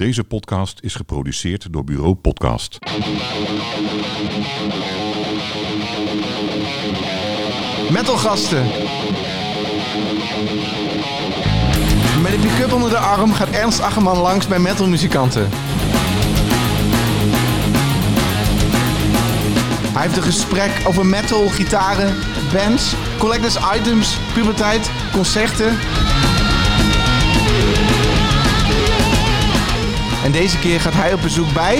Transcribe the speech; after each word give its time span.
Deze 0.00 0.24
podcast 0.24 0.78
is 0.80 0.94
geproduceerd 0.94 1.72
door 1.72 1.84
Bureau 1.84 2.14
Podcast. 2.14 2.78
Metalgasten. 7.90 8.62
Met 12.22 12.32
een 12.32 12.40
pick-up 12.40 12.72
onder 12.72 12.90
de 12.90 12.96
arm 12.96 13.32
gaat 13.32 13.50
Ernst 13.50 13.80
Ackerman 13.80 14.18
langs 14.18 14.46
bij 14.46 14.58
metalmuzikanten. 14.58 15.48
Hij 19.92 20.02
heeft 20.02 20.16
een 20.16 20.22
gesprek 20.22 20.70
over 20.86 21.06
metal, 21.06 21.48
gitaren, 21.48 22.16
bands, 22.52 22.94
collectors 23.18 23.56
items, 23.76 24.18
puberteit, 24.34 24.90
concerten. 25.12 25.78
En 30.24 30.32
deze 30.32 30.58
keer 30.58 30.80
gaat 30.80 30.92
hij 30.92 31.12
op 31.12 31.22
bezoek 31.22 31.52
bij... 31.52 31.78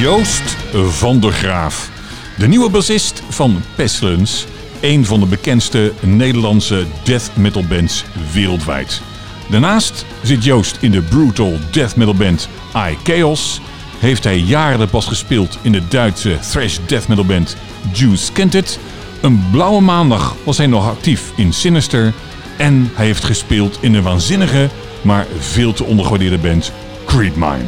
Joost 0.00 0.56
van 0.88 1.20
der 1.20 1.32
Graaf, 1.32 1.90
de 2.36 2.48
nieuwe 2.48 2.70
bassist 2.70 3.22
van 3.28 3.62
Pestilence, 3.74 4.46
een 4.80 5.04
van 5.04 5.20
de 5.20 5.26
bekendste 5.26 5.92
Nederlandse 6.00 6.86
death 7.02 7.30
metal 7.34 7.64
bands 7.64 8.04
wereldwijd. 8.32 9.00
Daarnaast 9.48 10.04
zit 10.22 10.44
Joost 10.44 10.76
in 10.80 10.90
de 10.90 11.02
brutal 11.02 11.58
death 11.70 11.96
metal 11.96 12.14
band 12.14 12.48
I 12.76 12.96
Chaos, 13.04 13.60
heeft 13.98 14.24
hij 14.24 14.38
jaren 14.38 14.88
pas 14.88 15.06
gespeeld 15.06 15.58
in 15.62 15.72
de 15.72 15.88
Duitse 15.88 16.38
thrash 16.50 16.78
death 16.86 17.08
metal 17.08 17.24
band 17.24 17.56
Juice 17.92 18.32
Kented. 18.32 18.78
Een 19.20 19.44
blauwe 19.50 19.80
maandag 19.80 20.36
was 20.44 20.56
hij 20.56 20.66
nog 20.66 20.88
actief 20.88 21.32
in 21.36 21.52
Sinister 21.52 22.12
en 22.56 22.90
hij 22.94 23.06
heeft 23.06 23.24
gespeeld 23.24 23.78
in 23.80 23.92
de 23.92 24.02
waanzinnige, 24.02 24.68
maar 25.02 25.26
veel 25.38 25.72
te 25.72 25.84
ondergewaardeerde 25.84 26.38
band 26.38 26.72
Creedmine. 27.08 27.64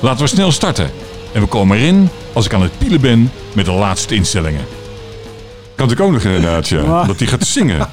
Laten 0.00 0.20
we 0.20 0.26
snel 0.26 0.52
starten. 0.52 0.90
En 1.32 1.40
we 1.40 1.46
komen 1.46 1.76
erin 1.76 2.08
als 2.32 2.46
ik 2.46 2.54
aan 2.54 2.62
het 2.62 2.78
pielen 2.78 3.00
ben 3.00 3.30
met 3.54 3.64
de 3.64 3.72
laatste 3.72 4.14
instellingen. 4.14 4.64
Kan 5.74 5.90
ik 5.90 6.00
ook 6.00 6.12
nog 6.12 6.22
inderdaad, 6.22 6.68
ja. 6.68 7.04
Dat 7.06 7.18
hij 7.18 7.28
gaat 7.28 7.46
zingen. 7.46 7.88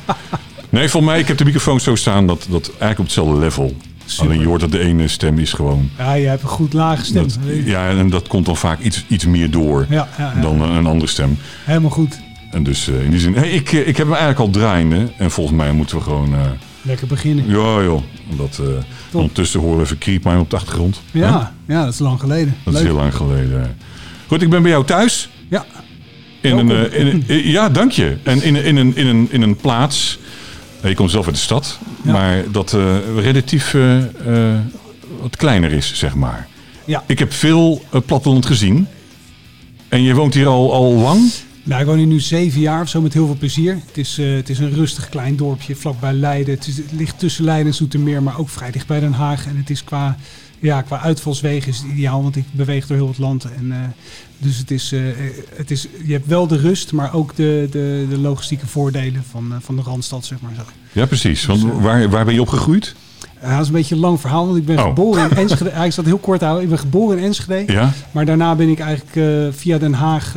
Nee, 0.70 0.90
voor 0.90 1.04
mij, 1.04 1.20
ik 1.20 1.28
heb 1.28 1.38
de 1.38 1.46
microfoon 1.46 1.80
zo 1.80 1.96
staan 1.96 2.28
dat, 2.28 2.46
dat 2.50 2.68
eigenlijk 2.68 3.00
op 3.00 3.06
hetzelfde 3.06 3.38
level. 3.38 3.76
Alleen 4.18 4.40
je 4.40 4.46
hoort 4.46 4.62
dat 4.62 4.72
de 4.72 4.80
ene 4.80 5.08
stem 5.08 5.40
is 5.40 5.54
gewoon... 5.54 5.90
Ja, 5.98 6.14
je 6.14 6.28
hebt 6.28 6.42
een 6.42 6.48
goed 6.48 6.74
lage 6.74 7.06
stem. 7.06 7.24
Dat, 7.24 7.38
ja, 7.66 7.90
en 7.90 8.10
dat 8.10 8.28
komt 8.28 8.46
dan 8.46 8.58
vaak 8.58 8.80
iets, 8.80 9.06
iets 9.08 9.26
meer 9.26 9.52
door 9.52 9.86
Ja, 9.90 10.08
ja, 10.18 10.34
ja. 10.36 10.42
dan 10.42 10.62
een 10.62 10.86
andere 10.86 11.12
stem. 11.12 11.38
Helemaal 11.64 11.90
goed. 11.90 12.20
En 12.52 12.64
dus 12.64 12.88
eh, 12.88 13.04
in 13.04 13.10
die 13.10 13.20
zin... 13.20 13.36
Hey, 13.36 13.50
ik, 13.50 13.72
eh, 13.74 13.80
ik 13.80 13.98
heb 13.98 14.06
hem 14.08 14.16
eigenlijk 14.16 14.40
al 14.40 14.50
draaiende. 14.50 15.12
En 15.18 15.32
volgens 15.32 15.58
mij 15.58 15.72
moeten 15.72 15.98
we 15.98 16.04
gewoon... 16.04 16.34
eh, 16.34 16.40
Lekker 16.86 17.08
beginnen. 17.08 17.46
ja, 17.50 17.84
joh. 17.84 18.02
Dat, 18.38 18.60
eh, 18.62 18.66
ondertussen 19.12 19.60
horen 19.60 19.78
we 19.78 19.84
even 19.84 19.98
Creepmine 19.98 20.40
op 20.40 20.50
de 20.50 20.56
achtergrond. 20.56 21.02
Ja, 21.12 21.54
ja, 21.68 21.84
dat 21.84 21.94
is 21.94 22.00
lang 22.00 22.20
geleden. 22.20 22.56
Dat 22.66 22.74
is 22.74 22.82
heel 22.82 22.96
lang 22.96 23.16
geleden. 23.16 23.78
Goed, 24.28 24.42
ik 24.42 24.50
ben 24.50 24.62
bij 24.62 24.72
jou 24.72 24.86
thuis. 24.86 25.30
Ja, 25.50 25.66
In 26.42 26.58
een, 26.58 26.68
Welkom. 26.68 26.92
eh, 26.94 27.00
in 27.00 27.08
een, 27.08 27.24
eh, 27.28 27.46
ja, 27.46 27.70
dank 27.70 27.92
je. 27.92 28.18
En 28.24 28.44
in, 28.44 28.56
in, 28.56 28.76
een, 28.76 28.96
in, 28.96 29.08
een, 29.08 29.28
in 29.32 29.42
een 29.42 29.56
plaats. 29.56 30.20
Je 30.84 30.96
komt 30.96 31.12
zelf 31.12 31.26
uit 31.26 31.36
de 31.36 31.42
stad. 31.42 31.80
Ja. 32.04 32.12
Maar 32.12 32.44
dat 32.52 32.78
relatief 33.18 33.76
wat 35.22 35.36
kleiner 35.36 35.72
is, 35.72 35.94
zeg 35.96 36.16
maar. 36.16 36.48
ja. 36.86 37.04
Ik 37.08 37.20
heb 37.20 37.34
veel 37.34 37.84
platteland 38.06 38.46
gezien. 38.46 38.88
En 39.90 40.02
je 40.04 40.14
woont 40.14 40.34
hier 40.34 40.48
al, 40.48 40.74
al 40.74 40.92
lang? 40.94 41.22
Nou, 41.66 41.82
ik 41.82 41.88
woon 41.88 41.98
hier 41.98 42.06
nu 42.08 42.20
zeven 42.20 42.62
jaar 42.62 42.82
of 42.82 42.90
zo 42.90 43.02
met 43.02 43.14
heel 43.14 43.26
veel 43.26 43.36
plezier. 43.36 43.74
Het 43.88 43.98
is, 43.98 44.18
eh, 44.18 44.34
het 44.34 44.50
is 44.50 44.60
een 44.60 44.74
rustig 44.74 45.10
klein 45.10 45.36
dorpje 45.36 45.76
vlakbij 45.76 46.14
Leiden. 46.14 46.54
Het, 46.54 46.68
is, 46.68 46.78
het 46.78 46.92
ligt 46.92 47.20
tussen 47.20 47.44
Leiden 47.44 47.68
en 47.68 47.74
Zoetermeer, 47.74 48.24
maar 48.24 48.40
ook 48.40 48.50
vrij 48.50 48.72
dicht 48.72 48.88
bij 48.88 49.00
Den 49.00 49.14
Haag. 49.14 49.46
En 49.48 49.58
het 49.58 49.70
is 49.70 49.84
qua, 49.84 50.16
ja, 50.60 50.82
qua 50.82 51.00
uitvalswegen 51.00 51.70
is 51.70 51.78
het 51.78 51.92
ideaal, 51.92 52.24
want 52.24 52.36
ik 52.36 52.44
beweeg 52.52 52.88
door 52.88 52.98
heel 52.98 53.08
het 53.08 53.18
land. 53.18 53.44
En, 53.58 53.72
eh, 53.72 53.78
dus 54.38 54.58
het 54.58 54.72
is, 54.72 54.92
eh, 54.92 55.00
het 55.56 55.72
is, 55.72 55.88
je 56.06 56.14
hebt 56.14 56.28
wel 56.28 56.48
de 56.48 56.58
rust, 56.58 56.92
maar 56.92 57.14
ook 57.14 57.36
de, 57.36 57.68
de, 57.72 58.06
de 58.10 58.18
logistieke 58.18 58.68
voordelen 58.68 59.24
van, 59.32 59.54
van 59.62 59.76
de 59.76 59.82
Randstad, 59.82 60.26
zeg 60.26 60.42
maar 60.42 60.54
zo. 60.56 60.62
Ja, 60.92 61.06
precies. 61.06 61.46
Want 61.46 61.62
waar, 61.64 62.10
waar 62.10 62.26
ben 62.26 62.34
je 62.34 62.42
opgegroeid? 62.42 62.96
Ja, 63.42 63.52
dat 63.52 63.62
is 63.62 63.68
een 63.68 63.74
beetje 63.74 63.96
een 63.96 64.02
lang 64.02 64.20
verhaal, 64.20 64.46
want 64.46 64.58
ik 64.58 64.66
ben 64.66 64.78
Oh. 64.80 64.84
geboren 64.84 65.30
in 65.30 65.38
Enschede. 65.38 65.70
Zal 65.76 65.84
het 65.84 66.06
heel 66.06 66.18
kort 66.18 66.42
houden. 66.42 66.64
Ik 66.64 66.70
ben 66.70 66.80
geboren 66.80 67.18
in 67.18 67.24
Enschede. 67.24 67.74
Ja? 67.74 67.94
Maar 68.12 68.26
daarna 68.26 68.56
ben 68.56 68.70
ik 68.70 68.80
eigenlijk 68.80 69.56
via 69.56 69.78
Den 69.78 69.94
Haag 69.94 70.36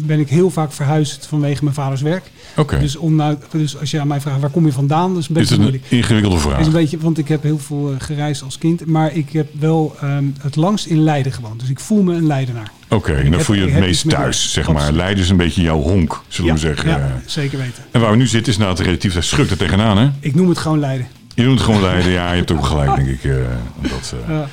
ben 0.00 0.18
ik 0.20 0.28
heel 0.28 0.50
vaak 0.50 0.72
verhuisd 0.72 1.26
vanwege 1.26 1.62
mijn 1.64 1.74
vaders 1.74 2.00
werk. 2.00 2.30
Oké. 2.56 2.78
Dus, 2.78 2.96
om 2.96 3.14
nou, 3.14 3.36
dus 3.50 3.78
als 3.80 3.90
je 3.90 4.00
aan 4.00 4.08
mij 4.08 4.20
vraagt 4.20 4.40
waar 4.40 4.50
kom 4.50 4.66
je 4.66 4.72
vandaan, 4.72 5.14
dat 5.14 5.22
is 5.22 5.28
een 5.28 5.36
Is 5.36 5.48
beetje 5.48 5.64
het 5.64 5.74
een 5.74 5.80
ingewikkelde 5.98 6.36
Is 6.36 6.42
vraag? 6.42 6.66
een 6.66 6.72
beetje, 6.72 6.98
want 6.98 7.18
ik 7.18 7.28
heb 7.28 7.42
heel 7.42 7.58
veel 7.58 7.90
eh, 7.90 7.96
gereisd 7.98 8.42
als 8.42 8.58
kind, 8.58 8.86
maar 8.86 9.14
ik 9.14 9.32
heb 9.32 9.48
wel 9.58 9.96
ehm, 10.00 10.24
het 10.40 10.56
langst 10.56 10.86
in 10.86 11.02
Leiden 11.02 11.32
gewoond. 11.32 11.60
Dus 11.60 11.68
ik 11.68 11.80
voel 11.80 12.02
me 12.02 12.14
een 12.14 12.26
Leidenaar. 12.26 12.70
Oké, 12.88 13.12
en 13.14 13.30
dan 13.30 13.40
voel 13.40 13.56
je 13.56 13.62
het 13.68 13.80
meest 13.80 14.08
thuis, 14.08 14.52
zeg 14.52 14.66
maar. 14.66 14.74
Absoluut. 14.76 14.96
Leiden 14.96 15.22
is 15.24 15.30
een 15.30 15.36
beetje 15.36 15.62
jouw 15.62 15.80
honk, 15.80 16.22
zullen 16.28 16.52
we 16.52 16.58
zeggen. 16.58 16.88
ja, 16.90 17.20
zeker 17.26 17.58
weten. 17.58 17.82
En 17.90 18.00
waar 18.00 18.10
we 18.10 18.16
nu 18.16 18.26
zitten 18.26 18.52
is 18.52 18.58
nou 18.58 18.70
het 18.70 18.80
relatief, 18.80 19.16
schukt 19.24 19.50
er 19.50 19.56
tegenaan, 19.56 19.98
hè? 19.98 20.08
Ik 20.20 20.34
noem 20.34 20.48
het 20.48 20.58
gewoon 20.58 20.78
Leiden. 20.78 21.06
Je 21.34 21.42
doet 21.44 21.52
het 21.54 21.62
gewoon 21.62 21.80
Leiden. 21.80 22.12
Ja, 22.12 22.30
je 22.30 22.36
hebt 22.36 22.50
ook 22.50 22.64
gelijk, 22.64 22.94
denk 22.96 23.08
ik. 23.08 23.24
eh, 23.24 23.36
dat, 23.82 24.14
eh. 24.26 24.34
Ja. 24.34 24.48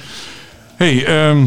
hey, 0.75 1.05
ehm, 1.05 1.45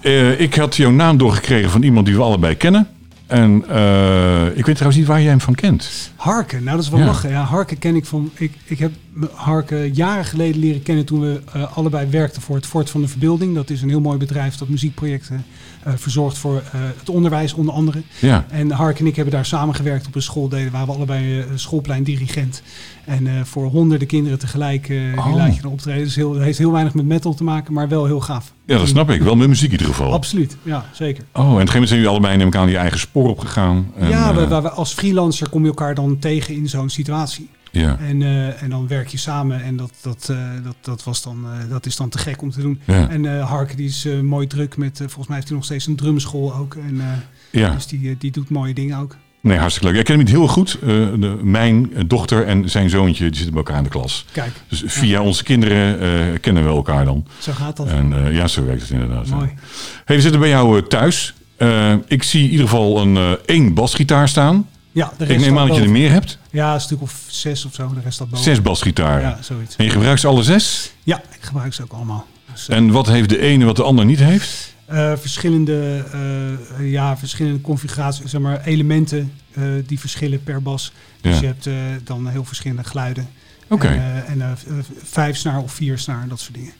eh, 0.00 0.40
ik 0.40 0.54
had 0.54 0.76
jouw 0.76 0.90
naam 0.90 1.16
doorgekregen 1.16 1.70
van 1.70 1.82
iemand 1.82 2.06
die 2.06 2.14
we 2.16 2.22
allebei 2.22 2.54
kennen. 2.54 2.88
En 3.28 3.64
eh, 3.68 4.46
ik 4.56 4.64
weet 4.66 4.74
trouwens 4.74 4.96
niet 4.96 5.06
waar 5.06 5.20
jij 5.20 5.30
hem 5.30 5.40
van 5.40 5.54
kent. 5.54 6.10
Harken, 6.16 6.64
nou 6.64 6.76
dat 6.76 6.84
is 6.84 6.90
wel 6.90 7.00
Ja. 7.00 7.06
lachen. 7.06 7.30
Ja, 7.30 7.42
Harken 7.42 7.78
ken 7.78 7.96
ik 7.96 8.04
van. 8.04 8.30
Ik, 8.34 8.52
ik 8.64 8.78
heb 8.78 8.92
Harken 9.34 9.94
jaren 9.94 10.24
geleden 10.24 10.60
leren 10.60 10.82
kennen 10.82 11.04
toen 11.04 11.20
we 11.20 11.40
eh, 11.52 11.76
allebei 11.76 12.06
werkten 12.10 12.42
voor 12.42 12.56
het 12.56 12.66
Fort 12.66 12.90
van 12.90 13.00
de 13.00 13.08
Verbeelding. 13.08 13.54
Dat 13.54 13.70
is 13.70 13.82
een 13.82 13.88
heel 13.88 14.00
mooi 14.00 14.18
bedrijf 14.18 14.56
dat 14.56 14.68
muziekprojecten 14.68 15.44
eh, 15.82 15.92
verzorgt 15.96 16.38
voor 16.38 16.56
eh, 16.56 16.80
het 16.98 17.08
onderwijs 17.08 17.52
onder 17.54 17.74
andere. 17.74 18.02
Ja. 18.20 18.46
En 18.48 18.70
Hark 18.70 18.98
en 19.00 19.06
ik 19.06 19.16
hebben 19.16 19.34
daar 19.34 19.46
samengewerkt 19.46 20.06
op 20.06 20.14
een 20.14 20.22
school. 20.22 20.48
Deden, 20.48 20.72
waren 20.72 20.86
we 20.86 20.92
allebei 20.92 21.38
eh, 21.40 21.44
schoolpleindirigent. 21.54 22.62
En 23.04 23.46
voor 23.46 23.66
honderden 23.66 24.06
kinderen 24.08 24.38
tegelijk 24.38 24.88
eh, 24.88 24.96
Oh. 25.16 25.26
die 25.26 25.34
laat 25.36 25.56
je 25.56 25.62
dan 25.62 25.72
optreden. 25.72 26.04
Dus 26.04 26.14
heel, 26.14 26.34
het 26.34 26.42
heeft 26.42 26.58
heel 26.58 26.72
weinig 26.72 26.94
met 26.94 27.04
metal 27.04 27.34
te 27.34 27.44
maken, 27.44 27.72
maar 27.72 27.88
wel 27.88 28.04
heel 28.06 28.20
gaaf. 28.20 28.52
ja, 28.66 28.78
dat 28.78 28.88
snap 28.88 29.10
ik. 29.10 29.22
Wel 29.22 29.36
met 29.36 29.48
muziek 29.48 29.66
in 29.72 29.78
ieder 29.78 29.86
geval. 29.94 30.12
Absoluut, 30.12 30.56
ja, 30.62 30.84
zeker. 30.92 31.24
Oh, 31.32 31.40
en 31.40 31.44
op 31.44 31.46
een 31.46 31.52
gegeven 31.52 31.72
moment 31.72 31.88
zijn 31.88 32.00
jullie 32.00 32.08
allebei 32.14 32.36
neem 32.36 32.46
ik 32.46 32.56
aan 32.56 32.68
je 32.70 32.76
eigen 32.76 32.98
spoor 32.98 33.28
opgegaan. 33.28 33.90
En, 33.96 34.08
ja, 34.08 34.34
we, 34.34 34.46
we- 34.48 34.70
als 34.70 34.92
freelancer 34.92 35.48
kom 35.48 35.62
je 35.62 35.68
elkaar 35.68 35.94
dan 35.94 36.18
tegen 36.18 36.54
in 36.54 36.68
zo'n 36.68 36.88
situatie. 36.90 37.48
Ja. 37.70 37.98
En, 37.98 38.22
eh, 38.22 38.62
en 38.62 38.70
dan 38.70 38.88
werk 38.88 39.08
je 39.08 39.16
samen 39.18 39.62
en 39.62 39.76
dat, 39.76 39.92
dat, 40.02 40.28
eh, 40.30 40.36
dat, 40.64 40.76
dat, 40.80 41.04
was 41.04 41.22
dan, 41.22 41.44
eh, 41.44 41.70
dat 41.70 41.86
is 41.86 41.96
dan 41.96 42.08
te 42.08 42.18
gek 42.18 42.42
om 42.42 42.50
te 42.50 42.60
doen. 42.60 42.80
Ja. 42.84 43.08
En 43.08 43.40
Hark 43.40 43.76
die 43.76 43.88
is 43.88 44.06
mooi 44.22 44.46
druk 44.46 44.76
met, 44.76 44.96
volgens 44.96 45.26
mij 45.26 45.36
heeft 45.36 45.48
hij 45.48 45.56
nog 45.56 45.66
steeds 45.66 45.86
een 45.86 45.96
drumschool 45.96 46.54
ook. 46.54 46.74
En, 46.74 47.02
ja. 47.50 47.70
Dus 47.70 47.86
die, 47.86 48.16
die 48.18 48.30
doet 48.30 48.50
mooie 48.50 48.74
dingen 48.74 48.98
ook. 48.98 49.16
Nee, 49.40 49.58
hartstikke 49.58 49.88
leuk. 49.90 49.98
Ik 49.98 50.04
ken 50.04 50.14
hem 50.14 50.24
niet 50.24 50.34
heel 50.34 50.48
goed. 50.48 50.78
De, 50.80 51.38
mijn 51.42 51.92
dochter 52.06 52.46
en 52.46 52.70
zijn 52.70 52.90
zoontje 52.90 53.24
die 53.24 53.34
zitten 53.34 53.54
bij 53.54 53.62
elkaar 53.62 53.78
in 53.78 53.84
de 53.84 53.88
klas. 53.90 54.24
Kijk, 54.32 54.52
Dus 54.68 54.82
via 54.86 55.22
onze 55.22 55.42
kinderen 55.42 56.40
kennen 56.40 56.62
we 56.64 56.68
elkaar 56.68 57.04
dan. 57.04 57.26
zo 57.38 57.52
gaat 57.52 57.76
dat. 57.76 57.88
En 57.88 58.32
ja, 58.32 58.46
zo 58.46 58.64
werkt 58.64 58.80
het 58.80 58.90
inderdaad. 58.90 59.26
Mooi. 59.26 59.50
Hey, 60.04 60.16
we 60.16 60.22
zitten 60.22 60.40
bij 60.40 60.48
jou 60.48 60.82
thuis. 60.82 61.34
Ik 62.06 62.22
zie 62.22 62.44
in 62.44 62.50
ieder 62.50 62.68
geval 62.68 63.00
een 63.00 63.38
één 63.46 63.74
basgitaar 63.74 64.28
staan. 64.28 64.66
Ja, 64.98 65.12
de 65.16 65.26
Ik 65.26 65.38
neem 65.40 65.58
aan 65.58 65.66
dat 65.68 65.76
je 65.76 65.82
er 65.82 65.90
meer 65.90 66.10
hebt. 66.10 66.38
Ja, 66.50 66.74
een 66.74 66.80
stuk 66.80 67.02
of 67.02 67.24
zes 67.26 67.64
of 67.64 67.74
zo. 67.74 67.94
De 67.94 68.00
rest 68.00 68.14
staat 68.14 68.28
boven. 68.30 68.44
Zes 68.44 68.62
basgitaren. 68.62 69.20
Ja, 69.20 69.38
zoiets. 69.42 69.76
En 69.76 69.84
je 69.84 69.90
gebruikt 69.90 70.20
ze 70.20 70.26
alle 70.26 70.42
zes. 70.42 70.92
Ja, 71.02 71.18
ik 71.18 71.38
gebruik 71.40 71.74
ze 71.74 71.82
ook 71.82 71.92
allemaal. 71.92 72.26
Dus, 72.52 72.68
eh, 72.68 72.76
En 72.76 72.90
wat 72.90 73.06
heeft 73.06 73.28
de 73.28 73.38
ene 73.40 73.64
wat 73.64 73.76
de 73.76 73.82
ander 73.82 74.04
niet 74.04 74.18
heeft? 74.18 74.74
eh, 74.86 75.12
verschillende, 75.16 76.04
eh, 76.78 76.90
ja, 76.90 77.16
verschillende 77.16 77.60
configuraties, 77.60 78.30
zeg 78.30 78.40
maar, 78.40 78.60
elementen 78.64 79.32
die 79.86 80.00
verschillen 80.00 80.42
per 80.42 80.62
bas. 80.62 80.92
Dus 81.20 81.34
Ja. 81.34 81.40
je 81.40 81.46
hebt 81.46 82.06
dan 82.06 82.28
heel 82.28 82.44
verschillende 82.44 82.84
geluiden. 82.84 83.28
Oké. 83.68 83.86
En, 84.26 84.40
en 84.40 84.56
vijf 85.04 85.36
snaar 85.36 85.58
of 85.58 85.72
vier 85.72 85.98
snaar, 85.98 86.28
dat 86.28 86.40
soort 86.40 86.54
dingen. 86.54 86.72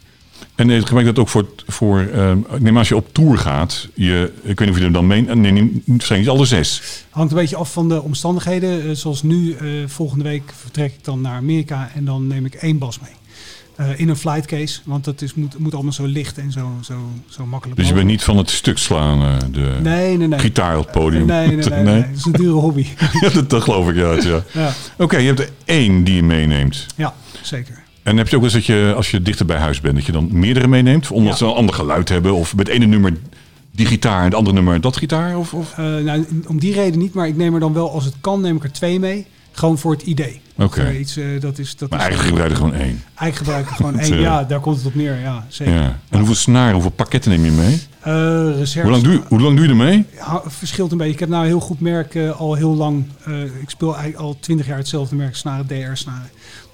En 0.54 0.70
eh, 0.70 0.82
gebruik 0.82 1.06
dat 1.06 1.18
ook 1.18 1.28
voor, 1.28 1.46
voor 1.66 2.00
eh, 2.00 2.30
ik 2.30 2.60
neem 2.60 2.78
als 2.78 2.88
je 2.88 2.96
op 2.96 3.14
tour 3.14 3.38
gaat. 3.38 3.88
Je, 3.94 4.32
ik 4.42 4.58
weet 4.58 4.60
niet 4.60 4.70
of 4.70 4.78
je 4.78 4.84
er 4.84 4.92
dan 4.92 5.06
mee... 5.06 5.22
Nee, 5.22 5.52
niet, 5.52 5.82
waarschijnlijk 5.86 6.30
niet 6.30 6.38
alle 6.38 6.46
zes. 6.46 6.82
Hangt 7.10 7.32
een 7.32 7.38
beetje 7.38 7.56
af 7.56 7.72
van 7.72 7.88
de 7.88 8.02
omstandigheden. 8.02 8.88
Eh, 8.88 8.90
zoals 8.94 9.22
nu, 9.22 9.52
eh, 9.52 9.66
volgende 9.86 10.24
week 10.24 10.52
vertrek 10.60 10.92
ik 10.92 11.04
dan 11.04 11.20
naar 11.20 11.36
Amerika 11.36 11.90
en 11.94 12.04
dan 12.04 12.26
neem 12.26 12.44
ik 12.44 12.54
één 12.54 12.78
bas 12.78 12.98
mee. 13.00 13.10
Eh, 13.76 14.00
in 14.00 14.08
een 14.08 14.16
flight 14.16 14.46
case, 14.46 14.80
want 14.84 15.04
dat 15.04 15.22
is, 15.22 15.34
moet, 15.34 15.58
moet 15.58 15.74
allemaal 15.74 15.92
zo 15.92 16.06
licht 16.06 16.38
en 16.38 16.52
zo, 16.52 16.70
zo, 16.82 16.94
zo 17.28 17.46
makkelijk 17.46 17.78
Dus 17.78 17.88
je 17.88 17.94
bent 17.94 18.06
niet 18.06 18.22
van 18.22 18.36
het 18.36 18.50
stuk 18.50 18.78
slaan, 18.78 19.38
de 19.52 19.76
Nee, 19.82 20.16
nee, 20.16 20.28
nee. 20.28 20.38
gitaar 20.38 20.78
op 20.78 20.84
het 20.84 20.92
podium. 20.92 21.26
Nee, 21.26 21.46
nee, 21.46 21.56
nee, 21.68 21.82
nee, 21.94 22.00
Dat 22.00 22.16
is 22.16 22.24
een 22.24 22.32
dure 22.32 22.50
hobby. 22.60 22.86
Ja, 23.20 23.28
dat, 23.28 23.50
dat 23.50 23.62
geloof 23.62 23.88
ik, 23.88 23.96
ja. 23.96 24.12
ja. 24.12 24.42
ja, 24.52 24.72
Oké, 24.98 25.16
je 25.16 25.26
hebt 25.26 25.40
er 25.40 25.50
één 25.64 26.04
die 26.04 26.14
je 26.14 26.22
meeneemt. 26.22 26.86
ja, 26.96 27.14
zeker. 27.42 27.86
En 28.08 28.16
heb 28.16 28.28
je 28.28 28.36
ook 28.36 28.42
wel 28.42 28.50
eens 28.54 28.66
dat 28.66 28.76
je, 28.76 28.92
als 28.96 29.10
je 29.10 29.22
dichter 29.22 29.46
bij 29.46 29.58
huis 29.58 29.80
bent, 29.80 29.94
dat 29.94 30.04
je 30.06 30.12
dan 30.12 30.28
meerdere 30.32 30.66
meeneemt? 30.68 31.10
Omdat 31.10 31.30
Ja. 31.32 31.36
ze 31.38 31.44
een 31.44 31.56
ander 31.56 31.74
geluid 31.74 32.08
hebben? 32.08 32.34
Of 32.34 32.56
met 32.56 32.68
ene 32.68 32.86
nummer 32.86 33.12
die 33.72 33.86
gitaar 33.86 34.18
en 34.18 34.24
het 34.24 34.34
andere 34.34 34.54
nummer 34.56 34.80
dat 34.80 34.96
gitaar? 34.96 35.38
Of, 35.38 35.54
of? 35.54 35.72
Eh, 35.78 35.84
nou, 35.96 36.26
om 36.46 36.58
die 36.58 36.72
reden 36.72 36.98
niet, 36.98 37.14
maar 37.14 37.26
ik 37.28 37.36
neem 37.36 37.54
er 37.54 37.60
dan 37.60 37.72
wel, 37.72 37.90
als 37.92 38.04
het 38.04 38.14
kan, 38.20 38.40
neem 38.40 38.56
ik 38.56 38.64
er 38.64 38.72
twee 38.72 39.00
mee. 39.00 39.26
Gewoon 39.52 39.78
voor 39.78 39.92
het 39.92 40.02
idee. 40.02 40.40
Oké. 40.56 40.90
Iets, 40.92 41.16
eh, 41.16 41.24
dat 41.40 41.58
is, 41.58 41.76
dat 41.76 41.90
Maar 41.90 41.98
is 41.98 42.04
eigenlijk 42.04 42.34
gebruik 42.34 42.50
je 42.50 42.56
gewoon 42.56 42.74
één. 42.80 43.02
eigenlijk 43.14 43.36
gebruik 43.36 43.68
ik 43.68 43.76
gewoon 43.76 43.98
één. 44.00 44.12
eh, 44.12 44.20
Ja, 44.20 44.44
daar 44.44 44.60
komt 44.60 44.76
het 44.76 44.86
op 44.86 44.94
neer. 44.94 45.20
Ja, 45.20 45.46
zeker. 45.48 45.74
Ja. 45.74 45.98
En 46.08 46.18
hoeveel 46.18 46.34
snaren, 46.34 46.72
hoeveel 46.72 46.90
pakketten 46.90 47.30
neem 47.30 47.44
je 47.44 47.50
mee? 47.50 47.80
Hoe 48.82 48.90
lang, 48.90 49.02
doe 49.02 49.12
je, 49.12 49.20
hoe 49.28 49.40
lang 49.40 49.56
doe 49.56 49.64
je 49.64 49.70
ermee? 49.70 50.04
Ja, 50.16 50.42
verschilt 50.46 50.92
een 50.92 50.98
beetje. 50.98 51.12
Ik 51.12 51.18
heb 51.18 51.28
nou 51.28 51.42
een 51.42 51.48
heel 51.48 51.60
goed 51.60 51.80
merk 51.80 52.16
al 52.38 52.54
heel 52.54 52.74
lang. 52.74 53.04
ik 53.62 53.70
speel 53.70 53.92
eigenlijk 53.96 54.22
al 54.24 54.36
twintig 54.40 54.66
jaar 54.66 54.76
hetzelfde 54.78 55.16
merk, 55.16 55.36
snaren, 55.36 55.66
DR-snaren. 55.66 56.28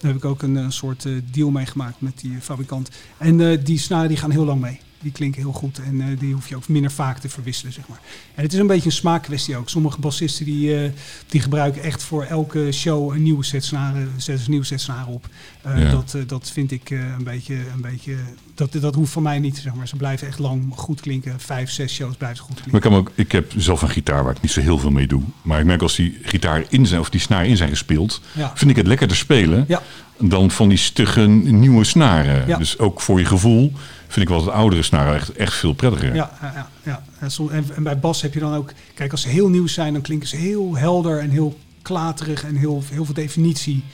Daar 0.05 0.12
heb 0.12 0.23
ik 0.23 0.29
ook 0.31 0.43
een, 0.43 0.56
eh, 0.56 0.69
soort 0.69 1.05
eh, 1.05 1.12
deal 1.33 1.51
mee 1.51 1.67
gemaakt 1.67 2.01
met 2.01 2.21
die 2.21 2.41
fabrikant. 2.41 2.91
En 3.19 3.41
eh, 3.41 3.59
die 3.65 3.79
snaren 3.79 4.09
die 4.09 4.17
gaan 4.17 4.31
heel 4.31 4.45
lang 4.45 4.61
mee. 4.61 4.81
Die 5.05 5.12
klinken 5.12 5.41
heel 5.43 5.53
goed 5.53 5.79
en 5.87 6.01
eh, 6.01 6.06
die 6.19 6.33
hoef 6.35 6.49
je 6.49 6.56
ook 6.56 6.69
minder 6.69 6.91
vaak 6.91 7.19
te 7.19 7.29
verwisselen, 7.29 7.73
zeg 7.73 7.89
maar. 7.89 7.99
En 8.35 8.43
het 8.43 8.53
is 8.53 8.59
een 8.59 8.67
beetje 8.67 8.87
een 8.87 8.93
smaakkwestie 8.93 9.56
ook. 9.56 9.69
Sommige 9.69 10.01
bassisten 10.01 10.45
die, 10.45 10.83
eh, 10.85 10.91
die 11.29 11.41
gebruiken 11.41 11.83
echt 11.83 12.03
voor 12.03 12.23
elke 12.25 12.73
show 12.73 13.15
een 13.15 13.23
nieuwe 13.23 13.45
set 13.45 13.65
snaren, 13.65 14.09
zetten 14.17 14.45
een 14.45 14.51
nieuwe 14.51 14.67
set 14.67 14.81
snaren 14.81 15.12
op. 15.12 15.29
Eh, 15.62 15.83
Ja. 15.83 15.91
dat, 15.91 16.17
dat 16.27 16.51
vind 16.51 16.71
ik 16.71 16.91
een 16.91 17.25
beetje, 17.25 17.55
een 17.55 17.81
beetje 17.81 18.17
dat, 18.55 18.73
dat 18.73 18.95
hoeft 18.95 19.12
van 19.12 19.23
mij 19.23 19.39
niet, 19.39 19.56
zeg 19.59 19.75
maar. 19.75 19.89
Ze 19.89 19.97
blijven 19.97 20.27
echt 20.27 20.39
lang 20.39 20.73
goed 20.77 21.01
klinken. 21.01 21.41
Vijf, 21.41 21.71
zes 21.71 21.93
shows 21.95 22.17
blijven 22.17 22.37
ze 22.39 22.43
goed 22.43 22.61
klinken. 22.61 22.73
Maar 22.73 22.83
ik, 22.85 22.89
kan 22.91 22.99
ook, 22.99 23.27
ik 23.27 23.33
heb 23.33 23.53
zelf 23.56 23.83
een 23.83 23.89
gitaar 23.89 24.25
waar 24.25 24.35
ik 24.37 24.43
niet 24.43 24.51
zo 24.51 24.61
heel 24.61 24.79
veel 24.79 24.91
mee 24.91 25.06
doe. 25.06 25.23
Maar 25.43 25.59
ik 25.61 25.67
merk 25.67 25.83
als 25.83 25.97
die 25.97 26.19
gitaar 26.23 26.65
in 26.69 26.87
zijn, 26.87 27.01
of 27.01 27.11
die 27.11 27.21
snaar 27.21 27.47
in 27.47 27.56
zijn 27.56 27.69
gespeeld, 27.69 28.21
Ja. 28.33 28.53
vind 28.55 28.71
ik 28.71 28.77
het 28.77 28.87
lekker 28.87 29.09
te 29.09 29.15
spelen 29.15 29.65
Ja. 29.69 29.83
dan 30.19 30.51
van 30.51 30.69
die 30.69 30.79
stugge 30.79 31.27
nieuwe 31.27 31.85
snaren. 31.85 32.47
Ja. 32.49 32.59
Dus 32.59 32.79
ook 32.79 33.01
voor 33.01 33.19
je 33.19 33.25
gevoel 33.27 33.73
vind 34.09 34.29
ik 34.29 34.35
wel 34.35 34.45
de 34.45 34.51
oudere 34.51 34.83
snaren 34.83 35.15
echt, 35.15 35.33
echt 35.33 35.55
veel 35.55 35.73
prettiger. 35.73 36.15
Ja, 36.15 36.31
ja, 36.43 36.69
ja. 36.83 37.03
En, 37.51 37.83
bij 37.83 37.99
bas 37.99 38.23
heb 38.23 38.35
je 38.35 38.41
dan 38.41 38.55
ook... 38.55 38.73
Kijk, 38.95 39.11
als 39.11 39.23
ze 39.23 39.29
heel 39.29 39.49
nieuw 39.49 39.67
zijn, 39.67 39.93
dan 39.93 40.03
klinken 40.03 40.29
ze 40.29 40.37
heel 40.37 40.77
helder 40.77 41.19
en 41.19 41.31
heel 41.31 41.59
klaterig 41.83 42.45
en 42.45 42.56
heel, 42.56 42.83
heel 42.91 43.05
veel 43.05 43.15
definitie. 43.15 43.85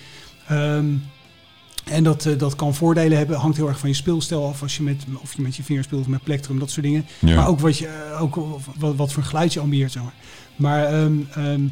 Ehm, 0.48 0.86
en 1.84 2.04
dat, 2.04 2.26
eh, 2.26 2.38
dat 2.38 2.56
kan 2.56 2.74
voordelen 2.74 3.18
hebben. 3.18 3.36
Hangt 3.36 3.56
heel 3.56 3.68
erg 3.68 3.78
van 3.78 3.88
je 3.88 3.94
speelstijl 3.94 4.46
af. 4.46 4.62
Als 4.62 4.76
je 4.76 4.82
met, 4.82 5.04
of 5.22 5.34
je 5.34 5.42
met 5.42 5.56
je 5.56 5.62
vinger 5.62 5.84
speelt 5.84 6.00
of 6.00 6.06
met 6.06 6.22
plektrum, 6.22 6.58
dat 6.58 6.70
soort 6.70 6.86
dingen. 6.86 7.06
Ja. 7.18 7.34
Maar 7.34 7.48
ook, 7.48 7.60
wat, 7.60 7.78
je, 7.78 7.86
eh, 7.86 8.22
ook 8.22 8.38
wat, 8.78 8.96
wat 8.96 9.12
voor 9.12 9.22
geluid 9.22 9.52
je 9.52 9.60
ambieert, 9.60 9.92
zeg 9.92 10.02
maar. 10.02 10.14
Maar 10.56 10.84
ehm, 10.84 11.14
ehm, 11.34 11.62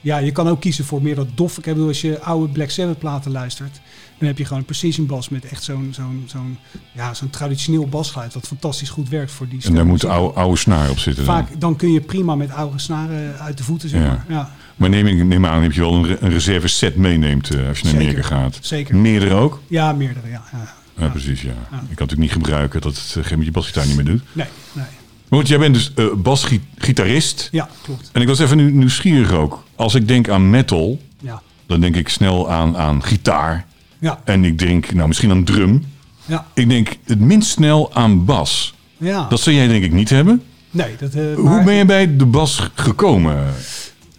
ja, 0.00 0.18
je 0.18 0.32
kan 0.32 0.48
ook 0.48 0.60
kiezen 0.60 0.84
voor 0.84 1.02
meer 1.02 1.14
dat 1.14 1.28
dof. 1.34 1.58
Ik 1.58 1.64
bedoel, 1.64 1.88
als 1.88 2.00
je 2.00 2.20
oude 2.20 2.52
Black 2.52 2.70
Sabbath 2.70 2.98
platen 2.98 3.30
luistert... 3.30 3.80
dan 4.18 4.28
heb 4.28 4.38
je 4.38 4.44
gewoon 4.44 4.58
een 4.58 4.64
precision 4.64 5.06
bas 5.06 5.28
met 5.28 5.44
echt 5.44 5.62
zo'n 5.62 5.88
zo'n 5.92 6.24
zo'n 6.26 6.58
ja, 6.94 7.14
zo'n 7.14 7.30
traditioneel 7.30 7.86
basgeluid... 7.86 8.34
wat 8.34 8.46
fantastisch 8.46 8.88
goed 8.88 9.08
werkt 9.08 9.30
voor 9.30 9.48
die 9.48 9.60
En 9.64 9.74
daar 9.74 9.86
moet 9.86 10.04
oude, 10.04 10.34
oude 10.38 10.56
snaar 10.56 10.90
op 10.90 10.98
zitten. 10.98 11.24
dan. 11.24 11.34
Vaak, 11.34 11.60
dan 11.60 11.76
kun 11.76 11.92
je 11.92 12.00
prima 12.00 12.34
met 12.34 12.50
oude 12.52 12.78
snaren 12.78 13.38
uit 13.38 13.58
de 13.58 13.64
voeten, 13.64 13.88
zeg 13.88 14.00
Ja. 14.00 14.06
maar. 14.06 14.24
Ja, 14.28 14.50
Maar 14.76 14.88
neem, 14.88 15.06
ik 15.06 15.24
neem 15.24 15.46
aan 15.46 15.62
dat 15.62 15.74
je 15.74 15.80
wel 15.80 15.94
een, 15.94 16.16
een 16.24 16.30
reserve 16.30 16.68
set 16.68 16.96
meeneemt 16.96 17.50
eh, 17.54 17.68
als 17.68 17.78
je 17.78 17.84
naar 17.84 17.92
Zeker. 17.92 18.08
Amerika 18.08 18.22
gaat. 18.28 18.58
zeker. 18.60 18.96
Meerdere 18.96 19.34
ook? 19.34 19.60
Ja, 19.66 19.92
meerdere, 19.92 20.28
ja. 20.28 20.42
ja. 20.52 20.74
Ja, 20.98 21.08
precies, 21.08 21.42
ja. 21.42 21.48
Ik 21.50 21.56
kan 21.70 21.78
het 21.78 21.88
natuurlijk 21.88 22.18
niet 22.20 22.32
gebruiken 22.32 22.80
dat 22.80 22.94
het 22.96 23.14
uh, 23.18 23.24
geen 23.24 23.36
met 23.38 23.46
je 23.46 23.52
basgitaar 23.52 23.86
niet 23.86 23.96
meer 23.96 24.04
doet. 24.04 24.22
Nee, 24.32 24.46
nee. 24.72 24.84
Maar 25.28 25.38
want 25.38 25.48
jij 25.48 25.58
bent 25.58 25.74
dus 25.74 25.92
eh 25.94 26.04
basgitarist. 26.16 27.48
Ja, 27.52 27.68
klopt. 27.82 28.10
En 28.12 28.20
ik 28.20 28.26
was 28.28 28.38
even 28.38 28.56
nu- 28.56 28.72
nieuwsgierig 28.72 29.30
ook. 29.32 29.64
Als 29.76 29.94
ik 29.94 30.08
denk 30.08 30.28
aan 30.28 30.50
metal, 30.50 31.00
Ja, 31.20 31.42
dan 31.66 31.80
denk 31.80 31.96
ik 31.96 32.08
snel 32.08 32.50
aan, 32.50 32.76
aan 32.76 33.02
gitaar. 33.02 33.66
Ja, 33.98 34.20
En 34.24 34.44
ik 34.44 34.58
denk 34.58 34.92
nou 34.92 35.08
misschien 35.08 35.30
aan 35.30 35.44
drum. 35.44 35.84
ja. 36.26 36.46
Ik 36.54 36.68
denk 36.68 36.96
het 37.04 37.20
minst 37.20 37.50
snel 37.50 37.94
aan 37.94 38.24
bas. 38.24 38.74
ja. 38.96 39.28
Dat 39.28 39.40
zul 39.40 39.52
jij 39.52 39.66
denk 39.68 39.84
ik 39.84 39.92
niet 39.92 40.08
hebben. 40.10 40.42
nee, 40.70 40.96
dat, 40.98 41.14
eh, 41.14 41.34
Hoe 41.34 41.44
maar- 41.44 41.64
ben 41.64 41.74
je 41.74 41.84
bij 41.84 42.16
de 42.16 42.26
bas 42.26 42.70
gekomen? 42.74 43.54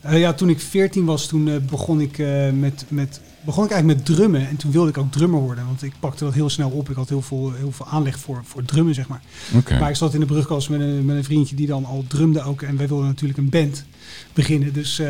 Eh, 0.02 0.20
ja, 0.20 0.34
toen 0.34 0.50
ik 0.50 0.60
14 0.60 1.06
was, 1.06 1.28
toen 1.28 1.48
eh, 1.48 1.56
begon 1.70 2.02
ik 2.02 2.18
met, 2.54 2.86
met 2.88 3.22
begon 3.46 3.66
ik 3.66 3.72
eigenlijk 3.72 4.00
met 4.08 4.16
drummen. 4.16 4.48
En 4.48 4.56
toen 4.58 4.72
wilde 4.72 4.90
ik 4.90 4.98
ook 4.98 5.12
drummer 5.12 5.40
worden, 5.40 5.66
want 5.66 5.84
ik 5.84 5.94
pakte 6.00 6.24
dat 6.24 6.34
heel 6.34 6.50
snel 6.50 6.70
op. 6.70 6.90
Ik 6.90 6.96
had 6.96 7.10
heel 7.10 7.22
veel, 7.22 7.54
heel 7.58 7.72
veel 7.72 7.88
aanleg 7.88 8.20
voor, 8.20 8.42
voor 8.46 8.66
drummen, 8.66 8.94
zeg 8.94 9.08
maar. 9.08 9.22
Oké. 9.56 9.80
Maar 9.80 9.90
ik 9.90 9.96
zat 9.96 10.14
in 10.14 10.20
de 10.20 10.26
brugklas 10.26 10.68
met 10.68 10.80
een, 10.80 11.06
met 11.06 11.16
een 11.16 11.24
vriendje 11.24 11.56
die 11.56 11.68
dan 11.68 11.86
al 11.86 12.04
drumde 12.08 12.42
ook. 12.44 12.62
En 12.62 12.78
wij 12.78 12.88
wilden 12.88 13.08
natuurlijk 13.08 13.40
een 13.40 13.50
band 13.50 13.86
beginnen. 14.34 14.74
Dus, 14.74 15.02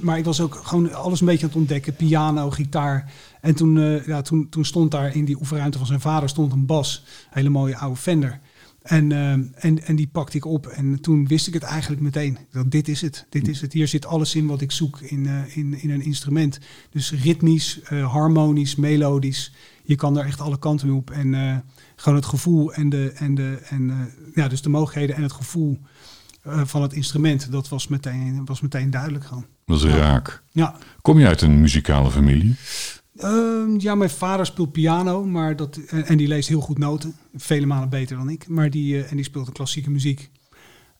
maar 0.00 0.18
ik 0.18 0.24
was 0.24 0.40
ook 0.40 0.60
gewoon 0.64 0.94
alles 0.94 1.20
een 1.20 1.26
beetje 1.26 1.42
aan 1.42 1.48
het 1.48 1.58
ontdekken. 1.58 1.94
Piano, 1.96 2.50
gitaar. 2.50 3.10
En 3.44 3.54
toen, 3.54 3.78
eh, 3.78 4.06
ja, 4.06 4.22
toen, 4.22 4.48
toen 4.48 4.64
stond 4.64 4.90
daar 4.90 5.16
in 5.16 5.24
die 5.24 5.36
oefenruimte 5.36 5.78
van 5.78 5.86
zijn 5.86 6.00
vader 6.00 6.28
stond 6.28 6.52
een 6.52 6.66
bas. 6.66 7.02
Een 7.04 7.30
hele 7.30 7.48
mooie 7.48 7.76
oude 7.76 7.96
Fender. 7.96 8.40
En, 8.82 9.12
eh, 9.12 9.32
en, 9.64 9.84
en 9.86 9.96
die 9.96 10.06
pakte 10.06 10.36
ik 10.36 10.44
op. 10.44 10.66
En 10.66 11.00
toen 11.00 11.26
wist 11.26 11.46
ik 11.46 11.54
het 11.54 11.62
eigenlijk 11.62 12.02
meteen. 12.02 12.38
Dat 12.50 12.70
dit 12.70 12.88
is 12.88 13.00
het. 13.00 13.26
Dit 13.28 13.48
is 13.48 13.60
het. 13.60 13.72
Hier 13.72 13.88
zit 13.88 14.06
alles 14.06 14.34
in 14.34 14.46
wat 14.46 14.60
ik 14.60 14.72
zoek 14.72 15.00
in, 15.00 15.26
eh, 15.26 15.56
in, 15.56 15.82
in 15.82 15.90
een 15.90 16.02
instrument. 16.02 16.58
Dus 16.90 17.12
ritmisch, 17.12 17.80
harmonisch, 17.88 18.74
melodisch. 18.74 19.52
Je 19.82 19.94
kan 19.94 20.18
er 20.18 20.24
echt 20.24 20.40
alle 20.40 20.58
kanten 20.58 20.86
mee 20.86 20.96
op. 20.96 21.10
En 21.10 21.64
gewoon 21.96 22.18
het 22.18 22.26
gevoel 22.26 22.72
en 22.72 22.88
de, 22.88 23.12
en 23.14 23.34
de, 23.34 23.58
en, 23.68 24.12
ja, 24.34 24.48
dus 24.48 24.62
de 24.62 24.68
mogelijkheden 24.68 25.16
en 25.16 25.22
het 25.22 25.32
gevoel 25.32 25.80
van 26.44 26.82
het 26.82 26.92
instrument. 26.92 27.52
Dat 27.52 27.68
was 27.68 27.88
meteen, 27.88 28.44
was 28.44 28.60
meteen 28.60 28.90
duidelijk 28.90 29.24
gewoon. 29.24 29.46
Dat 29.66 29.76
is 29.76 29.84
raak. 29.84 30.42
Ja. 30.52 30.76
Kom 31.00 31.18
je 31.18 31.26
uit 31.26 31.42
een 31.42 31.60
muzikale 31.60 32.10
familie? 32.10 32.56
Ehm, 33.16 33.78
ja, 33.78 33.94
mijn 33.94 34.10
vader 34.10 34.46
speelt 34.46 34.72
piano, 34.72 35.24
maar 35.24 35.56
dat, 35.56 35.76
en, 35.76 36.06
en 36.06 36.16
die 36.16 36.28
leest 36.28 36.48
heel 36.48 36.60
goed 36.60 36.78
noten. 36.78 37.16
Vele 37.34 37.66
malen 37.66 37.88
beter 37.88 38.16
dan 38.16 38.28
ik. 38.28 38.48
Maar 38.48 38.70
die, 38.70 38.98
eh, 38.98 39.10
en 39.10 39.16
die 39.16 39.24
speelt 39.24 39.46
de 39.46 39.52
klassieke 39.52 39.90
muziek. 39.90 40.30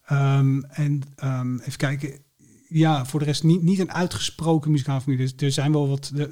Ehm, 0.05 0.61
en 0.61 1.02
ehm, 1.16 1.58
even 1.58 1.76
kijken. 1.76 2.22
Ja, 2.69 3.06
voor 3.06 3.20
de 3.20 3.26
rest 3.26 3.43
niet, 3.43 3.62
niet 3.62 3.78
een 3.78 3.93
uitgesproken 3.93 4.70
muzikale 4.70 5.00
familie. 5.00 5.26
Dus 5.26 5.46
er 5.46 5.52
zijn 5.52 5.72
wel 5.72 5.88
wat... 5.88 6.11
De, 6.14 6.31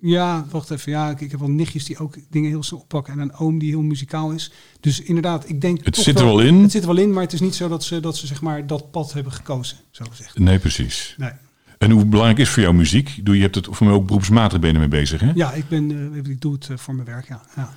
ja, 0.00 0.46
wacht 0.50 0.70
even. 0.70 0.92
Ja, 0.92 1.10
ik, 1.10 1.20
ik 1.20 1.30
heb 1.30 1.40
wel 1.40 1.50
nichtjes 1.50 1.84
die 1.84 1.98
ook 1.98 2.16
dingen 2.30 2.50
heel 2.50 2.62
snel 2.62 2.80
oppakken. 2.80 3.12
En 3.12 3.18
een 3.18 3.34
oom 3.34 3.58
die 3.58 3.68
heel 3.68 3.82
muzikaal 3.82 4.32
is. 4.32 4.52
Dus 4.80 5.00
inderdaad, 5.00 5.48
ik 5.48 5.60
denk 5.60 5.84
Het 5.84 5.94
toch 5.94 6.04
zit 6.04 6.18
er 6.18 6.24
wel 6.24 6.40
in? 6.40 6.54
Het 6.54 6.70
zit 6.70 6.82
er 6.82 6.88
wel 6.88 6.96
in, 6.96 7.12
maar 7.12 7.22
het 7.22 7.32
is 7.32 7.40
niet 7.40 7.54
zo 7.54 7.68
dat 7.68 7.84
ze, 7.84 8.00
dat 8.00 8.16
ze 8.16 8.26
zeg 8.26 8.40
maar, 8.40 8.66
dat 8.66 8.90
pad 8.90 9.12
hebben 9.12 9.32
gekozen, 9.32 9.76
zo 9.90 10.04
gezegd. 10.10 10.38
Nee, 10.38 10.58
precies. 10.58 11.14
Nee. 11.18 11.30
En 11.78 11.90
hoe 11.90 12.04
belangrijk 12.04 12.38
is 12.38 12.48
voor 12.48 12.62
jou 12.62 12.74
muziek? 12.74 13.20
Doe 13.22 13.36
je 13.36 13.42
hebt 13.42 13.54
het 13.54 13.68
voor 13.70 13.86
mij 13.86 13.96
ook 13.96 14.06
beroepsmatig 14.06 14.58
ben 14.58 14.68
je 14.68 14.74
ermee 14.74 15.00
bezig, 15.00 15.20
hè? 15.20 15.32
Ja, 15.34 15.52
ik, 15.52 15.68
ben, 15.68 16.12
eh, 16.12 16.30
ik 16.30 16.40
doe 16.40 16.52
het 16.52 16.68
eh, 16.68 16.76
voor 16.76 16.94
mijn 16.94 17.06
werk, 17.06 17.28
ja. 17.28 17.42
ja. 17.56 17.74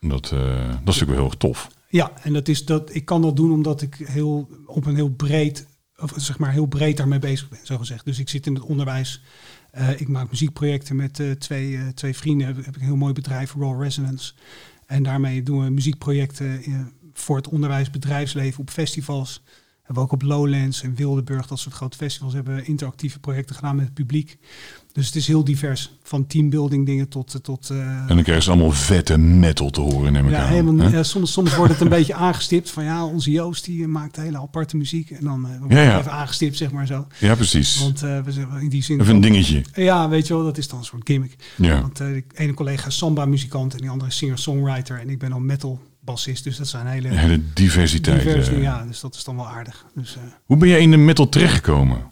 Dat, 0.00 0.24
eh, 0.32 0.40
dat 0.40 0.68
is 0.68 0.84
natuurlijk 0.84 1.10
wel 1.10 1.16
heel 1.16 1.24
erg 1.24 1.34
tof. 1.34 1.68
Ja, 1.88 2.12
en 2.22 2.32
dat 2.32 2.48
is 2.48 2.64
dat 2.64 2.94
ik 2.94 3.04
kan 3.04 3.22
dat 3.22 3.36
doen 3.36 3.52
omdat 3.52 3.82
ik 3.82 3.94
heel 3.94 4.48
op 4.66 4.86
een 4.86 4.94
heel 4.94 5.10
breed, 5.10 5.66
of 5.96 6.12
zeg 6.16 6.38
maar 6.38 6.52
heel 6.52 6.66
breed 6.66 6.96
daarmee 6.96 7.18
bezig 7.18 7.48
ben, 7.48 7.58
zo 7.62 7.78
gezegd. 7.78 8.04
Dus 8.04 8.18
ik 8.18 8.28
zit 8.28 8.46
in 8.46 8.54
het 8.54 8.62
onderwijs. 8.62 9.22
Ik 9.96 10.08
maak 10.08 10.30
muziekprojecten 10.30 10.96
met 10.96 11.22
twee, 11.38 11.94
twee 11.94 12.16
vrienden. 12.16 12.46
Heb, 12.46 12.56
heb 12.56 12.74
ik 12.74 12.80
een 12.80 12.86
heel 12.86 12.96
mooi 12.96 13.12
bedrijf, 13.12 13.54
Raw 13.54 13.82
Resonance. 13.82 14.32
En 14.86 15.02
daarmee 15.02 15.42
doen 15.42 15.64
we 15.64 15.70
muziekprojecten 15.70 16.62
voor 17.12 17.36
het 17.36 17.48
onderwijs, 17.48 17.90
bedrijfsleven 17.90 18.60
op 18.60 18.70
festivals. 18.70 19.42
Hebben 19.88 20.06
we 20.06 20.12
ook 20.12 20.22
op 20.22 20.28
Lowlands 20.28 20.82
en 20.82 20.94
Wildeburg, 20.94 21.46
dat 21.46 21.58
soort 21.58 21.74
grote 21.74 21.96
festivals, 21.96 22.34
hebben 22.34 22.54
we 22.54 22.64
interactieve 22.64 23.18
projecten 23.18 23.54
gedaan 23.54 23.76
met 23.76 23.84
het 23.84 23.94
publiek. 23.94 24.38
Dus 24.92 25.06
het 25.06 25.16
is 25.16 25.26
heel 25.26 25.44
divers. 25.44 25.92
Van 26.02 26.26
teambuilding 26.26 26.86
dingen 26.86 27.08
tot... 27.08 27.34
eh, 27.34 27.40
tot 27.40 27.70
eh, 27.70 27.78
En 27.78 28.06
dan 28.06 28.22
krijgen 28.22 28.42
ze 28.42 28.50
allemaal 28.50 28.70
vette 28.70 29.18
metal 29.18 29.70
te 29.70 29.80
horen, 29.80 30.12
neem 30.12 30.24
ik 30.24 30.30
ja, 30.30 30.42
aan. 30.42 30.48
helemaal, 30.48 30.88
ja, 30.88 31.02
soms, 31.02 31.32
soms 31.32 31.56
wordt 31.56 31.72
het 31.72 31.80
een 31.80 31.88
beetje 31.98 32.14
aangestipt 32.14 32.70
van 32.70 32.84
ja, 32.84 33.04
onze 33.04 33.30
Joost 33.30 33.64
die 33.64 33.86
maakt 33.86 34.16
hele 34.16 34.38
aparte 34.38 34.76
muziek. 34.76 35.10
En 35.10 35.24
dan 35.24 35.46
eh, 35.48 35.58
wordt 35.58 35.74
Ja, 35.74 35.98
even 35.98 36.12
aangestipt, 36.12 36.56
zeg 36.56 36.70
maar 36.70 36.86
zo. 36.86 37.06
Ja, 37.18 37.34
precies. 37.34 37.80
Want 37.80 38.00
we 38.00 38.22
zeggen 38.28 38.60
in 38.60 38.68
die 38.68 38.82
zin. 38.82 39.00
Even 39.00 39.14
een 39.14 39.20
dingetje. 39.20 39.64
Ja, 39.72 40.08
weet 40.08 40.26
je 40.26 40.34
wel, 40.34 40.44
dat 40.44 40.58
is 40.58 40.68
dan 40.68 40.78
een 40.78 40.84
soort 40.84 41.06
gimmick. 41.06 41.36
Ja. 41.56 41.80
Want 41.80 41.96
de 41.96 42.24
ene 42.34 42.54
collega 42.54 42.86
is 42.86 42.96
samba-muzikant 42.96 43.74
en 43.74 43.80
die 43.80 43.90
andere 43.90 44.10
is 44.10 44.16
singer-songwriter. 44.16 45.00
En 45.00 45.10
ik 45.10 45.18
ben 45.18 45.32
al 45.32 45.40
metal-bassist, 46.08 46.44
dus 46.44 46.56
dat 46.56 46.66
zijn 46.66 46.86
hele 46.86 47.08
hele 47.08 47.42
diversiteit. 47.54 48.22
diverse. 48.22 48.60
Ja, 48.60 48.84
dus 48.84 49.00
dat 49.00 49.14
is 49.14 49.24
dan 49.24 49.36
wel 49.36 49.48
aardig. 49.48 49.86
Dus, 49.94 50.16
eh, 50.16 50.22
Hoe 50.44 50.56
ben 50.56 50.68
jij 50.68 50.80
in 50.80 50.90
de 50.90 50.96
metal 50.96 51.28
terechtgekomen? 51.28 52.10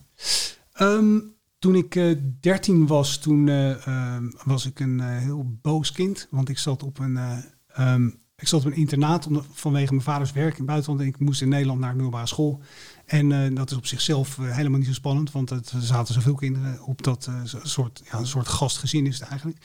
Ehm, 0.72 1.18
toen 1.58 1.74
ik 1.74 1.94
eh 1.94 2.16
13 2.40 2.86
was, 2.86 3.18
toen 3.18 3.48
eh, 3.48 3.86
ehm, 3.86 4.24
was 4.44 4.66
ik 4.66 4.80
een 4.80 5.00
heel 5.00 5.58
boos 5.62 5.92
kind. 5.92 6.26
Want 6.30 6.48
ik 6.48 6.58
zat 6.58 6.82
op 6.82 6.98
een, 6.98 7.16
eh, 7.16 7.38
ehm, 7.68 8.06
ik 8.36 8.48
zat 8.48 8.60
op 8.60 8.66
een 8.66 8.76
internaat 8.76 9.26
om, 9.26 9.42
vanwege 9.52 9.92
mijn 9.92 10.04
vaders 10.04 10.32
werk 10.32 10.52
in 10.52 10.56
het 10.56 10.66
buitenland. 10.66 11.00
En 11.00 11.06
ik 11.06 11.18
moest 11.18 11.42
in 11.42 11.48
Nederland 11.48 11.80
naar 11.80 11.90
de 11.90 11.94
middelbare 11.94 12.26
school. 12.26 12.62
En 13.06 13.32
eh, 13.32 13.54
dat 13.54 13.70
is 13.70 13.76
op 13.76 13.86
zichzelf 13.86 14.38
eh, 14.38 14.56
helemaal 14.56 14.78
niet 14.78 14.88
zo 14.88 14.94
spannend. 14.94 15.32
Want 15.32 15.50
het, 15.50 15.70
er 15.70 15.82
zaten 15.82 16.14
zoveel 16.14 16.34
kinderen 16.34 16.84
op 16.84 17.02
dat 17.02 17.26
eh, 17.28 17.60
soort, 17.62 18.02
ja, 18.10 18.18
een 18.18 18.26
soort 18.26 18.48
gastgezin 18.48 19.06
is 19.06 19.18
het 19.18 19.28
eigenlijk. 19.28 19.58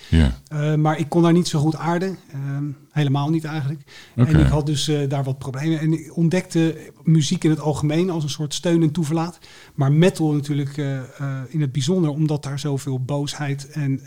Maar 0.78 1.00
ik 1.00 1.10
kon 1.10 1.22
daar 1.22 1.34
niet 1.34 1.48
zo 1.48 1.60
goed 1.60 1.76
aarden. 1.76 2.18
Ehm, 2.32 2.64
helemaal 2.92 3.30
niet 3.30 3.44
eigenlijk. 3.44 3.82
En 4.16 4.40
ik 4.40 4.48
had 4.48 4.66
dus 4.66 4.92
daar 5.08 5.24
wat 5.24 5.38
problemen. 5.38 5.80
En 5.80 5.94
ik 5.94 6.18
ontdekte 6.18 6.92
muziek 7.04 7.44
in 7.44 7.50
het 7.50 7.60
algemeen 7.60 8.10
als 8.10 8.24
een 8.24 8.30
soort 8.30 8.54
steun 8.54 8.82
en 8.82 8.92
toeverlaat. 8.92 9.40
Maar 9.76 9.92
metal 9.92 10.34
natuurlijk 10.34 10.78
in 11.50 11.62
het 11.62 11.72
bijzonder, 11.72 12.10
omdat 12.10 12.44
daar 12.44 12.60
zoveel 12.60 13.00
boosheid 13.00 13.70
en 13.70 14.02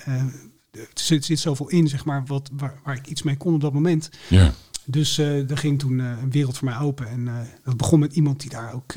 er 0.71 0.89
zit, 0.95 1.25
zit 1.25 1.39
zoveel 1.39 1.69
in, 1.69 1.89
zeg 1.89 2.05
maar, 2.05 2.23
wat, 2.27 2.51
waar, 2.53 2.81
waar 2.85 2.97
ik 2.97 3.07
iets 3.07 3.23
mee 3.23 3.37
kon 3.37 3.55
op 3.55 3.61
dat 3.61 3.73
moment. 3.73 4.11
Ja. 4.29 4.53
Dus 4.87 5.19
eh 5.19 5.51
er 5.51 5.59
ging 5.59 5.79
toen 5.79 6.01
eh, 6.01 6.07
een 6.23 6.31
wereld 6.31 6.59
voor 6.59 6.69
mij 6.69 6.79
open. 6.79 7.09
En 7.09 7.29
eh, 7.29 7.35
dat 7.65 7.77
begon 7.77 7.99
met 7.99 8.15
iemand 8.15 8.41
die 8.41 8.51
daar 8.51 8.73
ook 8.75 8.95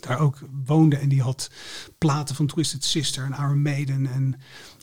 daar 0.00 0.18
ook 0.18 0.38
woonde. 0.64 0.96
En 0.96 1.08
die 1.08 1.22
had 1.22 1.50
platen 1.98 2.34
van 2.34 2.46
Twisted 2.46 2.84
Sister 2.84 3.24
en 3.24 3.34
Iron 3.38 3.62
Maiden 3.62 4.06
en 4.12 4.34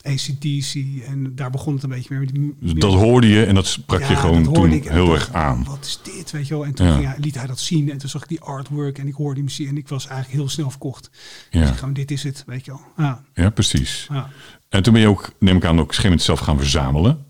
ACDC. 0.02 0.74
En 1.06 1.32
daar 1.34 1.50
begon 1.50 1.74
het 1.74 1.82
een 1.82 1.88
beetje 1.88 2.06
meer. 2.10 2.20
met 2.20 2.34
die- 2.34 2.54
Dus 2.60 2.72
meer- 2.72 2.80
dat 2.80 2.92
hoorde 2.94 3.28
je 3.28 3.44
en 3.44 3.54
dat 3.54 3.66
sprak 3.66 4.00
je 4.04 4.16
gewoon 4.16 4.52
toen 4.52 4.72
ik. 4.72 4.84
Heel 4.88 5.12
erg 5.14 5.32
aan. 5.32 5.64
Wat 5.64 5.84
is 5.84 6.00
dit, 6.14 6.30
weet 6.30 6.46
je 6.48 6.54
wel? 6.54 6.64
En 6.64 6.74
toen 6.74 6.86
Ja. 6.86 6.92
ging 6.94 7.06
hij- 7.06 7.18
liet 7.18 7.34
hij 7.34 7.46
dat 7.46 7.60
zien 7.60 7.90
en 7.90 7.98
toen 7.98 8.08
zag 8.08 8.22
ik 8.22 8.28
die 8.28 8.40
artwork 8.40 8.98
en 8.98 9.06
ik 9.06 9.14
hoorde 9.14 9.34
die 9.34 9.42
muziek 9.44 9.68
en 9.68 9.76
ik 9.76 9.88
was 9.88 10.06
eigenlijk 10.06 10.38
heel 10.38 10.48
snel 10.48 10.70
verkocht. 10.70 11.10
Ja. 11.50 11.60
Dus 11.60 11.70
ik 11.70 11.76
gewoon, 11.76 11.94
dit 11.94 12.10
is 12.10 12.22
het, 12.22 12.42
weet 12.46 12.64
je 12.64 12.70
wel. 12.70 12.80
Ja, 12.96 13.22
Ja, 13.34 13.50
precies. 13.50 14.06
ja. 14.12 14.28
En 14.68 14.82
toen 14.82 14.92
ben 14.92 15.02
je 15.02 15.08
ook, 15.08 15.32
neem 15.38 15.56
ik 15.56 15.64
aan, 15.64 15.80
ook 15.80 16.02
moment 16.02 16.22
zelf 16.22 16.38
gaan 16.40 16.58
verzamelen. 16.58 17.24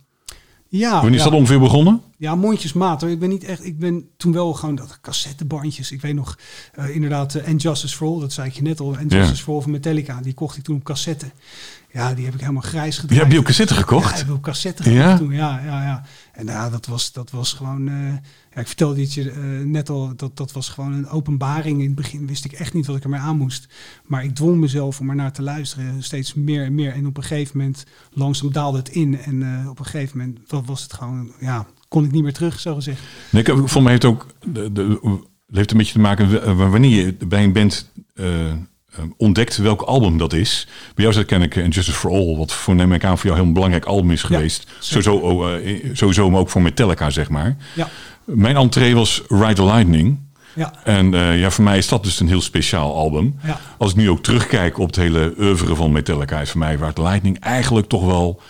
ja, 0.68 0.90
Wanneer 1.00 1.14
is 1.18 1.24
dat 1.24 1.32
ongeveer 1.32 1.58
begonnen? 1.60 2.00
Ja, 2.22 2.34
mondjesmaat. 2.34 3.00
hoor. 3.00 3.10
Ik 3.10 3.18
ben 3.18 3.28
niet 3.28 3.44
echt. 3.44 3.64
Ik 3.64 3.78
ben 3.78 4.08
toen 4.16 4.32
wel 4.32 4.52
gewoon 4.54 4.74
dat 4.74 4.98
cassettebandjes. 5.00 5.92
Ik 5.92 6.00
weet 6.00 6.14
nog 6.14 6.38
eh, 6.74 6.94
inderdaad 6.94 7.34
uh, 7.34 7.46
And 7.46 7.62
Justice 7.62 7.96
for 7.96 8.08
All, 8.08 8.20
dat 8.20 8.32
zei 8.32 8.48
ik 8.48 8.54
je 8.54 8.62
net 8.62 8.80
al. 8.80 8.92
Ja. 8.92 9.00
Justice 9.08 9.42
for 9.42 9.54
All 9.54 9.60
van 9.60 9.70
Metallica. 9.70 10.20
Die 10.20 10.34
kocht 10.34 10.56
ik 10.56 10.62
toen 10.64 10.76
op 10.76 10.84
cassette. 10.84 11.30
Ja, 11.92 12.14
die 12.14 12.24
heb 12.24 12.34
ik 12.34 12.40
helemaal 12.40 12.62
grijs 12.62 12.90
Die 12.94 13.00
gedraaid. 13.00 13.22
heb 13.22 13.32
je 13.32 13.38
op 13.38 13.44
cassette 13.44 13.74
Ja, 13.74 13.80
gekocht? 13.80 14.18
heb 14.18 14.26
ik 14.28 14.32
op 14.34 14.42
cassette 14.42 14.82
gekocht 14.82 15.02
Ja? 15.02 15.16
toen. 15.16 15.32
Ja, 15.32 15.60
ja, 15.64 15.82
ja. 15.82 16.02
En 16.32 16.46
ja, 16.46 16.70
dat 16.70 16.86
was, 16.86 17.12
dat 17.12 17.30
was 17.30 17.52
gewoon. 17.52 17.88
eh, 17.88 17.94
ja, 18.54 18.60
ik 18.60 18.66
vertelde 18.66 19.00
het 19.00 19.12
je 19.14 19.30
eh, 19.30 19.38
net 19.66 19.88
al. 19.90 20.12
Dat, 20.16 20.36
dat 20.36 20.52
was 20.52 20.68
gewoon 20.68 20.92
een 20.92 21.08
openbaring. 21.08 21.78
In 21.80 21.86
het 21.86 21.94
begin 21.94 22.26
wist 22.26 22.44
ik 22.44 22.52
echt 22.52 22.74
niet 22.74 22.86
wat 22.86 22.96
ik 22.96 23.02
ermee 23.04 23.20
aan 23.20 23.36
moest. 23.36 23.66
Maar 24.06 24.24
ik 24.24 24.34
dwong 24.34 24.56
mezelf 24.58 25.00
om 25.00 25.08
er 25.10 25.14
naar 25.16 25.32
te 25.32 25.42
luisteren. 25.42 26.02
Steeds 26.02 26.34
meer 26.34 26.64
en 26.64 26.74
meer. 26.74 26.92
En 26.92 27.06
op 27.06 27.16
een 27.16 27.22
gegeven 27.22 27.58
moment 27.58 27.84
langzaam 28.10 28.52
daalde 28.52 28.78
het 28.78 28.88
in. 28.88 29.18
En 29.20 29.42
eh, 29.60 29.68
op 29.70 29.78
een 29.78 29.84
gegeven 29.84 30.18
moment 30.18 30.38
wat 30.46 30.64
was 30.66 30.82
het 30.82 30.92
gewoon. 30.92 31.32
Ja, 31.40 31.66
kon 31.92 32.04
ik 32.04 32.12
niet 32.12 32.22
meer 32.22 32.32
terug, 32.32 32.60
zo 32.60 32.74
gezegd. 32.74 33.00
Nee, 33.30 33.42
ik, 33.42 33.68
voor 33.68 33.82
mij 33.82 33.90
heeft 33.90 34.04
ook 34.04 34.26
de, 34.44 34.72
de, 34.72 35.00
heeft 35.52 35.70
een 35.70 35.76
beetje 35.76 35.92
te 35.92 35.98
maken 35.98 36.42
eh, 36.42 36.70
wanneer 36.70 37.04
je 37.04 37.26
bij 37.26 37.44
een 37.44 37.52
band 37.52 37.90
eh, 38.14 38.50
eh, 38.50 38.54
ontdekt 39.16 39.56
welk 39.56 39.82
album 39.82 40.18
dat 40.18 40.32
is. 40.32 40.66
Bij 40.94 41.04
jou 41.04 41.16
zit 41.16 41.26
ken 41.26 41.42
ik 41.42 41.56
And 41.56 41.74
Justice 41.74 41.98
for 41.98 42.10
All, 42.10 42.36
wat 42.36 42.52
voor 42.52 42.74
neem 42.74 42.92
ik 42.92 43.04
aan 43.04 43.18
voor 43.18 43.26
jou 43.26 43.36
heel 43.36 43.46
een 43.46 43.52
belangrijk 43.52 43.84
album 43.84 44.10
is 44.10 44.22
geweest. 44.22 44.66
zeker. 44.78 45.02
sowieso, 45.02 45.26
oh, 45.26 45.50
sowieso, 45.92 46.30
maar 46.30 46.40
ook 46.40 46.50
voor 46.50 46.62
Metallica, 46.62 47.10
zeg 47.10 47.28
maar. 47.28 47.56
Ja, 47.74 47.88
Mijn 48.24 48.56
entree 48.56 48.94
was 48.94 49.22
Ride 49.28 49.54
the 49.54 49.64
Lightning. 49.64 50.18
ja. 50.54 50.72
En 50.84 51.12
ja, 51.38 51.50
voor 51.50 51.64
mij 51.64 51.78
is 51.78 51.88
dat 51.88 52.04
dus 52.04 52.20
een 52.20 52.28
heel 52.28 52.40
speciaal 52.40 52.94
album. 52.94 53.38
Ja. 53.44 53.60
Als 53.78 53.90
ik 53.90 53.96
nu 53.96 54.10
ook 54.10 54.22
terugkijk 54.22 54.78
op 54.78 54.86
het 54.86 54.96
hele 54.96 55.34
oeuvre 55.38 55.74
van 55.74 55.92
Metallica, 55.92 56.40
is 56.40 56.50
voor 56.50 56.58
mij 56.58 56.74
Ride 56.74 56.92
the 56.92 57.02
Lightning 57.02 57.38
eigenlijk 57.38 57.88
toch 57.88 58.04
wel 58.04 58.40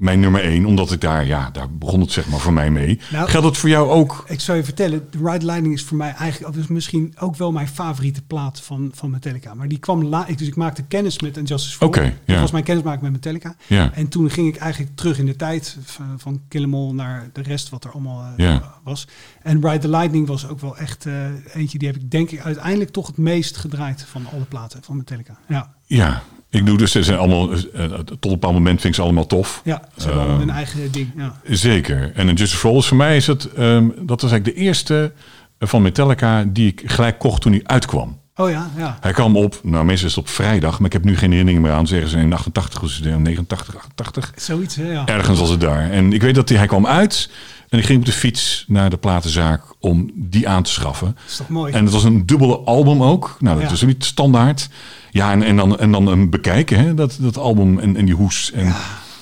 mijn 0.00 0.20
nummer 0.20 0.42
één. 0.44 0.64
Omdat 0.64 0.92
ik 0.92 1.00
daar, 1.00 1.26
ja, 1.26 1.50
daar 1.50 1.70
begon 1.72 2.00
het 2.00 2.12
zeg 2.12 2.28
maar 2.28 2.40
voor 2.40 2.52
mij 2.52 2.70
mee. 2.70 3.00
Nou- 3.10 3.28
Geldt 3.28 3.46
het 3.46 3.56
voor 3.56 3.68
jou 3.68 3.88
ook? 3.90 4.24
Ik 4.28 4.40
zou 4.40 4.58
je 4.58 4.64
vertellen, 4.64 5.10
The 5.10 5.18
Ride 5.22 5.44
Lightning 5.44 5.74
is 5.74 5.84
voor 5.84 5.96
mij 5.96 6.12
eigenlijk 6.12 6.54
dus 6.54 6.66
misschien 6.66 7.14
ook 7.18 7.36
wel 7.36 7.52
mijn 7.52 7.68
favoriete 7.68 8.22
plaat 8.22 8.60
van, 8.60 8.90
van 8.94 9.10
Metallica. 9.10 9.54
Maar 9.54 9.68
die 9.68 9.78
kwam 9.78 10.04
la 10.04 10.26
ik, 10.26 10.38
dus 10.38 10.46
ik 10.48 10.56
maakte 10.56 10.82
kennis 10.82 11.20
met 11.20 11.34
Justice 11.44 11.76
for 11.76 11.92
All. 11.98 12.04
ja. 12.04 12.12
Dat 12.24 12.40
was 12.40 12.50
mijn 12.50 12.64
kennismaking 12.64 13.02
met 13.02 13.12
Metallica. 13.12 13.54
Ja. 13.66 13.92
En 13.92 14.08
toen 14.08 14.30
ging 14.30 14.48
ik 14.48 14.56
eigenlijk 14.56 14.96
terug 14.96 15.18
in 15.18 15.26
de 15.26 15.36
tijd 15.36 15.76
van, 15.84 16.14
van 16.16 16.40
Kill 16.48 16.62
'Em 16.62 16.74
All 16.74 16.92
naar 16.92 17.28
de 17.32 17.42
rest 17.42 17.68
wat 17.68 17.84
er 17.84 17.90
allemaal 17.90 18.22
eh, 18.36 18.46
Ja. 18.46 18.74
was. 18.82 19.06
En 19.42 19.62
Ride 19.62 19.78
the 19.78 19.88
Lightning 19.88 20.26
was 20.26 20.48
ook 20.48 20.60
wel 20.60 20.76
echt 20.76 21.06
eh, 21.06 21.14
eentje 21.54 21.78
die 21.78 21.88
heb 21.88 21.96
ik 21.96 22.10
denk 22.10 22.30
ik 22.30 22.40
uiteindelijk 22.40 22.90
toch 22.90 23.06
het 23.06 23.16
meest 23.16 23.56
gedraaid 23.56 24.04
van 24.08 24.26
alle 24.32 24.44
platen 24.44 24.82
van 24.82 24.96
Metallica. 24.96 25.38
Ja, 25.48 25.74
Ja, 25.86 26.22
ik 26.50 26.66
doe 26.66 26.78
dus, 26.78 26.90
ze 26.92 27.02
zijn 27.02 27.18
allemaal, 27.18 27.50
eh, 27.52 27.84
tot 27.84 28.24
een 28.24 28.30
bepaald 28.30 28.52
moment 28.54 28.80
vind 28.80 28.84
ik 28.84 28.94
ze 28.94 29.02
allemaal 29.02 29.26
tof. 29.26 29.60
ja 29.64 29.82
ze 29.96 30.02
hebben 30.04 30.12
Ehm, 30.20 30.28
allemaal 30.28 30.46
hun 30.46 30.50
eigen 30.56 30.92
ding. 30.92 31.12
Ja. 31.16 31.40
Zeker. 31.44 32.12
En 32.14 32.28
in 32.28 32.34
Justice 32.34 32.56
for 32.56 32.70
All 32.70 32.76
is 32.78 32.86
voor 32.86 32.96
mij 32.96 33.16
is 33.16 33.26
het, 33.26 33.52
ehm, 33.52 33.88
dat 34.00 34.20
was 34.20 34.30
eigenlijk 34.30 34.44
de 34.58 34.64
eerste 34.64 35.12
eh, 35.58 35.68
van 35.68 35.82
Metallica 35.82 36.44
die 36.44 36.66
ik 36.66 36.82
gelijk 36.84 37.18
kocht 37.18 37.40
toen 37.42 37.52
hij 37.52 37.60
uitkwam. 37.64 38.18
Oh 38.36 38.50
ja, 38.50 38.70
ja. 38.76 38.98
Hij 39.00 39.12
kwam 39.12 39.36
op, 39.36 39.60
nou 39.62 39.84
meestal 39.84 40.08
is 40.08 40.14
het 40.14 40.24
op 40.24 40.30
vrijdag, 40.30 40.78
maar 40.78 40.86
ik 40.86 40.92
heb 40.92 41.04
nu 41.04 41.16
geen 41.16 41.30
herinnering 41.30 41.62
meer 41.62 41.72
aan. 41.72 41.86
Zeggen 41.86 42.08
ze 42.10 42.18
in 42.18 42.32
88 42.32 42.82
of 42.82 42.88
is 42.88 42.96
het 42.96 43.04
in 43.06 43.22
89, 43.22 43.76
88. 43.76 44.32
Zoiets, 44.36 44.76
hè, 44.76 44.92
ja. 44.92 45.06
Ergens 45.06 45.38
was 45.38 45.50
het 45.50 45.60
daar. 45.60 45.90
En 45.90 46.12
ik 46.12 46.22
weet 46.22 46.34
dat 46.34 46.48
hij, 46.48 46.58
hij 46.58 46.66
kwam 46.66 46.86
uit 46.86 47.30
en 47.70 47.78
ik 47.78 47.84
ging 47.84 47.98
op 47.98 48.04
de 48.04 48.12
fiets 48.12 48.64
naar 48.68 48.90
de 48.90 48.96
platenzaak 48.96 49.62
om 49.78 50.10
die 50.14 50.48
aan 50.48 50.62
te 50.62 50.70
schaffen. 50.70 51.16
is 51.28 51.36
toch 51.36 51.48
mooi? 51.48 51.72
En 51.72 51.84
het 51.84 51.92
was 51.92 52.04
een 52.04 52.26
dubbele 52.26 52.58
album 52.58 53.02
ook. 53.02 53.36
Nou, 53.40 53.58
dat 53.60 53.68
Ja. 53.68 53.74
is 53.74 53.82
ook 53.82 53.88
niet 53.88 54.04
standaard. 54.04 54.68
Ja, 55.10 55.32
en, 55.32 55.42
en, 55.42 55.56
dan, 55.56 55.78
en 55.78 55.92
dan 55.92 56.06
een 56.06 56.30
bekijken, 56.30 56.78
hè, 56.78 56.94
dat, 56.94 57.16
dat 57.20 57.36
album 57.38 57.78
en, 57.78 57.96
en 57.96 58.04
die 58.04 58.14
hoes. 58.14 58.52
En 58.52 58.74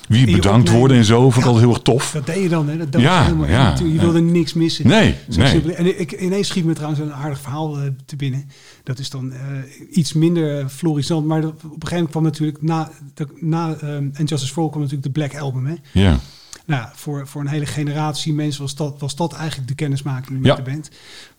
wie 0.07 0.25
bedankt 0.25 0.47
opnemen. 0.57 0.79
worden 0.79 0.97
en 0.97 1.05
zo. 1.05 1.19
Vond 1.21 1.35
ik 1.35 1.39
Ja. 1.41 1.45
altijd 1.47 1.63
heel 1.65 1.73
erg 1.73 1.83
tof. 1.83 2.11
Dat 2.11 2.25
deed 2.25 2.43
je 2.43 2.49
dan, 2.49 2.69
hè? 2.69 2.89
Dat 2.89 3.01
Ja, 3.01 3.23
helemaal 3.23 3.47
ja. 3.47 3.75
Je 3.79 3.93
ja. 3.93 3.99
wilde 4.01 4.21
niks 4.21 4.53
missen. 4.53 4.87
Nee, 4.87 5.15
nee. 5.35 5.73
En 5.73 5.99
ik, 5.99 6.11
ineens 6.11 6.47
schiet 6.47 6.65
me 6.65 6.73
trouwens 6.73 7.01
een 7.01 7.13
aardig 7.13 7.39
verhaal 7.39 7.77
eh, 7.77 7.83
te 8.05 8.15
binnen. 8.15 8.49
Dat 8.83 8.99
is 8.99 9.09
dan 9.09 9.31
eh, 9.33 9.39
iets 9.91 10.13
minder 10.13 10.69
florissant. 10.69 11.25
Maar 11.25 11.41
dat, 11.41 11.51
op 11.51 11.63
een 11.63 11.69
gegeven 11.69 11.95
moment 11.95 12.11
kwam 12.11 12.23
natuurlijk 12.23 12.61
na, 12.61 12.91
de, 13.13 13.27
na 13.39 13.75
ehm 13.81 14.07
And 14.17 14.29
Justice 14.29 14.53
for 14.53 14.63
All 14.63 14.69
kwam 14.69 14.81
natuurlijk 14.81 15.13
de 15.13 15.19
Black 15.19 15.37
Album. 15.41 15.65
Hè? 15.65 15.75
Ja, 15.91 16.19
Nou, 16.69 16.87
voor, 16.93 17.27
voor 17.27 17.41
een 17.41 17.47
hele 17.47 17.65
generatie 17.65 18.33
mensen 18.33 18.61
was 18.61 18.75
dat, 18.75 18.99
was 18.99 19.15
dat 19.15 19.33
eigenlijk 19.33 19.67
de 19.67 19.75
kennismaking 19.75 20.37
met 20.37 20.47
Ja. 20.47 20.55
de 20.55 20.61
band. 20.61 20.89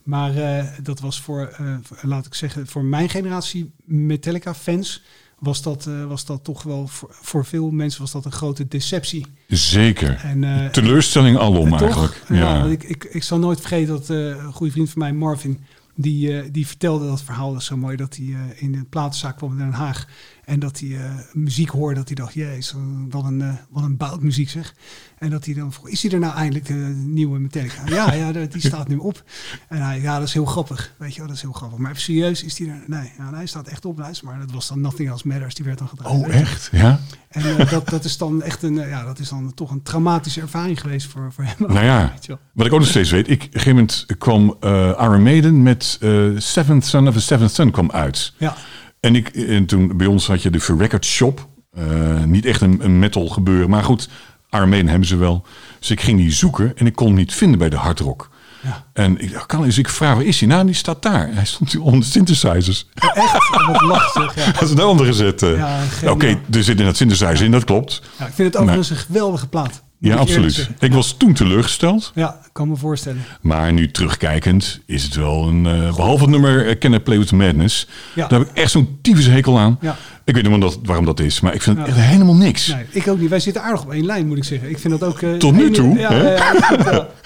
Maar 0.03 0.37
eh, 0.37 0.65
dat 0.83 1.01
was 1.01 1.21
voor, 1.21 1.47
eh, 1.47 1.75
laat 2.01 2.27
ik 2.27 2.35
zeggen, 2.35 2.67
voor 2.67 2.85
mijn 2.85 3.09
generatie 3.09 3.73
Metallica-fans... 3.85 5.03
Was 5.39 5.63
dat, 5.63 5.87
eh, 5.87 6.05
was 6.07 6.25
dat 6.25 6.45
toch 6.45 6.63
wel 6.63 6.87
voor, 6.89 7.09
voor 7.21 7.45
veel 7.45 7.71
mensen 7.71 8.01
was 8.01 8.11
dat 8.11 8.25
een 8.25 8.33
grote 8.33 8.69
deceptie. 8.69 9.27
zeker. 9.49 10.17
En, 10.17 10.69
Teleurstelling 10.73 11.39
alom 11.39 11.71
toch? 11.71 11.81
eigenlijk. 11.81 12.23
Ja, 12.29 12.65
ik, 12.65 12.83
ik, 12.83 13.05
ik 13.05 13.23
zal 13.23 13.39
nooit 13.39 13.61
vergeten 13.61 13.89
dat 13.95 14.09
een 14.09 14.53
goede 14.53 14.73
vriend 14.73 14.91
van 14.91 14.99
mij, 14.99 15.13
Marvin, 15.13 15.61
die, 15.95 16.51
die 16.51 16.67
vertelde 16.67 17.07
dat 17.07 17.23
verhaal. 17.23 17.53
Dat 17.53 17.61
is 17.61 17.67
zo 17.67 17.77
mooi 17.77 17.97
dat 17.97 18.17
hij 18.17 18.37
in 18.57 18.73
de 18.73 18.85
platenzaak 18.85 19.37
kwam 19.37 19.51
in 19.51 19.59
Den 19.59 19.73
Haag. 19.73 20.07
En 20.51 20.61
dat 20.61 20.79
hij 20.81 20.89
eh, 20.89 21.11
muziek 21.33 21.69
hoorde. 21.69 21.95
Dat 21.95 22.07
hij 22.07 22.17
dacht, 22.17 22.35
jezus, 22.35 22.75
wat 23.09 23.25
een, 23.25 23.43
eh 23.43 23.53
wat 23.69 23.83
een 23.83 23.97
bout 23.97 24.23
muziek 24.23 24.51
zeg. 24.51 24.75
En 25.19 25.31
dat 25.31 25.45
hij 25.45 25.55
dan 25.55 25.73
vroeg, 25.73 25.89
is 25.89 26.03
hij 26.03 26.13
er 26.13 26.19
nou 26.19 26.35
eindelijk 26.35 26.67
de 26.67 26.75
nieuwe 26.97 27.39
Metallica? 27.39 27.83
ja, 27.87 28.13
ja, 28.13 28.33
die 28.33 28.61
staat 28.61 28.89
nu 28.89 28.97
op. 28.97 29.25
En 29.69 29.83
hij, 29.83 30.01
ja, 30.01 30.19
dat 30.19 30.29
is 30.29 30.35
heel 30.35 30.45
grappig. 30.45 30.95
Weet 30.99 31.13
je 31.13 31.19
wel, 31.19 31.27
dat 31.27 31.37
is 31.37 31.43
heel 31.43 31.53
grappig. 31.53 31.79
Maar 31.79 31.91
even 31.91 32.03
serieus, 32.03 32.43
is 32.43 32.59
hij 32.59 32.69
er? 32.69 32.83
Nee, 32.87 33.13
hij 33.35 33.47
staat 33.47 33.69
echt 33.69 33.85
op. 33.85 33.97
Maar 34.23 34.39
dat 34.39 34.51
was 34.51 34.69
dan 34.69 34.81
Nothing 34.81 35.09
Else 35.09 35.29
Matters. 35.29 35.55
Die 35.55 35.65
werd 35.65 35.79
dan 35.79 35.89
gedraaid. 35.89 36.15
Oh, 36.15 36.35
echt? 36.35 36.69
Ja? 36.73 37.01
En 37.29 37.59
eh, 37.59 37.71
dat, 37.71 37.89
dat 37.89 38.05
is 38.05 38.17
dan 38.17 38.43
echt 38.43 38.63
een, 38.63 38.79
eh, 38.79 38.89
ja, 38.89 39.05
dat 39.05 39.19
is 39.19 39.29
dan 39.29 39.55
toch 39.55 39.71
een 39.71 39.83
traumatische 39.83 40.41
ervaring 40.41 40.81
geweest 40.81 41.07
voor, 41.07 41.33
voor 41.33 41.45
hem. 41.45 41.57
Nou 41.59 41.85
ja, 41.85 42.11
Weet 42.13 42.27
je 42.27 42.33
wel. 42.33 42.41
wat 42.53 42.67
ik 42.67 42.73
ook 42.73 42.79
nog 42.79 42.89
steeds 42.89 43.11
weet. 43.11 43.29
Ik, 43.29 43.43
op 43.43 43.55
een 43.55 43.61
gegeven 43.61 43.75
moment 43.75 44.07
kwam 44.19 44.57
eh 44.61 44.99
Iron 45.01 45.23
Maiden 45.23 45.63
met 45.63 45.99
eh 46.01 46.29
Seventh 46.37 46.85
Son 46.85 47.09
of 47.09 47.17
a 47.17 47.21
Seventh 47.21 47.53
Son 47.53 47.71
kwam 47.71 47.91
uit. 47.91 48.33
Ja, 48.37 48.57
En, 49.01 49.15
ik, 49.17 49.29
en 49.29 49.67
toen 49.67 49.97
bij 49.97 50.07
ons 50.07 50.27
had 50.27 50.43
je 50.43 50.51
de 50.51 50.75
Record 50.79 51.05
Shop. 51.05 51.49
Eh, 51.73 52.25
niet 52.25 52.45
echt 52.47 52.61
een, 52.61 52.79
een 52.85 52.99
metal 52.99 53.29
gebeuren. 53.29 53.71
Maar 53.71 53.85
goed, 53.85 54.09
Maiden 54.51 54.89
hebben 54.89 55.09
ze 55.09 55.17
wel. 55.17 55.47
Dus 55.79 55.91
ik 55.91 56.01
ging 56.01 56.19
die 56.19 56.33
zoeken 56.33 56.73
en 56.77 56.87
ik 56.87 56.95
kon 56.95 57.07
hem 57.07 57.17
niet 57.17 57.35
vinden 57.35 57.59
bij 57.59 57.69
de 57.69 57.77
hard 57.77 58.01
rock. 58.01 58.31
ja. 58.63 58.85
En 58.93 59.21
ik 59.21 59.33
dacht, 59.33 59.47
kan, 59.47 59.63
dus 59.63 59.79
ik 59.79 59.89
vraag, 59.89 60.15
waar 60.15 60.25
is 60.25 60.41
hij? 60.41 60.49
Nou, 60.49 60.67
die 60.67 60.75
staat 60.75 61.03
daar. 61.03 61.29
Hij 61.35 61.45
stond 61.45 61.73
hier 61.73 61.83
onder 61.83 62.01
de 62.01 62.07
synthesizers. 62.07 62.87
Echt, 62.95 63.33
wat 63.67 63.81
lastig. 63.83 64.35
Ja. 64.35 64.51
Dat 64.53 64.63
is 64.63 64.71
een 64.71 64.81
andere 64.81 65.09
gezet. 65.09 65.43
eh. 65.43 65.57
Ja. 65.57 65.79
Oké, 66.11 66.39
er 66.51 66.63
zit 66.65 66.79
in 66.79 66.85
dat 66.85 66.97
synthesizer 66.97 67.43
in, 67.45 67.51
dat 67.51 67.65
klopt. 67.65 68.03
Ja, 68.19 68.27
ik 68.27 68.33
vind 68.33 68.53
het 68.53 68.63
overigens 68.63 68.91
een 68.91 68.97
geweldige 68.97 69.49
plaat. 69.49 69.83
Ja, 70.03 70.17
absoluut. 70.17 70.69
Ik 70.79 70.93
was 70.93 71.17
toen 71.17 71.33
teleurgesteld. 71.33 72.13
Ja, 72.15 72.41
kan 72.53 72.69
me 72.69 72.77
voorstellen. 72.77 73.23
Maar 73.41 73.73
nu 73.73 73.91
terugkijkend 73.91 74.81
is 74.87 75.03
het 75.03 75.15
wel 75.15 75.49
een... 75.49 75.67
eh, 75.67 75.97
behalve 75.97 76.23
het 76.23 76.31
nummer 76.31 76.67
eh, 76.69 76.79
Can 76.79 76.93
I 76.93 76.99
Play 76.99 77.19
With 77.19 77.33
Madness. 77.33 77.89
Ja. 78.15 78.27
Daar 78.29 78.39
heb 78.39 78.49
ik 78.49 78.57
echt 78.57 78.71
zo'n 78.71 78.99
tyfus 79.03 79.27
hekel 79.27 79.59
aan. 79.59 79.79
Ja. 79.81 79.97
Ik 80.25 80.35
weet 80.35 80.45
niet 80.45 80.53
waarom 80.53 80.61
dat, 80.61 80.79
waarom 80.83 81.05
dat 81.05 81.21
is. 81.21 81.41
Maar 81.41 81.55
ik 81.55 81.63
vind 81.63 81.79
het 81.79 81.87
echt 81.87 81.97
helemaal 81.97 82.35
niks. 82.35 82.67
Nee, 82.67 82.85
ik 82.91 83.09
ook 83.09 83.19
niet. 83.21 83.29
Wij 83.31 83.41
zitten 83.41 83.63
aardig 83.63 83.83
op 83.83 83.93
één 83.93 84.05
lijn, 84.07 84.27
moet 84.27 84.37
ik 84.37 84.45
zeggen. 84.45 84.71
Ik 84.71 84.79
vind 84.79 84.99
dat 85.01 85.09
ook... 85.09 85.23
eh, 85.23 85.35
Tot 85.35 85.53
nu 85.55 85.63
één- 85.63 85.73
toe, 85.73 85.99
Ja, 85.99 86.13
hè? 86.13 86.23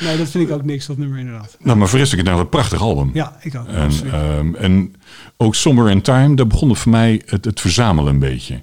Nee, 0.05 0.17
dat 0.17 0.29
vind 0.29 0.49
ik 0.49 0.55
ook 0.55 0.65
niks, 0.65 0.87
dat 0.87 0.99
nummer 0.99 1.19
inderdaad. 1.19 1.57
Nou, 1.61 1.79
maar 1.79 1.89
voor 1.89 1.99
de 1.99 2.05
rest 2.05 2.15
vind 2.15 2.21
ik 2.27 2.27
het 2.27 2.27
nou 2.27 2.41
een 2.41 2.49
prachtig 2.49 2.81
album. 2.81 3.11
Ja, 3.15 3.37
ik 3.41 3.55
ook. 3.57 3.67
En, 3.69 3.91
ehm, 4.13 4.55
en 4.55 4.95
ook 5.37 5.55
Summer 5.55 5.91
in 5.91 6.01
Time, 6.03 6.37
daar 6.37 6.47
begon 6.47 6.69
het 6.69 6.79
voor 6.79 6.91
mij 6.93 7.23
het, 7.27 7.45
het 7.45 7.61
verzamelen 7.61 8.13
een 8.13 8.19
beetje. 8.19 8.63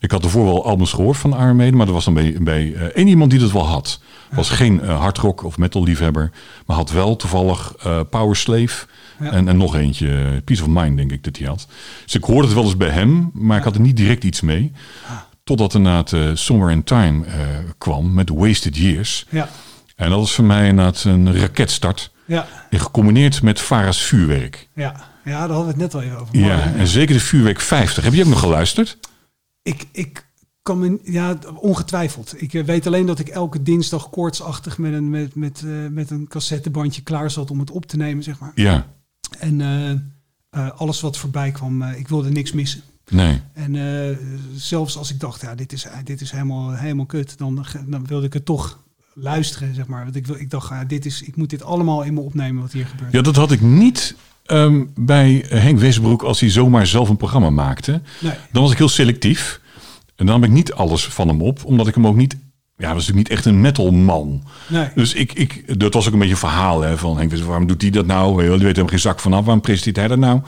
Ik 0.00 0.10
had 0.10 0.24
ervoor 0.24 0.44
wel 0.44 0.64
albums 0.64 0.92
gehoord 0.92 1.16
van 1.16 1.30
Iron 1.40 1.56
Maiden, 1.56 1.76
maar 1.78 1.86
er 1.86 1.92
was 1.92 2.04
dan 2.04 2.14
bij, 2.14 2.36
bij 2.40 2.74
eh, 2.74 2.82
één 2.82 3.06
iemand 3.06 3.30
die 3.30 3.40
dat 3.40 3.52
wel 3.52 3.66
had. 3.66 4.00
Was 4.30 4.50
geen 4.50 4.80
eh, 4.80 5.00
hardrock 5.00 5.44
of 5.44 5.58
metal 5.58 5.82
liefhebber, 5.82 6.30
maar 6.66 6.76
had 6.76 6.90
wel 6.90 7.16
toevallig 7.16 7.74
eh, 7.82 8.00
Power 8.10 8.36
Slave 8.36 8.86
Ja. 9.20 9.30
en, 9.30 9.48
en 9.48 9.56
nog 9.56 9.74
eentje, 9.76 10.40
Peace 10.44 10.62
of 10.62 10.68
Mind 10.68 10.96
denk 10.96 11.12
ik 11.12 11.24
dat 11.24 11.36
hij 11.36 11.46
had. 11.46 11.66
Dus 12.04 12.14
ik 12.14 12.24
hoorde 12.24 12.46
het 12.46 12.54
wel 12.54 12.64
eens 12.64 12.76
bij 12.76 12.88
hem, 12.90 13.30
maar 13.34 13.58
ik 13.58 13.64
had 13.64 13.74
er 13.74 13.80
niet 13.80 13.96
direct 13.96 14.24
iets 14.24 14.40
mee. 14.40 14.72
Totdat 15.44 15.74
inderdaad 15.74 16.12
uh, 16.12 16.30
Summer 16.34 16.70
in 16.70 16.84
Time 16.84 17.24
kwam 17.78 18.14
met 18.14 18.30
Wasted 18.34 18.76
Years. 18.76 19.26
ja, 19.30 19.48
En 19.96 20.08
dat 20.10 20.18
was 20.18 20.32
voor 20.32 20.44
mij 20.44 20.68
inderdaad 20.68 21.04
een 21.04 21.36
raketstart. 21.40 22.10
ja, 22.24 22.46
En 22.70 22.80
gecombineerd 22.80 23.42
met 23.42 23.60
Vara's 23.60 24.02
vuurwerk. 24.02 24.68
ja. 24.74 25.08
Ja, 25.24 25.30
daar 25.46 25.48
hadden 25.56 25.64
we 25.64 25.66
het 25.72 25.76
net 25.76 25.94
al 25.94 26.02
even 26.02 26.18
over. 26.20 26.38
Ja, 26.38 26.72
en 26.76 26.86
zeker 26.86 27.14
de 27.14 27.20
vuurwerk 27.20 27.60
50. 27.60 28.04
Heb 28.04 28.12
je 28.12 28.22
ook 28.22 28.28
nog 28.28 28.40
geluisterd? 28.40 28.98
Ik, 29.62 29.86
ik 29.92 30.28
kan 30.62 30.78
me, 30.78 30.98
ja, 31.04 31.38
ongetwijfeld. 31.54 32.42
Ik 32.42 32.54
eh, 32.54 32.64
weet 32.64 32.86
alleen 32.86 33.06
dat 33.06 33.18
ik 33.18 33.28
elke 33.28 33.62
dinsdag 33.62 34.10
koortsachtig 34.10 34.78
met 34.78 34.92
een, 34.92 35.10
met, 35.10 35.34
met, 35.34 35.62
eh, 35.66 35.86
met 35.90 36.10
een 36.10 36.28
cassettebandje 36.28 37.02
klaar 37.02 37.30
zat 37.30 37.50
om 37.50 37.60
het 37.60 37.70
op 37.70 37.86
te 37.86 37.96
nemen, 37.96 38.22
zeg 38.22 38.38
maar. 38.38 38.52
Ja. 38.54 38.86
En 39.38 39.60
eh, 40.50 40.70
alles 40.70 41.00
wat 41.00 41.16
voorbij 41.16 41.50
kwam, 41.50 41.82
ik 41.82 42.08
wilde 42.08 42.30
niks 42.30 42.52
missen. 42.52 42.82
Nee. 43.08 43.40
En 43.52 43.76
zelfs 44.54 44.96
als 44.96 45.10
ik 45.10 45.20
dacht, 45.20 45.40
ja, 45.40 45.54
dit 45.54 45.72
is, 45.72 45.86
dit 46.04 46.20
is 46.20 46.30
helemaal, 46.30 46.72
helemaal 46.72 47.06
kut, 47.06 47.38
dan, 47.38 47.66
dan 47.86 48.06
wilde 48.06 48.26
ik 48.26 48.32
het 48.32 48.44
toch 48.44 48.82
luisteren, 49.14 49.74
zeg 49.74 49.86
maar. 49.86 50.04
Want 50.04 50.16
ik, 50.16 50.26
wil- 50.26 50.36
ik 50.40 50.50
dacht, 50.50 50.68
ja, 50.68 50.84
dit 50.84 51.06
is, 51.06 51.22
ik 51.22 51.36
moet 51.36 51.50
dit 51.50 51.62
allemaal 51.62 52.02
in 52.02 52.14
me 52.14 52.20
opnemen 52.20 52.62
wat 52.62 52.72
hier 52.72 52.86
gebeurt. 52.86 53.12
Ja, 53.12 53.22
dat 53.22 53.36
had 53.36 53.52
ik 53.52 53.60
niet 53.60 54.14
ehm, 54.50 54.84
bij 54.94 55.44
Henk 55.48 55.78
Westbroek 55.78 56.22
als 56.22 56.40
hij 56.40 56.50
zomaar 56.50 56.86
zelf 56.86 57.08
een 57.08 57.16
programma 57.16 57.50
maakte. 57.50 58.00
Nee. 58.18 58.32
Dan 58.52 58.62
was 58.62 58.72
ik 58.72 58.78
heel 58.78 58.88
selectief. 58.88 59.60
En 60.16 60.26
dan 60.26 60.40
nam 60.40 60.44
ik 60.44 60.54
niet 60.54 60.72
alles 60.72 61.06
van 61.06 61.28
hem 61.28 61.42
op, 61.42 61.64
omdat 61.64 61.86
ik 61.86 61.94
hem 61.94 62.06
ook 62.06 62.16
niet... 62.16 62.36
Ja, 62.76 62.86
was 62.86 63.06
natuurlijk 63.06 63.28
niet 63.28 63.38
echt 63.38 63.46
een 63.46 63.60
metalman. 63.60 64.42
Nee. 64.68 64.88
Dus 64.94 65.14
ik, 65.14 65.32
ik, 65.32 65.78
dat 65.80 65.94
was 65.94 66.06
ook 66.06 66.12
een 66.12 66.18
beetje 66.18 66.34
een 66.34 66.40
verhaal 66.40 66.80
hè, 66.80 66.96
van 66.98 67.16
Henk 67.16 67.30
Westbroek. 67.30 67.50
Waarom 67.50 67.66
doet 67.66 67.82
hij 67.82 67.90
dat 67.90 68.06
nou? 68.06 68.40
Die 68.40 68.48
weet 68.48 68.60
helemaal 68.60 68.86
geen 68.86 68.98
zak 68.98 69.20
vanaf. 69.20 69.44
Waarom 69.44 69.60
presenteert 69.60 69.96
hij 69.96 70.08
dat 70.08 70.18
nou? 70.18 70.40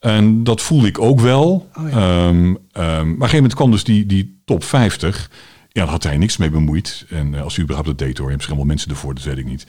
En 0.00 0.44
dat 0.44 0.62
voelde 0.62 0.86
ik 0.86 1.00
ook 1.00 1.20
wel. 1.20 1.68
Oh 1.74 1.90
ja. 1.90 1.96
Ehm, 1.96 2.28
ehm, 2.28 2.54
maar 2.72 3.00
op 3.00 3.06
een 3.06 3.14
gegeven 3.14 3.36
moment 3.36 3.54
kwam 3.54 3.70
dus 3.70 3.84
die, 3.84 4.06
die 4.06 4.42
top 4.44 4.64
50. 4.64 5.30
Ja, 5.72 5.82
daar 5.82 5.90
had 5.90 6.02
hij 6.02 6.16
niks 6.16 6.36
mee 6.36 6.50
bemoeid. 6.50 7.04
En 7.08 7.34
eh, 7.34 7.42
als 7.42 7.56
u 7.56 7.62
überhaupt 7.62 7.88
dat 7.88 7.98
deed 7.98 8.18
hoor. 8.18 8.30
Je 8.30 8.36
hebt 8.36 8.36
misschien 8.36 8.56
wel 8.56 8.66
mensen 8.66 8.90
ervoor, 8.90 9.14
dat 9.14 9.24
weet 9.24 9.38
ik 9.38 9.46
niet. 9.46 9.66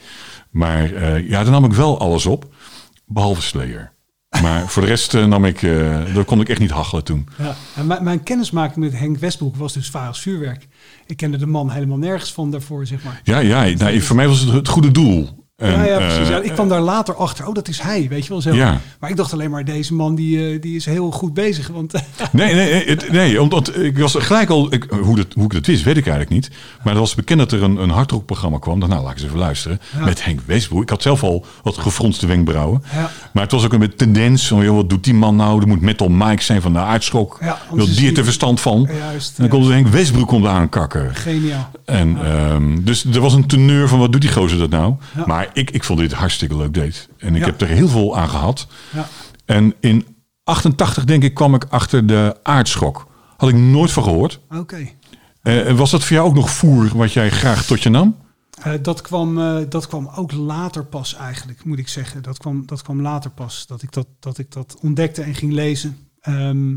Maar 0.50 0.94
eh, 0.94 1.30
ja, 1.30 1.44
dan 1.44 1.51
nam 1.51 1.66
ik 1.66 1.74
wel 1.74 2.00
alles 2.00 2.25
op. 2.25 2.54
Behalve 3.13 3.41
Slayer. 3.41 3.91
Maar 4.41 4.68
voor 4.68 4.82
de 4.82 4.88
rest 4.88 5.13
eh, 5.13 5.25
nam 5.25 5.46
ik... 5.46 5.63
eh 5.63 6.15
daar 6.15 6.25
kon 6.25 6.41
ik 6.41 6.50
echt 6.50 6.60
niet 6.60 6.72
hachelen 6.72 7.03
toen. 7.03 7.27
Ja. 7.38 7.56
En 7.75 7.88
mijn, 7.88 8.03
mijn 8.03 8.24
kennismaking 8.24 8.86
met 8.86 9.00
Henk 9.00 9.18
Westbroek 9.18 9.56
was 9.56 9.74
dus 9.74 9.89
vaag 9.89 10.08
als 10.08 10.22
vuurwerk. 10.22 10.68
Ik 11.06 11.18
kende 11.18 11.38
de 11.38 11.46
man 11.46 11.70
helemaal 11.72 11.98
nergens 11.98 12.34
van 12.34 12.51
daarvoor, 12.51 12.86
zeg 12.86 13.03
maar. 13.03 13.22
Ja, 13.24 13.39
ja 13.39 13.75
nou, 13.77 14.01
voor 14.01 14.15
mij 14.15 14.27
was 14.27 14.39
het 14.39 14.53
het 14.53 14.68
goede 14.68 14.91
doel. 14.91 15.41
En, 15.62 15.72
ja, 15.72 15.84
ja, 15.84 15.98
precies. 15.98 16.27
Ja, 16.27 16.39
eh, 16.39 16.46
ik 16.46 16.51
kwam 16.51 16.70
daar 16.70 16.82
later 16.82 17.15
achter. 17.15 17.48
Oh, 17.48 17.53
dat 17.53 17.68
is 17.68 17.82
hij, 17.82 18.06
weet 18.10 18.24
je 18.24 18.30
wel 18.30 18.41
zo. 18.41 18.53
Ja. 18.53 18.77
Maar 19.00 19.10
ik 19.10 19.15
dacht 19.15 19.34
alleen 19.34 19.50
maar, 19.51 19.65
deze 19.65 19.94
man 19.94 20.15
die, 20.15 20.51
eh, 20.53 20.62
die 20.62 20.75
is 20.75 20.86
heel 20.86 21.12
goed 21.12 21.34
bezig. 21.34 21.68
Want 21.68 21.94
Nee, 22.32 22.53
nee, 22.53 22.72
nee, 22.72 22.86
het- 22.86 23.12
nee, 23.12 23.41
omdat 23.41 23.75
ik 23.77 23.98
was 23.98 24.15
gelijk 24.20 24.50
al, 24.50 24.74
ik, 24.74 24.86
hoe, 25.01 25.15
dat, 25.15 25.25
hoe 25.34 25.44
ik 25.44 25.53
dat 25.53 25.65
wist, 25.65 25.84
weet 25.84 25.98
ik 25.98 26.08
eigenlijk 26.08 26.36
niet. 26.36 26.50
Maar 26.84 26.94
er 26.94 27.00
was 27.00 27.15
bekend 27.15 27.39
dat 27.39 27.51
er 27.51 27.63
een, 27.63 27.77
een 27.77 27.89
hardrockprogramma 27.89 28.58
kwam. 28.58 28.80
Dacht, 28.80 28.91
nou, 28.91 29.03
laat 29.03 29.12
ik 29.12 29.18
eens 29.18 29.27
even 29.27 29.39
luisteren. 29.39 29.80
Ja. 29.98 30.06
Met 30.06 30.25
Henk 30.25 30.39
Westbroek. 30.46 30.82
Ik 30.82 30.89
had 30.89 31.01
zelf 31.01 31.24
al 31.24 31.46
wat 31.63 31.77
gefronste 31.77 32.27
wenkbrauwen. 32.27 32.84
Ja. 32.94 33.10
Maar 33.34 33.44
het 33.44 33.51
was 33.51 33.65
ook 33.65 33.74
een 33.74 33.96
tendens 33.96 34.48
van, 34.48 34.63
joh, 34.63 34.75
wat 34.75 34.89
doet 34.89 35.03
die 35.03 35.13
man 35.13 35.36
nou? 35.36 35.62
Er 35.62 35.68
moet 35.68 35.82
metal 35.82 36.10
Mike 36.10 36.44
zijn 36.44 36.62
van 36.62 36.74
de 36.74 36.80
aardschok. 36.80 37.38
Ja, 37.41 37.58
Wil 37.72 37.86
die 37.96 38.08
het 38.08 38.18
er 38.18 38.24
verstand 38.24 38.60
van? 38.62 38.89
Juist, 39.00 39.38
en 39.38 39.48
dan 39.48 39.60
komt 39.60 39.72
Henk 39.74 39.88
Westbroek 39.88 40.27
komt 40.27 40.46
aankakken. 40.46 41.15
geniaal. 41.15 41.70
En, 41.86 42.18
ehm, 42.24 42.84
dus 42.84 43.06
er 43.06 43.20
was 43.22 43.34
een 43.34 43.48
teneur 43.48 43.88
van, 43.88 44.00
wat 44.00 44.12
doet 44.12 44.22
die 44.22 44.32
gozer 44.32 44.58
dat 44.58 44.70
nou? 44.70 44.94
Maar 45.25 45.50
ik, 45.53 45.72
ik 45.72 45.84
vond 45.84 46.00
dit 46.00 46.12
hartstikke 46.13 46.58
leuk 46.58 46.74
deed. 46.74 47.10
En 47.17 47.36
ik 47.36 47.41
Ja. 47.41 47.46
heb 47.48 47.62
er 47.62 47.67
heel 47.67 47.88
veel 47.88 48.17
aan 48.17 48.29
gehad. 48.29 48.67
Ja. 48.93 49.08
En 49.46 49.74
in 49.79 50.05
88 50.43 51.05
denk 51.05 51.24
ik 51.24 51.34
kwam 51.34 51.55
ik 51.55 51.65
achter 51.70 52.05
de 52.08 52.38
aardschok. 52.43 53.08
Had 53.38 53.50
ik 53.50 53.55
nooit 53.55 53.91
van 53.91 54.03
gehoord. 54.03 54.39
Oké. 54.50 54.88
Eh, 55.41 55.77
was 55.77 55.91
dat 55.91 56.03
voor 56.03 56.15
jou 56.15 56.27
ook 56.27 56.36
nog 56.36 56.50
voer 56.50 56.98
wat 56.98 57.13
jij 57.13 57.29
graag 57.29 57.65
tot 57.65 57.84
je 57.84 57.89
nam? 57.89 58.15
Eh, 58.63 58.74
dat, 58.81 59.01
kwam, 59.01 59.39
eh, 59.39 59.58
dat 59.70 59.88
kwam 59.88 60.10
ook 60.15 60.31
later 60.31 60.86
pas 60.86 61.15
eigenlijk, 61.15 61.63
moet 61.65 61.79
ik 61.79 61.88
zeggen. 61.88 62.24
Dat 62.24 62.38
kwam, 62.38 62.65
dat 62.65 62.81
kwam 62.81 63.01
later 63.01 63.29
pas, 63.31 63.67
dat 63.67 63.81
ik 63.81 63.91
dat, 63.91 64.08
dat 64.20 64.38
ik 64.38 64.51
dat 64.51 64.77
ontdekte 64.81 65.22
en 65.22 65.36
ging 65.36 65.53
lezen. 65.53 65.98
Ehm, 66.20 66.75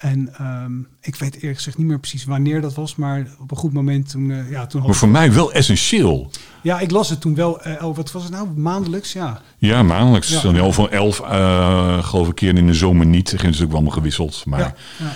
en 0.00 0.34
ehm, 0.38 0.72
ik 1.00 1.16
weet 1.16 1.34
eerlijk 1.34 1.56
gezegd 1.56 1.78
niet 1.78 1.86
meer 1.86 1.98
precies 1.98 2.24
wanneer 2.24 2.60
dat 2.60 2.74
was, 2.74 2.96
maar 2.96 3.26
op 3.38 3.50
een 3.50 3.56
goed 3.56 3.72
moment 3.72 4.10
toen, 4.10 4.30
eh, 4.30 4.50
ja, 4.50 4.66
toen 4.66 4.80
had 4.80 4.88
Maar 4.88 4.98
voor 4.98 5.08
mij 5.08 5.32
wel 5.32 5.52
essentieel. 5.52 6.30
Ja, 6.62 6.80
ik 6.80 6.90
las 6.90 7.08
het 7.08 7.20
toen 7.20 7.34
wel. 7.34 7.60
oh, 7.80 7.96
wat 7.96 8.12
was 8.12 8.22
het 8.22 8.32
nou? 8.32 8.48
Maandelijks? 8.48 9.12
Ja. 9.12 9.40
Ja, 9.58 9.82
maandelijks. 9.82 10.28
Ja. 10.28 10.40
Dan 10.40 10.60
al 10.60 10.72
van 10.72 10.90
11, 10.90 11.20
eh 11.20 12.04
geloof 12.04 12.28
ik, 12.28 12.34
keer 12.34 12.56
in 12.56 12.66
de 12.66 12.74
zomer 12.74 13.06
niet. 13.06 13.26
Er 13.26 13.38
ging 13.38 13.42
natuurlijk 13.42 13.70
wel 13.70 13.80
allemaal 13.80 13.96
gewisseld. 13.96 14.42
Maar, 14.46 14.60
Ja, 14.60 14.74
ja. 14.98 15.12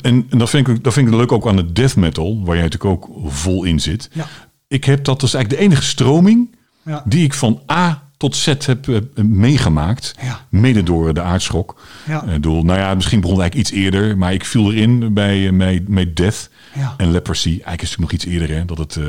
En, 0.00 0.26
en 0.30 0.38
dat, 0.38 0.50
vind 0.50 0.68
ik, 0.68 0.84
dat 0.84 0.92
vind 0.92 1.08
ik 1.08 1.14
leuk 1.14 1.32
ook 1.32 1.46
aan 1.46 1.56
de 1.56 1.72
death 1.72 1.96
metal, 1.96 2.44
waar 2.44 2.56
jij 2.56 2.64
natuurlijk 2.64 2.92
ook 2.92 3.10
vol 3.26 3.64
in 3.64 3.80
zit. 3.80 4.08
Ja. 4.12 4.26
Ik 4.68 4.84
heb 4.84 5.04
dat, 5.04 5.20
dat 5.20 5.28
is 5.28 5.34
eigenlijk 5.34 5.62
de 5.62 5.68
enige 5.68 5.88
stroming 5.88 6.56
die 7.04 7.24
ik 7.24 7.34
van 7.34 7.60
A 7.70 8.01
tot 8.22 8.36
Z 8.36 8.46
heb 8.66 8.88
eh, 8.88 8.98
meegemaakt. 9.24 10.14
Ja. 10.22 10.40
Mede 10.48 10.82
door 10.82 11.14
de 11.14 11.20
aardschok. 11.20 11.80
Ja. 12.06 12.22
Ik 12.22 12.30
bedoel, 12.30 12.62
nou 12.64 12.78
ja, 12.78 12.94
misschien 12.94 13.20
begon 13.20 13.36
het 13.36 13.42
eigenlijk 13.42 13.70
iets 13.70 13.84
eerder, 13.84 14.18
maar 14.18 14.32
ik 14.32 14.44
viel 14.44 14.72
erin 14.72 15.14
bij, 15.14 15.46
eh, 15.48 15.52
bij, 15.56 15.84
bij 15.88 16.12
Death 16.12 16.50
Ja. 16.74 16.94
en 16.96 17.10
Leprosy. 17.10 17.48
Eigenlijk 17.48 17.82
is 17.82 17.90
het 17.90 17.98
nog 17.98 18.12
iets 18.12 18.24
eerder, 18.24 18.48
hè, 18.56 18.64
dat 18.64 18.78
het 18.78 18.96
eh 18.96 19.04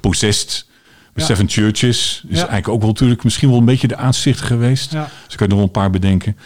Possessed, 0.00 0.66
met 1.12 1.26
Ja. 1.26 1.34
Seven 1.34 1.48
Churches, 1.48 2.22
is 2.28 2.36
eigenlijk 2.36 2.68
ook 2.68 2.80
wel 2.80 2.88
natuurlijk 2.88 3.24
misschien 3.24 3.48
wel 3.48 3.58
een 3.58 3.64
beetje 3.64 3.88
de 3.88 3.96
aanzicht 3.96 4.40
geweest. 4.40 4.92
Ja. 4.92 5.08
Dus 5.24 5.32
ik 5.32 5.36
kan 5.38 5.46
er 5.46 5.48
nog 5.48 5.56
wel 5.58 5.66
een 5.66 5.70
paar 5.70 5.90
bedenken. 5.90 6.36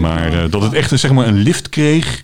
Maar 0.00 0.32
eh, 0.32 0.50
dat 0.50 0.62
het 0.62 0.72
echt 0.72 0.90
een, 0.90 0.98
zeg 0.98 1.12
maar, 1.12 1.26
een 1.26 1.38
lift 1.38 1.68
kreeg. 1.68 2.22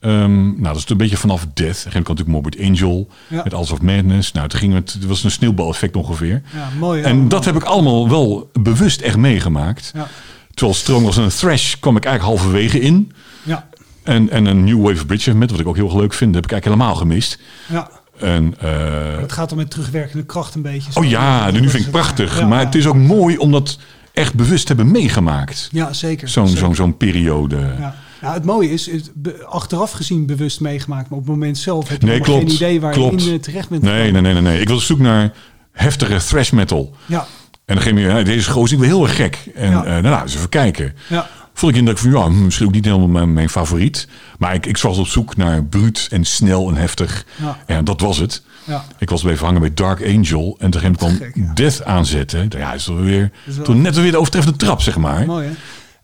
Ehm, 0.00 0.42
nou, 0.44 0.62
dat 0.62 0.76
is 0.76 0.88
een 0.88 0.96
beetje 0.96 1.16
vanaf 1.16 1.46
Death. 1.54 1.82
En 1.84 1.90
natuurlijk 1.94 2.28
Morbid 2.28 2.60
Angel 2.60 3.08
Ja. 3.28 3.40
met 3.44 3.54
Alles 3.54 3.70
of 3.70 3.80
Madness. 3.82 4.32
Nou, 4.32 4.48
toen 4.48 4.58
ging 4.58 4.74
het, 4.74 4.92
het 4.92 5.06
was 5.06 5.24
een 5.24 5.30
sneeuwbaleffect 5.30 5.96
ongeveer. 5.96 6.42
Ja, 6.54 6.68
mooi. 6.78 7.02
En 7.02 7.28
dat 7.28 7.44
heb 7.44 7.56
ik 7.56 7.62
allemaal 7.62 8.08
wel 8.08 8.50
bewust 8.60 9.00
echt 9.00 9.16
meegemaakt. 9.16 9.90
Ja. 9.94 10.08
Terwijl 10.54 10.78
Strong 10.78 11.04
was 11.04 11.16
een 11.16 11.28
thrash, 11.28 11.74
kwam 11.80 11.96
ik 11.96 12.04
eigenlijk 12.04 12.38
halverwege 12.38 12.80
in. 12.80 13.12
Ja. 13.42 13.68
En, 14.02 14.30
en 14.30 14.46
een 14.46 14.64
New 14.64 14.82
Wave 14.86 15.06
Bridge 15.06 15.34
met, 15.34 15.50
wat 15.50 15.60
ik 15.60 15.66
ook 15.66 15.76
heel 15.76 15.96
leuk 15.96 16.12
vind, 16.14 16.34
heb 16.34 16.44
ik 16.44 16.52
eigenlijk 16.52 16.80
helemaal 16.80 17.00
gemist. 17.00 17.38
Ja. 17.68 17.90
En, 18.18 18.54
eh, 18.58 19.18
Het 19.20 19.32
gaat 19.32 19.48
dan 19.48 19.58
met 19.58 19.70
terugwerkende 19.70 20.24
kracht 20.24 20.54
een 20.54 20.62
beetje. 20.62 20.90
oh 20.94 21.04
ja, 21.08 21.50
nu 21.50 21.58
vind 21.58 21.72
ik 21.74 21.80
het 21.80 21.90
prachtig. 21.90 22.38
Ja, 22.38 22.46
maar 22.46 22.58
ja. 22.60 22.64
het 22.64 22.74
is 22.74 22.86
ook 22.86 22.96
mooi 22.96 23.36
om 23.36 23.52
dat 23.52 23.78
echt 24.12 24.34
bewust 24.34 24.66
te 24.66 24.74
hebben 24.74 24.92
meegemaakt. 24.92 25.68
Ja, 25.72 25.92
zeker. 25.92 26.28
Zo'n 26.28 26.48
zo'n 26.48 26.74
zo'n 26.74 26.96
periode. 26.96 27.74
Ja. 27.78 27.94
Ja, 28.20 28.32
het 28.32 28.44
mooie 28.44 28.70
is, 28.70 28.88
is 28.88 29.02
be- 29.14 29.44
achteraf 29.48 29.90
gezien 29.92 30.26
bewust 30.26 30.60
meegemaakt, 30.60 31.08
maar 31.08 31.18
op 31.18 31.24
het 31.24 31.34
moment 31.34 31.58
zelf 31.58 31.88
heb 31.88 32.00
je 32.00 32.06
Nee, 32.06 32.20
klopt. 32.20 32.42
geen 32.44 32.54
idee 32.54 32.80
waar 32.80 32.92
klopt. 32.92 33.22
je 33.22 33.28
in 33.28 33.34
eh, 33.36 33.40
terecht 33.42 33.68
bent. 33.68 33.82
Nee, 33.82 34.12
nee, 34.12 34.20
nee, 34.22 34.32
nee, 34.32 34.42
nee. 34.42 34.60
Ik 34.60 34.68
was 34.68 34.76
op 34.76 34.82
zoek 34.82 34.98
naar 34.98 35.32
heftige 35.72 36.18
thrash 36.26 36.50
metal. 36.50 36.94
Ja, 37.06 37.26
En 37.64 37.74
dan 37.74 37.84
ging 37.84 37.98
je, 37.98 38.04
ja, 38.06 38.22
deze 38.22 38.50
gozer, 38.50 38.72
ik 38.72 38.78
ben 38.80 38.88
heel 38.88 39.02
erg 39.02 39.16
gek. 39.16 39.38
En 39.54 39.70
Ja. 39.70 39.84
eh, 39.84 40.02
nou, 40.02 40.22
eens 40.22 40.34
even 40.36 40.48
kijken. 40.48 40.94
ja, 41.08 41.28
Vond 41.54 41.72
ik 41.72 41.78
in 41.78 41.84
dat 41.84 41.94
ik 41.94 42.00
van, 42.00 42.10
ja, 42.20 42.28
misschien 42.28 42.66
ook 42.66 42.72
niet 42.72 42.84
helemaal 42.84 43.08
mijn, 43.08 43.32
mijn 43.32 43.48
favoriet. 43.50 44.08
Maar 44.38 44.54
ik, 44.54 44.66
ik 44.66 44.76
was 44.78 44.98
op 44.98 45.06
zoek 45.06 45.36
naar 45.36 45.64
bruut 45.64 46.06
en 46.10 46.24
snel 46.24 46.68
en 46.68 46.74
heftig. 46.74 47.24
Ja. 47.42 47.58
En 47.66 47.84
dat 47.84 48.00
was 48.00 48.18
het. 48.18 48.42
ja. 48.64 48.84
Ik 48.98 49.10
was 49.10 49.22
blijven 49.22 49.44
hangen 49.44 49.60
bij 49.60 49.74
Dark 49.74 50.06
Angel. 50.06 50.56
En 50.58 50.70
toen 50.70 50.96
kwam 50.96 51.16
Gek. 51.16 51.56
Death 51.56 51.84
aanzetten. 51.84 52.48
Ja, 52.56 52.72
is 52.72 52.84
toch 52.84 52.98
weer, 53.00 53.30
is 53.46 53.56
wel- 53.56 53.64
toen 53.64 53.80
net 53.80 53.96
weer 53.96 54.10
de 54.10 54.16
overtreffende 54.18 54.58
trap, 54.58 54.80
zeg 54.80 54.96
maar. 54.96 55.26
Mooi 55.26 55.46
hè? 55.46 55.52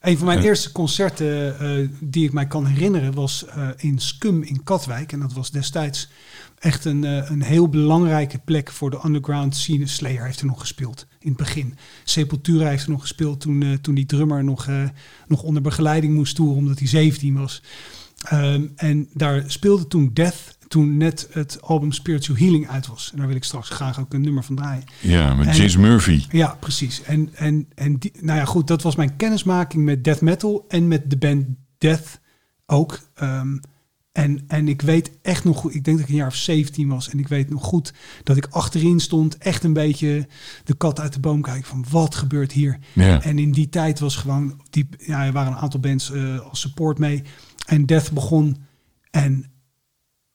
Een 0.07 0.19
van 0.19 0.27
mijn 0.27 0.42
eerste 0.42 0.73
concerten 0.73 1.59
eh, 1.59 1.88
die 2.01 2.25
ik 2.25 2.33
mij 2.33 2.47
kan 2.47 2.66
herinneren 2.66 3.14
was 3.14 3.47
eh, 3.47 3.69
in 3.77 3.99
Scum 3.99 4.42
in 4.42 4.62
Katwijk. 4.62 5.12
En 5.12 5.21
dat 5.21 5.33
was 5.33 5.51
destijds 5.51 6.09
echt 6.59 6.85
een, 6.85 7.05
eh, 7.05 7.31
een 7.31 7.42
heel 7.42 7.69
belangrijke 7.69 8.38
plek 8.38 8.71
voor 8.71 8.90
de 8.90 9.01
underground 9.05 9.57
scene. 9.57 9.87
Slayer 9.87 10.25
heeft 10.25 10.40
er 10.40 10.47
nog 10.47 10.61
gespeeld 10.61 11.07
in 11.19 11.29
het 11.29 11.37
begin. 11.37 11.77
Sepultura 12.05 12.69
heeft 12.69 12.85
er 12.85 12.90
nog 12.90 13.01
gespeeld 13.01 13.40
toen, 13.40 13.79
toen 13.81 13.95
die 13.95 14.07
drummer 14.07 14.45
nog, 14.45 14.69
nog 15.27 15.42
onder 15.42 15.62
begeleiding 15.62 16.14
moest 16.14 16.35
toeren 16.35 16.57
omdat 16.57 16.79
hij 16.79 16.88
17 16.88 17.38
was. 17.38 17.62
Ehm, 18.25 18.66
en 18.77 19.09
daar 19.12 19.45
speelde 19.47 19.87
toen 19.87 20.11
Death 20.12 20.56
toen 20.77 20.97
net 20.97 21.29
het 21.31 21.62
album 21.62 21.93
Spiritual 21.93 22.39
Healing 22.39 22.69
uit 22.69 22.87
was. 22.87 23.11
En 23.12 23.19
daar 23.19 23.27
wil 23.27 23.37
ik 23.37 23.45
straks 23.45 23.69
graag 23.69 24.01
ook 24.01 24.12
een 24.12 24.21
nummer 24.21 24.45
van 24.45 24.57
draaien. 24.57 24.85
Ja, 25.01 25.35
met 25.35 25.47
En- 25.47 25.57
James 25.57 25.77
Murphy. 25.77 26.25
Ja, 26.31 26.57
precies. 26.61 27.03
En, 27.03 27.31
en, 27.35 27.69
en 27.75 27.97
die, 27.99 28.12
nou 28.21 28.39
ja, 28.39 28.45
goed, 28.45 28.67
dat 28.67 28.83
was 28.83 28.97
mijn 28.97 29.17
kennismaking 29.17 29.85
met 29.85 30.05
death 30.05 30.21
metal 30.21 30.65
en 30.69 30.89
met 30.89 31.11
de 31.11 31.17
band 31.17 31.47
Death 31.79 32.21
ook. 32.67 33.01
Ehm, 33.15 33.57
en, 34.12 34.45
en 34.49 34.69
ik 34.69 34.83
weet 34.83 35.11
echt 35.23 35.45
nog 35.45 35.59
goed, 35.59 35.75
ik 35.75 35.85
denk 35.85 35.97
dat 35.97 36.07
ik 36.07 36.12
een 36.12 36.19
jaar 36.19 36.29
of 36.29 36.35
17 36.35 36.89
was. 36.89 37.11
En 37.11 37.19
ik 37.19 37.29
weet 37.29 37.51
nog 37.51 37.62
goed 37.65 37.93
dat 38.23 38.37
ik 38.37 38.47
achterin 38.47 39.01
stond, 39.01 39.39
echt 39.39 39.65
een 39.65 39.73
beetje 39.73 40.29
de 40.65 40.75
kat 40.75 41.01
uit 41.01 41.12
de 41.12 41.21
boom 41.21 41.43
kijken 41.43 41.69
van 41.69 41.85
wat 41.91 42.15
gebeurt 42.15 42.53
hier. 42.53 42.79
Ja. 42.93 43.23
En 43.23 43.39
in 43.39 43.53
die 43.53 43.69
tijd 43.69 43.99
was 43.99 44.17
gewoon, 44.17 44.61
die, 44.71 44.89
ja, 44.99 45.25
er 45.25 45.33
waren 45.33 45.53
een 45.53 45.59
aantal 45.59 45.81
bands 45.81 46.12
eh, 46.12 46.41
als 46.41 46.61
support 46.61 46.99
mee. 46.99 47.23
En 47.67 47.87
Death 47.87 48.12
begon. 48.12 48.57
En 49.11 49.51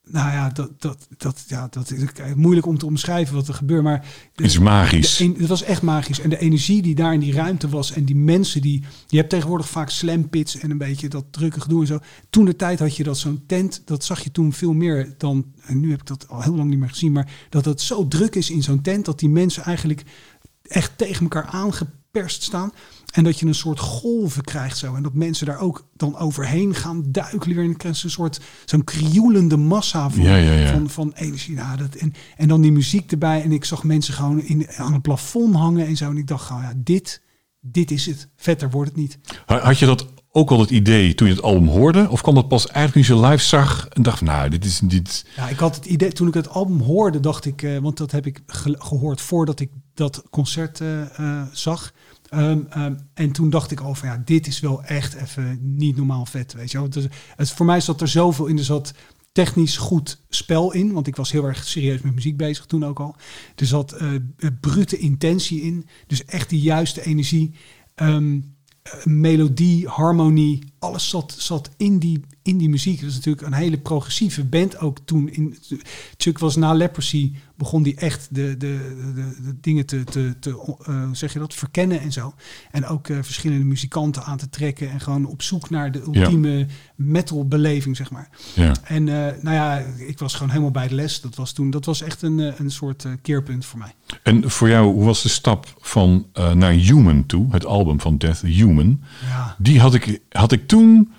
nou 0.03 0.31
ja, 0.31 0.49
dat, 0.49 0.81
dat, 0.81 1.07
dat, 1.17 1.43
ja, 1.47 1.67
dat 1.69 1.91
is 1.91 2.05
moeilijk 2.35 2.65
om 2.65 2.77
te 2.77 2.85
omschrijven 2.85 3.35
wat 3.35 3.47
er 3.47 3.53
gebeurt. 3.53 3.83
Maar 3.83 4.05
Het 4.35 4.45
is 4.45 4.59
magisch. 4.59 5.17
de 5.17 5.33
het 5.37 5.47
was 5.47 5.63
echt 5.63 5.81
magisch. 5.81 6.19
En 6.19 6.29
de 6.29 6.37
energie 6.37 6.81
die 6.81 6.95
daar 6.95 7.13
in 7.13 7.19
die 7.19 7.33
ruimte 7.33 7.69
was. 7.69 7.91
En 7.91 8.05
die 8.05 8.15
mensen 8.15 8.61
die. 8.61 8.83
Je 9.07 9.17
hebt 9.17 9.29
tegenwoordig 9.29 9.69
vaak 9.69 9.89
slam 9.89 10.29
pits 10.29 10.57
en 10.57 10.71
een 10.71 10.77
beetje 10.77 11.09
dat 11.09 11.25
drukke 11.31 11.61
gedoe 11.61 11.81
en 11.81 11.87
zo. 11.87 11.99
Toen 12.29 12.45
de 12.45 12.55
tijd 12.55 12.79
had 12.79 12.95
je 12.95 13.03
dat 13.03 13.17
zo'n 13.17 13.43
tent. 13.47 13.81
Dat 13.85 14.03
zag 14.03 14.23
je 14.23 14.31
toen 14.31 14.53
veel 14.53 14.73
meer 14.73 15.13
dan. 15.17 15.45
En 15.65 15.79
nu 15.79 15.89
heb 15.91 15.99
ik 15.99 16.07
dat 16.07 16.27
al 16.27 16.41
heel 16.41 16.55
lang 16.55 16.69
niet 16.69 16.79
meer 16.79 16.89
gezien. 16.89 17.11
Maar 17.11 17.31
dat 17.49 17.65
het 17.65 17.81
zo 17.81 18.07
druk 18.07 18.35
is 18.35 18.49
in 18.49 18.63
zo'n 18.63 18.81
tent. 18.81 19.05
Dat 19.05 19.19
die 19.19 19.29
mensen 19.29 19.63
eigenlijk 19.63 20.03
echt 20.61 20.97
tegen 20.97 21.21
elkaar 21.21 21.45
aangeperst 21.45 22.43
staan. 22.43 22.71
En 23.11 23.23
dat 23.23 23.39
je 23.39 23.45
een 23.45 23.55
soort 23.55 23.79
golven 23.79 24.43
krijgt 24.43 24.77
zo. 24.77 24.95
En 24.95 25.03
dat 25.03 25.13
mensen 25.13 25.45
daar 25.45 25.59
ook 25.59 25.87
dan 25.95 26.17
overheen 26.17 26.75
gaan 26.75 27.03
duiken. 27.07 27.49
Weer. 27.49 27.57
En 27.59 27.65
dan 27.65 27.75
krijg 27.77 27.97
je 27.97 28.03
een 28.05 28.11
soort 28.11 28.39
zo'n 28.65 28.83
krioelende 28.83 29.57
massa 29.57 30.09
van, 30.09 30.23
Ja, 30.23 30.35
ja, 30.35 30.51
ja. 30.51 30.71
van, 30.71 30.89
van 30.89 31.11
energie. 31.15 31.55
Nou, 31.55 31.77
dat, 31.77 31.95
en, 31.95 32.13
en 32.37 32.47
dan 32.47 32.61
die 32.61 32.71
muziek 32.71 33.11
erbij. 33.11 33.43
En 33.43 33.51
ik 33.51 33.65
zag 33.65 33.83
mensen 33.83 34.13
gewoon 34.13 34.41
in, 34.41 34.67
aan 34.77 34.93
het 34.93 35.01
plafond 35.01 35.55
hangen 35.55 35.87
en 35.87 35.95
zo. 35.97 36.09
En 36.09 36.17
ik 36.17 36.27
dacht 36.27 36.45
gewoon, 36.45 36.61
ja, 36.61 36.73
dit, 36.75 37.21
dit 37.59 37.91
is 37.91 38.05
het. 38.05 38.27
Vetter 38.35 38.69
wordt 38.69 38.89
het 38.89 38.97
niet. 38.99 39.17
Ha- 39.45 39.59
Had 39.59 39.79
je 39.79 39.85
dat 39.85 40.07
ook 40.31 40.49
al 40.51 40.59
het 40.59 40.69
idee 40.69 41.15
toen 41.15 41.27
je 41.27 41.33
het 41.33 41.43
album 41.43 41.67
hoorde? 41.67 42.09
Of 42.09 42.21
kwam 42.21 42.35
dat 42.35 42.47
pas 42.47 42.67
eigenlijk 42.67 43.07
toen 43.07 43.17
je 43.19 43.27
live 43.27 43.43
zag 43.43 43.87
en 43.87 44.01
dacht, 44.01 44.21
nou, 44.21 44.49
dit 44.49 44.65
is 44.65 44.79
dit. 44.83 45.25
Ja, 45.35 45.47
ik 45.49 45.57
had 45.59 45.75
het 45.75 45.85
idee, 45.85 46.11
toen 46.11 46.27
ik 46.27 46.33
het 46.33 46.49
album 46.49 46.79
hoorde, 46.79 47.19
dacht 47.19 47.45
ik, 47.45 47.61
eh, 47.61 47.77
want 47.77 47.97
dat 47.97 48.11
heb 48.11 48.25
ik 48.25 48.41
ge- 48.45 48.75
gehoord 48.79 49.21
voordat 49.21 49.59
ik 49.59 49.69
dat 49.93 50.23
concert 50.29 50.81
eh, 50.81 51.19
eh, 51.19 51.41
zag. 51.51 51.93
Ehm, 52.31 52.61
ehm, 52.69 52.95
en 53.13 53.31
toen 53.31 53.49
dacht 53.49 53.71
ik 53.71 53.79
van 53.79 54.09
ja, 54.09 54.21
dit 54.25 54.47
is 54.47 54.59
wel 54.59 54.83
echt 54.83 55.13
even 55.13 55.59
niet 55.61 55.95
normaal 55.95 56.25
vet, 56.25 56.53
weet 56.53 56.71
je 56.71 56.77
wel. 56.77 56.89
Het, 57.35 57.51
voor 57.51 57.65
mij 57.65 57.79
zat 57.79 58.01
er 58.01 58.07
zoveel 58.07 58.45
in, 58.45 58.57
er 58.57 58.63
zat 58.63 58.93
technisch 59.31 59.77
goed 59.77 60.21
spel 60.29 60.71
in, 60.71 60.91
want 60.91 61.07
ik 61.07 61.15
was 61.15 61.31
heel 61.31 61.45
erg 61.45 61.63
serieus 61.63 62.01
met 62.01 62.15
muziek 62.15 62.37
bezig 62.37 62.65
toen 62.65 62.85
ook 62.85 62.99
al. 62.99 63.15
Er 63.55 63.65
zat 63.65 63.91
eh, 63.91 64.09
brute 64.59 64.97
intentie 64.97 65.61
in, 65.61 65.87
dus 66.07 66.25
echt 66.25 66.49
de 66.49 66.59
juiste 66.59 67.05
energie. 67.05 67.53
Ehm, 67.95 68.39
eh, 68.81 69.05
melodie, 69.05 69.87
harmonie, 69.87 70.63
alles 70.79 71.09
zat, 71.09 71.35
zat 71.37 71.69
in, 71.77 71.99
die, 71.99 72.23
in 72.43 72.57
die 72.57 72.69
muziek. 72.69 72.99
Dat 72.99 73.09
is 73.09 73.15
natuurlijk 73.15 73.45
een 73.47 73.53
hele 73.53 73.77
progressieve 73.77 74.43
band 74.43 74.77
ook 74.77 74.97
toen. 75.05 75.29
In, 75.29 75.57
Chuck 76.17 76.39
was 76.39 76.55
na 76.55 76.73
Leprosy, 76.73 77.33
begon 77.55 77.83
die 77.83 77.95
echt 77.95 78.27
de, 78.31 78.57
de, 78.57 79.13
de, 79.15 79.41
de 79.43 79.55
dingen 79.61 79.85
te, 79.85 80.03
te, 80.03 80.35
te 80.39 80.49
hoe 80.49 80.77
zeg 81.11 81.33
je 81.33 81.39
dat, 81.39 81.53
verkennen 81.53 82.01
en 82.01 82.11
zo. 82.11 82.33
En 82.71 82.85
ook 82.85 83.07
eh, 83.07 83.17
verschillende 83.21 83.65
muzikanten 83.65 84.23
aan 84.23 84.37
te 84.37 84.49
trekken 84.49 84.91
en 84.91 84.99
gewoon 84.99 85.25
op 85.25 85.41
zoek 85.41 85.69
naar 85.69 85.91
de 85.91 86.01
ultieme 86.01 86.67
metal 86.95 87.47
beleving, 87.47 87.95
zeg 87.95 88.11
maar. 88.11 88.29
Ja. 88.53 88.73
En 88.83 89.07
eh, 89.07 89.41
nou 89.41 89.55
ja, 89.55 89.77
ik 89.97 90.19
was 90.19 90.33
gewoon 90.33 90.49
helemaal 90.49 90.71
bij 90.71 90.87
de 90.87 90.95
les. 90.95 91.21
Dat 91.21 91.35
was 91.35 91.53
toen, 91.53 91.69
dat 91.69 91.85
was 91.85 92.01
echt 92.01 92.21
een, 92.21 92.39
een 92.39 92.71
soort 92.71 93.05
keerpunt 93.21 93.65
voor 93.65 93.79
mij. 93.79 93.93
En 94.23 94.49
voor 94.49 94.69
jou, 94.69 94.93
hoe 94.93 95.05
was 95.05 95.21
de 95.21 95.29
stap 95.29 95.75
van 95.79 96.25
naar 96.53 96.71
Human 96.71 97.25
toe, 97.25 97.47
het 97.51 97.65
album 97.65 97.99
van 97.99 98.17
Death 98.17 98.41
Human? 98.41 99.01
Ja. 99.25 99.55
Die 99.57 99.79
had 99.79 99.93
ik, 99.93 100.21
had 100.29 100.51
ik 100.51 100.67
toen, 100.67 101.11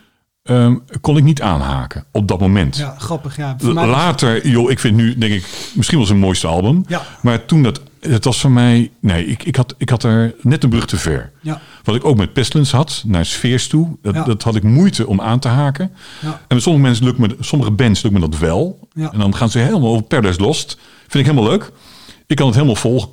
ehm, 0.42 0.76
kon 1.00 1.16
ik 1.16 1.24
niet 1.24 1.42
aanhaken 1.42 2.04
op 2.10 2.28
dat 2.28 2.40
moment. 2.40 2.76
Ja, 2.76 2.94
grappig. 2.98 3.36
Ja, 3.36 3.56
Later, 3.62 4.48
joh, 4.48 4.70
ik 4.70 4.78
vind 4.78 4.96
nu, 4.96 5.18
denk 5.18 5.32
ik, 5.32 5.70
misschien 5.74 5.98
wel 5.98 6.06
zijn 6.06 6.18
mooiste 6.18 6.46
album. 6.46 6.84
Ja. 6.88 7.02
Maar 7.22 7.44
toen 7.44 7.62
dat, 7.62 7.80
het 8.00 8.24
was 8.24 8.40
voor 8.40 8.50
mij, 8.50 8.90
nee, 9.00 9.26
ik, 9.26 9.42
ik, 9.42 9.56
had, 9.56 9.74
ik 9.78 9.88
had 9.88 10.02
er 10.02 10.34
net 10.40 10.64
een 10.64 10.70
brug 10.70 10.86
te 10.86 10.96
ver. 10.96 11.32
Ja. 11.40 11.60
Wat 11.84 11.94
ik 11.94 12.04
ook 12.04 12.16
met 12.16 12.32
Pestilence 12.32 12.76
had, 12.76 13.02
naar 13.06 13.26
Sfeers 13.26 13.68
toe, 13.68 13.96
dat, 14.02 14.14
Ja. 14.14 14.24
dat 14.24 14.42
had 14.42 14.56
ik 14.56 14.62
moeite 14.62 15.06
om 15.06 15.20
aan 15.20 15.38
te 15.38 15.48
haken. 15.48 15.90
Ja. 16.20 16.28
En 16.48 16.54
met 16.54 16.62
sommige 16.62 16.84
mensen 16.86 17.04
lukt 17.04 17.18
me, 17.18 17.36
sommige 17.40 17.70
bands 17.70 18.02
lukt 18.02 18.14
me 18.14 18.20
dat 18.20 18.38
wel. 18.38 18.88
Ja. 18.92 19.12
En 19.12 19.18
dan 19.18 19.34
gaan 19.36 19.50
ze 19.50 19.58
helemaal 19.58 19.90
over 19.90 20.02
Paradise 20.02 20.40
Lost. 20.40 20.78
Vind 21.08 21.26
ik 21.26 21.30
helemaal 21.30 21.50
leuk. 21.50 21.70
Ik 22.26 22.36
kan 22.36 22.46
het 22.46 22.54
helemaal 22.54 22.76
volgen. 22.76 23.08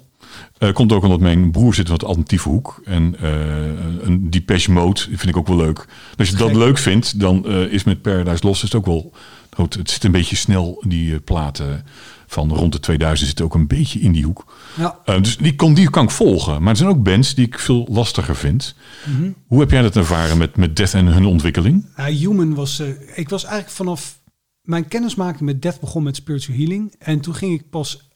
Eh, 0.60 0.74
komt 0.74 0.92
ook 0.92 1.04
omdat 1.04 1.20
mijn 1.20 1.52
broer 1.52 1.74
zit 1.74 1.88
wat 1.88 2.04
alternatieve 2.04 2.50
hoek. 2.50 2.82
En 2.86 3.16
eh, 3.20 4.08
een 4.08 4.30
Depeche 4.30 4.72
Mode 4.72 5.02
vind 5.02 5.28
ik 5.28 5.38
ook 5.38 5.48
wel 5.48 5.58
leuk. 5.58 5.88
Als 6.18 6.30
je 6.30 6.36
dat 6.36 6.48
Gek. 6.48 6.58
leuk 6.58 6.78
vindt, 6.78 7.20
dan 7.20 7.46
eh, 7.46 7.62
is 7.62 7.84
met 7.84 8.02
Paradise 8.02 8.46
Lost 8.46 8.64
is 8.64 8.72
het 8.72 8.80
ook 8.80 8.86
wel... 8.86 9.12
goed. 9.52 9.74
Het 9.74 9.90
zit 9.90 10.04
een 10.04 10.12
beetje 10.12 10.36
snel, 10.36 10.84
die 10.88 11.20
platen 11.20 11.86
van 12.28 12.54
rond 12.54 12.72
de 12.72 12.80
2000 12.80 13.28
zitten 13.28 13.46
ook 13.46 13.54
een 13.54 13.68
beetje 13.68 14.00
in 14.00 14.12
die 14.12 14.24
hoek. 14.24 14.54
Ja. 14.78 15.20
Dus 15.20 15.38
die 15.38 15.56
kan, 15.56 15.74
die 15.74 15.90
kan 15.90 16.04
ik 16.04 16.12
volgen. 16.12 16.62
Maar 16.62 16.72
er 16.72 16.78
zijn 16.78 16.90
ook 16.90 17.04
bands 17.04 17.36
die 17.36 17.46
ik 17.46 17.60
veel 17.60 17.88
lastiger 17.90 18.36
vind. 18.36 18.76
Mhm. 19.06 19.32
Hoe 19.48 19.60
heb 19.60 19.72
jij 19.72 19.82
dat 19.82 19.96
ervaren 19.96 20.38
met, 20.38 20.56
met 20.56 20.76
Death 20.76 20.94
en 20.94 21.06
hun 21.06 21.26
ontwikkeling? 21.26 21.86
Human 21.96 22.54
was. 22.54 22.80
ik 23.16 23.30
was 23.30 23.44
eigenlijk 23.44 23.76
vanaf 23.76 24.20
mijn 24.62 24.88
kennismaking 24.88 25.42
met 25.42 25.62
Death 25.62 25.80
begon 25.80 26.04
met 26.04 26.16
spiritual 26.16 26.58
healing. 26.58 26.96
En 27.00 27.20
toen 27.20 27.36
ging 27.36 27.54
ik 27.54 27.70
pas 27.70 28.10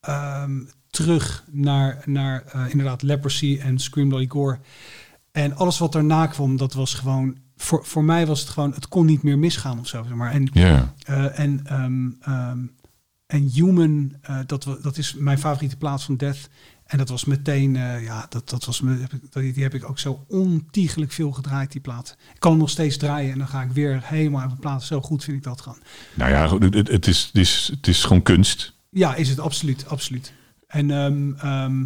ehm, 0.00 0.58
terug 0.90 1.44
naar, 1.50 2.02
naar 2.04 2.42
eh, 2.46 2.64
inderdaad 2.68 3.02
Leprosy 3.02 3.58
en 3.62 3.78
Scream 3.78 4.08
Bloody 4.08 4.28
Gore. 4.28 4.58
En 5.32 5.56
alles 5.56 5.78
wat 5.78 5.92
daarna 5.92 6.26
kwam, 6.26 6.56
dat 6.56 6.72
was 6.72 6.94
gewoon. 6.94 7.36
Voor, 7.56 7.84
voor 7.84 8.04
mij 8.04 8.26
was 8.26 8.40
het 8.40 8.48
gewoon, 8.48 8.72
het 8.72 8.88
kon 8.88 9.06
niet 9.06 9.22
meer 9.22 9.38
misgaan 9.38 9.78
of 9.78 9.86
zo. 9.86 10.02
Zeg 10.02 10.14
maar. 10.14 10.32
En, 10.32 10.48
eh, 10.52 11.38
en, 11.38 11.60
ehm, 11.64 12.10
ehm, 12.20 12.58
en 13.26 13.50
Human, 13.52 14.16
eh, 14.22 14.38
dat, 14.46 14.78
dat 14.82 14.98
is 14.98 15.14
mijn 15.14 15.38
favoriete 15.38 15.76
plaats 15.76 16.04
van 16.04 16.16
Death. 16.16 16.48
En 16.90 16.98
dat 16.98 17.08
was 17.08 17.24
meteen, 17.24 17.76
eh, 17.76 18.04
ja, 18.04 18.26
dat, 18.28 18.48
dat 18.48 18.64
was 18.64 18.80
me, 18.80 19.06
die, 19.30 19.62
heb 19.62 19.74
ik 19.74 19.88
ook 19.88 19.98
zo 19.98 20.24
ontiegelijk 20.28 21.12
veel 21.12 21.32
gedraaid, 21.32 21.72
die 21.72 21.80
plaat. 21.80 22.16
Ik 22.34 22.40
kan 22.40 22.50
hem 22.50 22.60
nog 22.60 22.70
steeds 22.70 22.96
draaien 22.96 23.32
en 23.32 23.38
dan 23.38 23.48
ga 23.48 23.62
ik 23.62 23.70
weer 23.70 24.00
helemaal 24.04 24.40
uit 24.40 24.48
mijn 24.48 24.60
plaat. 24.60 24.82
Zo 24.82 25.00
goed 25.00 25.24
vind 25.24 25.36
ik 25.36 25.42
dat 25.42 25.60
gewoon. 25.60 25.78
Nou 26.14 26.30
ja, 26.30 26.58
het, 26.58 26.88
het, 26.88 27.06
is, 27.06 27.24
het, 27.24 27.36
is, 27.36 27.70
het 27.72 27.86
is 27.86 28.02
gewoon 28.02 28.22
kunst. 28.22 28.74
Ja, 28.90 29.14
is 29.14 29.28
het 29.28 29.40
absoluut, 29.40 29.88
absoluut. 29.88 30.32
En, 30.70 30.90
ehm, 30.90 31.32
ehm, 31.32 31.84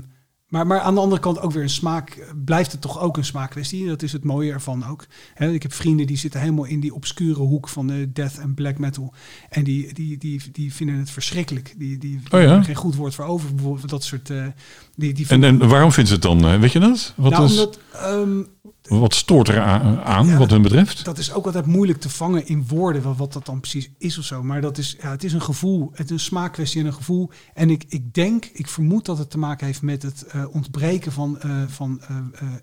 maar, 0.48 0.66
maar 0.66 0.80
aan 0.80 0.94
de 0.94 1.00
andere 1.00 1.20
kant 1.20 1.40
ook 1.40 1.52
weer 1.52 1.62
een 1.62 1.68
smaak, 1.68 2.34
blijft 2.44 2.72
het 2.72 2.80
toch 2.80 3.00
ook 3.00 3.16
een 3.16 3.24
smaakkwestie. 3.24 3.86
Dat 3.86 4.02
is 4.02 4.12
het 4.12 4.24
mooie 4.24 4.52
ervan 4.52 4.86
ook. 4.86 5.06
Ik 5.38 5.62
heb 5.62 5.72
vrienden 5.72 6.06
die 6.06 6.16
zitten 6.16 6.40
helemaal 6.40 6.64
in 6.64 6.80
die 6.80 6.94
obscure 6.94 7.40
hoek 7.40 7.68
van 7.68 7.86
de 7.86 8.12
death 8.12 8.38
en 8.38 8.54
black 8.54 8.78
metal. 8.78 9.14
En 9.48 9.64
die, 9.64 9.94
die, 9.94 10.18
die, 10.18 10.42
die 10.52 10.74
vinden 10.74 10.96
het 10.96 11.10
verschrikkelijk. 11.10 11.74
Die, 11.76 11.98
die, 11.98 12.20
die 12.20 12.38
Oh 12.38 12.42
ja? 12.42 12.62
geen 12.62 12.74
goed 12.74 12.94
woord 12.94 13.14
voor 13.14 13.24
over. 13.24 13.54
Bijvoorbeeld 13.54 13.88
dat 13.88 14.04
soort... 14.04 14.30
eh, 14.30 14.46
die, 14.96 15.12
die 15.12 15.26
En, 15.28 15.44
en 15.44 15.68
waarom 15.68 15.92
vindt 15.92 16.08
ze 16.08 16.14
het 16.14 16.24
dan? 16.24 16.46
eh, 16.46 16.58
Weet 16.60 16.72
je 16.72 16.80
dat? 16.80 17.12
Wat, 17.16 17.32
nou, 17.32 17.44
is, 17.44 17.50
omdat, 17.50 17.78
ehm, 17.92 18.42
wat 18.82 19.14
stoort 19.14 19.48
er 19.48 19.60
aan, 19.60 20.26
Ja, 20.26 20.36
wat 20.36 20.50
hun 20.50 20.62
betreft? 20.62 21.04
dat 21.04 21.18
is 21.18 21.32
ook 21.32 21.46
altijd 21.46 21.66
moeilijk 21.66 22.00
te 22.00 22.08
vangen 22.08 22.46
in 22.46 22.64
woorden, 22.68 23.02
wat, 23.02 23.16
wat 23.16 23.32
dat 23.32 23.46
dan 23.46 23.60
precies 23.60 23.90
is 23.98 24.18
of 24.18 24.24
zo. 24.24 24.42
Maar 24.42 24.60
dat 24.60 24.78
is, 24.78 24.96
ja, 25.02 25.10
het 25.10 25.24
is 25.24 25.32
een 25.32 25.42
gevoel, 25.42 25.90
het 25.92 26.04
is 26.06 26.10
een 26.10 26.20
smaakkwestie 26.20 26.80
en 26.80 26.86
een 26.86 26.94
gevoel. 26.94 27.30
En 27.54 27.70
ik, 27.70 27.84
ik 27.88 28.14
denk, 28.14 28.44
ik 28.52 28.68
vermoed 28.68 29.04
dat 29.04 29.18
het 29.18 29.30
te 29.30 29.38
maken 29.38 29.66
heeft 29.66 29.82
met 29.82 30.02
het 30.02 30.22
eh, 30.26 30.44
ontbreken 30.54 31.12
van, 31.12 31.40
eh, 31.40 31.50
van 31.68 32.00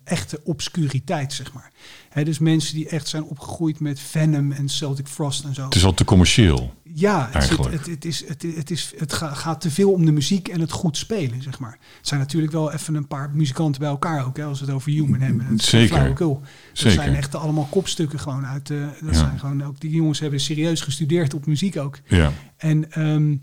echte 0.04 0.40
obscuriteit, 0.44 1.34
zeg 1.34 1.54
maar. 1.54 1.72
Hè, 2.10 2.24
dus 2.24 2.40
mensen 2.40 2.76
die 2.76 2.88
echt 2.90 3.08
zijn 3.08 3.24
opgegroeid 3.24 3.80
met 3.80 4.00
Venom 4.00 4.52
en 4.52 4.70
Celtic 4.70 5.08
Frost 5.08 5.44
en 5.44 5.54
zo. 5.54 5.64
Het 5.64 5.76
is 5.76 5.86
al 5.86 5.94
te 5.94 6.06
commercieel. 6.06 6.74
Ja, 6.94 7.30
het, 7.32 7.44
zit- 7.44 7.66
het, 7.66 7.86
het, 7.86 8.06
is, 8.06 8.28
het, 8.28 8.42
het, 8.56 8.72
is, 8.72 8.94
het 8.98 9.14
ga- 9.14 9.34
gaat 9.34 9.62
te 9.62 9.72
veel 9.72 9.92
om 9.92 10.06
de 10.06 10.12
muziek 10.12 10.48
en 10.48 10.60
het 10.60 10.72
goed 10.72 10.98
spelen, 10.98 11.42
zeg 11.42 11.60
maar. 11.60 11.78
Het 11.98 12.08
zijn 12.08 12.20
natuurlijk 12.20 12.52
wel 12.54 12.72
even 12.72 12.96
een 12.96 13.08
paar 13.08 13.30
muzikanten 13.34 13.82
bij 13.82 13.90
elkaar 13.90 14.26
ook, 14.26 14.38
hè, 14.38 14.44
als 14.44 14.60
we 14.60 14.66
het 14.66 14.76
over 14.76 14.92
Human 14.92 15.20
hebben. 15.22 15.46
Het 15.46 15.62
Zeker. 15.62 16.16
Dat 16.16 16.40
Zeker. 16.74 16.92
zijn 17.04 17.16
echt 17.16 17.36
allemaal 17.36 17.68
kopstukken 17.72 18.20
gewoon 18.20 18.46
uit. 18.46 18.70
eh 18.70 18.78
dat 19.02 19.14
Ja. 19.14 19.20
zijn 19.20 19.40
gewoon 19.40 19.64
ook 19.64 19.80
die 19.80 19.92
jongens 19.92 20.20
hebben 20.20 20.40
serieus 20.40 20.82
gestudeerd 20.82 21.34
op 21.34 21.46
muziek 21.46 21.78
ook. 21.78 22.00
Ja. 22.08 22.32
En, 22.58 22.92
ehm, 22.92 23.36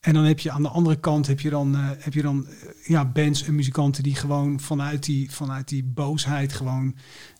en 0.00 0.14
dan 0.14 0.24
heb 0.24 0.38
je 0.40 0.50
aan 0.50 0.62
de 0.62 0.68
andere 0.68 0.96
kant 0.96 1.26
heb 1.26 1.40
je 1.40 1.50
dan, 1.50 1.74
eh, 1.76 1.88
heb 1.98 2.14
je 2.14 2.22
dan 2.22 2.46
eh, 2.46 2.54
ja, 2.88 3.04
bands 3.04 3.42
en 3.44 3.54
muzikanten 3.54 4.02
die 4.02 4.14
gewoon 4.14 4.60
vanuit 4.60 5.04
die, 5.04 5.30
vanuit 5.30 5.68
die 5.68 5.84
boosheid 5.84 6.52
gewoon, 6.52 6.94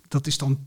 dat 0.08 0.26
is 0.26 0.38
dan 0.38 0.58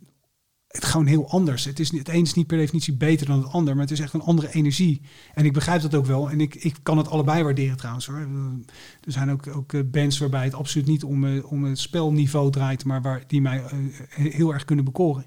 het 0.72 0.86
gewoon 0.86 1.06
heel 1.06 1.30
anders. 1.30 1.66
Het, 1.66 1.80
is 1.80 1.92
niet, 1.92 2.08
het 2.08 2.16
een 2.16 2.22
is 2.22 2.34
niet 2.34 2.48
per 2.48 2.58
definitie 2.58 2.94
beter 2.94 3.28
dan 3.28 3.38
het 3.38 3.52
ander, 3.52 3.74
maar 3.74 3.84
het 3.84 3.92
is 3.92 4.00
echt 4.00 4.14
een 4.14 4.22
andere 4.22 4.54
energie. 4.54 5.02
En 5.34 5.46
ik 5.46 5.54
begrijp 5.54 5.82
dat 5.82 5.96
ook 5.96 6.06
wel. 6.06 6.30
En 6.30 6.42
ik, 6.42 6.56
ik 6.56 6.76
kan 6.84 6.98
het 6.98 7.10
allebei 7.10 7.44
waarderen 7.44 7.78
trouwens 7.78 8.06
hoor. 8.06 8.28
Er 9.04 9.12
zijn 9.12 9.32
ook, 9.32 9.48
ook 9.56 9.74
eh, 9.74 9.82
bands 9.86 10.18
waarbij 10.18 10.44
het 10.44 10.54
absoluut 10.54 10.88
niet 10.88 11.04
om, 11.04 11.26
eh, 11.26 11.52
om 11.52 11.64
het 11.64 11.80
spelniveau 11.80 12.52
draait, 12.52 12.86
maar 12.86 13.02
waar 13.02 13.24
die 13.28 13.42
mij 13.42 13.64
eh, 13.64 13.78
heel 14.10 14.54
erg 14.54 14.66
kunnen 14.66 14.86
bekoren. 14.86 15.26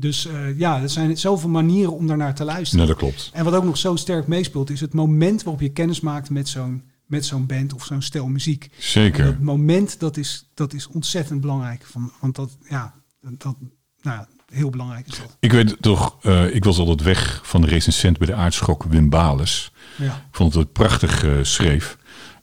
Dus 0.00 0.26
eh, 0.26 0.58
ja, 0.58 0.82
er 0.82 0.90
zijn 0.90 1.18
zoveel 1.18 1.48
manieren 1.48 1.92
om 1.92 2.06
daarnaar 2.06 2.34
te 2.34 2.44
luisteren. 2.44 2.86
Nou, 2.86 2.98
dat 2.98 3.08
klopt. 3.08 3.30
En 3.32 3.44
wat 3.44 3.54
ook 3.54 3.64
nog 3.64 3.76
zo 3.76 3.96
sterk 3.96 4.26
meespeelt, 4.26 4.70
is 4.70 4.80
het 4.80 4.94
moment 4.94 5.42
waarop 5.42 5.62
je 5.62 5.72
kennis 5.72 6.00
maakt 6.00 6.30
met 6.30 6.48
zo'n 6.48 6.82
met 7.06 7.24
zo'n 7.24 7.46
band 7.46 7.74
of 7.74 7.84
zo'n 7.84 8.02
stel 8.02 8.26
muziek. 8.26 8.64
En 8.64 8.70
Zeker. 8.78 9.24
dat 9.24 9.40
moment, 9.40 10.00
dat 10.00 10.16
is, 10.16 10.50
dat 10.54 10.72
is 10.72 10.86
ontzettend 10.86 11.40
belangrijk. 11.40 11.84
Van, 11.84 12.12
want 12.20 12.34
dat, 12.34 12.56
ja, 12.68 12.94
dat, 13.20 13.56
nou 14.00 14.18
ja, 14.18 14.28
heel 14.50 14.70
belangrijk 14.70 15.06
is 15.06 15.18
dat. 15.18 15.36
Ik 15.40 15.52
weet 15.52 15.76
toch, 15.80 16.16
eh, 16.22 16.54
ik 16.54 16.64
was 16.64 16.78
altijd 16.78 17.02
weg 17.02 17.40
van 17.42 17.60
de 17.60 17.66
recensent 17.66 18.18
bij 18.18 18.26
de 18.26 18.34
aardschok 18.34 18.82
Wim 18.82 19.08
Bales. 19.08 19.72
Ja. 19.96 20.04
Ik 20.06 20.36
vond 20.36 20.54
het 20.54 20.72
prachtig 20.72 21.24
eh, 21.24 21.30
schreef. 21.42 21.98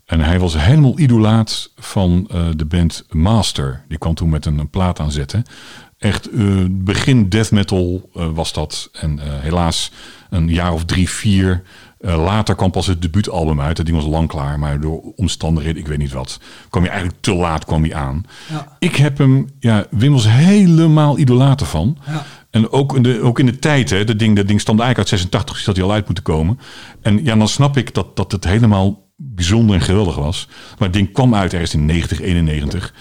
En 0.06 0.20
hij 0.20 0.40
was 0.40 0.58
helemaal 0.58 1.00
idolaat 1.00 1.72
van 1.76 2.28
eh, 2.32 2.48
de 2.56 2.66
band 2.66 3.06
Master. 3.10 3.84
Die 3.88 3.98
kwam 3.98 4.14
toen 4.14 4.30
met 4.30 4.46
een, 4.46 4.58
een 4.58 4.70
plaat 4.70 5.00
aanzetten. 5.00 5.44
Echt 5.98 6.30
begin 6.72 7.30
death 7.30 7.52
metal 7.52 8.10
was 8.14 8.54
dat. 8.54 8.90
En 8.92 9.20
helaas 9.42 9.92
een 10.30 10.50
jaar 10.50 10.74
of 10.74 10.86
drie, 10.86 11.10
vier 11.10 11.64
eh, 12.00 12.24
later 12.24 12.56
kwam 12.56 12.72
pas 12.72 12.88
het 12.88 13.02
debuutalbum 13.02 13.62
uit. 13.62 13.78
Dat 13.78 13.86
ding 13.86 13.98
was 13.98 14.08
lang 14.08 14.28
klaar, 14.28 14.60
maar 14.60 14.80
door 14.80 15.02
omstandigheden, 15.16 15.82
ik 15.82 15.88
weet 15.88 15.98
niet 15.98 16.12
wat, 16.12 16.40
kwam 16.70 16.84
je 16.84 16.90
eigenlijk 16.90 17.22
te 17.22 17.34
laat 17.34 17.66
kwam 17.66 17.84
hij 17.84 17.94
aan. 17.94 18.24
Ja. 18.50 18.76
Ik 18.80 18.96
heb 18.96 19.18
hem, 19.18 19.50
ja, 19.60 19.86
Wim 19.90 20.12
was 20.12 20.28
helemaal 20.28 21.18
idolaat 21.18 21.62
ervan. 21.62 21.98
Ja. 22.06 22.26
En 22.50 22.72
ook 22.72 22.96
in 22.96 23.04
de, 23.04 23.22
ook 23.22 23.40
in 23.40 23.46
de 23.46 23.60
tijd, 23.60 23.90
hè, 23.90 24.04
dat 24.04 24.20
ding, 24.20 24.36
dat 24.36 24.48
ding 24.48 24.62
stond 24.62 24.80
eigenlijk 24.80 25.12
uit 25.12 25.20
86, 25.22 25.56
dus 25.56 25.66
dat 25.66 25.76
hij 25.76 25.86
al 25.86 25.92
uit 25.92 26.06
moeten 26.06 26.24
komen. 26.24 26.60
En 27.02 27.24
ja, 27.24 27.36
dan 27.36 27.48
snap 27.48 27.78
ik 27.78 27.94
dat, 27.94 28.16
dat 28.16 28.32
het 28.32 28.44
helemaal 28.44 29.06
bijzonder 29.16 29.76
en 29.76 29.82
geweldig 29.82 30.16
was. 30.16 30.48
Maar 30.50 30.88
het 30.88 30.98
ding 30.98 31.12
kwam 31.12 31.36
uit 31.36 31.54
ergens 31.54 31.74
in 31.74 31.86
90, 31.86 32.22
91. 32.22 32.94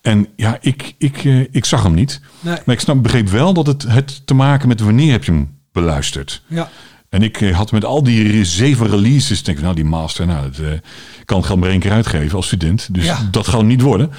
En 0.00 0.26
ja, 0.36 0.58
ik, 0.60 0.94
ik, 0.98 1.24
eh, 1.24 1.40
ik 1.40 1.64
zag 1.64 1.82
hem 1.82 1.94
niet. 1.94 2.20
Nee. 2.40 2.56
Maar 2.64 2.74
ik 2.74 2.80
snap, 2.80 3.02
begreep 3.02 3.28
wel 3.28 3.52
dat 3.52 3.66
het, 3.66 3.82
het 3.82 4.26
te 4.26 4.34
maken 4.34 4.68
met 4.68 4.80
wanneer 4.80 5.12
heb 5.12 5.24
je 5.24 5.32
hem 5.32 5.58
beluisterd. 5.72 6.42
Ja. 6.46 6.68
En 7.10 7.22
ik 7.22 7.40
eh, 7.40 7.56
had 7.56 7.72
met 7.72 7.84
al 7.84 8.02
die 8.02 8.44
zeven 8.44 8.86
releases, 8.86 9.42
denk 9.42 9.56
ik, 9.58 9.62
nou 9.62 9.74
die 9.74 9.84
master, 9.84 10.26
nou, 10.26 10.50
dat 10.50 10.58
eh, 10.58 10.72
kan 11.24 11.44
geld 11.44 11.60
maar 11.60 11.68
één 11.70 11.80
keer 11.80 11.90
uitgeven 11.92 12.36
als 12.36 12.46
student. 12.46 12.94
Dus 12.94 13.04
Ja. 13.04 13.28
dat 13.30 13.46
gaat 13.48 13.62
niet 13.64 13.80
worden. 13.80 14.10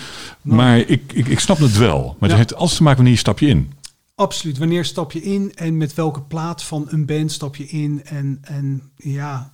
Maar 0.41 0.77
ik, 0.77 1.13
ik, 1.13 1.27
ik 1.27 1.39
snap 1.39 1.57
het 1.57 1.77
wel. 1.77 2.15
Maar 2.19 2.29
Ja. 2.29 2.35
het 2.35 2.47
heeft 2.47 2.55
alles 2.61 2.75
te 2.75 2.83
maken 2.83 2.95
wanneer 2.97 3.13
je 3.13 3.19
stap 3.19 3.39
je 3.39 3.47
in. 3.47 3.71
Absoluut. 4.15 4.57
Wanneer 4.57 4.85
stap 4.85 5.11
je 5.11 5.21
in 5.23 5.51
en 5.55 5.77
met 5.77 5.93
welke 5.93 6.21
plaat 6.21 6.63
van 6.63 6.85
een 6.89 7.05
band 7.05 7.31
stap 7.31 7.55
je 7.55 7.67
in? 7.67 8.01
En, 8.05 8.37
en 8.41 8.91
ja, 8.95 9.51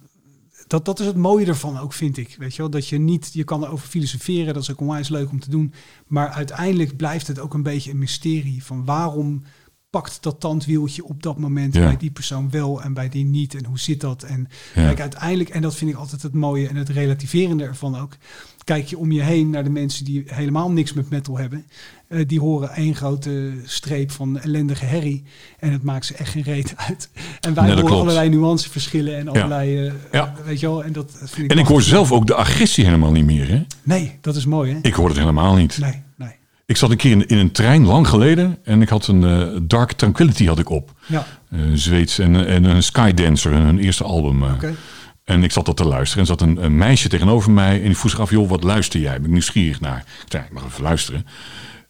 dat, 0.67 0.85
dat 0.85 0.99
is 0.99 1.05
het 1.05 1.15
mooie 1.15 1.45
ervan 1.45 1.77
ook, 1.79 1.93
vind 1.93 2.17
ik. 2.17 2.35
Weet 2.39 2.51
je 2.55 2.61
wel, 2.61 2.69
dat 2.71 2.87
je 2.87 2.97
niet, 2.99 3.29
je 3.33 3.43
kan 3.43 3.63
erover 3.63 3.87
filosoferen, 3.87 4.53
dat 4.53 4.63
is 4.63 4.71
ook 4.71 4.81
onwijs 4.81 5.09
leuk 5.09 5.29
om 5.31 5.39
te 5.39 5.49
doen. 5.49 5.73
Maar 6.07 6.29
uiteindelijk 6.29 6.95
blijft 6.97 7.27
het 7.27 7.39
ook 7.39 7.53
een 7.53 7.63
beetje 7.63 7.91
een 7.91 7.97
mysterie 7.97 8.63
van 8.63 8.85
waarom 8.85 9.43
pakt 10.01 10.17
dat 10.23 10.39
tandwieltje 10.39 11.05
op 11.05 11.23
dat 11.23 11.37
moment 11.37 11.73
Ja. 11.73 11.81
bij 11.85 11.97
die 11.97 12.11
persoon 12.11 12.49
wel 12.49 12.81
en 12.83 12.93
bij 12.93 13.09
die 13.09 13.25
niet 13.25 13.55
en 13.55 13.65
hoe 13.65 13.79
zit 13.79 14.01
dat? 14.01 14.23
En 14.23 14.47
Ja. 14.75 14.85
kijk, 14.85 14.99
uiteindelijk, 14.99 15.49
en 15.49 15.61
dat 15.61 15.75
vind 15.75 15.91
ik 15.91 15.97
altijd 15.97 16.21
het 16.21 16.33
mooie 16.33 16.67
en 16.67 16.75
het 16.75 16.89
relativerende 16.89 17.63
ervan 17.63 17.97
ook. 17.97 18.13
Kijk 18.63 18.87
je 18.87 18.97
om 18.97 19.11
je 19.11 19.21
heen 19.21 19.49
naar 19.49 19.63
de 19.63 19.69
mensen 19.69 20.05
die 20.05 20.23
helemaal 20.25 20.71
niks 20.71 20.93
met 20.93 21.09
metal 21.09 21.37
hebben. 21.37 21.65
Eh, 22.07 22.27
die 22.27 22.39
horen 22.39 22.69
één 22.71 22.95
grote 22.95 23.51
streep 23.65 24.11
van 24.11 24.39
ellendige 24.39 24.85
herrie. 24.85 25.23
En 25.59 25.71
het 25.71 25.83
maakt 25.83 26.05
ze 26.05 26.13
echt 26.15 26.29
geen 26.31 26.43
reet 26.43 26.73
uit. 26.77 27.09
En 27.41 27.53
wij 27.53 27.63
Nee, 27.63 27.71
horen 27.73 27.85
klopt. 27.87 28.01
allerlei 28.01 28.29
nuanceverschillen 28.29 29.17
en 29.17 29.27
allerlei... 29.27 29.87
eh, 29.87 29.93
Ja. 30.11 30.33
Weet 30.45 30.59
je 30.59 30.67
wel, 30.67 30.83
en 30.83 30.91
dat 30.93 31.11
vind 31.17 31.37
ik 31.37 31.51
En 31.51 31.57
ik 31.57 31.65
hoor 31.67 31.81
zelf 31.81 32.11
ook 32.11 32.27
de 32.27 32.35
agressie 32.35 32.85
helemaal 32.85 33.11
niet 33.11 33.25
meer. 33.25 33.47
Hè? 33.49 33.63
Nee, 33.83 34.17
dat 34.21 34.35
is 34.35 34.45
mooi 34.45 34.73
hè? 34.73 34.79
Ik 34.81 34.93
hoor 34.93 35.07
het 35.09 35.17
helemaal 35.17 35.55
niet. 35.55 35.77
Nee. 35.77 36.05
Ik 36.67 36.77
zat 36.77 36.91
een 36.91 36.97
keer 36.97 37.11
in, 37.11 37.27
in 37.27 37.37
een 37.37 37.51
trein 37.51 37.85
lang 37.85 38.07
geleden 38.07 38.57
en 38.63 38.81
ik 38.81 38.89
had 38.89 39.07
een 39.07 39.23
eh, 39.23 39.59
Dark 39.61 39.91
Tranquility 39.91 40.45
had 40.45 40.59
ik 40.59 40.69
op. 40.69 40.91
Ja, 41.05 41.25
Eh, 41.51 41.59
Zweeds 41.73 42.19
en, 42.19 42.47
en 42.47 42.63
een 42.63 42.83
Skydancer, 42.83 43.51
hun 43.53 43.79
eerste 43.79 44.03
album. 44.03 44.43
eh. 44.43 44.49
En 45.23 45.43
ik 45.43 45.51
zat 45.51 45.65
dat 45.65 45.77
te 45.77 45.85
luisteren. 45.85 46.21
En 46.21 46.27
zat 46.27 46.41
een, 46.41 46.63
een 46.63 46.77
meisje 46.77 47.09
tegenover 47.09 47.51
mij. 47.51 47.77
En 47.79 47.85
die 47.85 47.97
vroeg 47.97 48.11
zich 48.11 48.19
af, 48.19 48.29
joh, 48.29 48.49
wat 48.49 48.63
luister 48.63 48.99
jij? 48.99 49.13
Ben 49.15 49.23
ik 49.25 49.31
nieuwsgierig 49.31 49.79
naar. 49.79 49.97
Ik 49.97 50.25
zei, 50.31 50.43
ik 50.43 50.51
mag 50.51 50.65
even 50.65 50.83
luisteren. 50.83 51.25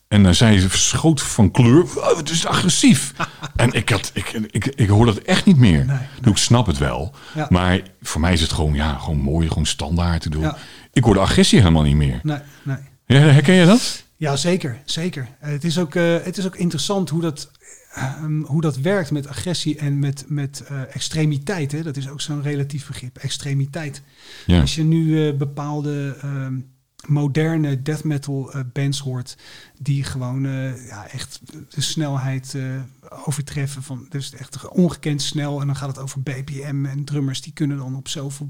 En 0.08 0.24
dan 0.24 0.36
zei 0.36 0.60
ze 0.60 0.70
verschoot 0.70 1.22
van 1.22 1.52
kleur. 1.52 1.84
"Oh, 1.84 2.18
het 2.18 2.30
is 2.30 2.46
agressief. 2.46 3.13
en 3.56 3.72
ik, 3.74 3.90
had, 3.90 4.12
ik, 4.13 4.32
ik, 4.52 4.66
ik 4.66 4.88
hoor 4.90 5.06
dat 5.06 5.18
echt 5.18 5.46
niet 5.46 5.58
meer. 5.58 5.86
Nee, 5.86 5.98
Ik 6.32 6.38
snap 6.38 6.66
het 6.66 6.78
wel. 6.78 7.16
Ja. 7.36 7.48
Maar 7.50 7.80
voor 8.02 8.22
mij 8.22 8.34
is 8.34 8.42
het 8.42 8.52
gewoon, 8.54 8.74
ja, 8.74 8.94
gewoon 8.94 9.20
mooi, 9.20 9.48
gewoon 9.48 9.66
standaard 9.66 10.22
te 10.22 10.30
doen. 10.30 10.42
Ja. 10.42 10.58
Ik 10.94 11.04
hoor 11.04 11.13
de 11.13 11.20
agressie 11.20 11.60
helemaal 11.60 11.84
niet 11.84 11.96
meer. 11.96 12.20
Nee, 12.24 12.38
nee. 12.63 12.78
Ja, 13.06 13.18
herken 13.20 13.54
je 13.56 13.66
dat? 13.66 14.06
Ja, 14.18 14.36
zeker. 14.36 14.82
zeker. 14.86 15.28
Eh, 15.40 15.50
Het, 15.50 15.64
is 15.64 15.80
ook, 15.80 15.96
eh, 15.96 16.24
het 16.24 16.38
is 16.38 16.46
ook 16.46 16.56
interessant 16.56 17.10
hoe 17.10 17.22
dat, 17.22 17.52
ehm, 17.94 18.42
hoe 18.42 18.62
dat 18.62 18.78
werkt 18.78 19.12
met 19.12 19.28
agressie 19.28 19.78
en 19.78 20.00
met, 20.00 20.26
met 20.28 20.64
eh, 20.68 20.96
extremiteit. 20.96 21.72
Hè? 21.72 21.84
Dat 21.84 21.98
is 21.98 22.10
ook 22.10 22.22
zo'n 22.22 22.42
relatief 22.42 22.88
begrip, 22.88 23.18
extremiteit. 23.18 24.02
Ja. 24.46 24.62
Als 24.62 24.76
je 24.76 24.84
nu 24.84 25.34
bepaalde 25.34 26.18
ehm, 26.22 26.60
moderne 27.08 27.82
death 27.82 28.04
metal 28.04 28.54
eh, 28.54 28.62
bands 28.74 29.00
hoort... 29.00 29.38
die 29.78 30.04
gewoon 30.04 30.46
eh, 30.46 30.88
ja, 30.88 31.08
echt 31.08 31.41
de 31.70 31.82
snelheid 31.82 32.56
eh, 32.56 32.82
overtreffen. 33.26 33.84
Van, 33.84 34.06
dus 34.10 34.34
echt 34.34 34.67
ongekend 34.67 35.22
snel. 35.22 35.62
En 35.62 35.67
dan 35.67 35.76
gaat 35.76 35.88
het 35.88 36.00
over 36.00 36.22
BPM. 36.22 36.86
En 36.86 37.04
drummers 37.04 37.41
die 37.41 37.54
kunnen 37.54 37.78
dan 37.78 37.96
op 37.96 38.08
zoveel 38.08 38.50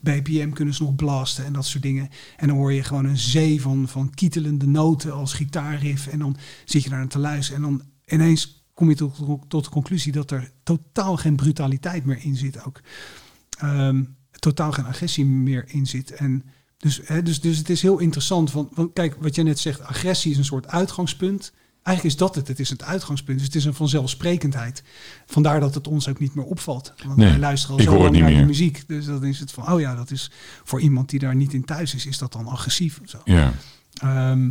BPM 0.00 0.50
kunnen 0.50 0.74
ze 0.74 0.82
nog 0.82 0.94
blasten 0.94 1.44
en 1.44 1.52
dat 1.52 1.66
soort 1.66 1.82
dingen. 1.82 2.08
En 2.36 2.48
dan 2.48 2.56
hoor 2.56 2.72
je 2.72 2.82
gewoon 2.82 3.04
een 3.04 3.18
zee 3.18 3.60
van, 3.60 3.88
van 3.88 4.10
kietelende 4.10 4.66
noten 4.66 5.12
als 5.12 5.32
gitaarriff. 5.32 6.06
En 6.06 6.18
dan 6.18 6.36
zit 6.64 6.82
je 6.82 6.88
daar 6.88 6.98
naar 6.98 7.08
te 7.08 7.18
luisteren. 7.18 7.62
En 7.62 7.68
dan 7.70 7.82
ineens 8.06 8.64
kom 8.74 8.88
je 8.88 8.94
tot, 8.94 9.16
tot 9.48 9.64
de 9.64 9.70
conclusie 9.70 10.12
dat 10.12 10.30
er 10.30 10.52
totaal 10.62 11.16
geen 11.16 11.36
brutaliteit 11.36 12.04
meer 12.04 12.24
in 12.24 12.36
zit 12.36 12.64
ook. 12.64 12.80
Ehm, 13.58 14.04
totaal 14.30 14.72
geen 14.72 14.84
agressie 14.84 15.24
meer 15.24 15.64
in 15.66 15.86
zit. 15.86 16.10
En 16.10 16.44
dus, 16.76 17.00
hè, 17.04 17.22
dus, 17.22 17.40
dus 17.40 17.58
het 17.58 17.70
is 17.70 17.82
heel 17.82 17.98
interessant. 17.98 18.52
Want, 18.52 18.68
want 18.74 18.92
kijk, 18.92 19.16
wat 19.20 19.34
jij 19.34 19.44
net 19.44 19.58
zegt, 19.58 19.80
agressie 19.80 20.30
is 20.32 20.38
een 20.38 20.44
soort 20.44 20.68
uitgangspunt. 20.68 21.52
Eigenlijk 21.82 22.16
is 22.16 22.20
dat 22.20 22.34
het. 22.34 22.48
Het 22.48 22.60
is 22.60 22.70
het 22.70 22.82
uitgangspunt. 22.82 23.38
Dus 23.38 23.46
het 23.46 23.56
is 23.56 23.64
een 23.64 23.74
vanzelfsprekendheid. 23.74 24.82
Vandaar 25.26 25.60
dat 25.60 25.74
het 25.74 25.88
ons 25.88 26.08
ook 26.08 26.18
niet 26.18 26.34
meer 26.34 26.44
opvalt. 26.44 26.92
Want 27.04 27.16
Nee, 27.16 27.28
wij 27.28 27.38
luisteren 27.38 27.76
al 27.76 27.82
zo 27.82 27.98
lang 28.02 28.18
naar 28.18 28.30
meer. 28.30 28.46
muziek. 28.46 28.88
Dus 28.88 29.04
dan 29.04 29.24
is 29.24 29.40
het 29.40 29.52
van, 29.52 29.72
oh 29.72 29.80
ja, 29.80 29.94
dat 29.94 30.10
is 30.10 30.30
voor 30.64 30.80
iemand 30.80 31.10
die 31.10 31.18
daar 31.18 31.34
niet 31.34 31.52
in 31.52 31.64
thuis 31.64 31.94
is, 31.94 32.06
is 32.06 32.18
dat 32.18 32.32
dan 32.32 32.46
agressief 32.46 33.00
of 33.02 33.08
zo. 33.10 33.20
Ja. 33.24 33.52
Ehm, 33.94 34.50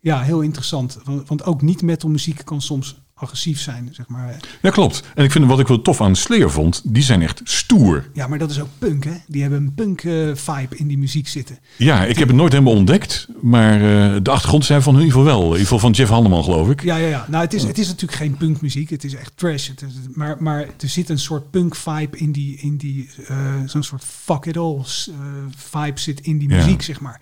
ja, 0.00 0.22
heel 0.22 0.40
interessant. 0.40 0.98
Want, 1.04 1.28
want 1.28 1.44
ook 1.44 1.62
niet 1.62 1.82
metal 1.82 2.10
muziek 2.10 2.44
kan 2.44 2.62
soms 2.62 3.02
agressief 3.14 3.60
zijn, 3.60 3.88
zeg 3.92 4.08
maar. 4.08 4.36
ja, 4.62 4.70
klopt. 4.70 5.02
En 5.14 5.24
ik 5.24 5.30
vind 5.30 5.44
wat 5.46 5.60
ik 5.60 5.66
wel 5.66 5.82
tof 5.82 6.00
aan 6.00 6.16
Slayer 6.16 6.50
vond, 6.50 6.80
die 6.84 7.02
zijn 7.02 7.22
echt 7.22 7.40
stoer. 7.44 8.10
Ja, 8.12 8.26
maar 8.26 8.38
dat 8.38 8.50
is 8.50 8.60
ook 8.60 8.68
punk, 8.78 9.04
hè? 9.04 9.14
Die 9.26 9.42
hebben 9.42 9.60
een 9.60 9.74
punk 9.74 10.02
eh, 10.02 10.12
vibe 10.34 10.76
in 10.76 10.86
die 10.86 10.98
muziek 10.98 11.28
zitten. 11.28 11.58
Ja, 11.76 12.04
ik 12.04 12.18
heb 12.18 12.28
het 12.28 12.36
nooit 12.36 12.52
helemaal 12.52 12.74
ontdekt. 12.74 13.28
Maar 13.40 13.74
eh, 13.74 14.16
de 14.22 14.30
achtergrond 14.30 14.64
zijn 14.64 14.82
van 14.82 14.94
in 14.94 15.00
ieder 15.00 15.14
geval 15.18 15.32
wel. 15.32 15.40
In 15.44 15.46
ieder 15.50 15.60
geval 15.62 15.78
van 15.78 15.90
Jeff 15.92 16.10
Hanneman, 16.10 16.44
geloof 16.44 16.70
ik. 16.70 16.82
Ja, 16.82 16.96
ja, 16.96 17.08
ja. 17.08 17.26
Nou, 17.28 17.44
het 17.44 17.54
is, 17.54 17.62
het 17.62 17.78
is 17.78 17.86
natuurlijk 17.86 18.18
geen 18.18 18.36
punkmuziek. 18.36 18.90
Het 18.90 19.04
is 19.04 19.14
echt 19.14 19.32
trash. 19.34 19.68
Het 19.68 19.82
is, 19.82 19.92
maar, 20.14 20.42
maar 20.42 20.60
er 20.60 20.88
zit 20.88 21.08
een 21.08 21.18
soort 21.18 21.50
punk 21.50 21.76
vibe 21.76 22.18
in 22.18 22.32
die, 22.32 22.56
in 22.56 22.76
die 22.76 23.08
eh, 23.26 23.36
zo'n 23.66 23.82
soort 23.82 24.04
fuck 24.04 24.44
it 24.44 24.56
all 24.56 24.80
vibe 25.56 26.00
zit 26.00 26.20
in 26.20 26.38
die 26.38 26.48
Ja. 26.48 26.56
muziek, 26.56 26.82
zeg 26.82 27.00
maar. 27.00 27.20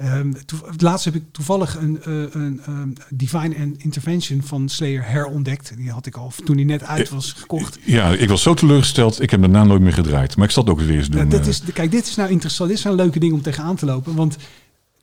Ehm, 0.00 0.32
toe- 0.46 0.58
laatst 0.76 1.04
heb 1.04 1.14
ik 1.14 1.24
toevallig 1.32 1.76
een, 1.76 2.02
eh, 2.02 2.12
een 2.30 2.60
ehm, 2.66 2.88
Divine 3.08 3.74
Intervention 3.76 4.42
van 4.42 4.68
Slayer 4.68 5.04
herontdekt. 5.04 5.76
Die 5.76 5.90
had 5.90 6.06
ik 6.06 6.16
al 6.16 6.32
toen 6.44 6.56
die 6.56 6.64
net 6.64 6.82
uit 6.82 7.08
was 7.08 7.32
gekocht. 7.32 7.78
Ja, 7.84 8.08
ik 8.08 8.28
was 8.28 8.42
zo 8.42 8.54
teleurgesteld. 8.54 9.22
Ik 9.22 9.30
heb 9.30 9.40
daarna 9.40 9.64
nooit 9.64 9.80
meer 9.80 9.92
gedraaid. 9.92 10.36
Maar 10.36 10.46
ik 10.46 10.52
zal 10.52 10.62
het 10.62 10.72
ook 10.72 10.80
weer 10.80 10.96
eens 10.96 11.08
doen. 11.08 11.20
Ja, 11.20 11.26
dit 11.26 11.40
eh. 11.40 11.46
is, 11.46 11.62
kijk, 11.72 11.90
dit 11.90 12.06
is 12.06 12.14
nou 12.14 12.30
interessant. 12.30 12.68
Dit 12.68 12.78
is 12.78 12.84
een 12.84 12.94
leuke 12.94 13.18
ding 13.18 13.32
om 13.32 13.42
tegenaan 13.42 13.76
te 13.76 13.86
lopen. 13.86 14.14
Want 14.14 14.36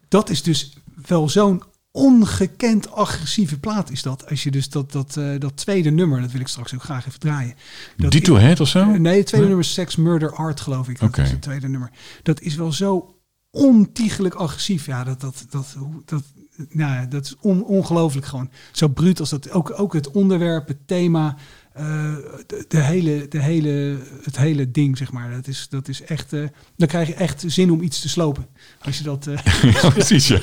dat 0.07 0.29
is 0.29 0.43
dus 0.43 0.73
wel 1.07 1.29
zo'n 1.29 1.63
ongekend 1.91 2.91
agressieve 2.91 3.59
plaat 3.59 3.91
is 3.91 4.01
dat. 4.01 4.29
Als 4.29 4.43
je 4.43 4.51
dus 4.51 4.69
dat, 4.69 4.91
dat, 4.91 5.17
eh, 5.17 5.29
dat 5.39 5.57
tweede 5.57 5.89
nummer, 5.89 6.21
dat 6.21 6.31
wil 6.31 6.41
ik 6.41 6.47
straks 6.47 6.73
ook 6.73 6.83
graag 6.83 7.07
even 7.07 7.19
draaien. 7.19 7.53
Dat 7.97 8.11
Dito 8.11 8.35
Head 8.35 8.59
of 8.59 8.67
zo? 8.67 8.85
Nee, 8.85 8.95
het 8.95 9.01
tweede 9.03 9.31
Nee? 9.31 9.41
nummer 9.47 9.65
is 9.65 9.73
Sex, 9.73 9.95
Murder, 9.95 10.33
Art, 10.35 10.61
geloof 10.61 10.89
ik. 10.89 10.99
Dat 10.99 11.09
Oké. 11.09 11.21
is 11.21 11.31
het 11.31 11.41
tweede 11.41 11.67
nummer. 11.67 11.89
Dat 12.23 12.41
is 12.41 12.55
wel 12.55 12.71
zo 12.71 13.16
ontiegelijk 13.51 14.35
agressief. 14.35 14.85
Ja, 14.85 15.03
dat, 15.03 15.21
dat, 15.21 15.45
dat, 15.49 15.75
hoe- 15.77 16.01
dat, 16.05 16.23
nou 16.69 16.93
ja, 16.93 17.05
dat 17.05 17.25
is 17.25 17.35
on, 17.41 17.63
ongelooflijk 17.63 18.25
gewoon. 18.25 18.49
Zo 18.71 18.87
bruut 18.87 19.19
als 19.19 19.29
dat. 19.29 19.51
Ook, 19.51 19.73
ook 19.79 19.93
het 19.93 20.11
onderwerp, 20.11 20.67
het 20.67 20.77
thema, 20.87 21.35
eh, 21.73 22.13
de, 22.47 22.65
de 22.67 22.79
hele, 22.81 23.25
de 23.29 23.41
hele, 23.41 23.97
het 24.23 24.37
hele 24.37 24.71
ding, 24.71 24.97
zeg 24.97 25.11
maar. 25.11 25.31
Dat 25.31 25.47
is, 25.47 25.67
dat 25.69 25.87
is 25.87 26.01
echt, 26.03 26.33
eh, 26.33 26.43
dan 26.77 26.87
krijg 26.87 27.07
je 27.07 27.13
echt 27.13 27.43
zin 27.47 27.71
om 27.71 27.81
iets 27.81 27.99
te 28.01 28.09
slopen. 28.09 28.45
Als 28.81 28.97
je 28.97 29.03
dat... 29.03 29.27
eh, 29.27 29.37
Ja, 29.81 29.89
precies, 29.89 30.27
ja. 30.27 30.39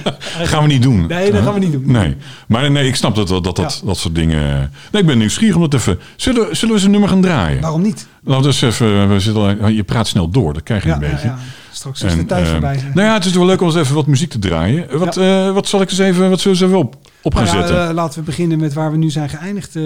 gaan 0.52 0.62
we 0.62 0.68
niet 0.68 0.82
doen. 0.82 1.06
Nee, 1.06 1.32
dat 1.32 1.42
gaan 1.42 1.54
we 1.54 1.60
niet 1.60 1.72
doen. 1.72 1.90
Nee, 1.92 2.16
maar 2.48 2.70
nee, 2.70 2.88
ik 2.88 2.94
snap 2.96 3.14
dat 3.14 3.28
dat, 3.28 3.44
dat, 3.44 3.56
dat, 3.56 3.78
Ja. 3.80 3.86
dat 3.86 3.96
soort 3.98 4.14
dingen... 4.14 4.72
Nee, 4.92 5.00
ik 5.02 5.06
ben 5.06 5.18
nieuwsgierig 5.18 5.54
om 5.56 5.60
dat 5.62 5.74
even... 5.74 5.98
Zullen, 6.16 6.56
zullen 6.56 6.74
we 6.76 6.84
een 6.84 6.90
nummer 6.90 7.08
gaan 7.08 7.20
draaien? 7.20 7.60
waarom 7.60 7.82
niet? 7.82 8.06
Laten 8.28 8.42
we 8.42 8.46
eens 8.46 8.62
even... 8.62 9.08
We 9.08 9.20
zitten 9.20 9.60
al, 9.60 9.68
je 9.68 9.84
praat 9.84 10.06
snel 10.06 10.28
door, 10.30 10.52
dat 10.54 10.62
krijg 10.62 10.82
je 10.82 10.88
Ja, 10.88 10.94
een 10.94 11.00
beetje. 11.00 11.26
ja. 11.28 11.38
Straks 11.72 12.02
is 12.02 12.14
de 12.14 12.24
tijd 12.26 12.42
ehm, 12.42 12.50
voorbij. 12.52 12.76
nou 12.94 13.06
ja, 13.06 13.14
het 13.14 13.24
is 13.24 13.32
wel 13.32 13.46
leuk 13.46 13.60
om 13.60 13.66
eens 13.66 13.76
even 13.76 13.94
wat 13.94 14.06
muziek 14.06 14.30
te 14.30 14.38
draaien. 14.38 14.98
Wat, 14.98 15.16
eh, 15.16 15.52
wat 15.52 15.66
zal 15.68 15.80
ik 15.80 15.90
eens 15.90 15.98
even, 15.98 16.30
wat 16.30 16.40
zullen 16.40 16.58
we 16.58 16.64
eens 16.64 16.72
even 16.74 16.86
op, 16.88 16.96
op 17.22 17.34
gaan 17.34 17.44
Nou 17.44 17.56
zetten? 17.56 17.88
eh, 17.88 17.94
laten 17.94 18.18
we 18.18 18.24
beginnen 18.24 18.58
met 18.58 18.72
waar 18.72 18.90
we 18.90 18.96
nu 18.96 19.10
zijn 19.10 19.28
geëindigd. 19.28 19.76
eh, 19.76 19.82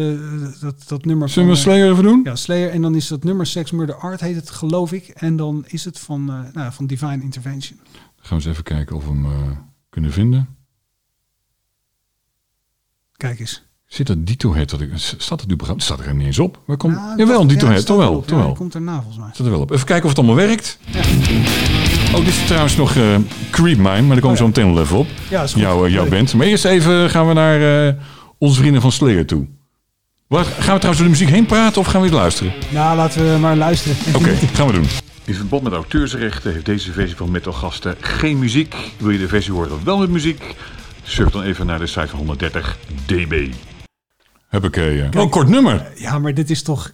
dat, 0.60 0.84
dat 0.86 1.04
nummer 1.04 1.28
Zullen 1.28 1.48
we 1.48 1.54
eh, 1.54 1.60
Slayer 1.60 1.90
even 1.90 2.02
doen? 2.02 2.20
Ja, 2.24 2.36
Slayer. 2.36 2.70
En 2.70 2.82
dan 2.82 2.94
is 2.94 3.06
dat 3.08 3.24
nummer 3.24 3.46
Sex 3.46 3.70
Murder 3.70 3.94
Art 3.94 4.20
heet 4.20 4.36
het, 4.36 4.50
geloof 4.50 4.92
ik. 4.92 5.08
En 5.08 5.36
dan 5.36 5.64
is 5.66 5.84
het 5.84 5.98
van, 5.98 6.30
eh, 6.30 6.52
nou, 6.52 6.72
van 6.72 6.86
Divine 6.86 7.22
Intervention. 7.22 7.78
Dan 7.92 7.92
gaan 8.16 8.28
we 8.28 8.34
eens 8.34 8.46
even 8.52 8.64
kijken 8.64 8.96
of 8.96 9.04
we 9.04 9.10
hem 9.10 9.24
eh, 9.24 9.30
kunnen 9.90 10.12
vinden. 10.12 10.48
Kijk 13.16 13.40
eens. 13.40 13.62
Zit 13.92 14.06
dat 14.06 14.26
Dito 14.26 14.54
Head? 14.54 14.70
Dat 14.70 14.80
ik, 14.80 14.88
staat 15.18 15.40
het 15.40 15.52
überhaupt? 15.52 15.82
Staat 15.82 15.96
er 15.98 16.02
helemaal 16.04 16.24
niet 16.26 16.36
eens 16.36 16.44
op. 16.46 16.58
Waar 16.66 16.76
komt, 16.76 16.94
Nou, 16.94 17.16
jawel, 17.18 17.38
dat- 17.38 17.48
Dito 17.48 17.66
ja, 17.66 17.72
Head, 17.72 17.86
toch 17.86 17.96
wel. 17.96 18.20
Toch 18.20 18.38
Ja, 18.38 18.44
wel. 18.44 18.52
komt 18.54 18.74
erna 18.74 18.94
volgens 18.94 19.16
mij. 19.18 19.28
Staat 19.32 19.46
er 19.46 19.52
wel 19.52 19.60
op. 19.60 19.70
Even 19.70 19.86
kijken 19.86 20.04
of 20.04 20.10
het 20.10 20.18
allemaal 20.18 20.36
werkt. 20.46 20.78
Oh, 22.14 22.18
dit 22.18 22.28
is 22.28 22.44
trouwens 22.46 22.76
nog 22.76 22.96
eh 22.96 23.02
Creep 23.50 23.76
Mine, 23.76 23.88
maar 23.88 23.92
daar 23.92 24.20
komen 24.20 24.20
we 24.20 24.28
Oh, 24.28 24.36
zo 24.36 24.42
ja. 24.42 24.46
meteen 24.46 24.74
wel 24.74 24.82
even 24.82 24.96
op. 24.96 25.06
Ja, 25.30 25.42
is 25.42 25.52
goed. 25.52 25.62
Jouw, 25.62 25.84
eh, 25.86 25.92
jouw 25.92 26.08
band. 26.08 26.34
Maar 26.34 26.46
eerst 26.46 26.64
even 26.64 27.10
gaan 27.10 27.28
we 27.28 27.32
naar 27.32 27.86
eh, 27.88 27.94
onze 28.38 28.60
vrienden 28.60 28.80
van 28.80 28.92
Slayer 28.92 29.26
toe. 29.26 29.46
Wat, 30.26 30.46
gaan 30.46 30.56
we 30.56 30.64
trouwens 30.64 30.96
door 30.96 31.04
de 31.04 31.10
muziek 31.10 31.28
heen 31.28 31.46
praten 31.46 31.80
of 31.80 31.86
gaan 31.86 32.00
we 32.00 32.06
iets 32.06 32.16
luisteren? 32.16 32.52
Nou, 32.68 32.96
laten 32.96 33.32
we 33.32 33.38
maar 33.38 33.56
luisteren. 33.56 33.96
Oké, 34.14 34.30
gaan 34.56 34.66
we 34.66 34.72
doen. 34.72 34.86
In 35.24 35.34
verband 35.34 35.62
met 35.62 35.72
auteursrechten 35.72 36.52
heeft 36.52 36.66
deze 36.66 36.92
versie 36.92 37.16
van 37.16 37.30
Metal 37.30 37.52
Gasten 37.52 37.96
geen 38.00 38.38
muziek. 38.38 38.74
Wil 38.98 39.10
je 39.10 39.18
de 39.18 39.28
versie 39.28 39.52
horen 39.52 39.84
wel 39.84 39.98
met 39.98 40.10
muziek? 40.10 40.54
Surf 41.02 41.30
dan 41.30 41.42
even 41.42 41.66
naar 41.66 41.78
de 41.78 41.86
site 41.86 42.08
van 42.08 42.18
130 42.18 42.78
dB. 43.06 43.48
Huppakee. 44.52 44.96
ja. 44.96 45.08
Oh, 45.20 45.30
kort 45.30 45.48
nummer. 45.48 45.92
Ja, 45.96 46.18
maar 46.18 46.34
dit 46.34 46.50
is 46.50 46.62
toch... 46.62 46.92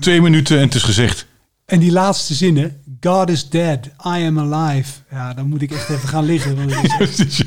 Twee 0.00 0.22
minuten 0.22 0.56
en 0.56 0.62
het 0.64 0.74
is 0.74 0.82
gezegd. 0.82 1.26
En 1.66 1.78
die 1.78 1.92
laatste 1.92 2.34
zinnen. 2.34 2.76
God 3.00 3.30
is 3.30 3.48
dead, 3.48 3.86
I 3.86 4.26
am 4.26 4.38
alive. 4.38 4.92
Ja, 5.10 5.34
dan 5.34 5.48
moet 5.48 5.62
ik 5.62 5.70
echt 5.70 5.88
even 5.88 6.08
gaan 6.08 6.24
liggen. 6.24 6.56
Want 6.56 6.70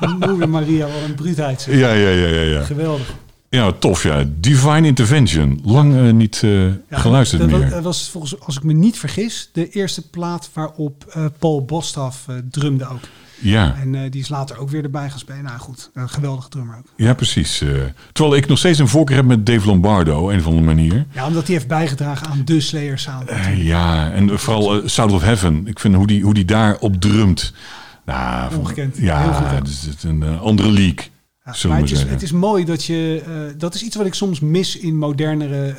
ja, 0.00 0.08
Moeder 0.18 0.48
Maria, 0.48 0.86
wat 0.86 1.02
een 1.08 1.14
bruutheid. 1.14 1.60
zeg. 1.60 1.78
ja, 1.78 1.92
ja, 1.92 2.08
ja. 2.08 2.40
ja. 2.40 2.62
Geweldig. 2.62 3.14
Ja, 3.48 3.72
tof 3.72 4.02
ja. 4.02 4.24
Divine 4.36 4.86
Intervention. 4.86 5.60
Lang 5.64 5.96
eh, 5.96 6.12
niet 6.12 6.40
eh, 6.42 6.66
Ja, 6.66 6.74
geluisterd 6.90 7.50
dat, 7.50 7.60
meer. 7.60 7.70
Dat 7.70 7.82
was 7.82 8.08
volgens, 8.10 8.40
als 8.40 8.56
ik 8.56 8.62
me 8.62 8.72
niet 8.72 8.98
vergis, 8.98 9.50
de 9.52 9.68
eerste 9.68 10.08
plaat 10.08 10.50
waarop 10.52 11.04
eh, 11.08 11.24
Paul 11.38 11.64
Bostaf 11.64 12.24
eh, 12.28 12.34
drumde 12.50 12.88
ook. 12.88 13.00
Ja. 13.44 13.74
En 13.80 13.94
eh, 13.94 14.10
die 14.10 14.20
is 14.20 14.28
later 14.28 14.58
ook 14.58 14.70
weer 14.70 14.84
erbij 14.84 15.10
gaan 15.10 15.18
spelen. 15.18 15.44
Nou 15.44 15.58
goed, 15.58 15.90
een 15.94 16.08
geweldige 16.08 16.48
drummer 16.48 16.76
ook. 16.78 16.86
Ja, 16.96 17.14
precies. 17.14 17.60
eh. 17.60 17.68
terwijl 18.12 18.36
ik 18.36 18.46
nog 18.46 18.58
steeds 18.58 18.78
een 18.78 18.88
voorkeur 18.88 19.16
heb 19.16 19.24
met 19.24 19.46
Dave 19.46 19.66
Lombardo, 19.66 20.30
een 20.30 20.38
of 20.38 20.46
andere 20.46 20.64
manier. 20.64 21.06
Ja, 21.12 21.26
omdat 21.26 21.46
hij 21.46 21.54
heeft 21.54 21.68
bijgedragen 21.68 22.26
aan 22.26 22.42
de 22.44 22.60
Slayer 22.60 22.98
sound. 22.98 23.28
Eh, 23.28 23.66
ja, 23.66 24.10
en 24.12 24.38
vooral 24.38 24.88
Sound 24.88 25.12
of 25.12 25.22
Heaven. 25.22 25.66
Ik 25.66 25.78
vind 25.78 25.94
hoe 25.94 26.06
die, 26.06 26.22
hoe 26.22 26.34
die 26.34 26.44
daar 26.44 26.76
op 26.78 27.00
drumt. 27.00 27.52
Nou, 28.04 28.56
Ongekend. 28.56 28.96
Ja, 28.96 29.20
Heel 29.22 29.32
goed, 29.32 29.46
hè? 29.46 29.54
het 29.54 29.68
is 29.68 30.02
een 30.02 30.38
andere 30.38 30.70
league. 30.70 31.12
Ja, 31.44 31.52
zullen 31.52 31.76
maar 31.76 31.84
we 31.86 31.90
het 31.90 31.90
is, 31.90 31.98
zeggen. 31.98 32.10
het 32.14 32.22
is 32.22 32.32
mooi 32.32 32.64
dat 32.64 32.84
je. 32.84 33.22
dat 33.58 33.74
is 33.74 33.82
iets 33.82 33.96
wat 33.96 34.06
ik 34.06 34.14
soms 34.14 34.40
mis 34.40 34.76
in 34.78 34.98
modernere 34.98 35.74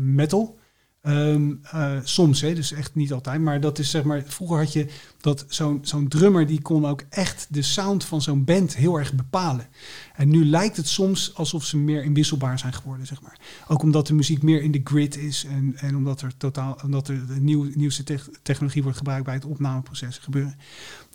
metal. 0.00 0.58
Ehm, 1.04 1.52
eh, 1.62 1.92
soms, 2.02 2.40
hè, 2.40 2.54
dus 2.54 2.72
echt 2.72 2.94
niet 2.94 3.12
altijd. 3.12 3.40
Maar 3.40 3.60
dat 3.60 3.78
is 3.78 3.90
zeg 3.90 4.02
maar. 4.04 4.22
Vroeger 4.26 4.56
had 4.58 4.72
je 4.72 4.86
dat 5.20 5.44
zo'n 5.48 5.78
zo'n 5.82 6.08
drummer 6.08 6.46
die 6.46 6.62
kon 6.62 6.86
ook 6.86 7.02
echt 7.10 7.46
de 7.50 7.62
sound 7.62 8.04
van 8.04 8.22
zo'n 8.22 8.44
band 8.44 8.76
heel 8.76 8.98
erg 8.98 9.12
bepalen. 9.12 9.66
En 10.14 10.28
nu 10.28 10.44
lijkt 10.44 10.76
het 10.76 10.88
soms 10.88 11.34
alsof 11.34 11.64
ze 11.64 11.76
meer 11.76 12.02
inwisselbaar 12.04 12.58
zijn 12.58 12.72
geworden, 12.72 13.06
zeg 13.06 13.22
maar. 13.22 13.38
Ook 13.68 13.82
omdat 13.82 14.06
de 14.06 14.14
muziek 14.14 14.42
meer 14.42 14.62
in 14.62 14.70
de 14.70 14.80
grid 14.84 15.16
is 15.16 15.44
en, 15.44 15.72
en 15.76 15.96
omdat 15.96 16.20
er 16.20 16.36
totaal 16.36 16.78
omdat 16.84 17.08
er 17.08 17.26
de 17.26 17.40
nieuw, 17.40 17.70
nieuwste 17.74 18.04
tech- 18.04 18.28
technologie 18.42 18.82
wordt 18.82 18.98
gebruikt 18.98 19.24
bij 19.24 19.34
het 19.34 19.44
opnameproces 19.44 20.18
gebeuren. 20.18 20.56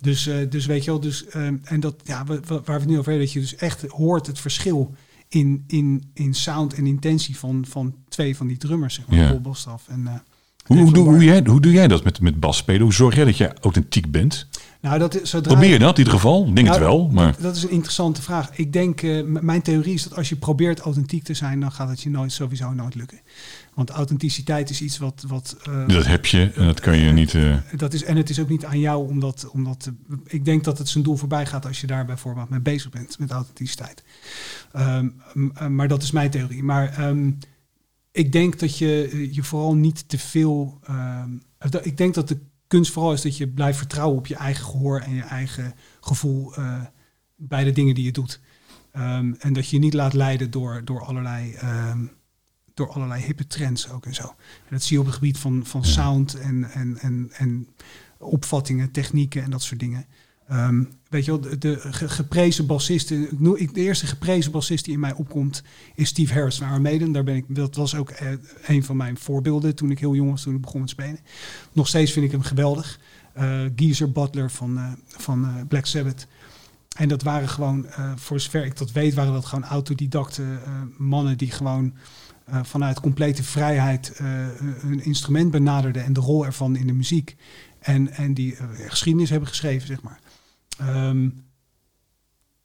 Dus, 0.01 0.27
eh, 0.27 0.49
dus 0.49 0.65
weet 0.65 0.83
je 0.83 0.91
wel, 0.91 0.99
dus, 0.99 1.25
ehm, 1.25 1.57
en 1.63 1.79
dat, 1.79 1.95
ja, 2.03 2.25
wa- 2.25 2.39
wa- 2.47 2.61
waar 2.61 2.63
we 2.65 2.71
het 2.71 2.85
nu 2.89 2.97
over 2.97 3.09
hebben, 3.11 3.25
dat 3.25 3.33
je 3.33 3.39
dus 3.39 3.55
echt 3.55 3.81
hoort 3.87 4.27
het 4.27 4.39
verschil 4.39 4.95
in, 5.29 5.63
in, 5.67 6.11
in 6.13 6.33
sound 6.33 6.73
en 6.73 6.85
intentie 6.85 7.37
van, 7.37 7.65
van 7.65 7.95
twee 8.07 8.37
van 8.37 8.47
die 8.47 8.57
drummers, 8.57 8.93
zeg 8.93 9.07
maar, 9.07 9.19
Ja. 9.19 9.41
En 9.87 10.07
eh, 10.07 10.13
Hoe, 10.77 10.93
doe, 10.93 11.07
hoe, 11.07 11.23
jij, 11.23 11.43
hoe 11.45 11.61
doe 11.61 11.71
jij 11.71 11.87
dat 11.87 12.03
met, 12.03 12.21
met 12.21 12.39
bas 12.39 12.57
spelen? 12.57 12.81
Hoe 12.81 12.93
zorg 12.93 13.15
jij 13.15 13.25
dat 13.25 13.37
jij 13.37 13.53
authentiek 13.61 14.11
bent? 14.11 14.47
Nou, 14.81 14.99
dat 14.99 15.21
is, 15.21 15.29
zodra 15.29 15.51
Probeer 15.51 15.69
je 15.69 15.79
dat 15.79 15.91
in 15.91 15.97
ieder 15.97 16.13
geval? 16.13 16.47
Ik 16.47 16.55
denk 16.55 16.67
het 16.67 16.79
Nou, 16.79 16.89
wel, 16.89 17.09
maar... 17.11 17.35
Dat, 17.39 17.55
is 17.55 17.63
een 17.63 17.69
interessante 17.69 18.21
vraag. 18.21 18.49
Ik 18.53 18.73
denk, 18.73 19.01
m- 19.01 19.45
mijn 19.45 19.61
theorie 19.61 19.93
is 19.93 20.03
dat 20.03 20.15
als 20.15 20.29
je 20.29 20.35
probeert 20.35 20.79
authentiek 20.79 21.23
te 21.23 21.33
zijn, 21.33 21.59
dan 21.59 21.71
gaat 21.71 21.89
het 21.89 22.01
je 22.01 22.09
nooit, 22.09 22.31
sowieso 22.31 22.73
nooit 22.73 22.95
lukken. 22.95 23.19
Want 23.73 23.89
authenticiteit 23.89 24.69
is 24.69 24.81
iets 24.81 24.97
wat. 24.97 25.23
wat 25.27 25.57
eh, 25.63 25.87
Dat 25.87 26.05
heb 26.05 26.25
je 26.25 26.51
en 26.55 26.65
dat 26.65 26.79
kan 26.79 26.97
je 26.97 27.11
niet... 27.11 27.33
eh, 27.33 27.55
dat 27.75 27.93
is, 27.93 28.03
en 28.03 28.17
het 28.17 28.29
is 28.29 28.39
ook 28.39 28.49
niet 28.49 28.65
aan 28.65 28.79
jou, 28.79 29.09
omdat, 29.09 29.49
omdat 29.51 29.91
ik 30.27 30.45
denk 30.45 30.63
dat 30.63 30.77
het 30.77 30.89
zijn 30.89 31.03
doel 31.03 31.15
voorbij 31.15 31.45
gaat 31.45 31.65
als 31.65 31.81
je 31.81 31.87
daar 31.87 32.05
bijvoorbeeld 32.05 32.49
mee 32.49 32.59
bezig 32.59 32.89
bent, 32.89 33.19
met 33.19 33.31
authenticiteit. 33.31 34.03
Ehm, 34.71 35.07
eh, 35.55 35.67
maar 35.67 35.87
dat 35.87 36.03
is 36.03 36.11
mijn 36.11 36.29
theorie. 36.29 36.63
Maar 36.63 36.89
ehm, 36.97 37.29
ik 38.11 38.31
denk 38.31 38.59
dat 38.59 38.77
je 38.77 39.09
eh, 39.11 39.33
je 39.33 39.43
vooral 39.43 39.75
niet 39.75 40.09
te 40.09 40.17
veel. 40.17 40.79
ehm, 40.83 41.31
ik 41.81 41.97
denk 41.97 42.13
dat 42.13 42.27
de 42.27 42.39
kunst 42.67 42.91
vooral 42.91 43.13
is 43.13 43.21
dat 43.21 43.37
je 43.37 43.47
blijft 43.47 43.77
vertrouwen 43.77 44.17
op 44.17 44.27
je 44.27 44.35
eigen 44.35 44.65
gehoor 44.65 44.99
en 44.99 45.13
je 45.13 45.21
eigen 45.21 45.73
gevoel 45.99 46.55
eh, 46.55 46.81
bij 47.35 47.63
de 47.63 47.71
dingen 47.71 47.95
die 47.95 48.03
je 48.05 48.11
doet. 48.11 48.39
Ehm, 48.91 49.33
en 49.39 49.53
dat 49.53 49.69
je 49.69 49.75
je 49.75 49.81
niet 49.81 49.93
laat 49.93 50.13
leiden 50.13 50.51
door, 50.51 50.81
door 50.85 51.05
allerlei. 51.05 51.53
ehm, 51.53 52.05
door 52.73 52.89
allerlei 52.91 53.23
hippe 53.23 53.47
trends 53.47 53.89
ook 53.89 54.05
en 54.05 54.13
zo. 54.13 54.23
En 54.23 54.69
dat 54.69 54.83
zie 54.83 54.93
je 54.93 54.99
op 54.99 55.05
het 55.05 55.15
gebied 55.15 55.37
van, 55.37 55.65
van 55.65 55.85
sound 55.85 56.33
en, 56.33 56.71
en, 56.71 56.97
en, 56.97 57.29
en 57.33 57.67
opvattingen, 58.17 58.91
technieken 58.91 59.43
en 59.43 59.51
dat 59.51 59.61
soort 59.61 59.79
dingen. 59.79 60.05
Ehm, 60.49 60.83
weet 61.09 61.25
je 61.25 61.31
wel, 61.31 61.39
de, 61.41 61.57
de 61.57 61.77
ge- 61.79 62.09
geprezen 62.09 62.65
noem- 63.37 63.55
ik- 63.55 63.73
de 63.73 63.81
eerste 63.81 64.07
geprezen 64.07 64.51
bassist 64.51 64.85
die 64.85 64.93
in 64.93 64.99
mij 64.99 65.13
opkomt 65.13 65.63
is 65.95 66.07
Steve 66.09 66.33
Harris 66.33 66.57
van 66.57 66.67
Iron 66.67 66.81
Maiden. 66.81 67.11
Daar 67.11 67.23
ben 67.23 67.35
ik, 67.35 67.45
dat 67.47 67.75
was 67.75 67.95
ook 67.95 68.09
eh, 68.09 68.27
een 68.65 68.83
van 68.83 68.97
mijn 68.97 69.17
voorbeelden 69.17 69.75
toen 69.75 69.91
ik 69.91 69.99
heel 69.99 70.15
jong 70.15 70.29
was, 70.29 70.41
toen 70.41 70.55
ik 70.55 70.61
begon 70.61 70.79
met 70.81 70.89
spelen. 70.89 71.19
Nog 71.73 71.87
steeds 71.87 72.11
vind 72.11 72.25
ik 72.25 72.31
hem 72.31 72.41
geweldig. 72.41 72.99
Eh 73.33 73.61
Geezer 73.75 74.11
Butler 74.11 74.51
van, 74.51 74.77
eh, 74.77 74.91
van 75.07 75.45
eh, 75.45 75.53
Black 75.67 75.85
Sabbath. 75.85 76.27
En 76.97 77.07
dat 77.07 77.23
waren 77.23 77.49
gewoon, 77.49 77.87
eh, 77.87 78.11
voor 78.15 78.39
zover 78.39 78.65
ik 78.65 78.77
dat 78.77 78.91
weet, 78.91 79.13
waren 79.13 79.33
dat 79.33 79.45
gewoon 79.45 79.63
autodidacte 79.69 80.43
eh, 80.43 80.71
mannen 80.97 81.37
die 81.37 81.51
gewoon 81.51 81.93
eh, 82.45 82.59
vanuit 82.63 82.99
complete 82.99 83.43
vrijheid 83.43 84.11
eh, 84.17 84.27
een 84.81 85.03
instrument 85.03 85.51
benaderden 85.51 86.03
en 86.03 86.13
de 86.13 86.19
rol 86.19 86.45
ervan 86.45 86.75
in 86.75 86.87
de 86.87 86.93
muziek. 86.93 87.35
En, 87.79 88.09
en 88.11 88.33
die 88.33 88.55
eh, 88.55 88.65
geschiedenis 88.87 89.29
hebben 89.29 89.49
geschreven, 89.49 89.87
zeg 89.87 90.01
maar. 90.01 90.19
Ehm, 90.79 91.21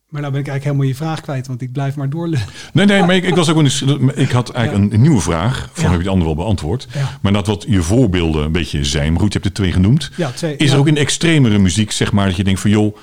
maar 0.08 0.20
nou 0.22 0.32
ben 0.32 0.42
ik 0.42 0.48
eigenlijk 0.48 0.64
helemaal 0.64 0.86
je 0.86 0.94
vraag 0.94 1.20
kwijt, 1.20 1.46
want 1.46 1.62
ik 1.62 1.72
blijf 1.72 1.96
maar 1.96 2.10
doorlullen. 2.10 2.46
Nee, 2.72 2.86
nee, 2.86 3.00
maar 3.02 3.14
ik, 3.14 3.24
ik 3.24 3.34
was 3.34 3.50
ook 3.50 3.56
een, 3.56 4.18
ik 4.18 4.30
had 4.30 4.50
eigenlijk 4.50 4.84
een, 4.86 4.94
een 4.94 5.00
nieuwe 5.00 5.20
vraag. 5.20 5.70
Van 5.72 5.84
Ja. 5.84 5.90
heb 5.90 5.98
je 5.98 6.04
de 6.04 6.10
andere 6.10 6.34
wel 6.34 6.44
beantwoord. 6.44 6.86
Ja. 6.94 7.18
Maar 7.22 7.32
dat 7.32 7.46
wat 7.46 7.64
je 7.68 7.82
voorbeelden 7.82 8.44
een 8.44 8.52
beetje 8.52 8.84
zijn. 8.84 9.12
Maar 9.12 9.20
goed, 9.20 9.32
je 9.32 9.38
hebt 9.38 9.50
er 9.50 9.54
twee 9.62 9.72
genoemd. 9.72 10.10
Ja, 10.16 10.30
twee, 10.30 10.56
Is 10.56 10.72
er 10.72 10.78
ook 10.78 10.86
in 10.86 10.96
extremere 10.96 11.58
muziek, 11.58 11.90
zeg 11.90 12.12
maar, 12.12 12.26
dat 12.26 12.36
je 12.36 12.44
denkt 12.44 12.60
van 12.60 12.70
joh, 12.70 12.96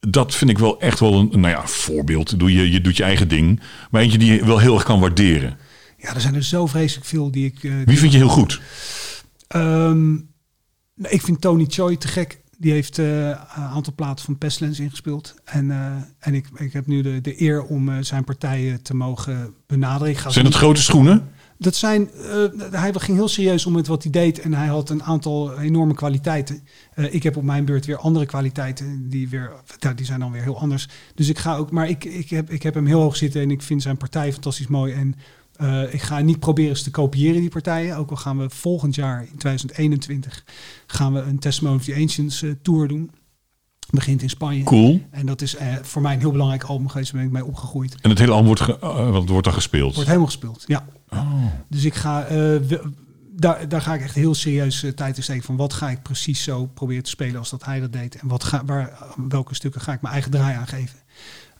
dat 0.00 0.34
vind 0.34 0.50
ik 0.50 0.58
wel 0.58 0.80
echt 0.80 1.00
wel 1.00 1.14
een, 1.18 1.28
nou 1.40 1.48
ja, 1.54 1.66
voorbeeld. 1.66 2.38
Doe 2.38 2.52
je, 2.52 2.70
je 2.70 2.80
doet 2.80 2.96
je 2.96 3.02
eigen 3.02 3.28
ding. 3.28 3.60
Maar 3.90 4.02
eentje 4.02 4.18
die 4.18 4.32
je 4.32 4.44
wel 4.44 4.58
heel 4.58 4.74
erg 4.74 4.84
kan 4.84 5.00
waarderen. 5.00 5.58
Ja, 5.98 6.14
er 6.14 6.20
zijn 6.20 6.34
er 6.34 6.44
zo 6.44 6.66
vreselijk 6.66 7.06
veel 7.06 7.30
die 7.30 7.46
ik... 7.46 7.64
eh, 7.64 7.72
Wie 7.84 7.98
vind 7.98 8.12
je 8.12 8.18
heel 8.18 8.28
goed? 8.28 8.60
Ehm, 9.48 10.10
nou, 10.94 11.14
ik 11.14 11.22
vind 11.22 11.40
Tony 11.40 11.64
Choi 11.68 11.98
te 11.98 12.08
gek. 12.08 12.39
Die 12.60 12.72
heeft 12.72 12.98
eh, 12.98 13.28
een 13.28 13.36
aantal 13.54 13.92
platen 13.96 14.24
van 14.24 14.38
Pestilence 14.38 14.82
ingespeeld. 14.82 15.34
En, 15.44 15.70
eh, 15.70 15.86
en 16.18 16.34
ik, 16.34 16.46
ik 16.54 16.72
heb 16.72 16.86
nu 16.86 17.02
de, 17.02 17.20
de 17.20 17.42
eer 17.42 17.62
om 17.64 17.88
eh, 17.88 17.96
zijn 18.00 18.24
partijen 18.24 18.82
te 18.82 18.94
mogen 18.94 19.54
benaderen. 19.66 20.08
Ik 20.12 20.18
ga 20.18 20.26
ze 20.28 20.32
Zijn 20.32 20.44
niet- 20.44 20.54
grote 20.54 20.80
schoenen? 20.82 21.28
Dat 21.58 21.74
zijn, 21.74 22.10
eh, 22.10 22.70
hij 22.70 22.92
ging 22.96 23.16
heel 23.16 23.28
serieus 23.28 23.66
om 23.66 23.72
met 23.72 23.86
wat 23.86 24.02
hij 24.02 24.12
deed 24.12 24.40
en 24.40 24.54
hij 24.54 24.66
had 24.66 24.90
een 24.90 25.02
aantal 25.02 25.58
enorme 25.58 25.94
kwaliteiten. 25.94 26.62
Ik 26.94 27.22
heb 27.22 27.36
op 27.36 27.42
mijn 27.42 27.64
beurt 27.64 27.86
weer 27.86 27.96
andere 27.96 28.26
kwaliteiten, 28.26 29.08
die, 29.08 29.28
weer, 29.28 29.50
die 29.96 30.06
zijn 30.06 30.20
dan 30.20 30.32
weer 30.32 30.42
heel 30.42 30.58
anders. 30.60 30.88
Dus 31.14 31.28
ik 31.28 31.38
ga 31.38 31.56
ook, 31.56 31.70
maar 31.70 31.88
ik, 31.88 32.04
ik, 32.04 32.30
heb, 32.30 32.50
ik 32.50 32.62
heb 32.62 32.74
hem 32.74 32.86
heel 32.86 33.00
hoog 33.00 33.16
zitten 33.16 33.40
en 33.42 33.50
ik 33.50 33.62
vind 33.62 33.82
zijn 33.82 33.96
partij 33.96 34.32
fantastisch 34.32 34.66
mooi. 34.66 34.92
En 34.92 35.14
eh, 35.60 35.94
ik 35.94 36.02
ga 36.02 36.18
niet 36.20 36.38
proberen 36.38 36.76
ze 36.76 36.82
te 36.82 36.90
kopiëren, 36.90 37.40
die 37.40 37.50
partijen. 37.50 37.96
Ook 37.96 38.10
al 38.10 38.16
gaan 38.16 38.38
we 38.38 38.50
volgend 38.50 38.94
jaar, 38.94 39.20
in 39.20 39.36
2021, 39.38 40.44
gaan 40.86 41.12
we 41.12 41.20
een 41.20 41.38
Testimony 41.38 41.76
of 41.76 41.84
the 41.84 41.94
Ancients 41.94 42.42
eh, 42.42 42.50
tour 42.62 42.88
doen. 42.88 43.10
Begint 43.90 44.22
in 44.22 44.30
Spanje. 44.30 44.62
Cool. 44.64 45.00
En 45.10 45.26
dat 45.26 45.42
is 45.42 45.56
eh, 45.56 45.74
voor 45.82 46.02
mij 46.02 46.14
een 46.14 46.20
heel 46.20 46.30
belangrijk 46.32 46.62
album 46.62 46.88
geweest, 46.88 47.12
daar 47.12 47.20
ben 47.20 47.30
ik 47.30 47.36
mee 47.36 47.44
opgegroeid. 47.44 47.94
En 48.00 48.10
het 48.10 48.18
hele 48.18 48.32
album 48.32 48.46
wordt, 48.46 48.66
wat 49.12 49.28
wordt 49.28 49.44
dan 49.44 49.54
gespeeld. 49.54 49.92
Wordt 49.94 50.06
helemaal 50.08 50.26
gespeeld, 50.28 50.64
ja. 50.66 50.86
Oh. 51.08 51.44
Dus 51.68 51.84
ik 51.84 51.94
ga, 51.94 52.26
we- 52.28 52.90
daar, 53.36 53.68
daar 53.68 53.82
ga 53.82 53.94
ik 53.94 54.00
echt 54.02 54.14
heel 54.14 54.34
serieus 54.34 54.84
tijd 54.94 55.16
in 55.16 55.22
steken 55.22 55.42
van 55.42 55.56
wat 55.56 55.72
ga 55.72 55.90
ik 55.90 56.02
precies 56.02 56.42
zo 56.42 56.66
proberen 56.66 57.02
te 57.02 57.10
spelen 57.10 57.38
als 57.38 57.50
dat 57.50 57.64
hij 57.64 57.80
dat 57.80 57.92
deed. 57.92 58.14
En 58.14 58.28
wat 58.28 58.44
ga, 58.44 58.64
waar, 58.64 58.98
welke 59.28 59.54
stukken 59.54 59.80
ga 59.80 59.92
ik 59.92 60.00
mijn 60.00 60.12
eigen 60.14 60.30
draai 60.30 60.56
aan 60.56 60.66
geven. 60.66 60.98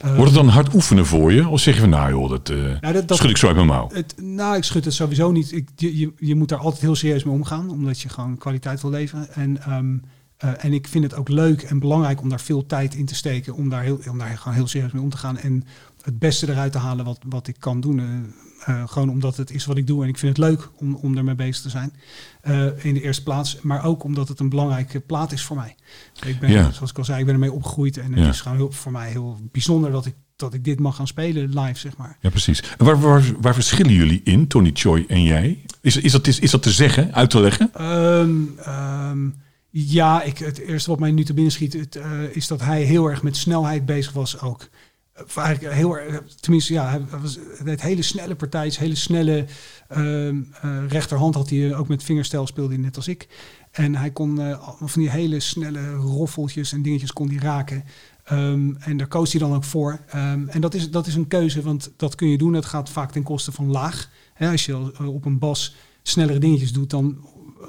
Eh, 0.01 0.09
Wordt 0.17 0.25
het 0.31 0.35
dan 0.35 0.49
hard 0.49 0.75
oefenen 0.75 1.07
voor 1.07 1.33
je? 1.33 1.49
Of 1.49 1.61
zeg 1.61 1.75
je 1.75 1.81
van 1.81 1.91
nou 1.91 2.11
joh, 2.11 2.31
dat, 2.31 2.49
eh, 2.49 2.57
Nou, 2.81 2.93
dat- 2.95 3.09
dat- 3.09 3.17
schud 3.17 3.31
ik 3.31 3.37
zo 3.37 3.47
uit 3.47 3.55
mijn 3.57 3.69
mouw. 3.69 3.89
het, 3.93 4.15
nou, 4.23 4.57
ik 4.57 4.65
schud 4.65 4.85
het 4.85 4.95
sowieso 4.95 5.31
niet. 5.33 5.53
Ik, 5.53 5.69
je, 5.77 6.13
je, 6.19 6.35
moet 6.35 6.49
daar 6.49 6.59
altijd 6.59 6.83
heel 6.83 6.95
serieus 6.95 7.25
mee 7.25 7.35
omgaan, 7.35 7.71
omdat 7.71 8.01
je 8.01 8.09
gewoon 8.09 8.39
kwaliteit 8.39 8.81
wil 8.83 8.91
leveren. 8.91 9.33
En, 9.35 9.63
ehm, 9.63 9.97
eh, 10.37 10.65
en 10.65 10.73
ik 10.73 10.89
vind 10.89 11.05
het 11.05 11.15
ook 11.15 11.29
leuk 11.29 11.63
en 11.63 11.79
belangrijk 11.79 12.21
om 12.23 12.29
daar 12.29 12.41
veel 12.41 12.67
tijd 12.67 12.95
in 12.95 13.07
te 13.07 13.15
steken, 13.15 13.55
om 13.55 13.69
daar, 13.69 13.83
heel, 13.83 14.01
om 14.11 14.19
daar 14.19 14.39
gewoon 14.39 14.55
heel 14.55 14.67
serieus 14.67 14.93
mee 14.93 15.03
om 15.03 15.11
te 15.11 15.17
gaan. 15.17 15.39
En 15.39 15.65
het 16.03 16.19
beste 16.19 16.49
eruit 16.51 16.73
te 16.73 16.79
halen 16.79 17.05
wat, 17.05 17.19
wat 17.29 17.49
ik 17.49 17.57
kan 17.59 17.81
doen. 17.81 18.01
Eh, 18.71 18.89
gewoon 18.89 19.11
omdat 19.11 19.37
het 19.37 19.51
is 19.51 19.65
wat 19.67 19.77
ik 19.77 19.87
doe 19.87 20.03
en 20.03 20.09
ik 20.09 20.19
vind 20.19 20.37
het 20.37 20.47
leuk 20.47 20.69
om, 20.77 20.95
om 20.95 21.17
ermee 21.17 21.35
bezig 21.35 21.63
te 21.63 21.71
zijn. 21.71 21.93
Eh, 22.41 22.85
in 22.85 22.95
de 22.95 23.03
eerste 23.03 23.23
plaats, 23.23 23.61
maar 23.61 23.85
ook 23.85 24.05
omdat 24.05 24.29
het 24.29 24.41
een 24.41 24.49
belangrijke 24.49 25.01
plaat 25.01 25.33
is 25.33 25.43
voor 25.45 25.57
mij. 25.57 25.75
Ik 26.27 26.39
ben, 26.41 26.51
Ja. 26.51 26.71
zoals 26.71 26.91
ik 26.91 26.99
al 26.99 27.05
zei, 27.05 27.19
ik 27.21 27.25
ben 27.25 27.35
ermee 27.35 27.53
opgegroeid 27.53 27.97
en 27.99 28.13
het 28.13 28.23
Ja. 28.25 28.29
is 28.29 28.41
gewoon 28.41 28.57
heel, 28.57 28.73
voor 28.73 28.93
mij 28.93 29.11
heel 29.11 29.39
bijzonder 29.53 29.91
dat 29.91 30.07
ik, 30.07 30.15
dat 30.37 30.55
ik 30.55 30.65
dit 30.65 30.79
mag 30.81 30.97
gaan 30.97 31.07
spelen 31.07 31.59
live, 31.61 31.79
zeg 31.79 31.97
maar. 31.97 32.17
Ja, 32.21 32.31
precies. 32.31 32.63
En 32.79 32.85
waar, 32.85 33.01
waar, 33.01 33.23
waar 33.41 33.55
verschillen 33.55 33.93
jullie 33.93 34.21
in, 34.25 34.47
Tony 34.47 34.71
Choi 34.75 35.05
en 35.09 35.23
jij? 35.23 35.59
Is, 35.81 35.97
is, 35.97 36.13
dat, 36.13 36.27
is, 36.27 36.39
is 36.39 36.51
dat 36.51 36.63
te 36.63 36.71
zeggen, 36.71 37.15
uit 37.15 37.31
te 37.31 37.41
leggen? 37.41 37.71
Ehm, 37.75 38.31
ehm, 38.57 39.29
ja, 39.71 40.23
ik, 40.23 40.39
het 40.39 40.59
eerste 40.59 40.91
wat 40.91 40.99
mij 40.99 41.11
nu 41.11 41.25
te 41.25 41.35
binnen 41.35 41.53
schiet, 41.53 41.73
het, 41.73 41.97
eh, 41.97 42.11
is 42.33 42.47
dat 42.47 42.61
hij 42.61 42.83
heel 42.83 43.07
erg 43.11 43.23
met 43.23 43.37
snelheid 43.37 43.87
bezig 43.87 44.13
was 44.13 44.41
ook. 44.41 44.69
Heel 45.59 45.97
tenminste, 46.41 46.73
ja, 46.73 47.01
hij 47.65 47.79
hele 47.81 48.03
snelle 48.03 48.35
partijtjes, 48.37 48.79
hele 48.79 48.95
snelle 48.95 49.45
ehm, 49.89 50.43
eh, 50.63 50.79
rechterhand 50.89 51.35
had 51.35 51.51
hij 51.51 51.75
ook 51.75 51.89
met 51.89 52.03
vingerstijl 52.03 52.47
speelde 52.47 52.75
hij 52.75 52.83
net 52.83 52.97
als 52.97 53.09
ik. 53.09 53.29
En 53.71 53.95
hij 53.97 54.11
kon 54.11 54.41
eh, 54.41 54.69
van 54.81 55.03
die 55.03 55.11
hele 55.11 55.41
snelle 55.41 55.95
roffeltjes 55.95 56.73
en 56.73 56.83
dingetjes 56.83 57.13
kon 57.13 57.29
hij 57.29 57.39
raken. 57.39 57.85
Ehm, 58.25 58.75
en 58.79 58.97
daar 58.97 59.07
koos 59.07 59.31
hij 59.33 59.41
dan 59.41 59.55
ook 59.55 59.65
voor. 59.65 60.01
Ehm, 60.09 60.49
en 60.49 60.61
dat 60.61 60.75
is, 60.75 60.91
dat 60.91 61.07
is 61.07 61.15
een 61.15 61.29
keuze, 61.29 61.63
want 61.63 61.93
dat 61.97 62.15
kun 62.15 62.29
je 62.29 62.39
doen. 62.39 62.53
Het 62.53 62.65
gaat 62.65 62.91
vaak 62.91 63.13
ten 63.13 63.23
koste 63.23 63.53
van 63.53 63.71
laag. 63.71 64.11
Als 64.39 64.67
je 64.67 64.93
eh, 64.99 65.15
op 65.15 65.25
een 65.25 65.39
bas 65.39 65.75
snellere 66.03 66.39
dingetjes 66.39 66.73
doet, 66.73 66.91
dan 66.91 67.19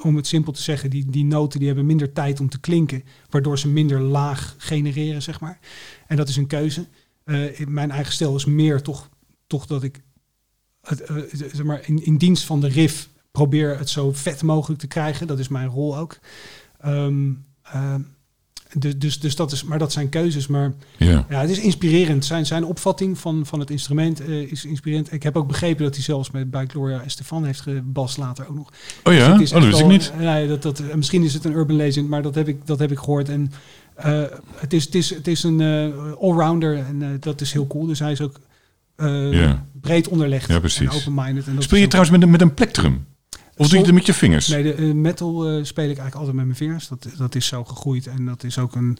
om 0.01 0.15
het 0.15 0.27
simpel 0.27 0.51
te 0.51 0.61
zeggen, 0.61 0.89
die, 0.89 1.05
die 1.09 1.25
noten 1.25 1.57
die 1.57 1.67
hebben 1.67 1.85
minder 1.85 2.13
tijd 2.13 2.39
om 2.39 2.49
te 2.49 2.59
klinken, 2.59 3.03
waardoor 3.29 3.59
ze 3.59 3.67
minder 3.67 4.01
laag 4.01 4.55
genereren, 4.57 5.21
zeg 5.21 5.39
maar. 5.39 5.59
En 6.07 6.15
dat 6.15 6.29
is 6.29 6.35
een 6.35 6.47
keuze. 6.47 6.87
Eh, 7.23 7.59
in 7.59 7.73
mijn 7.73 7.91
eigen 7.91 8.13
stijl 8.13 8.35
is 8.35 8.45
meer 8.45 8.81
toch, 8.81 9.09
toch 9.47 9.65
dat 9.65 9.83
ik 9.83 10.01
het, 10.81 11.01
eh, 11.01 11.15
zeg 11.33 11.63
maar 11.63 11.81
in, 11.85 12.05
in 12.05 12.17
dienst 12.17 12.43
van 12.43 12.59
de 12.61 12.67
riff 12.67 13.09
probeer 13.31 13.77
het 13.77 13.89
zo 13.89 14.11
vet 14.11 14.41
mogelijk 14.43 14.79
te 14.79 14.87
krijgen. 14.87 15.27
Dat 15.27 15.39
is 15.39 15.47
mijn 15.47 15.67
rol 15.67 15.97
ook. 15.97 16.19
Ehm, 16.79 17.31
ehm, 17.63 18.01
Dus, 18.77 18.97
dus, 18.97 19.19
dus 19.19 19.35
dat 19.35 19.51
is, 19.51 19.63
maar 19.63 19.79
dat 19.79 19.91
zijn 19.91 20.09
keuzes. 20.09 20.47
Maar 20.47 20.73
Ja. 20.97 21.25
ja, 21.29 21.41
het 21.41 21.49
is 21.49 21.59
inspirerend. 21.59 22.25
Zijn, 22.25 22.45
zijn 22.45 22.65
opvatting 22.65 23.17
van, 23.17 23.45
van 23.45 23.59
het 23.59 23.69
instrument 23.69 24.19
eh, 24.19 24.51
is 24.51 24.65
inspirerend. 24.65 25.11
Ik 25.13 25.23
heb 25.23 25.37
ook 25.37 25.47
begrepen 25.47 25.83
dat 25.83 25.95
hij 25.95 26.03
zelfs 26.03 26.31
met, 26.31 26.51
bij 26.51 26.65
Gloria 26.65 27.01
Estefan 27.03 27.45
heeft 27.45 27.61
gebast 27.61 28.17
later 28.17 28.47
ook 28.49 28.55
nog. 28.55 28.69
Oh 29.03 29.13
ja? 29.13 29.37
Dus 29.37 29.51
Oh, 29.53 29.61
dat 29.61 29.67
wist 29.69 29.79
ik 29.79 29.87
niet. 29.87 30.11
Nee, 30.17 30.47
dat, 30.47 30.61
dat, 30.61 30.79
eh, 30.79 30.95
misschien 30.95 31.23
is 31.23 31.33
het 31.33 31.45
een 31.45 31.51
urban 31.53 31.75
legend, 31.75 32.09
maar 32.09 32.21
dat 32.21 32.35
heb 32.35 32.47
ik, 32.47 32.67
dat 32.67 32.79
heb 32.79 32.91
ik 32.91 32.97
gehoord. 32.97 33.29
En 33.29 33.51
eh, 34.03 34.37
het, 34.55 34.73
is, 34.73 34.85
het, 34.85 34.95
is, 34.95 35.09
het 35.09 35.27
is 35.27 35.43
een 35.43 35.61
eh, 35.61 36.13
allrounder 36.19 36.77
en 36.77 37.01
eh, 37.01 37.09
dat 37.19 37.41
is 37.41 37.53
heel 37.53 37.67
cool. 37.67 37.85
Dus 37.85 37.99
hij 37.99 38.11
is 38.11 38.21
ook 38.21 38.39
breed 39.81 40.07
onderlegd 40.07 40.47
Ja, 40.47 40.59
precies. 40.59 40.89
en 40.89 40.95
open-minded. 40.95 41.47
En 41.47 41.55
dat 41.55 41.63
Speel 41.63 41.79
je 41.79 41.87
trouwens 41.87 42.15
met 42.15 42.23
een, 42.23 42.29
met 42.29 42.41
een 42.41 42.53
plektrum? 42.53 43.05
Of 43.57 43.67
doe 43.67 43.79
je 43.79 43.85
het 43.85 43.93
met 43.93 44.05
je 44.05 44.13
vingers? 44.13 44.47
Nee, 44.47 44.75
de 44.75 44.81
metal 44.81 45.65
speel 45.65 45.89
ik 45.89 45.97
eigenlijk 45.97 46.15
altijd 46.15 46.35
met 46.35 46.45
mijn 46.45 46.57
vingers. 46.57 46.87
Dat, 46.87 47.07
dat 47.17 47.35
is 47.35 47.45
zo 47.45 47.63
gegroeid 47.63 48.07
en 48.07 48.25
dat 48.25 48.43
is 48.43 48.57
ook 48.57 48.75
een... 48.75 48.97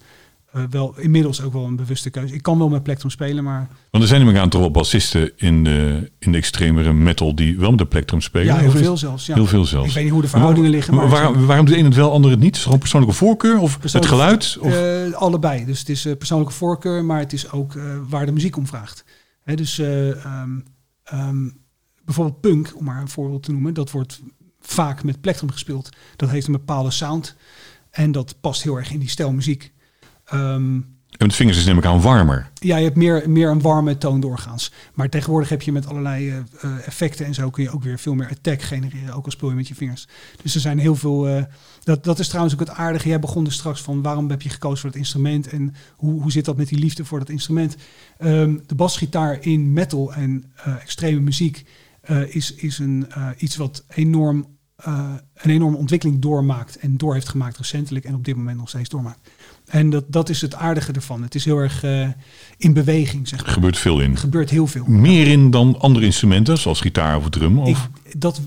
eh, 0.52 0.62
wel, 0.70 0.94
inmiddels 0.98 1.42
ook 1.42 1.52
wel 1.52 1.64
een 1.64 1.76
bewuste 1.76 2.10
keuze. 2.10 2.34
Ik 2.34 2.42
kan 2.42 2.58
wel 2.58 2.68
met 2.68 2.82
plektrum 2.82 3.10
spelen, 3.10 3.44
maar 3.44 3.68
Want 3.90 4.02
er 4.04 4.10
zijn 4.10 4.38
aan 4.38 4.48
toch 4.48 4.60
wel 4.60 4.70
bassisten 4.70 5.32
in 5.36 5.64
de, 5.64 6.10
in 6.18 6.32
de 6.32 6.38
extremere 6.38 6.92
metal 6.92 7.34
die 7.34 7.58
wel 7.58 7.70
met 7.70 7.80
een 7.80 7.88
plektrum 7.88 8.20
spelen. 8.20 8.46
ja, 8.46 8.56
heel 8.56 8.70
veel 8.70 8.96
zelfs. 8.96 9.26
Ja. 9.26 9.34
Heel 9.34 9.46
veel 9.46 9.64
zelfs. 9.64 9.88
Ik 9.88 9.94
weet 9.94 10.04
niet 10.04 10.12
hoe 10.12 10.22
de 10.22 10.28
verhoudingen 10.28 10.70
liggen, 10.70 10.94
maar... 10.94 11.08
waarom, 11.08 11.46
waarom 11.46 11.66
doet 11.66 11.74
de 11.74 11.80
een 11.80 11.86
het 11.86 11.94
wel, 11.94 12.12
ander 12.12 12.30
het 12.30 12.40
niet? 12.40 12.50
Is 12.50 12.56
het 12.56 12.64
gewoon 12.64 12.78
persoonlijke 12.78 13.16
voorkeur 13.16 13.58
of 13.58 13.78
het 13.82 14.06
geluid? 14.06 14.58
Of? 14.60 14.72
Eh, 14.72 15.12
allebei. 15.12 15.64
Dus 15.64 15.78
het 15.78 15.88
is 15.88 16.04
eh, 16.04 16.16
persoonlijke 16.16 16.54
voorkeur, 16.54 17.04
maar 17.04 17.18
het 17.18 17.32
is 17.32 17.50
ook 17.50 17.74
waar 18.08 18.26
de 18.26 18.32
muziek 18.32 18.56
om 18.56 18.66
vraagt. 18.66 19.04
Hè, 19.42 19.54
dus 19.54 19.78
eh, 19.78 20.24
ehm, 20.24 20.60
ehm, 21.04 21.48
bijvoorbeeld 22.04 22.40
punk, 22.40 22.72
om 22.76 22.84
maar 22.84 23.00
een 23.00 23.08
voorbeeld 23.08 23.42
te 23.42 23.52
noemen, 23.52 23.74
dat 23.74 23.90
wordt 23.90 24.20
vaak 24.60 25.04
met 25.04 25.20
plektrum 25.20 25.50
gespeeld. 25.50 25.88
Dat 26.16 26.30
heeft 26.30 26.46
een 26.46 26.52
bepaalde 26.52 26.90
sound 26.90 27.36
en 27.90 28.12
dat 28.12 28.40
past 28.40 28.62
heel 28.62 28.76
erg 28.76 28.90
in 28.90 28.98
die 28.98 29.08
stijl 29.08 29.32
muziek. 29.32 29.72
Ehm, 30.32 30.80
en 31.22 31.26
met 31.26 31.36
vingers 31.36 31.58
is 31.58 31.64
neem 31.64 31.78
ik 31.78 31.84
aan 31.84 32.00
warmer. 32.00 32.50
ja, 32.54 32.76
je 32.76 32.84
hebt 32.84 32.96
meer, 32.96 33.30
meer 33.30 33.50
een 33.50 33.60
warme 33.60 33.98
toon 33.98 34.20
doorgaans. 34.20 34.72
Maar 34.94 35.08
tegenwoordig 35.08 35.48
heb 35.48 35.62
je 35.62 35.72
met 35.72 35.86
allerlei 35.86 36.28
eh, 36.28 36.36
eh, 36.36 36.86
effecten 36.86 37.26
en 37.26 37.34
zo 37.34 37.50
kun 37.50 37.62
je 37.62 37.70
ook 37.70 37.82
weer 37.82 37.98
veel 37.98 38.14
meer 38.14 38.28
attack 38.30 38.62
genereren, 38.62 39.14
ook 39.14 39.24
al 39.24 39.30
speel 39.30 39.48
je 39.48 39.54
met 39.54 39.68
je 39.68 39.74
vingers. 39.74 40.08
Dus 40.42 40.54
er 40.54 40.60
zijn 40.60 40.78
heel 40.78 40.94
veel. 40.96 41.28
eh, 41.28 41.42
dat, 41.84 42.04
dat 42.04 42.18
is 42.18 42.26
trouwens 42.28 42.54
ook 42.54 42.60
het 42.60 42.70
aardige. 42.70 43.08
Jij 43.08 43.18
begon 43.18 43.46
er 43.46 43.52
straks 43.52 43.80
van 43.80 44.02
waarom 44.02 44.30
heb 44.30 44.42
je 44.42 44.48
gekozen 44.48 44.78
voor 44.78 44.90
het 44.90 44.98
instrument 44.98 45.48
en 45.48 45.74
hoe, 45.96 46.22
hoe 46.22 46.32
zit 46.32 46.44
dat 46.44 46.56
met 46.56 46.68
die 46.68 46.78
liefde 46.78 47.04
voor 47.04 47.18
dat 47.18 47.28
instrument? 47.28 47.76
Ehm, 48.18 48.56
de 48.66 48.74
basgitaar 48.74 49.38
in 49.40 49.72
metal 49.72 50.14
en 50.14 50.52
extreme 50.80 51.20
muziek 51.20 51.64
is, 52.28 52.54
is 52.54 52.78
een, 52.78 53.06
iets 53.38 53.56
wat 53.56 53.84
enorm, 53.88 54.46
een 55.34 55.50
enorme 55.50 55.76
ontwikkeling 55.76 56.20
doormaakt 56.20 56.76
en 56.76 56.96
door 56.96 57.14
heeft 57.14 57.28
gemaakt 57.28 57.56
recentelijk 57.56 58.04
en 58.04 58.14
op 58.14 58.24
dit 58.24 58.36
moment 58.36 58.58
nog 58.58 58.68
steeds 58.68 58.88
doormaakt. 58.88 59.28
En 59.66 59.90
dat, 59.90 60.04
dat 60.08 60.28
is 60.28 60.40
het 60.40 60.54
aardige 60.54 60.92
ervan. 60.92 61.22
Het 61.22 61.34
is 61.34 61.44
heel 61.44 61.58
erg 61.58 61.82
eh, 61.84 62.08
in 62.56 62.72
beweging, 62.72 63.28
zeg 63.28 63.38
Er 63.38 63.44
maar. 63.44 63.54
gebeurt 63.54 63.78
veel 63.78 64.00
in. 64.00 64.10
Er 64.12 64.18
gebeurt 64.18 64.50
heel 64.50 64.66
veel. 64.66 64.84
Meer 64.86 65.26
in 65.26 65.50
dan 65.50 65.80
andere 65.80 66.04
instrumenten, 66.04 66.58
zoals 66.58 66.80
gitaar 66.80 67.16
of 67.16 67.28
drum? 67.28 67.58
Of? 67.58 67.88
Ik, 68.02 68.20
dat 68.20 68.40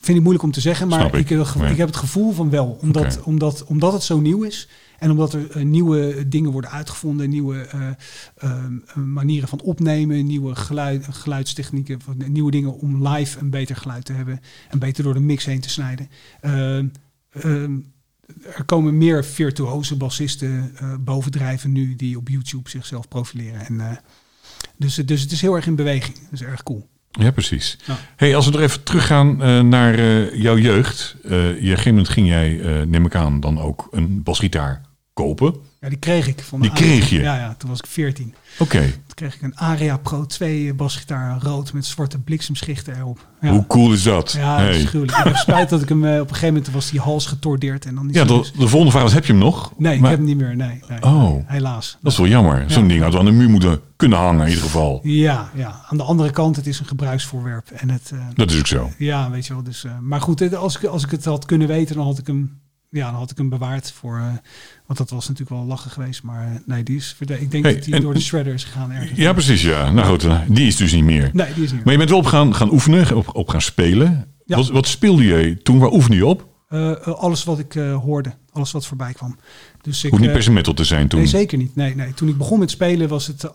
vind 0.00 0.16
ik 0.16 0.22
moeilijk 0.22 0.44
om 0.44 0.50
te 0.52 0.60
zeggen, 0.60 0.88
maar 0.88 1.06
ik. 1.06 1.14
ik, 1.14 1.28
heb, 1.28 1.46
Ja. 1.58 1.66
ik 1.66 1.76
heb 1.76 1.86
het 1.86 1.96
gevoel 1.96 2.32
van 2.32 2.50
wel. 2.50 2.78
Omdat, 2.80 3.20
omdat, 3.22 3.64
omdat 3.64 3.92
het 3.92 4.02
zo 4.02 4.20
nieuw 4.20 4.42
is 4.42 4.68
en 4.98 5.10
omdat 5.10 5.32
er 5.34 5.50
eh, 5.50 5.64
nieuwe 5.64 6.28
dingen 6.28 6.50
worden 6.50 6.70
uitgevonden, 6.70 7.30
nieuwe 7.30 7.66
eh, 8.36 8.56
manieren 8.94 9.48
van 9.48 9.60
opnemen, 9.60 10.26
nieuwe 10.26 10.54
geluid, 10.54 11.06
geluidstechnieken, 11.10 12.00
nieuwe 12.26 12.50
dingen 12.50 12.78
om 12.78 13.08
live 13.08 13.38
een 13.38 13.50
beter 13.50 13.76
geluid 13.76 14.04
te 14.04 14.12
hebben 14.12 14.40
en 14.70 14.78
beter 14.78 15.04
door 15.04 15.14
de 15.14 15.20
mix 15.20 15.44
heen 15.44 15.60
te 15.60 15.70
snijden. 15.70 16.08
Er 18.56 18.64
komen 18.64 18.98
meer 18.98 19.24
virtuoze 19.24 19.96
bassisten 19.96 20.72
eh, 20.76 20.94
bovendrijven 21.00 21.72
nu 21.72 21.96
die 21.96 22.16
op 22.16 22.28
YouTube 22.28 22.70
zichzelf 22.70 23.08
profileren. 23.08 23.66
En, 23.66 23.80
eh, 23.80 23.96
dus, 24.76 24.94
dus 24.94 25.20
het 25.20 25.32
is 25.32 25.40
heel 25.40 25.54
erg 25.54 25.66
in 25.66 25.76
beweging. 25.76 26.16
Dat 26.16 26.32
is 26.32 26.42
erg 26.42 26.62
cool. 26.62 26.88
Ja, 27.10 27.30
precies. 27.30 27.78
Ja. 27.86 27.98
Hey, 28.16 28.36
als 28.36 28.46
we 28.46 28.52
er 28.56 28.62
even 28.62 28.82
teruggaan 28.82 29.42
eh, 29.42 29.60
naar 29.60 29.96
jouw 30.36 30.58
jeugd. 30.58 31.16
Je, 31.22 31.28
op 31.28 31.32
een 31.32 31.56
gegeven 31.58 31.90
moment 31.90 32.08
ging 32.08 32.28
jij, 32.28 32.84
neem 32.86 33.06
ik 33.06 33.14
aan, 33.14 33.40
dan 33.40 33.60
ook 33.60 33.88
een 33.90 34.22
basgitaar 34.22 34.85
kopen. 35.24 35.54
Ja, 35.80 35.88
die 35.88 35.98
kreeg 35.98 36.26
ik 36.28 36.40
van 36.40 36.60
Die 36.60 36.72
kreeg 36.72 37.10
je? 37.10 37.20
Ja, 37.20 37.36
ja, 37.36 37.54
toen 37.58 37.68
was 37.70 37.78
ik 37.78 37.86
14. 37.86 38.34
Oké. 38.58 38.80
Toen 38.80 39.14
kreeg 39.14 39.34
ik 39.34 39.42
een 39.42 39.56
Aria 39.56 39.96
Pro 39.96 40.26
2 40.26 40.74
basgitaar 40.74 41.38
rood 41.42 41.72
met 41.72 41.86
zwarte 41.86 42.18
bliksemschichten 42.18 42.96
erop. 42.96 43.26
Ja, 43.40 43.50
Hoe 43.50 43.66
cool 43.66 43.92
is 43.92 44.02
dat? 44.02 44.32
ja 44.32 44.56
Hey. 44.56 44.66
dat 44.66 44.74
is 44.76 44.84
gruwelijk. 44.84 45.18
Ik 45.18 45.24
heb 45.24 45.36
spijt 45.36 45.68
dat 45.68 45.82
ik 45.82 45.88
hem 45.88 46.04
eh, 46.04 46.12
op 46.14 46.20
een 46.20 46.34
gegeven 46.34 46.54
moment 46.54 46.72
was 46.72 46.90
die 46.90 47.00
hals 47.00 47.26
getordeerd 47.26 47.84
en 47.86 47.94
dan 47.94 48.08
is 48.08 48.14
Ja, 48.14 48.24
de, 48.24 48.32
dus- 48.38 48.52
de 48.52 48.68
volgende 48.68 48.90
vraag 48.92 49.04
is, 49.06 49.12
heb 49.12 49.24
je 49.26 49.32
hem 49.32 49.40
nog? 49.42 49.72
Nee, 49.76 49.96
ik 49.96 50.00
heb 50.04 50.10
hem 50.16 50.24
niet 50.24 50.36
meer. 50.36 50.56
Nee, 50.56 50.80
nee 50.88 51.02
Oh. 51.02 51.34
helaas. 51.46 51.98
Dat 52.02 52.12
is 52.12 52.18
wel 52.18 52.26
jammer. 52.28 52.64
Zo'n 52.70 52.82
Ja. 52.82 52.88
ding 52.88 53.02
had 53.02 53.14
aan 53.14 53.24
de 53.24 53.30
muur 53.30 53.50
moeten 53.50 53.80
kunnen 53.96 54.18
hangen 54.18 54.40
in 54.42 54.48
ieder 54.48 54.62
geval. 54.64 55.00
Ja, 55.02 55.50
ja, 55.54 55.80
aan 55.88 55.96
de 55.96 56.02
andere 56.02 56.30
kant, 56.30 56.56
het 56.56 56.66
is 56.66 56.78
een 56.78 56.86
gebruiksvoorwerp. 56.86 57.70
En 57.70 57.90
het, 57.90 58.10
eh, 58.12 58.18
Dat 58.34 58.50
is 58.50 58.58
ook 58.58 58.66
zo. 58.66 58.90
ja, 58.98 59.30
weet 59.30 59.46
je 59.46 59.52
wel. 59.52 59.62
Dus, 59.62 59.84
eh, 59.84 59.98
maar 60.00 60.20
goed, 60.20 60.54
als 60.56 60.76
ik, 60.76 60.84
als 60.84 61.04
ik 61.04 61.10
het 61.10 61.24
had 61.24 61.44
kunnen 61.44 61.68
weten, 61.68 61.94
dan 61.96 62.04
had 62.04 62.18
ik 62.18 62.26
hem, 62.26 62.58
ja, 62.90 63.10
dan 63.10 63.18
had 63.18 63.30
ik 63.30 63.36
hem 63.36 63.48
bewaard 63.48 63.92
voor. 63.92 64.16
eh, 64.16 64.26
want 64.86 64.98
dat 64.98 65.10
was 65.10 65.28
natuurlijk 65.28 65.56
wel 65.56 65.66
lachen 65.66 65.90
geweest. 65.90 66.22
Maar 66.22 66.46
eh, 66.46 66.52
nee, 66.66 66.82
die 66.82 66.96
is. 66.96 67.16
Ik 67.18 67.50
denk 67.50 67.64
Hey, 67.64 67.74
dat 67.74 67.84
die 67.84 67.94
en- 67.94 68.00
door 68.00 68.14
de 68.14 68.20
shredder 68.20 68.54
is 68.54 68.64
gegaan 68.64 68.90
ergens. 68.92 69.18
Ja, 69.18 69.32
precies. 69.32 69.62
Ja. 69.62 69.90
Nou 69.90 70.08
goed, 70.08 70.24
eh, 70.24 70.40
die 70.48 70.66
is 70.66 70.76
dus 70.76 70.92
niet 70.92 71.04
meer. 71.04 71.30
Nee, 71.32 71.54
die 71.54 71.64
is 71.64 71.72
niet. 71.72 71.72
meer. 71.72 71.82
Maar 71.82 71.92
je 71.92 71.98
bent 71.98 72.10
wel 72.10 72.18
op 72.18 72.26
gaan, 72.26 72.54
gaan 72.54 72.72
oefenen, 72.72 73.16
op, 73.16 73.34
op 73.34 73.48
gaan 73.48 73.62
spelen. 73.62 74.26
Ja. 74.44 74.56
Wat, 74.56 74.68
wat 74.68 74.86
speelde 74.86 75.24
je 75.24 75.62
toen? 75.62 75.78
Waar 75.78 75.90
oefende 75.92 76.16
je 76.16 76.26
op? 76.26 76.54
Alles 77.04 77.44
wat 77.44 77.58
ik 77.58 77.72
hoorde, 77.72 78.32
alles 78.56 78.72
wat 78.72 78.86
voorbij 78.86 79.12
kwam. 79.12 79.36
Dus 79.82 80.04
ik, 80.04 80.10
Hoeft 80.10 80.22
niet 80.22 80.32
per 80.32 80.42
se 80.42 80.52
metal 80.52 80.74
te 80.74 80.84
zijn 80.84 81.08
toen. 81.08 81.20
Nee, 81.20 81.28
zeker 81.28 81.58
niet. 81.58 81.76
Nee, 81.76 81.94
nee. 81.94 82.14
Toen 82.14 82.28
ik 82.28 82.38
begon 82.38 82.58
met 82.58 82.70
spelen 82.70 83.08
was 83.08 83.26
het, 83.26 83.44
eh, 83.44 83.50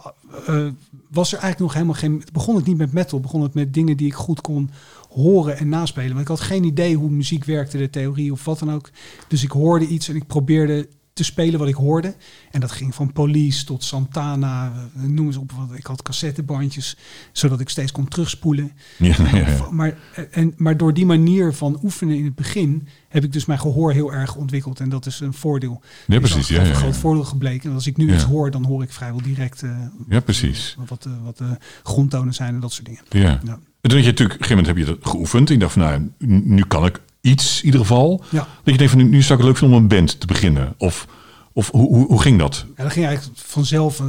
eh, 0.47 0.71
was 1.07 1.33
er 1.33 1.39
eigenlijk 1.39 1.59
nog 1.59 1.73
helemaal 1.73 1.93
geen. 1.95 2.23
Begon 2.33 2.55
het 2.55 2.65
niet 2.65 2.77
met 2.77 2.93
metal, 2.93 3.19
begon 3.19 3.41
het 3.41 3.53
met 3.53 3.73
dingen 3.73 3.97
die 3.97 4.07
ik 4.07 4.13
goed 4.13 4.41
kon 4.41 4.69
horen 5.09 5.57
en 5.57 5.69
naspelen. 5.69 6.09
Want 6.09 6.21
ik 6.21 6.27
had 6.27 6.39
geen 6.39 6.63
idee 6.63 6.95
hoe 6.95 7.09
muziek 7.09 7.45
werkte, 7.45 7.77
de 7.77 7.89
theorie 7.89 8.31
of 8.31 8.45
wat 8.45 8.59
dan 8.59 8.71
ook. 8.71 8.89
Dus 9.27 9.43
ik 9.43 9.51
hoorde 9.51 9.87
iets 9.87 10.09
en 10.09 10.15
ik 10.15 10.27
probeerde 10.27 10.87
te 11.13 11.23
spelen 11.23 11.59
wat 11.59 11.67
ik 11.67 11.75
hoorde. 11.75 12.15
En 12.51 12.59
dat 12.59 12.71
ging 12.71 12.95
van 12.95 13.11
Police 13.11 13.65
tot 13.65 13.83
Santana, 13.83 14.73
eh, 14.95 15.01
noem 15.01 15.25
eens 15.25 15.37
op. 15.37 15.51
wat 15.51 15.77
Ik 15.77 15.85
had 15.85 16.01
cassettebandjes, 16.01 16.97
zodat 17.31 17.59
ik 17.59 17.69
steeds 17.69 17.91
kon 17.91 18.07
terugspoelen. 18.07 18.71
Ja, 18.97 19.15
ja, 19.31 19.37
ja. 19.37 19.67
Maar, 19.71 19.97
en, 20.31 20.53
maar 20.57 20.77
door 20.77 20.93
die 20.93 21.05
manier 21.05 21.53
van 21.53 21.79
oefenen 21.83 22.17
in 22.17 22.25
het 22.25 22.35
begin 22.35 22.87
heb 23.07 23.23
ik 23.23 23.33
dus 23.33 23.45
mijn 23.45 23.59
gehoor 23.59 23.91
heel 23.91 24.13
erg 24.13 24.35
ontwikkeld. 24.35 24.79
En 24.79 24.89
dat 24.89 25.05
is 25.05 25.19
een 25.19 25.33
voordeel. 25.33 25.81
Ja, 26.07 26.19
Is 26.19 26.31
precies. 26.31 26.47
Ja, 26.47 26.61
een 26.61 26.67
ja, 26.67 26.73
groot 26.73 26.97
voordeel 26.97 27.23
gebleken. 27.23 27.69
En 27.69 27.75
als 27.75 27.87
ik 27.87 27.97
nu 27.97 28.13
iets 28.13 28.23
hoor, 28.23 28.51
dan 28.51 28.65
hoor 28.65 28.83
ik 28.83 28.91
vrijwel 28.91 29.21
direct 29.21 29.63
eh, 29.63 29.69
ja, 30.09 30.19
precies. 30.19 30.75
wat, 30.87 31.03
de, 31.03 31.09
wat 31.23 31.37
de 31.37 31.57
grondtonen 31.83 32.33
zijn 32.33 32.53
en 32.53 32.59
dat 32.59 32.73
soort 32.73 32.85
dingen. 32.85 33.01
Ja. 33.09 33.39
Ja. 33.43 33.59
En 33.81 33.89
toen 33.89 33.97
had 33.97 34.05
je 34.05 34.11
natuurlijk, 34.11 34.39
op 34.39 34.41
een 34.41 34.47
gegeven 34.47 34.63
moment 34.63 34.67
heb 34.67 34.77
je 34.77 34.85
dat 34.85 35.11
geoefend. 35.11 35.49
Ik 35.49 35.59
dacht 35.59 35.73
van, 35.73 35.81
nou, 35.81 36.11
nu 36.43 36.63
kan 36.63 36.85
ik 36.85 37.01
iets 37.21 37.59
in 37.59 37.65
ieder 37.65 37.79
geval. 37.79 38.23
Ja. 38.29 38.37
Dat 38.39 38.73
je 38.73 38.77
denkt 38.77 38.93
van, 38.93 39.09
nu- 39.09 39.21
zou 39.21 39.39
ik 39.39 39.45
het 39.45 39.47
leuk 39.47 39.57
vinden 39.57 39.77
om 39.77 39.83
een 39.83 39.89
band 39.89 40.19
te 40.19 40.27
beginnen. 40.27 40.73
Of, 40.77 41.07
of 41.53 41.71
hoe, 41.71 42.05
hoe, 42.05 42.21
ging 42.21 42.39
dat? 42.39 42.65
Ja, 42.77 42.83
dat 42.83 42.91
ging 42.91 43.05
eigenlijk 43.05 43.39
vanzelf. 43.39 44.01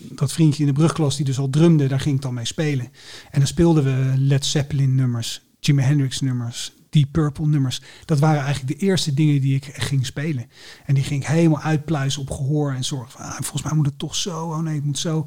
Dat 0.00 0.32
vriendje 0.32 0.60
in 0.62 0.68
de 0.68 0.74
brugklas 0.74 1.16
die 1.16 1.24
dus 1.24 1.38
al 1.38 1.50
drumde, 1.50 1.86
daar 1.86 2.00
ging 2.00 2.16
ik 2.16 2.22
dan 2.22 2.34
mee 2.34 2.44
spelen. 2.44 2.84
En 3.30 3.38
dan 3.38 3.46
speelden 3.46 3.84
we 3.84 4.14
Led 4.16 4.44
Zeppelin 4.44 4.94
nummers, 4.94 5.42
Jimi 5.60 5.82
Hendrix 5.82 6.20
nummers, 6.20 6.72
Deep 6.90 7.12
Purple 7.12 7.46
nummers. 7.46 7.82
Dat 8.04 8.18
waren 8.18 8.42
eigenlijk 8.42 8.80
de 8.80 8.86
eerste 8.86 9.14
dingen 9.14 9.40
die 9.40 9.54
ik 9.54 9.64
ging 9.72 10.06
spelen. 10.06 10.46
En 10.84 10.94
die 10.94 11.04
ging 11.04 11.22
ik 11.22 11.28
helemaal 11.28 11.60
uitpluizen 11.60 12.20
op 12.20 12.30
gehoor 12.30 12.72
en 12.72 12.84
van, 12.84 13.06
ah, 13.16 13.32
volgens 13.32 13.62
mij 13.62 13.74
moet 13.74 13.86
het 13.86 13.98
toch 13.98 14.14
zo. 14.14 14.44
Oh 14.44 14.58
nee, 14.58 14.74
het 14.74 14.84
moet 14.84 14.98
zo. 14.98 15.26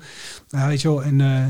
Nou, 0.49 0.67
weet 0.67 0.81
je 0.81 0.87
wel. 0.87 1.03
En 1.03 1.21
eh, 1.21 1.43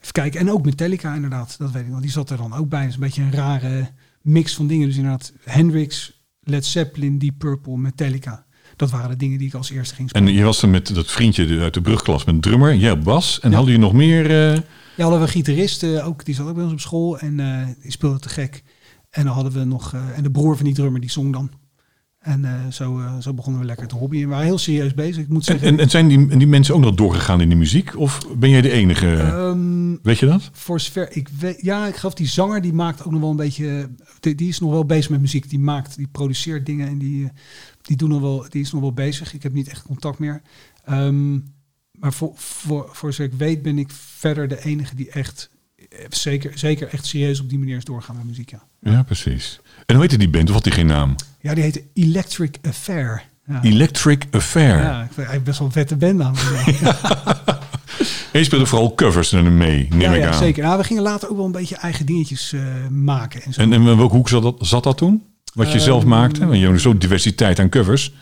even 0.00 0.12
kijken. 0.12 0.40
En 0.40 0.50
ook 0.50 0.64
Metallica 0.64 1.14
inderdaad, 1.14 1.58
dat 1.58 1.70
weet 1.70 1.82
ik 1.82 1.90
wel. 1.90 2.00
Die 2.00 2.10
zat 2.10 2.30
er 2.30 2.36
dan 2.36 2.54
ook 2.54 2.68
bij. 2.68 2.80
Dat 2.80 2.88
is 2.88 2.94
een 2.94 3.00
beetje 3.00 3.22
een 3.22 3.32
rare 3.32 3.90
mix 4.24 4.54
van 4.54 4.66
dingen. 4.66 4.86
Dus 4.86 4.96
inderdaad 4.96 5.32
Hendrix, 5.44 6.22
Led 6.40 6.64
Zeppelin, 6.66 7.18
Deep 7.18 7.38
Purple, 7.38 7.76
Metallica. 7.76 8.46
Dat 8.76 8.90
waren 8.90 9.10
de 9.10 9.16
dingen 9.16 9.38
die 9.38 9.46
ik 9.46 9.54
als 9.54 9.70
eerste 9.70 9.94
ging 9.94 10.08
spelen. 10.08 10.28
En 10.28 10.34
je 10.34 10.42
was 10.44 10.60
dan 10.60 10.70
met 10.70 10.94
dat 10.94 11.10
vriendje 11.10 11.60
uit 11.60 11.74
de 11.74 11.80
brugklas 11.80 12.24
met 12.24 12.34
een 12.34 12.40
drummer, 12.40 12.74
jij 12.76 12.90
op 12.90 13.04
bas. 13.04 13.40
En 13.40 13.50
Ja. 13.50 13.56
hadden 13.56 13.74
je 13.74 13.80
nog 13.80 13.92
meer... 13.92 14.24
eh, 14.30 14.54
Ja, 14.96 15.02
hadden 15.02 15.18
we 15.20 15.26
een 15.26 15.32
gitarist, 15.32 15.82
eh, 15.82 16.06
ook, 16.06 16.24
die 16.24 16.34
zat 16.34 16.46
ook 16.48 16.54
bij 16.54 16.62
ons 16.64 16.72
op 16.72 16.80
school 16.80 17.18
en 17.18 17.40
eh, 17.40 17.66
die 17.82 17.90
speelde 17.90 18.18
te 18.18 18.28
gek. 18.28 18.62
En 19.10 19.24
dan 19.24 19.34
hadden 19.34 19.52
we 19.52 19.64
nog, 19.64 19.94
en 20.14 20.22
de 20.22 20.30
broer 20.30 20.56
van 20.56 20.64
die 20.64 20.74
drummer, 20.74 21.00
die 21.00 21.10
zong 21.10 21.32
dan. 21.32 21.50
En 22.24 22.44
eh, 22.44 22.70
zo, 22.70 23.00
eh, 23.00 23.18
zo 23.18 23.34
begonnen 23.34 23.60
we 23.60 23.66
lekker 23.66 23.86
te 23.86 23.94
hobbyen. 23.94 24.22
En 24.22 24.26
we 24.26 24.32
waren 24.32 24.48
heel 24.48 24.58
serieus 24.58 24.94
bezig. 24.94 25.22
Ik 25.22 25.28
moet 25.28 25.48
en, 25.48 25.58
zeggen, 25.58 25.68
en, 25.68 25.78
en 25.78 25.90
zijn 25.90 26.08
die, 26.08 26.36
die 26.36 26.46
mensen 26.46 26.74
ook 26.74 26.80
nog 26.80 26.94
doorgegaan 26.94 27.40
in 27.40 27.48
de 27.48 27.54
muziek? 27.54 27.98
Of 27.98 28.26
ben 28.36 28.50
jij 28.50 28.60
de 28.60 28.70
enige? 28.70 29.16
ehm, 29.16 29.96
weet 30.02 30.18
je 30.18 30.26
dat? 30.26 30.50
voor 30.52 30.80
zover 30.80 31.16
ik 31.16 31.28
weet, 31.28 31.60
ja, 31.60 31.86
ik 31.86 31.96
geloof 31.96 32.14
die 32.14 32.26
zanger 32.26 32.60
die 32.60 32.72
maakt 32.72 33.04
ook 33.04 33.12
nog 33.12 33.20
wel 33.20 33.30
een 33.30 33.36
beetje, 33.36 33.90
die, 34.20 34.34
die 34.34 34.48
is 34.48 34.58
nog 34.58 34.70
wel 34.70 34.84
bezig 34.84 35.10
met 35.10 35.20
muziek. 35.20 35.50
Die 35.50 35.58
maakt, 35.58 35.96
die 35.96 36.08
produceert 36.12 36.66
dingen 36.66 36.88
en 36.88 36.98
die, 36.98 37.30
die, 37.82 37.96
doen 37.96 38.08
nog 38.08 38.20
wel, 38.20 38.46
die 38.48 38.62
is 38.62 38.72
nog 38.72 38.80
wel 38.80 38.92
bezig. 38.92 39.34
Ik 39.34 39.42
heb 39.42 39.52
niet 39.52 39.68
echt 39.68 39.82
contact 39.82 40.18
meer. 40.18 40.42
Ehm, 40.84 41.32
maar 41.92 42.12
voor, 42.12 42.32
voor, 42.34 42.88
voor 42.92 43.12
zover 43.12 43.32
ik 43.32 43.38
weet 43.38 43.62
ben 43.62 43.78
ik 43.78 43.90
verder 43.90 44.48
de 44.48 44.64
enige 44.64 44.94
die 44.94 45.10
echt, 45.10 45.50
eh, 45.76 46.04
zeker, 46.08 46.58
zeker 46.58 46.88
echt 46.88 47.06
serieus 47.06 47.40
op 47.40 47.48
die 47.48 47.58
manier 47.58 47.76
is 47.76 47.84
doorgaan 47.84 48.16
met 48.16 48.24
muziek, 48.24 48.50
ja. 48.50 48.66
Ja, 48.80 49.02
precies. 49.02 49.60
En 49.86 49.94
hoe 49.94 50.00
heette 50.00 50.16
die 50.18 50.28
band? 50.30 50.48
Of 50.48 50.54
had 50.54 50.64
die 50.64 50.72
geen 50.72 50.86
naam? 50.86 51.14
Ja, 51.40 51.54
die 51.54 51.62
heette 51.62 51.82
Electric 51.94 52.56
Affair. 52.68 53.24
Ja. 53.46 53.62
Electric 53.62 54.24
Affair. 54.30 54.82
Ja, 54.82 55.02
ik 55.02 55.10
eigenlijk 55.16 55.44
best 55.44 55.58
wel 55.58 55.66
een 55.66 55.72
vette 55.72 55.96
band. 55.96 56.20
En 56.20 56.34
je 58.40 58.44
speelde 58.44 58.66
vooral 58.66 58.94
covers 58.94 59.32
er 59.32 59.52
mee, 59.52 59.86
neem 59.90 60.00
ja, 60.00 60.12
ik 60.12 60.22
ja, 60.22 60.28
aan. 60.28 60.38
zeker. 60.38 60.62
Nou, 60.62 60.78
we 60.78 60.84
gingen 60.84 61.02
later 61.02 61.30
ook 61.30 61.36
wel 61.36 61.44
een 61.46 61.52
beetje 61.52 61.76
eigen 61.76 62.06
dingetjes 62.06 62.52
eh, 62.52 62.86
maken. 62.90 63.42
En 63.42 63.52
zo. 63.52 63.60
En, 63.60 63.72
en 63.72 63.86
in 63.86 63.96
welke 63.96 64.14
hoek 64.14 64.28
zat 64.28 64.42
dat, 64.42 64.56
zat 64.58 64.82
dat 64.84 64.96
toen? 64.96 65.22
Wat 65.54 65.72
je 65.72 65.80
zelf 65.80 66.00
Ehm, 66.00 66.08
maakte? 66.10 66.46
Want 66.46 66.58
je 66.60 66.66
hebt 66.66 66.80
zo'n 66.80 66.98
diversiteit 66.98 67.58
aan 67.58 67.68
covers. 67.68 68.12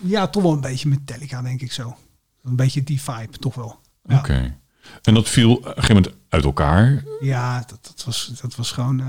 Ja, 0.00 0.26
toch 0.28 0.42
wel 0.42 0.52
een 0.52 0.60
beetje 0.60 0.88
Metallica, 0.88 1.42
denk 1.42 1.60
ik 1.60 1.72
zo. 1.72 1.96
Een 2.44 2.56
beetje 2.56 2.82
die 2.82 3.00
vibe, 3.02 3.38
toch 3.38 3.54
wel. 3.54 3.78
Ja, 4.04 4.18
Oké. 4.18 4.56
En 5.02 5.14
dat 5.14 5.28
viel 5.28 5.52
op 5.54 5.64
een 5.64 5.72
gegeven 5.72 5.94
moment 5.94 6.14
uit 6.28 6.44
elkaar. 6.44 7.04
ja 7.20 7.58
dat, 7.66 7.78
dat, 7.82 8.02
was, 8.06 8.32
dat 8.40 8.56
was 8.56 8.70
gewoon... 8.70 9.00
eh 9.00 9.06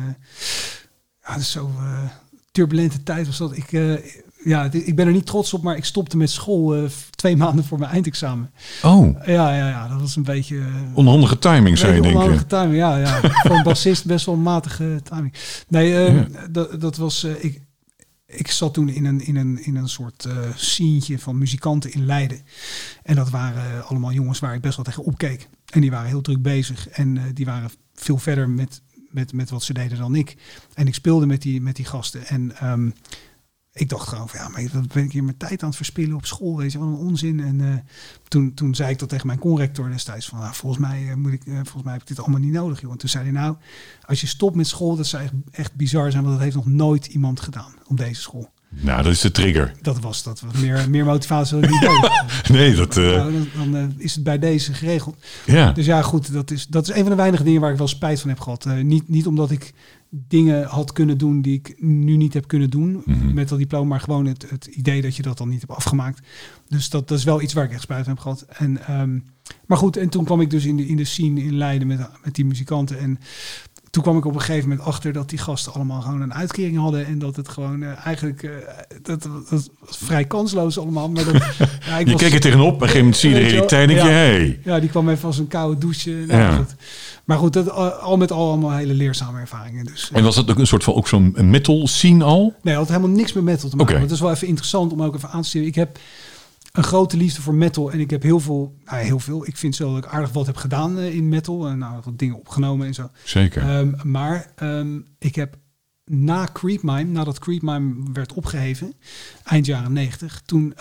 ja, 1.26 1.32
dat 1.32 1.42
is 1.42 1.52
zo 1.52 1.72
eh, 1.78 2.10
turbulente 2.54 3.04
tijd 3.04 3.26
was 3.26 3.38
dat. 3.38 3.58
Ik, 3.58 3.72
eh, 3.72 3.94
ja, 4.44 4.70
ik 4.72 4.96
ben 4.96 5.08
er 5.08 5.14
niet 5.14 5.26
trots 5.26 5.54
op, 5.54 5.64
maar 5.64 5.78
ik 5.78 5.86
stopte 5.86 6.18
met 6.18 6.30
school 6.30 6.76
eh, 6.76 6.84
twee 7.10 7.38
maanden 7.38 7.66
voor 7.66 7.80
mijn 7.80 7.92
eindexamen. 7.92 8.52
Oh, 8.84 9.26
Ja, 9.26 9.56
ja, 9.56 9.70
ja, 9.70 9.88
dat 9.88 10.00
was 10.00 10.16
een 10.16 10.24
beetje... 10.24 10.62
onhandige 10.94 11.40
timing 11.40 11.78
zou 11.78 11.94
je 11.94 12.02
denken. 12.02 12.20
onhandige 12.20 12.48
timing, 12.48 12.76
ja, 12.76 12.98
ja. 12.98 13.20
Voor 13.44 13.56
een 13.56 13.64
bassist 13.64 14.06
best 14.06 14.26
wel 14.26 14.36
matige 14.36 15.02
timing. 15.04 15.34
Nee, 15.68 15.96
eh, 15.96 16.16
Ja. 16.16 16.28
dat, 16.52 16.82
dat 16.82 16.98
was... 16.98 17.24
ik, 17.24 17.62
ik 18.26 18.48
zat 18.48 18.74
toen 18.74 18.90
in 18.90 19.06
een, 19.06 19.26
in 19.26 19.36
een, 19.36 19.66
in 19.66 19.76
een 19.76 19.90
soort 19.90 20.28
sceentje 20.56 21.20
van 21.20 21.38
muzikanten 21.38 21.92
in 21.92 22.06
Leiden. 22.06 22.42
En 23.04 23.16
dat 23.16 23.30
waren 23.30 23.86
allemaal 23.88 24.12
jongens 24.12 24.40
waar 24.40 24.54
ik 24.56 24.62
best 24.62 24.76
wel 24.76 24.86
tegen 24.86 25.04
opkeek. 25.04 25.50
En 25.72 25.82
die 25.82 25.92
waren 25.92 26.08
heel 26.08 26.22
druk 26.22 26.42
bezig. 26.42 26.90
En 26.90 27.32
die 27.34 27.46
waren 27.46 27.70
veel 27.94 28.18
verder 28.18 28.50
met, 28.50 28.82
met, 29.14 29.34
met 29.34 29.50
wat 29.50 29.64
ze 29.64 29.74
deden 29.74 29.98
dan 29.98 30.16
ik. 30.16 30.38
En 30.74 30.88
ik 30.88 30.94
speelde 30.94 31.26
met 31.26 31.42
die, 31.42 31.62
met 31.62 31.76
die 31.76 31.86
gasten. 31.86 32.26
En 32.26 32.56
ehm, 32.58 32.90
ik 33.74 33.90
dacht 33.90 34.08
gewoon 34.08 34.30
van 34.30 34.40
ja, 34.40 34.48
maar 34.48 34.70
wat 34.74 34.94
ben 34.94 35.04
ik 35.04 35.12
hier 35.12 35.24
mijn 35.24 35.38
tijd 35.38 35.62
aan 35.62 35.68
het 35.68 35.78
verspillen 35.78 36.16
op 36.16 36.26
school? 36.26 36.58
Weet 36.58 36.72
je, 36.72 36.78
wat 36.80 36.88
een 36.88 36.94
onzin. 36.94 37.40
En 37.40 37.62
eh, 37.62 37.76
toen, 38.28 38.54
toen 38.54 38.76
zei 38.76 38.92
ik 38.92 39.00
dat 39.00 39.10
tegen 39.10 39.28
mijn 39.28 39.40
conrector 39.40 39.90
destijds 39.90 40.28
van 40.28 40.40
nou, 40.40 40.54
volgens 40.54 40.82
mij 40.82 41.10
eh, 41.10 41.16
moet 41.16 41.32
ik, 41.32 41.46
eh, 41.46 41.54
volgens 41.54 41.84
mij 41.84 41.94
heb 41.94 42.02
ik 42.02 42.08
dit 42.08 42.20
allemaal 42.20 42.40
niet 42.40 42.52
nodig, 42.52 42.82
joh. 42.82 42.92
En 42.92 42.98
toen 42.98 43.10
zei 43.10 43.24
hij 43.24 43.34
nou, 43.34 43.56
als 44.06 44.22
je 44.22 44.28
stopt 44.28 44.56
met 44.56 44.68
school, 44.68 44.96
dat 44.96 45.08
zou 45.08 45.24
echt, 45.24 45.34
echt 45.52 45.76
bizar 45.76 46.12
zijn, 46.12 46.24
want 46.24 46.36
dat 46.36 46.44
heeft 46.44 46.56
nog 46.56 46.68
nooit 46.68 47.06
iemand 47.06 47.40
gedaan 47.40 47.74
op 47.88 47.98
deze 47.98 48.22
school. 48.22 48.52
Nou, 48.82 49.04
dat 49.04 49.12
is 49.12 49.22
de 49.22 49.32
trigger. 49.32 49.72
Dat 49.82 50.00
was 50.00 50.24
dat 50.24 50.44
meer, 50.62 50.90
meer 50.90 51.06
motivatie 51.06 51.56
had 51.56 51.64
ik 51.64 51.70
niet. 51.80 52.50
Nee, 52.50 52.76
dat... 52.76 52.98
eh, 52.98 53.04
Nou, 53.06 53.32
dan 53.32 53.48
dan 53.72 53.76
eh, 53.76 53.86
is 53.98 54.16
het 54.16 54.24
bij 54.24 54.40
deze 54.40 54.74
geregeld. 54.74 55.16
ja. 55.46 55.72
Dus 55.72 55.86
ja, 55.86 56.02
goed, 56.02 56.34
dat 56.34 56.52
is, 56.52 56.68
dat 56.68 56.84
is 56.90 56.96
een 56.96 57.02
van 57.02 57.10
de 57.10 57.16
weinige 57.16 57.44
dingen 57.44 57.62
waar 57.62 57.72
ik 57.72 57.78
wel 57.78 57.88
spijt 57.88 58.20
van 58.20 58.30
heb 58.30 58.40
gehad. 58.40 58.66
Eh, 58.66 58.82
niet, 58.84 59.10
niet 59.10 59.28
omdat 59.28 59.52
ik 59.52 59.74
dingen 60.10 60.64
had 60.64 60.92
kunnen 60.92 61.18
doen 61.18 61.42
die 61.42 61.54
ik 61.54 61.76
nu 61.80 62.16
niet 62.18 62.34
heb 62.34 62.48
kunnen 62.48 62.70
doen 62.70 63.02
Mhm. 63.06 63.34
met 63.34 63.50
dat 63.50 63.58
diploma, 63.58 63.88
maar 63.88 64.00
gewoon 64.00 64.26
het, 64.26 64.46
het 64.50 64.66
idee 64.66 65.02
dat 65.02 65.16
je 65.16 65.22
dat 65.24 65.38
dan 65.38 65.50
niet 65.50 65.60
hebt 65.62 65.72
afgemaakt. 65.74 66.22
Dus 66.68 66.90
dat, 66.90 67.08
dat 67.08 67.18
is 67.18 67.24
wel 67.24 67.42
iets 67.42 67.54
waar 67.54 67.64
ik 67.66 67.72
echt 67.72 67.82
spijt 67.82 68.04
van 68.04 68.14
heb 68.14 68.22
gehad. 68.22 68.46
En, 68.50 68.86
ehm, 68.88 69.20
maar 69.66 69.78
goed, 69.78 69.98
en 69.98 70.10
toen 70.10 70.24
kwam 70.26 70.42
ik 70.42 70.50
dus 70.50 70.66
in 70.66 70.78
de, 70.78 70.88
in 70.88 70.98
de 70.98 71.04
scene 71.06 71.44
in 71.44 71.56
Leiden 71.58 71.88
met, 71.88 72.00
met 72.24 72.36
die 72.36 72.46
muzikanten. 72.46 73.00
En 73.00 73.20
toen 73.94 74.04
kwam 74.04 74.18
ik 74.18 74.26
op 74.26 74.34
een 74.36 74.42
gegeven 74.42 74.70
moment 74.70 74.88
achter 74.88 75.14
dat 75.14 75.30
die 75.30 75.38
gasten 75.40 75.74
allemaal 75.74 76.02
gewoon 76.02 76.22
een 76.22 76.34
uitkering 76.34 76.78
hadden. 76.78 77.06
En 77.06 77.20
dat 77.20 77.36
het 77.36 77.50
gewoon 77.50 77.84
eh, 77.84 78.06
eigenlijk, 78.06 78.44
eh, 78.44 78.50
dat, 79.02 79.22
dat 79.24 79.46
was 79.50 79.70
vrij 79.90 80.26
kansloos 80.26 80.78
allemaal. 80.80 81.10
Maar 81.10 81.24
dat, 81.24 81.34
ja, 81.88 81.98
ik 81.98 82.06
Je 82.08 82.12
was- 82.14 82.22
keek 82.22 82.34
er 82.34 82.40
tegenop 82.40 82.68
en 82.68 82.74
op 82.74 82.82
een 82.82 82.88
gegeven 82.88 83.00
moment 83.00 83.18
zie 83.18 83.30
je 83.30 83.36
de 83.36 83.42
Weet 83.42 83.70
je 83.70 83.86
denk 83.88 84.00
hey. 84.00 84.60
ja, 84.64 84.80
die 84.80 84.90
kwam 84.90 85.10
even 85.10 85.26
als 85.28 85.38
een 85.38 85.48
koude 85.48 85.78
douche. 85.80 86.10
Nou, 86.12 86.40
Ja. 86.42 86.56
goed. 86.56 86.76
Maar 87.26 87.38
goed, 87.38 87.54
dat, 87.54 87.70
al 88.00 88.18
met 88.18 88.32
al 88.32 88.48
allemaal 88.48 88.72
hele 88.72 88.94
leerzame 88.94 89.40
ervaringen. 89.40 89.86
Dus, 89.86 90.10
eh, 90.12 90.18
En 90.18 90.24
was 90.24 90.36
dat 90.36 90.50
ook 90.52 90.58
een 90.60 90.68
soort 90.68 90.84
van 90.84 90.94
ook 90.94 91.08
zo'n 91.08 91.36
metal 91.42 91.88
scene 91.88 92.24
al? 92.24 92.54
nee, 92.62 92.76
had 92.76 92.88
helemaal 92.88 93.10
niks 93.10 93.34
met 93.34 93.44
metal 93.44 93.70
te 93.70 93.76
maken. 93.76 93.94
Maar 93.94 94.02
het 94.02 94.12
is 94.12 94.20
wel 94.20 94.32
even 94.32 94.48
interessant 94.48 94.92
om 94.92 95.04
ook 95.04 95.16
even 95.16 95.30
aan 95.30 95.42
te 95.42 95.48
stellen. 95.48 95.68
Ik 95.68 95.76
heb 95.76 96.00
een 96.74 96.84
grote 96.84 97.18
liefde 97.18 97.42
voor 97.42 97.54
metal 97.56 97.92
en 97.92 98.00
ik 98.00 98.10
heb 98.10 98.22
heel 98.24 98.40
veel, 98.40 98.78
nou 98.86 98.98
ja, 98.98 99.04
heel 99.04 99.20
veel. 99.20 99.48
Ik 99.48 99.58
vind 99.58 99.76
zo 99.76 99.94
dat 99.94 100.06
ik 100.06 100.12
aardig 100.12 100.32
wat 100.32 100.46
heb 100.46 100.56
gedaan 100.56 100.98
eh, 100.98 101.16
in 101.16 101.30
metal 101.30 101.68
en 101.68 101.78
nou, 101.78 102.02
wat 102.04 102.20
dingen 102.20 102.36
opgenomen 102.40 102.88
en 102.88 102.94
zo. 102.94 103.10
Zeker. 103.24 103.62
Ehm, 103.62 103.92
maar 104.12 104.52
ehm, 104.56 105.00
ik 105.20 105.36
heb 105.36 105.58
na 106.06 106.48
Creepmime, 106.54 107.04
nadat 107.12 107.40
Creepmime 107.40 108.10
werd 108.14 108.34
opgeheven, 108.34 108.94
eind 109.44 109.66
jaren 109.66 109.94
90, 109.94 110.42
toen 110.46 110.74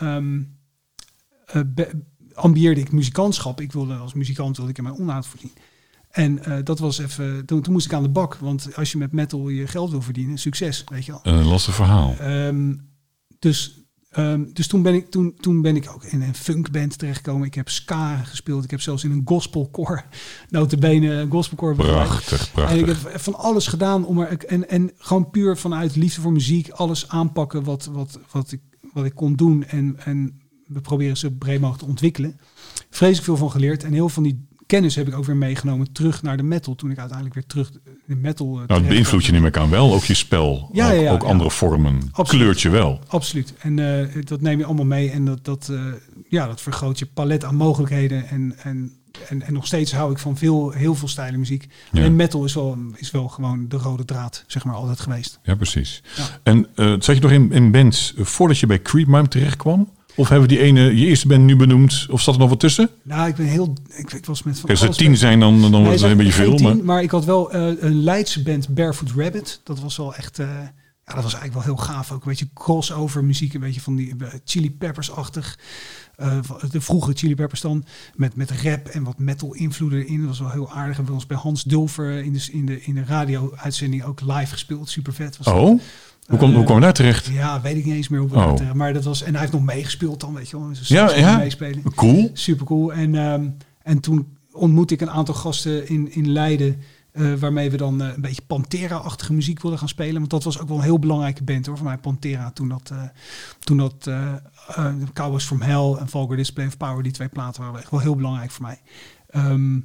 be- 1.66 1.90
ambieerde 2.34 2.80
ik 2.80 2.92
muzikantschap. 2.92 3.60
Ik 3.60 3.72
wilde 3.72 3.94
als 3.94 4.14
muzikant 4.14 4.56
wilde 4.56 4.70
ik 4.70 4.78
in 4.78 4.84
mijn 4.84 4.96
onderhoud 4.96 5.26
voorzien. 5.26 5.52
En 6.10 6.44
eh, 6.44 6.58
dat 6.64 6.78
was 6.78 6.98
even, 6.98 7.46
toen, 7.46 7.62
toen 7.62 7.72
moest 7.72 7.86
ik 7.86 7.92
aan 7.92 8.02
de 8.02 8.08
bak. 8.08 8.34
Want 8.34 8.76
als 8.76 8.92
je 8.92 8.98
met 8.98 9.12
metal 9.12 9.48
je 9.48 9.66
geld 9.66 9.90
wil 9.90 10.02
verdienen, 10.02 10.38
succes, 10.38 10.84
weet 10.88 11.04
je 11.04 11.12
wel. 11.12 11.20
Een 11.22 11.44
lastig 11.44 11.74
verhaal. 11.74 12.16
Ehm, 12.18 12.74
dus 13.38 13.81
ehm, 14.12 14.44
dus 14.52 14.66
toen, 14.66 14.82
ben 14.82 14.94
ik, 14.94 15.10
toen, 15.10 15.34
toen 15.40 15.62
ben 15.62 15.76
ik 15.76 15.90
ook 15.94 16.04
in 16.04 16.22
een 16.22 16.34
funkband 16.34 16.98
terechtgekomen. 16.98 17.46
Ik 17.46 17.54
heb 17.54 17.68
ska 17.68 18.16
gespeeld. 18.16 18.64
Ik 18.64 18.70
heb 18.70 18.80
zelfs 18.80 19.04
in 19.04 19.10
een 19.10 19.22
gospelcore, 19.24 20.02
notabene 20.48 21.12
een 21.12 21.30
gospelcore 21.30 21.74
begeleid. 21.74 22.08
Prachtig, 22.08 22.52
En 22.54 22.78
ik 22.78 22.84
prachtig. 22.84 23.12
heb 23.12 23.20
van 23.20 23.34
alles 23.34 23.66
gedaan 23.66 24.04
om 24.04 24.18
er 24.20 24.44
en, 24.44 24.68
en 24.68 24.90
gewoon 24.96 25.30
puur 25.30 25.56
vanuit 25.56 25.96
liefde 25.96 26.20
voor 26.20 26.32
muziek 26.32 26.70
alles 26.70 27.08
aanpakken 27.08 27.64
wat, 27.64 27.84
wat, 27.92 28.18
wat, 28.30 28.52
ik, 28.52 28.60
wat 28.92 29.04
ik 29.04 29.14
kon 29.14 29.34
doen. 29.34 29.64
En, 29.64 29.96
en 30.04 30.40
we 30.66 30.80
proberen 30.80 31.16
ze 31.16 31.32
breed 31.32 31.60
mogelijk 31.60 31.82
te 31.82 31.88
ontwikkelen. 31.90 32.38
Vreselijk 32.90 33.24
veel 33.24 33.36
van 33.36 33.50
geleerd. 33.50 33.84
En 33.84 33.92
heel 33.92 34.08
veel 34.08 34.08
van 34.08 34.22
die 34.22 34.46
kennis 34.72 34.94
heb 34.94 35.08
ik 35.08 35.16
ook 35.16 35.24
weer 35.24 35.36
meegenomen 35.36 35.92
terug 35.92 36.22
naar 36.22 36.36
de 36.36 36.42
metal. 36.42 36.74
Toen 36.74 36.90
ik 36.90 36.98
uiteindelijk 36.98 37.34
weer 37.34 37.46
terug 37.46 37.70
in 38.06 38.20
metal. 38.20 38.60
eh, 38.60 38.66
Nou, 38.66 38.80
het 38.80 38.88
beïnvloedt 38.88 39.24
je 39.24 39.32
neem 39.32 39.46
ik 39.46 39.56
aan 39.56 39.70
wel. 39.70 39.94
Ook 39.94 40.04
je 40.04 40.14
spel. 40.14 40.68
Ja, 40.72 40.86
ook 40.86 40.94
ja, 40.94 41.00
ja, 41.00 41.10
ook 41.10 41.22
andere 41.22 41.50
vormen. 41.50 41.98
Absoluut. 42.12 42.42
Kleurt 42.42 42.60
je 42.60 42.68
wel. 42.68 43.00
Absoluut. 43.06 43.54
En 43.58 43.78
eh, 43.78 44.22
dat 44.24 44.40
neem 44.40 44.58
je 44.58 44.64
allemaal 44.64 44.84
mee. 44.84 45.10
En 45.10 45.24
dat, 45.24 45.44
dat, 45.44 45.68
eh, 45.70 45.80
ja, 46.28 46.46
dat 46.46 46.60
vergroot 46.60 46.98
je 46.98 47.06
palet 47.06 47.44
aan 47.44 47.54
mogelijkheden. 47.54 48.28
En, 48.28 48.54
en, 48.62 48.92
en, 49.28 49.42
en 49.42 49.52
nog 49.52 49.66
steeds 49.66 49.92
hou 49.92 50.12
ik 50.12 50.18
van 50.18 50.36
veel, 50.36 50.70
heel 50.70 50.94
veel 50.94 51.08
stijlen 51.08 51.38
muziek. 51.38 51.68
Alleen 51.92 52.16
metal 52.16 52.44
is 52.44 52.54
wel, 52.54 52.78
is 52.96 53.10
wel 53.10 53.28
gewoon 53.28 53.68
de 53.68 53.76
rode 53.76 54.04
draad, 54.04 54.44
zeg 54.46 54.64
maar, 54.64 54.74
altijd 54.74 55.00
geweest. 55.00 55.38
Ja, 55.42 55.54
precies. 55.54 56.02
En 56.42 56.66
zat 56.74 57.16
je 57.16 57.20
nog 57.20 57.30
in, 57.30 57.52
in 57.52 57.70
bands 57.70 58.14
voordat 58.16 58.58
je 58.58 58.66
bij 58.66 58.82
Creepmime 58.82 59.28
terecht 59.28 59.56
kwam? 59.56 59.88
Of 60.16 60.28
hebben 60.28 60.48
die 60.48 60.58
ene, 60.58 60.80
je 60.96 61.06
eerste 61.06 61.26
band 61.26 61.42
nu 61.44 61.56
benoemd? 61.56 62.06
Of 62.10 62.20
zat 62.20 62.34
er 62.34 62.40
nog 62.40 62.48
wat 62.48 62.60
tussen? 62.60 62.90
Nou, 63.02 63.28
ik 63.28 63.34
ben 63.34 63.46
heel... 63.46 63.76
Ik, 63.96 64.12
ik 64.12 64.26
was 64.26 64.42
met 64.42 64.58
van 64.58 64.68
Kijk, 64.68 64.80
als 64.80 64.88
er 64.88 65.04
tien 65.04 65.16
zijn, 65.16 65.40
dan, 65.40 65.60
dan 65.60 65.84
wordt 65.84 66.00
het 66.00 66.10
een 66.10 66.16
beetje 66.16 66.32
veel. 66.32 66.56
tien, 66.56 66.84
Maar... 66.84 67.02
ik 67.02 67.10
had 67.10 67.24
wel 67.24 67.52
eh, 67.52 67.82
een 67.82 68.02
Leidse 68.02 68.42
band, 68.42 68.68
Barefoot 68.68 69.10
Rabbit. 69.16 69.60
Dat 69.64 69.80
was 69.80 69.96
wel 69.96 70.14
echt... 70.14 70.38
eh, 70.38 70.46
ja, 71.06 71.14
dat 71.14 71.22
was 71.22 71.34
eigenlijk 71.34 71.52
wel 71.66 71.76
heel 71.76 71.84
gaaf. 71.84 72.12
Ook 72.12 72.22
een 72.22 72.28
beetje 72.28 72.48
crossover 72.54 73.24
muziek. 73.24 73.54
Een 73.54 73.60
beetje 73.60 73.80
van 73.80 73.96
die 73.96 74.14
eh, 74.18 74.28
Chili 74.44 74.70
Peppers-achtig. 74.70 75.58
de 76.70 76.80
vroege 76.80 77.12
Chili 77.14 77.34
Peppers 77.34 77.60
dan. 77.60 77.84
Met, 78.14 78.36
met 78.36 78.50
rap 78.50 78.86
en 78.88 79.02
wat 79.02 79.18
metal 79.18 79.54
invloeden 79.54 80.02
erin. 80.02 80.18
Dat 80.18 80.28
was 80.28 80.38
wel 80.38 80.50
heel 80.50 80.70
aardig. 80.72 80.98
En 80.98 81.04
we 81.04 81.12
ons 81.12 81.26
bij 81.26 81.36
Hans 81.36 81.62
Dulfer 81.62 82.24
in 82.24 82.32
de, 82.32 82.48
in 82.52 82.66
de, 82.66 82.82
in 82.82 82.94
de 82.94 83.04
radio-uitzending 83.04 84.04
ook 84.04 84.20
live 84.20 84.52
gespeeld. 84.52 84.88
Super 84.88 85.12
vet 85.12 85.36
was 85.36 85.46
dat. 85.46 85.80
Hoe 86.26 86.38
kwam, 86.38 86.54
hoe 86.54 86.64
kwam 86.64 86.80
daar 86.80 86.92
terecht? 86.92 87.26
Ja, 87.26 87.60
weet 87.60 87.76
ik 87.76 87.84
niet 87.84 87.94
eens 87.94 88.08
meer 88.08 88.20
hoe 88.20 88.28
we 88.28 88.36
Oh. 88.36 88.60
eh, 88.60 88.72
Maar 88.72 88.92
dat 88.92 89.04
was... 89.04 89.22
En 89.22 89.30
hij 89.32 89.40
heeft 89.40 89.52
nog 89.52 89.62
meegespeeld 89.64 90.20
dan, 90.20 90.34
weet 90.34 90.50
je 90.50 90.58
wel. 90.58 90.68
Dus 90.68 90.88
Ja, 90.88 91.14
ja. 91.16 91.36
Meespelen. 91.36 91.82
Cool. 91.94 92.30
Super 92.32 92.66
cool. 92.66 92.92
En, 92.92 93.14
ehm, 93.14 93.48
en 93.82 94.00
toen 94.00 94.36
ontmoette 94.52 94.94
ik 94.94 95.00
een 95.00 95.10
aantal 95.10 95.34
gasten 95.34 95.88
in, 95.88 96.12
in 96.14 96.28
Leiden. 96.32 96.76
eh, 97.12 97.32
waarmee 97.34 97.70
we 97.70 97.76
dan 97.76 98.02
eh, 98.02 98.08
een 98.14 98.20
beetje 98.20 98.42
Pantera-achtige 98.46 99.32
muziek 99.32 99.60
wilden 99.62 99.78
gaan 99.78 99.88
spelen. 99.88 100.18
Want 100.18 100.30
dat 100.30 100.44
was 100.44 100.58
ook 100.60 100.68
wel 100.68 100.76
een 100.76 100.82
heel 100.82 100.98
belangrijke 100.98 101.42
band 101.44 101.66
hoor. 101.66 101.76
Voor 101.76 101.86
mij 101.86 101.98
Pantera. 101.98 102.50
Toen 102.50 102.68
dat, 102.68 102.90
eh 102.92 103.02
toen 103.58 103.76
dat 103.76 104.10
Cowboys 105.12 105.44
from 105.44 105.60
Hell 105.62 105.92
en 106.00 106.08
Vulgar 106.08 106.36
Display 106.36 106.66
of 106.66 106.76
Power. 106.76 107.02
Die 107.02 107.12
twee 107.12 107.28
platen 107.28 107.62
waren 107.62 107.80
echt 107.80 107.90
wel 107.90 108.00
heel 108.00 108.16
belangrijk 108.16 108.50
voor 108.50 108.62
mij. 108.66 108.80
Ehm, 109.30 109.78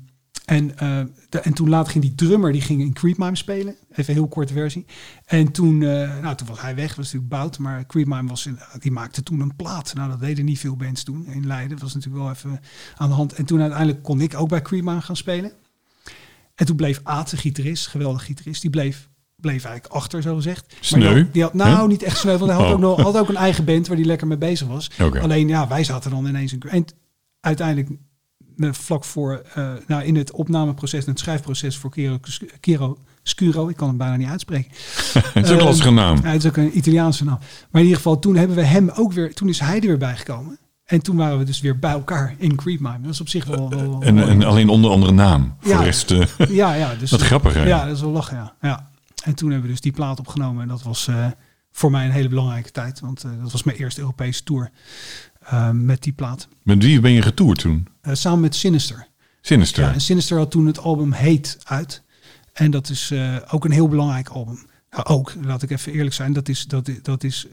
en, 0.47 0.77
eh, 0.77 0.99
de- 1.29 1.39
en 1.39 1.53
toen 1.53 1.69
later 1.69 1.91
ging 1.91 2.03
die 2.03 2.15
drummer 2.15 2.51
die 2.51 2.61
ging 2.61 2.81
in 2.81 2.93
Creepmime 2.93 3.35
spelen. 3.35 3.75
Even 3.91 4.03
een 4.07 4.19
heel 4.19 4.27
korte 4.27 4.53
versie. 4.53 4.85
En 5.25 5.51
toen, 5.51 5.81
eh, 5.83 6.19
nou, 6.21 6.35
toen 6.35 6.47
was 6.47 6.61
hij 6.61 6.75
weg. 6.75 6.87
was 6.95 7.05
natuurlijk 7.05 7.31
bout. 7.31 7.57
Maar 7.59 7.85
Creepmime 7.85 8.29
was 8.29 8.45
in, 8.45 8.59
die 8.79 8.91
maakte 8.91 9.23
toen 9.23 9.39
een 9.39 9.55
plaat. 9.55 9.93
Nou, 9.93 10.09
dat 10.09 10.19
deden 10.19 10.45
niet 10.45 10.59
veel 10.59 10.75
bands 10.75 11.03
toen 11.03 11.25
in 11.25 11.47
Leiden. 11.47 11.69
Dat 11.69 11.81
was 11.81 11.93
natuurlijk 11.93 12.23
wel 12.23 12.33
even 12.33 12.59
aan 12.97 13.09
de 13.09 13.15
hand. 13.15 13.33
En 13.33 13.45
toen 13.45 13.59
uiteindelijk 13.61 14.03
kon 14.03 14.21
ik 14.21 14.35
ook 14.39 14.49
bij 14.49 14.61
Creepmime 14.61 15.01
gaan 15.01 15.15
spelen. 15.15 15.51
En 16.55 16.65
toen 16.65 16.75
bleef 16.75 16.99
Aad, 17.03 17.29
de 17.29 17.37
gitarist, 17.37 17.87
geweldig 17.87 18.23
gitarist, 18.25 18.61
die 18.61 18.69
bleef, 18.69 19.09
bleef 19.35 19.63
eigenlijk 19.65 19.93
achter, 19.95 20.21
zo 20.21 20.35
gezegd. 20.35 20.65
Maar 20.67 20.77
Sneu? 20.81 21.13
die 21.13 21.23
had, 21.23 21.33
die 21.33 21.41
had- 21.41 21.53
nou, 21.53 21.87
niet 21.87 22.03
echt 22.03 22.17
sneu, 22.17 22.37
want 22.37 22.51
hij 22.51 22.59
had, 22.59 22.67
Oh. 22.67 22.73
ook 22.73 22.79
nog, 22.79 23.01
had 23.01 23.17
ook 23.17 23.29
een 23.29 23.35
eigen 23.35 23.65
band 23.65 23.87
waar 23.87 23.97
hij 23.97 24.05
lekker 24.05 24.27
mee 24.27 24.37
bezig 24.37 24.67
was. 24.67 24.89
Alleen, 25.21 25.47
ja, 25.47 25.67
wij 25.67 25.83
zaten 25.83 26.11
dan 26.11 26.25
ineens... 26.27 26.53
In, 26.53 26.61
en 26.69 26.85
uiteindelijk, 27.39 27.89
vlak 28.57 29.03
voor, 29.03 29.41
eh, 29.53 29.69
nou, 29.87 30.03
in 30.03 30.15
het 30.15 30.31
opnameproces 30.31 31.03
en 31.05 31.09
het 31.11 31.19
schrijfproces 31.19 31.77
voor 31.77 31.91
Kiro 32.59 32.97
Scuro, 33.23 33.67
ik 33.67 33.75
kan 33.75 33.87
hem 33.87 33.97
bijna 33.97 34.15
niet 34.15 34.27
uitspreken. 34.27 34.71
Het 35.33 35.35
is 35.35 35.41
ook 35.41 35.45
een 35.45 35.57
Ehm, 35.57 35.65
lastige 35.65 35.91
naam. 35.91 36.17
Ja, 36.23 36.29
het 36.29 36.43
is 36.43 36.49
ook 36.49 36.57
een 36.57 36.77
Italiaanse 36.77 37.23
naam. 37.23 37.37
Maar 37.39 37.81
in 37.81 37.87
ieder 37.87 37.95
geval, 37.95 38.19
toen 38.19 38.35
hebben 38.35 38.55
we 38.55 38.63
hem 38.63 38.89
ook 38.89 39.13
weer, 39.13 39.33
toen 39.33 39.49
is 39.49 39.59
hij 39.59 39.75
er 39.81 39.87
weer 39.87 39.97
bijgekomen. 39.97 40.57
En 40.85 41.01
toen 41.01 41.15
waren 41.15 41.37
we 41.37 41.43
dus 41.43 41.59
weer 41.59 41.79
bij 41.79 41.91
elkaar 41.91 42.35
in 42.37 42.55
Creepmime. 42.55 43.01
Dat 43.01 43.11
is 43.11 43.21
op 43.21 43.29
zich 43.29 43.45
wel... 43.45 43.69
wel, 43.69 43.89
wel 43.89 44.01
En, 44.01 44.17
en 44.17 44.43
alleen 44.43 44.69
onder 44.69 44.91
andere 44.91 45.11
naam. 45.11 45.55
Voor 45.59 45.71
Ja. 45.71 45.77
de 45.77 45.83
rest, 45.83 46.11
eh, 46.11 46.25
ja, 46.49 46.73
ja. 46.73 46.95
Dus, 46.95 47.11
Wat 47.17 47.21
grappig, 47.21 47.53
hè? 47.53 47.63
Ja, 47.67 47.85
dat 47.85 47.95
is 47.95 48.01
wel 48.01 48.11
lachen, 48.11 48.37
ja. 48.37 48.53
ja. 48.61 48.89
En 49.23 49.35
toen 49.35 49.49
hebben 49.49 49.67
we 49.67 49.71
dus 49.73 49.81
die 49.81 49.91
plaat 49.91 50.19
opgenomen. 50.19 50.61
En 50.61 50.67
dat 50.67 50.83
was 50.83 51.07
eh, 51.07 51.25
voor 51.71 51.91
mij 51.91 52.05
een 52.05 52.11
hele 52.11 52.29
belangrijke 52.29 52.71
tijd. 52.71 52.99
Want 52.99 53.21
dat 53.41 53.51
was 53.51 53.63
mijn 53.63 53.77
eerste 53.77 53.99
Europese 54.01 54.43
tour 54.43 54.71
eh, 55.49 55.69
met 55.71 56.03
die 56.03 56.13
plaat. 56.13 56.47
Met 56.63 56.83
wie 56.83 56.99
ben 56.99 57.11
je 57.11 57.21
getoerd 57.21 57.59
toen? 57.59 57.87
Eh, 58.01 58.13
samen 58.13 58.39
met 58.39 58.55
Sinister. 58.55 59.07
Sinister. 59.41 59.83
Ja, 59.83 59.93
en 59.93 60.01
Sinister 60.01 60.37
had 60.37 60.51
toen 60.51 60.65
het 60.65 60.79
album 60.79 61.11
Hate 61.11 61.57
uit. 61.63 62.03
En 62.53 62.71
dat 62.71 62.89
is 62.89 63.11
eh, 63.11 63.35
ook 63.51 63.65
een 63.65 63.71
heel 63.71 63.87
belangrijk 63.87 64.27
album. 64.29 64.65
Ook, 65.03 65.33
laat 65.41 65.61
ik 65.63 65.69
even 65.71 65.93
eerlijk 65.93 66.15
zijn, 66.15 66.33
dat 66.33 66.49
is, 66.49 66.65
dat, 66.65 66.87
is- 66.87 67.01
dat 67.01 67.23
is 67.23 67.47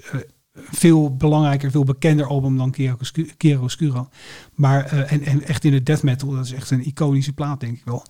veel 0.55 1.17
belangrijker, 1.17 1.71
veel 1.71 1.85
bekender 1.85 2.27
album 2.27 2.57
dan 2.57 2.75
Chiaroscu- 2.75 3.31
Chiaroscuro. 3.39 4.09
Maar, 4.55 4.85
en, 4.85 5.23
en 5.23 5.43
echt 5.47 5.65
in 5.65 5.71
de 5.73 5.83
death 5.83 6.03
metal, 6.03 6.31
dat 6.31 6.45
is 6.45 6.53
echt 6.53 6.71
een 6.71 6.87
iconische 6.87 7.33
plaat, 7.33 7.61
denk 7.61 7.77
ik 7.77 7.85
wel. 7.85 8.07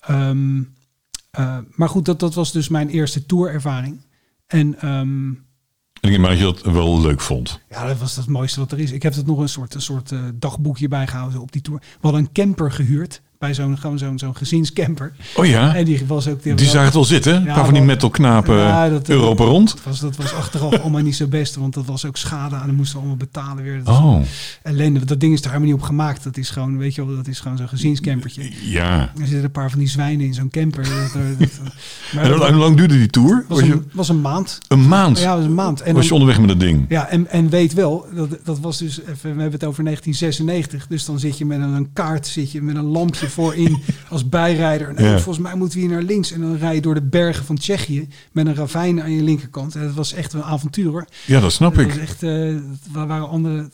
Ehm, 0.00 0.62
eh, 1.30 1.58
maar 1.74 1.88
goed, 1.88 2.04
dat, 2.04 2.20
dat 2.20 2.34
was 2.34 2.52
dus 2.52 2.68
mijn 2.68 2.88
eerste 2.88 3.26
tourervaring. 3.26 4.00
En 4.46 4.80
ehm, 4.80 5.30
En 6.02 6.12
ik 6.12 6.22
denk 6.22 6.38
dat 6.40 6.62
dat 6.62 6.72
wel 6.72 7.00
leuk 7.00 7.20
vond. 7.20 7.60
ja, 7.70 7.86
dat 7.86 7.98
was 7.98 8.16
het 8.16 8.26
mooiste 8.26 8.60
wat 8.60 8.72
er 8.72 8.78
is. 8.78 8.92
Ik 8.92 9.02
heb 9.02 9.14
het 9.14 9.26
nog 9.26 9.38
een 9.38 9.48
soort, 9.48 9.74
een 9.74 9.82
soort 9.82 10.12
eh, 10.12 10.20
dagboekje 10.34 10.88
bijgehouden 10.88 11.40
op 11.40 11.52
die 11.52 11.62
tour. 11.62 11.80
We 11.80 11.98
hadden 12.00 12.20
een 12.20 12.32
camper 12.32 12.72
gehuurd 12.72 13.22
bij 13.42 13.54
zo'n 13.54 13.78
gewoon 13.78 13.98
zo'n 13.98 14.18
zo'n 14.18 14.36
gezinscamper. 14.36 15.12
Oh 15.36 15.46
ja? 15.46 15.74
En 15.74 15.84
die 15.84 16.02
was 16.06 16.28
ook 16.28 16.42
Die 16.42 16.66
zagen 16.66 16.84
het 16.84 16.94
wel 16.94 17.04
zitten. 17.04 17.32
Ja, 17.44 17.54
paar 17.54 17.64
van 17.64 17.74
die 17.74 17.82
Ja, 18.56 18.88
dat- 18.88 19.08
Europa 19.08 19.44
rond. 19.44 19.68
Dat 19.70 19.82
was, 19.84 20.00
dat 20.00 20.16
was 20.16 20.34
achteraf 20.34 20.78
allemaal 20.82 21.02
niet 21.02 21.16
zo 21.16 21.26
best, 21.26 21.54
want 21.56 21.74
dat 21.74 21.86
was 21.86 22.04
ook 22.06 22.16
schade 22.16 22.56
en 22.56 22.66
dan 22.66 22.74
moesten 22.74 22.94
we 22.94 22.98
allemaal 23.00 23.16
betalen 23.16 23.62
weer. 23.64 23.84
Dat 23.84 23.96
Oh, 23.96 24.20
ellende. 24.62 25.04
Dat 25.04 25.20
ding 25.20 25.32
is 25.32 25.38
er 25.40 25.46
helemaal 25.46 25.66
niet 25.68 25.76
op 25.76 25.82
gemaakt. 25.82 26.24
Dat 26.24 26.36
is 26.36 26.50
gewoon, 26.50 26.78
weet 26.78 26.94
je 26.94 27.06
wel, 27.06 27.16
dat 27.16 27.26
is 27.28 27.40
gewoon 27.40 27.56
zo'n 27.56 27.68
gezinscampertje. 27.68 28.50
ja. 28.62 29.00
Er 29.00 29.10
zitten 29.26 29.44
een 29.44 29.50
paar 29.50 29.70
van 29.70 29.78
die 29.78 29.88
zwijnen 29.88 30.26
in 30.26 30.34
zo'n 30.34 30.50
camper. 30.50 30.86
Maar 32.14 32.24
En 32.24 32.52
hoe 32.52 32.52
lang 32.62 32.76
duurde 32.76 32.98
die 32.98 33.06
tour? 33.10 33.44
was 33.48 33.58
Was 33.58 33.68
je 33.68 33.72
een, 33.74 33.90
was 33.92 34.08
een 34.08 34.20
maand. 34.20 34.58
een 34.68 34.88
maand? 34.88 35.18
Ja, 35.18 35.36
was 35.36 35.44
een 35.44 35.54
maand. 35.54 35.80
En 35.80 35.94
was 35.94 36.06
je 36.06 36.12
onderweg 36.12 36.38
met 36.38 36.48
dat 36.48 36.60
ding? 36.60 36.84
Ja, 36.88 37.08
en, 37.08 37.26
en 37.30 37.48
weet 37.48 37.72
wel, 37.72 38.06
dat, 38.14 38.28
dat 38.44 38.58
was 38.60 38.78
dus, 38.78 39.00
even, 39.00 39.14
we 39.20 39.28
hebben 39.28 39.52
het 39.52 39.64
over 39.64 39.84
1996. 39.84 40.86
Dus 40.86 41.04
dan 41.04 41.18
zit 41.18 41.38
je 41.38 41.44
met 41.44 41.58
een, 41.60 41.72
een 41.72 41.92
kaart, 41.92 42.26
zit 42.26 42.52
je 42.52 42.62
met 42.62 42.76
een 42.76 42.84
lampje 42.84 43.28
voorin 43.32 43.78
als 44.10 44.28
bijrijder. 44.28 44.94
Nou, 44.94 45.06
Ja. 45.06 45.18
Volgens 45.18 45.44
mij 45.44 45.54
moeten 45.54 45.78
we 45.78 45.84
hier 45.84 45.94
naar 45.94 46.02
links. 46.02 46.32
En 46.32 46.40
dan 46.40 46.56
rij 46.56 46.74
je 46.74 46.80
door 46.80 46.94
de 46.94 47.02
bergen 47.02 47.44
van 47.44 47.56
Tsjechië 47.56 48.08
met 48.32 48.46
een 48.46 48.54
ravijn 48.54 49.02
aan 49.02 49.10
je 49.12 49.22
linkerkant. 49.22 49.74
En 49.74 49.82
dat 49.82 49.94
was 49.94 50.12
echt 50.12 50.32
een 50.32 50.42
avontuur 50.42 50.90
hoor. 50.90 51.06
Ja, 51.26 51.40
dat 51.40 51.52
snap 51.52 51.74
Dat 51.74 51.84
ik. 51.84 51.88
was 51.90 51.98
echt, 51.98 52.20
dat 52.20 52.60
waren 52.92 53.28
andere, 53.28 53.68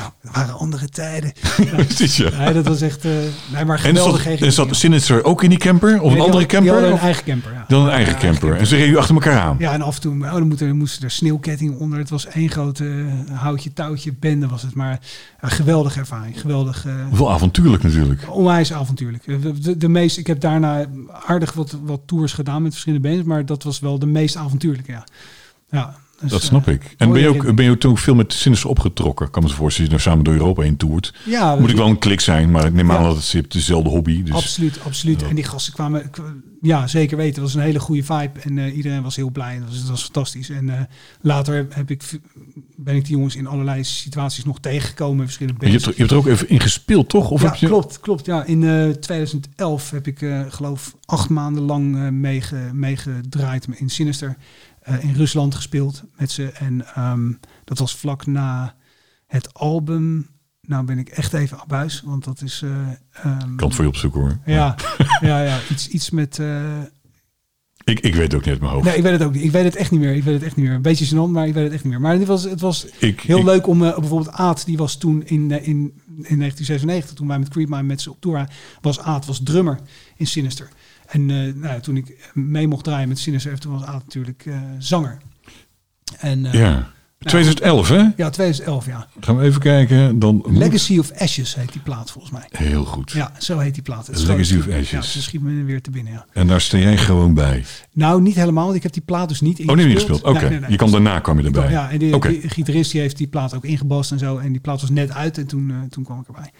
nou, 0.00 0.12
dat 0.22 0.34
waren 0.34 0.58
andere 0.58 0.88
tijden. 0.88 1.32
Precies, 1.86 2.16
ja. 2.16 2.30
Nee, 2.38 2.52
dat 2.52 2.66
was 2.66 2.80
echt, 2.80 3.04
eh, 3.04 3.10
nee, 3.52 3.64
maar 3.64 3.76
En 3.76 3.82
geweldig. 3.96 4.22
zat, 4.22 4.40
en 4.40 4.52
zat 4.52 4.76
Sinister 4.76 5.24
ook 5.24 5.42
in 5.42 5.48
die 5.50 5.58
camper? 5.58 6.00
Of 6.00 6.10
Nee, 6.10 6.18
een 6.18 6.24
andere 6.24 6.38
die 6.38 6.46
camper? 6.46 6.84
een 6.84 6.92
Of 6.92 7.02
eigen 7.02 7.24
camper, 7.24 7.52
ja. 7.52 7.64
dan 7.68 7.84
een 7.84 7.90
eigen 7.90 8.18
camper? 8.18 8.56
En 8.56 8.66
ze 8.66 8.76
reden 8.76 8.90
u 8.90 8.96
achter 8.96 9.14
elkaar 9.14 9.40
aan? 9.40 9.56
Ja, 9.58 9.72
en 9.72 9.82
af 9.82 9.94
en 9.94 10.00
toe 10.00 10.24
oh, 10.24 10.32
dan 10.32 10.46
moeten, 10.48 10.66
dan 10.68 10.76
moesten 10.76 11.02
er 11.04 11.10
sneeuwkettingen 11.10 11.78
onder. 11.78 11.98
Het 11.98 12.10
was 12.10 12.26
één 12.26 12.50
grote 12.50 13.04
eh, 13.28 13.38
houtje, 13.38 13.72
touwtje, 13.72 14.12
bende 14.20 14.48
was 14.48 14.62
het. 14.62 14.74
Maar 14.74 14.98
een 15.40 15.50
geweldige 15.50 15.98
ervaring. 15.98 16.40
Geweldig. 16.40 16.86
eh, 16.86 16.92
Wel 17.18 17.32
avontuurlijk 17.32 17.82
natuurlijk. 17.82 18.24
onwijs 18.30 18.72
avontuurlijk. 18.72 19.24
De, 19.24 19.60
de, 19.60 19.76
de 19.76 19.88
meest, 19.88 20.18
ik 20.18 20.26
heb 20.26 20.40
daarna 20.40 20.84
aardig 21.26 21.52
wat, 21.52 21.76
wat 21.84 22.00
tours 22.06 22.32
gedaan 22.32 22.62
met 22.62 22.72
verschillende 22.72 23.08
bands. 23.08 23.24
Maar 23.26 23.46
dat 23.46 23.62
was 23.62 23.80
wel 23.80 23.98
de 23.98 24.06
meest 24.06 24.36
avontuurlijke, 24.36 24.92
ja. 24.92 25.04
ja 25.70 25.94
dus, 26.20 26.30
Dat 26.30 26.42
snap 26.42 26.66
eh, 26.66 26.74
ik. 26.74 26.94
En 26.96 27.12
ben 27.12 27.20
je 27.20 27.28
ook, 27.28 27.54
ben 27.54 27.64
je 27.64 27.70
ook 27.70 27.80
toen 27.80 27.98
veel 27.98 28.14
met 28.14 28.32
Sinister 28.32 28.70
opgetrokken? 28.70 29.30
Kan 29.30 29.42
me 29.42 29.48
voorstellen, 29.48 29.92
als 29.92 30.02
je 30.02 30.08
nou 30.08 30.18
samen 30.18 30.24
door 30.24 30.34
Europa 30.34 30.62
heen 30.62 30.76
toert. 30.76 31.14
Ja, 31.24 31.56
Moet 31.56 31.70
ik 31.70 31.76
wel 31.76 31.88
een 31.88 31.98
klik 31.98 32.20
zijn, 32.20 32.50
maar 32.50 32.66
ik 32.66 32.72
neem 32.72 32.90
aan 32.90 33.02
Ja. 33.02 33.08
dat 33.08 33.32
het, 33.32 33.52
dezelfde 33.52 33.88
hobby. 33.90 34.22
Dus 34.22 34.34
Absoluut, 34.34 34.80
absoluut. 34.84 35.22
En 35.22 35.34
die 35.34 35.44
gasten 35.44 35.72
kwamen, 35.72 36.10
ja, 36.62 36.86
zeker 36.86 37.16
weten. 37.16 37.34
Het 37.34 37.42
was 37.42 37.54
een 37.54 37.66
hele 37.66 37.78
goede 37.80 38.02
vibe 38.02 38.40
en 38.40 38.58
eh, 38.58 38.76
iedereen 38.76 39.02
was 39.02 39.16
heel 39.16 39.30
blij. 39.30 39.54
Het 39.54 39.88
was 39.88 40.02
fantastisch. 40.02 40.50
En 40.50 40.68
eh, 40.68 40.80
later 41.20 41.66
heb 41.70 41.90
ik, 41.90 42.20
ben 42.76 42.94
ik 42.96 43.04
die 43.04 43.14
jongens 43.16 43.36
in 43.36 43.46
allerlei 43.46 43.84
situaties 43.84 44.44
nog 44.44 44.60
tegengekomen. 44.60 45.24
Verschillende 45.24 45.66
je, 45.66 45.72
hebt 45.72 45.84
er, 45.84 45.90
je 45.92 45.98
hebt 45.98 46.10
er 46.10 46.16
ook 46.16 46.26
even 46.26 46.48
in 46.48 46.60
gespeeld, 46.60 47.08
toch? 47.08 47.30
Of 47.30 47.42
ja, 47.42 47.48
heb 47.48 47.56
je... 47.56 47.66
klopt, 47.66 48.00
klopt. 48.00 48.26
Ja, 48.26 48.44
in 48.44 48.64
eh 48.64 48.88
2011 48.88 49.90
heb 49.90 50.06
ik, 50.06 50.26
geloof 50.48 50.96
acht 51.04 51.28
maanden 51.28 51.62
lang 51.62 52.10
meege- 52.10 52.70
meegedraaid 52.72 53.66
in 53.74 53.88
Sinister. 53.90 54.36
Eh, 54.80 55.04
in 55.04 55.14
Rusland 55.14 55.54
gespeeld 55.54 56.02
met 56.16 56.30
ze. 56.30 56.50
En 56.50 56.86
ehm, 56.94 57.32
dat 57.64 57.78
was 57.78 57.96
vlak 57.96 58.26
na 58.26 58.74
het 59.26 59.54
album. 59.54 60.28
Nou 60.60 60.84
ben 60.84 60.98
ik 60.98 61.08
echt 61.08 61.32
even 61.32 61.60
abuis, 61.60 62.00
want 62.04 62.24
dat 62.24 62.42
is... 62.42 62.62
eh, 62.62 62.70
ehm, 63.12 63.50
Ik 63.50 63.56
kan 63.56 63.66
het 63.66 63.74
voor 63.74 63.84
je 63.84 63.90
opzoeken 63.90 64.20
hoor. 64.20 64.38
ja, 64.46 64.74
ja, 65.20 65.42
ja, 65.42 65.58
iets, 65.70 65.88
iets 65.88 66.10
met... 66.10 66.38
eh, 66.38 66.78
Ik, 67.84 68.00
ik 68.00 68.14
weet 68.14 68.22
het 68.22 68.34
ook 68.34 68.40
niet 68.40 68.50
uit 68.50 68.60
mijn 68.60 68.72
hoofd. 68.72 68.84
nee, 68.84 68.96
ik 68.96 69.02
weet 69.02 69.12
het 69.12 69.22
ook 69.22 69.32
niet. 69.32 69.42
Ik 69.44 69.50
weet 69.50 69.64
het 69.64 69.76
echt 69.76 69.90
niet 69.90 70.00
meer. 70.00 70.14
Ik 70.14 70.22
weet 70.22 70.34
het 70.34 70.42
echt 70.42 70.56
niet 70.56 70.66
meer. 70.66 70.74
Een 70.74 70.82
beetje 70.82 71.06
gênant, 71.06 71.30
maar 71.30 71.46
ik 71.46 71.54
weet 71.54 71.64
het 71.64 71.72
echt 71.72 71.82
niet 71.84 71.92
meer. 71.92 72.00
Maar 72.02 72.14
het 72.18 72.26
was, 72.26 72.44
het 72.44 72.60
was 72.60 72.86
Ik, 72.98 73.20
heel 73.20 73.38
ik- 73.38 73.44
leuk 73.44 73.66
om 73.66 73.82
uh, 73.82 73.98
bijvoorbeeld 73.98 74.30
Aad, 74.34 74.64
die 74.66 74.76
was 74.76 74.96
toen 74.98 75.22
in, 75.26 75.40
uh, 75.50 75.56
in, 75.56 75.78
in 76.06 76.38
1996, 76.38 77.14
toen 77.14 77.26
wij 77.28 77.38
met 77.38 77.48
Creepmind 77.48 77.86
met 77.86 78.00
ze 78.00 78.10
op 78.10 78.20
tour 78.20 78.36
waren, 78.36 78.52
was 78.80 79.00
Aad 79.00 79.26
was 79.26 79.40
drummer 79.42 79.78
in 80.16 80.26
Sinister. 80.26 80.68
En 81.10 81.28
uh, 81.28 81.54
nou, 81.54 81.80
toen 81.80 81.96
ik 81.96 82.30
mee 82.34 82.68
mocht 82.68 82.84
draaien 82.84 83.08
met 83.08 83.18
Sinister, 83.18 83.58
toen 83.58 83.72
was 83.72 83.82
Aad 83.82 84.04
natuurlijk 84.04 84.44
uh, 84.44 84.60
zanger. 84.78 85.18
En, 86.18 86.44
uh, 86.44 86.52
ja. 86.52 86.92
2011, 87.26 87.88
hè? 87.88 87.96
Ja, 88.16 88.30
2011, 88.30 88.86
ja. 88.86 89.06
Gaan 89.20 89.36
we 89.36 89.44
even 89.44 89.60
kijken. 89.60 90.18
Dan 90.18 90.44
Legacy 90.48 90.98
of 90.98 91.12
Ashes 91.12 91.54
heet 91.54 91.72
die 91.72 91.80
plaat 91.80 92.10
volgens 92.10 92.32
mij. 92.32 92.44
Heel 92.50 92.84
goed. 92.84 93.10
Ja, 93.10 93.32
zo 93.38 93.58
heet 93.58 93.74
die 93.74 93.82
plaat. 93.82 94.06
Het 94.06 94.22
Legacy 94.26 94.58
of 94.58 94.66
Ja, 94.66 94.78
Ashes. 94.78 95.12
ze 95.12 95.22
schiet 95.22 95.40
me 95.40 95.64
weer 95.64 95.82
te 95.82 95.90
binnen, 95.90 96.12
ja. 96.12 96.26
En 96.32 96.46
daar 96.46 96.60
sta 96.60 96.78
jij 96.78 96.96
gewoon 96.96 97.34
bij. 97.34 97.64
Nou, 97.92 98.22
niet 98.22 98.34
helemaal, 98.34 98.64
want 98.64 98.76
ik 98.76 98.82
heb 98.82 98.92
die 98.92 99.02
plaat 99.02 99.28
dus 99.28 99.40
niet 99.40 99.60
Oh, 99.60 99.66
nee, 99.66 99.76
niet 99.76 99.84
ingespeeld. 99.84 100.10
gespeeld. 100.20 100.36
Oké, 100.36 100.44
Nee, 100.44 100.50
nee, 100.50 100.60
nee. 100.60 100.70
je 100.70 100.76
kan 100.76 100.90
daarna 100.90 101.18
kwam 101.18 101.38
je 101.40 101.44
erbij. 101.44 101.70
Ja, 101.70 101.90
en 101.90 101.98
die 101.98 102.48
gitarist 102.48 102.92
die 102.92 103.00
heeft 103.00 103.16
die 103.16 103.26
plaat 103.28 103.54
ook 103.54 103.64
ingebast 103.64 104.12
en 104.12 104.18
zo. 104.18 104.38
En 104.38 104.52
die 104.52 104.60
plaat 104.60 104.80
was 104.80 104.90
net 104.90 105.12
uit 105.12 105.38
en 105.38 105.46
toen, 105.46 105.68
uh, 105.68 105.76
toen 105.90 106.04
kwam 106.04 106.20
ik 106.20 106.26
erbij. 106.26 106.50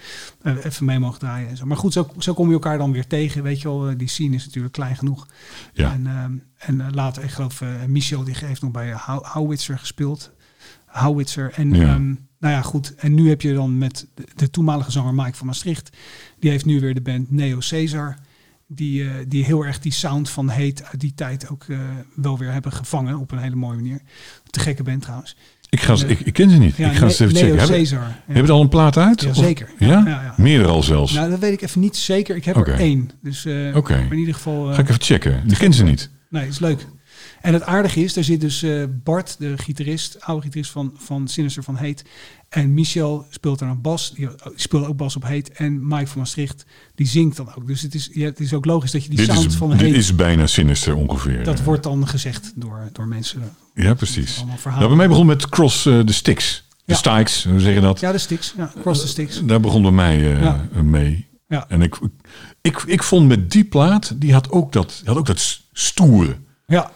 Uh, 0.43 0.65
even 0.65 0.85
mee 0.85 0.99
mogen 0.99 1.19
draaien 1.19 1.49
en 1.49 1.57
zo. 1.57 1.67
Maar 1.67 1.77
goed, 1.77 1.93
zo, 1.93 2.09
zo 2.19 2.35
kom 2.35 2.47
je 2.47 2.53
elkaar 2.53 2.79
dan 2.79 2.93
weer 2.93 3.07
tegen. 3.07 3.43
Weet 3.43 3.61
je 3.61 3.69
wel, 3.69 3.91
uh, 3.91 3.99
die 3.99 4.09
scene 4.09 4.35
is 4.35 4.45
natuurlijk 4.45 4.75
klein 4.75 4.97
genoeg. 4.97 5.27
Ja. 5.73 5.93
En, 5.93 6.05
uh, 6.07 6.79
en 6.85 6.95
later, 6.95 7.23
ik 7.25 7.31
geloof, 7.31 7.63
Michel 7.87 8.25
die 8.25 8.35
heeft 8.45 8.63
nog 8.63 8.71
bij 8.71 8.93
How 9.07 9.25
Howitzer 9.25 9.79
gespeeld. 9.79 10.31
Howitzer. 10.91 11.53
En 11.55 11.75
Ja. 11.75 11.95
um, 11.95 12.29
nou 12.39 12.55
ja, 12.55 12.63
goed. 12.63 12.95
En 12.95 13.15
nu 13.15 13.29
heb 13.29 13.41
je 13.41 13.55
dan 13.55 13.79
met 13.79 14.07
de, 14.15 14.25
de 14.37 14.51
toenmalige 14.51 14.91
zanger 14.91 15.15
Mike 15.15 15.37
van 15.37 15.47
Maastricht. 15.47 15.97
Die 16.39 16.51
heeft 16.51 16.65
nu 16.65 16.81
weer 16.81 16.95
de 16.95 17.01
band 17.01 17.31
Neo 17.31 17.59
Caesar. 17.69 18.17
Die, 18.67 19.03
uh, 19.03 19.11
die 19.29 19.45
heel 19.45 19.65
erg 19.67 19.79
die 19.79 19.93
sound 19.93 20.31
van 20.31 20.49
Heet 20.49 20.85
uit 20.85 21.01
die 21.01 21.15
tijd 21.15 21.49
ook 21.49 21.65
uh, 21.69 21.79
wel 22.15 22.39
weer 22.39 22.53
hebben 22.53 22.73
gevangen. 22.73 23.19
Op 23.19 23.31
een 23.31 23.39
hele 23.39 23.57
mooie 23.57 23.77
manier. 23.77 24.01
Te 24.51 24.61
gekke 24.61 24.83
band 24.83 25.03
trouwens. 25.03 25.37
Ik, 25.69 25.81
ga, 25.81 25.97
ik, 26.07 26.21
ik 26.21 26.33
ken 26.33 26.51
ze 26.51 26.57
niet. 26.59 26.77
Ja, 26.77 26.91
ik 26.91 26.97
ga 26.97 27.09
ze 27.09 27.25
even 27.25 27.35
Neo 27.35 27.53
checken. 27.53 27.69
Caesar. 27.69 27.99
Hebben, 27.99 28.23
ja. 28.27 28.33
hebben 28.35 28.55
al 28.55 28.61
een 28.61 28.69
plaat 28.69 28.97
uit? 28.97 29.21
Ja, 29.23 29.33
zeker. 29.35 29.69
Ja? 29.79 30.35
Meerdere 30.37 30.69
al 30.69 30.83
zelfs. 30.83 31.13
Nou, 31.13 31.31
dat 31.31 31.39
weet 31.39 31.53
ik 31.53 31.63
even 31.63 31.81
niet 31.81 31.97
zeker. 31.97 32.37
Ik 32.37 32.45
heb 32.45 32.57
er 32.57 32.69
één. 32.75 33.11
Dus 33.23 33.45
uh, 33.45 33.77
Oké. 33.77 34.07
in 34.11 34.19
ieder 34.19 34.35
geval... 34.35 34.69
uh, 34.69 34.75
Ga 34.75 34.81
ik 34.81 34.89
even 34.89 35.03
checken. 35.03 35.43
Die 35.49 35.57
ken 35.57 35.73
ze 35.73 35.85
niet. 35.85 36.11
Nee, 36.29 36.47
is 36.49 36.59
leuk. 36.59 36.87
En 37.41 37.53
het 37.53 37.63
aardige 37.63 38.01
is, 38.05 38.17
er 38.17 38.25
zit 38.25 38.41
dus 38.41 38.63
uh, 38.63 38.85
Bart, 39.05 39.37
de 39.39 39.59
gitarist, 39.59 40.21
oude 40.21 40.43
gitarist 40.43 40.71
van, 40.71 40.93
van 40.97 41.29
Sinister 41.29 41.63
van 41.63 41.77
Heet. 41.77 42.05
En 42.49 42.75
Michel 42.75 43.27
speelt 43.31 43.59
daar 43.59 43.69
een 43.69 43.81
bas. 43.81 44.11
Die, 44.15 44.27
die 44.29 44.37
speelt 44.55 44.87
ook 44.87 44.97
bas 44.97 45.17
op 45.17 45.27
Heet. 45.27 45.51
En 45.51 45.89
Mike 45.89 46.07
van 46.07 46.19
Maastricht, 46.19 46.65
die 46.95 47.07
zingt 47.07 47.37
dan 47.37 47.55
ook. 47.55 47.67
Dus 47.67 47.83
het 47.83 47.95
is, 47.95 48.11
ja, 48.13 48.25
het 48.25 48.41
is 48.41 48.55
ook 48.55 48.65
logisch 48.65 48.91
dat 48.91 49.03
je 49.03 49.09
die 49.09 49.19
Dit, 49.19 49.27
sound 49.27 49.47
is, 49.47 49.55
van 49.55 49.71
dit 49.71 49.81
Heet... 49.81 49.95
is 49.95 50.15
bijna 50.15 50.47
sinister 50.47 50.95
ongeveer. 50.95 51.45
dat 51.45 51.59
eh. 51.59 51.65
wordt 51.65 51.83
dan 51.83 52.09
gezegd 52.09 52.53
door, 52.55 52.89
door 52.93 53.09
mensen. 53.09 53.43
Ja, 53.75 53.95
precies. 53.95 54.45
Nou, 54.65 54.87
bij 54.87 54.97
mij 54.97 55.09
begon 55.09 55.27
met 55.27 55.49
Cross 55.49 55.87
uh, 55.87 56.01
the 56.01 56.13
Sticks. 56.13 56.65
De 56.69 56.93
Ja. 56.93 56.95
Stikes, 56.99 57.45
hoe 57.45 57.61
zeg 57.61 57.75
je 57.75 57.81
dat? 57.81 58.01
Ja, 58.01 58.13
de 58.13 58.19
Sticks. 58.19 58.55
Ja, 58.57 58.73
Cross 58.81 59.01
the 59.01 59.09
Sticks. 59.09 59.43
Daar 59.45 59.61
begon 59.61 59.83
bij 59.83 59.91
mij 59.91 60.19
Ja. 60.19 60.67
mee. 60.83 61.29
Ja. 61.49 61.65
En 61.69 61.83
ik, 61.83 61.99
ik, 62.61 62.83
ik 62.87 63.03
vond 63.03 63.29
met 63.29 63.51
die 63.51 63.65
plaat, 63.65 64.21
die 64.21 64.33
had 64.33 64.51
ook 64.51 64.73
dat, 64.73 64.97
die 64.99 65.09
had 65.09 65.17
ook 65.17 65.27
dat 65.27 65.61
stoere. 65.73 66.37
Ja, 66.67 66.91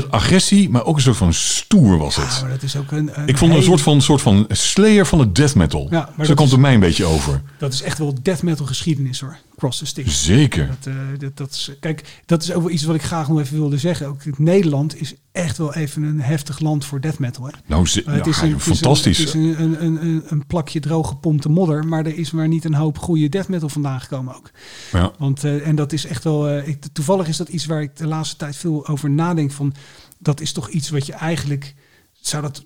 Had 0.00 0.10
agressie, 0.10 0.70
maar 0.70 0.84
ook 0.84 0.96
een 0.96 1.02
soort 1.02 1.16
van 1.16 1.32
stoer 1.34 1.98
was 1.98 2.16
het. 2.16 2.32
Ja, 2.34 2.40
maar 2.40 2.50
dat 2.50 2.62
is 2.62 2.76
ook 2.76 2.90
een... 2.92 2.98
een 2.98 3.06
ik 3.06 3.12
vond 3.14 3.24
het 3.26 3.40
een 3.42 3.48
hele- 3.50 3.64
soort 3.64 3.80
van, 3.80 4.00
soort 4.02 4.20
van 4.22 4.44
slayer 4.48 5.06
van 5.06 5.18
de 5.18 5.32
death 5.32 5.54
metal. 5.54 5.86
Ja, 5.90 6.08
maar 6.16 6.26
Zo 6.26 6.34
komt 6.34 6.50
het 6.50 6.60
mij 6.60 6.74
een 6.74 6.80
beetje 6.80 7.04
over. 7.04 7.42
Dat 7.58 7.72
is 7.72 7.82
echt 7.82 7.98
wel 7.98 8.14
death 8.22 8.42
metal 8.42 8.66
geschiedenis 8.66 9.20
hoor. 9.20 9.36
Cross 9.56 9.78
the 9.78 9.86
Sticks. 9.86 10.24
Zeker. 10.24 10.66
Dat, 10.66 10.86
eh, 10.94 10.94
dat, 11.18 11.36
dat 11.36 11.50
is, 11.50 11.70
kijk, 11.80 12.22
dat 12.26 12.42
is 12.42 12.52
ook 12.52 12.62
wel 12.62 12.70
iets 12.70 12.82
wat 12.84 12.94
ik 12.94 13.02
graag 13.02 13.28
nog 13.28 13.40
even 13.40 13.56
wilde 13.58 13.78
zeggen. 13.78 14.06
Ook 14.06 14.38
Nederland 14.38 15.00
is 15.00 15.14
echt 15.32 15.58
wel 15.58 15.74
even 15.74 16.02
een 16.02 16.20
heftig 16.20 16.58
land 16.58 16.84
voor 16.84 17.00
death 17.00 17.18
metal. 17.18 17.44
Hè. 17.44 17.50
Nou, 17.66 17.86
ze, 17.86 18.02
Eh, 18.04 18.14
het 18.14 18.26
is 18.26 18.40
een, 18.40 18.50
het 18.52 18.60
is 18.60 18.66
een- 18.66 18.74
fantastisch. 18.76 19.18
Het 19.18 19.26
is 19.28 19.34
een, 19.34 19.62
een, 19.62 19.84
een, 19.84 20.22
een, 20.26 20.46
plakje 20.46 20.80
droog 20.80 21.08
gepompte 21.08 21.48
modder, 21.48 21.86
maar 21.86 22.06
er 22.06 22.18
is 22.18 22.30
maar 22.30 22.48
niet 22.48 22.64
een 22.64 22.74
hoop 22.74 22.98
goede 22.98 23.28
death 23.28 23.48
metal 23.48 23.68
vandaan 23.68 24.00
gekomen 24.00 24.36
ook. 24.36 24.50
ja. 24.92 25.12
Want, 25.18 25.44
eh, 25.44 25.66
en 25.66 25.74
dat 25.76 25.92
is 25.92 26.06
echt 26.06 26.24
wel, 26.24 26.58
ik, 26.58 26.78
toevallig 26.92 27.28
is 27.28 27.36
dat 27.36 27.48
iets 27.48 27.66
waar 27.66 27.82
ik 27.82 27.96
de 27.96 28.06
laatste 28.06 28.36
tijd 28.36 28.56
veel 28.56 28.86
over 28.88 29.10
nadenk. 29.10 29.52
Van, 29.52 29.74
dat 30.24 30.40
is 30.40 30.52
toch 30.52 30.68
iets 30.68 30.90
wat 30.90 31.06
je 31.06 31.12
eigenlijk, 31.12 31.74
zou 32.12 32.42
dat, 32.42 32.64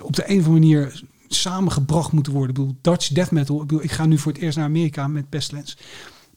op 0.00 0.16
de 0.16 0.30
een 0.30 0.38
of 0.38 0.46
andere 0.46 0.50
manier 0.50 1.02
samengebracht 1.28 2.12
moeten 2.12 2.32
worden. 2.32 2.50
Ik 2.50 2.60
bedoel, 2.60 2.78
Dutch 2.80 3.08
death 3.08 3.30
metal, 3.30 3.64
ik, 3.80 3.92
ga 3.92 4.06
nu 4.06 4.18
voor 4.18 4.32
het 4.32 4.40
eerst 4.40 4.56
naar 4.56 4.66
Amerika 4.66 5.08
met 5.08 5.28
Pestilence. 5.28 5.76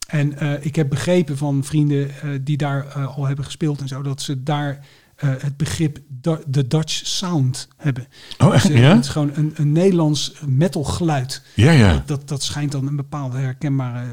En 0.07 0.37
eh, 0.37 0.65
ik 0.65 0.75
heb 0.75 0.89
begrepen 0.89 1.37
van 1.37 1.63
vrienden 1.63 2.09
eh, 2.09 2.29
die 2.41 2.57
daar 2.57 2.87
eh, 2.87 3.17
al 3.17 3.25
hebben 3.25 3.45
gespeeld 3.45 3.79
en 3.79 3.87
zo, 3.87 4.01
dat 4.01 4.21
ze 4.21 4.43
daar 4.43 4.85
eh, 5.17 5.29
het 5.37 5.57
begrip 5.57 5.99
de 6.47 6.67
Dutch 6.67 7.05
sound 7.05 7.67
hebben. 7.77 8.07
Oh, 8.37 8.53
echt? 8.53 8.67
Dus, 8.67 8.75
eh, 8.75 8.81
Ja? 8.81 8.95
Het 8.95 9.03
is 9.03 9.09
gewoon 9.09 9.31
een, 9.33 9.53
een 9.55 9.71
Nederlands 9.71 10.33
metal 10.45 10.83
geluid. 10.83 11.41
Ja, 11.53 11.71
ja. 11.71 11.93
Dat, 11.93 12.07
dat, 12.07 12.27
dat 12.27 12.43
schijnt 12.43 12.71
dan 12.71 12.87
een 12.87 12.95
bepaalde 12.95 13.37
herkenbare 13.37 14.03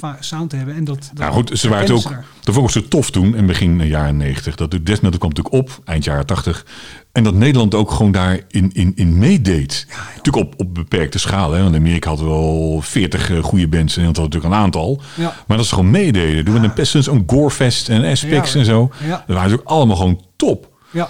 eh, 0.00 0.12
sound 0.20 0.50
te 0.50 0.56
hebben. 0.56 0.74
En 0.74 0.84
dat, 0.84 0.98
dat 0.98 1.18
Nou 1.18 1.32
goed, 1.32 1.58
ze 1.58 1.68
waren 1.68 1.84
het 1.84 1.94
ook. 1.94 2.02
daar. 2.02 2.24
Dat 2.40 2.54
vond 2.54 2.66
ik 2.66 2.82
zo 2.82 2.88
tof 2.88 3.10
toen, 3.10 3.36
in 3.36 3.46
begin 3.46 3.86
jaren 3.86 4.16
90. 4.16 4.54
Dat 4.54 4.70
de 4.70 4.82
death 4.82 5.02
metal 5.02 5.18
kwam 5.18 5.32
natuurlijk 5.34 5.54
op, 5.54 5.80
eind 5.84 6.04
jaren 6.04 6.26
80. 6.26 6.66
En 7.14 7.24
dat 7.24 7.34
Nederland 7.34 7.74
ook 7.74 7.90
gewoon 7.90 8.12
daar 8.12 8.40
in, 8.48 8.70
in, 8.72 8.92
in 8.94 9.18
meedeed. 9.18 9.86
natuurlijk 10.16 10.36
op, 10.46 10.54
op 10.60 10.74
beperkte 10.74 11.18
schaal. 11.18 11.52
Hè? 11.52 11.62
Want 11.62 11.74
Amerika 11.74 12.08
had 12.08 12.20
wel 12.20 12.80
40 12.82 13.30
eh, 13.30 13.42
goede 13.42 13.68
bands. 13.68 13.96
En 13.96 14.02
Nederland 14.02 14.16
had 14.16 14.24
natuurlijk 14.24 14.54
een 14.54 14.60
aantal. 14.60 15.00
Ja. 15.14 15.34
Maar 15.46 15.56
dat 15.56 15.66
ze 15.66 15.74
gewoon 15.74 15.90
meededen. 15.90 16.44
Doen 16.44 16.54
met 16.54 16.62
een 16.62 16.72
Pestilence, 16.72 17.10
een 17.10 17.22
Gorefest 17.26 17.88
en 17.88 18.04
Aspects 18.04 18.52
Ja, 18.52 18.58
en 18.58 18.64
zo. 18.64 18.90
ja. 19.00 19.08
Dat 19.08 19.22
waren 19.26 19.42
natuurlijk 19.42 19.68
allemaal 19.68 19.96
gewoon 19.96 20.20
top. 20.36 20.72
Ja, 20.90 21.08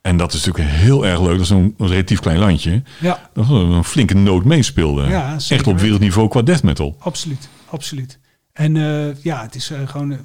En 0.00 0.16
dat 0.16 0.32
is 0.32 0.44
natuurlijk 0.44 0.74
heel 0.74 1.06
erg 1.06 1.20
leuk. 1.20 1.30
Dat 1.32 1.40
is 1.40 1.46
zo'n 1.48 1.74
een 1.78 1.88
relatief 1.88 2.20
klein 2.20 2.38
landje. 2.38 2.82
ja. 3.00 3.30
Dat 3.34 3.46
we 3.46 3.54
een 3.54 3.84
flinke 3.84 4.14
noot 4.14 4.44
meespeelde. 4.44 5.06
Ja, 5.08 5.36
Echt 5.48 5.66
op 5.66 5.78
wereldniveau 5.78 6.28
qua 6.28 6.42
death 6.42 6.62
metal. 6.62 6.96
absoluut. 6.98 7.48
Absoluut. 7.70 8.18
En 8.52 8.76
eh, 8.76 9.22
ja, 9.22 9.42
het 9.42 9.54
is 9.54 9.70
eh, 9.70 9.78
gewoon... 9.84 10.18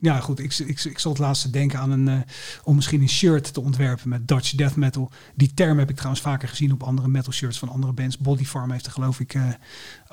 ja, 0.00 0.20
goed. 0.20 0.38
Ik, 0.38 0.58
ik, 0.58 0.84
ik 0.84 0.98
zal 0.98 1.10
het 1.10 1.20
laatste 1.20 1.50
denken 1.50 1.78
aan 1.78 1.90
een... 1.90 2.08
eh, 2.08 2.14
om 2.64 2.74
misschien 2.74 3.00
een 3.00 3.08
shirt 3.08 3.52
te 3.54 3.60
ontwerpen 3.60 4.08
met 4.08 4.28
Dutch 4.28 4.50
death 4.54 4.76
metal. 4.76 5.10
Die 5.34 5.54
term 5.54 5.78
heb 5.78 5.88
ik 5.90 5.94
trouwens 5.96 6.22
vaker 6.22 6.48
gezien 6.48 6.72
op 6.72 6.82
andere 6.82 7.08
metal 7.08 7.32
shirts 7.32 7.58
van 7.58 7.68
andere 7.68 7.92
bands. 7.92 8.18
Body 8.18 8.44
Farm 8.44 8.70
heeft 8.70 8.86
er 8.86 8.92
geloof 8.92 9.20
ik 9.20 9.34
eh, 9.34 9.42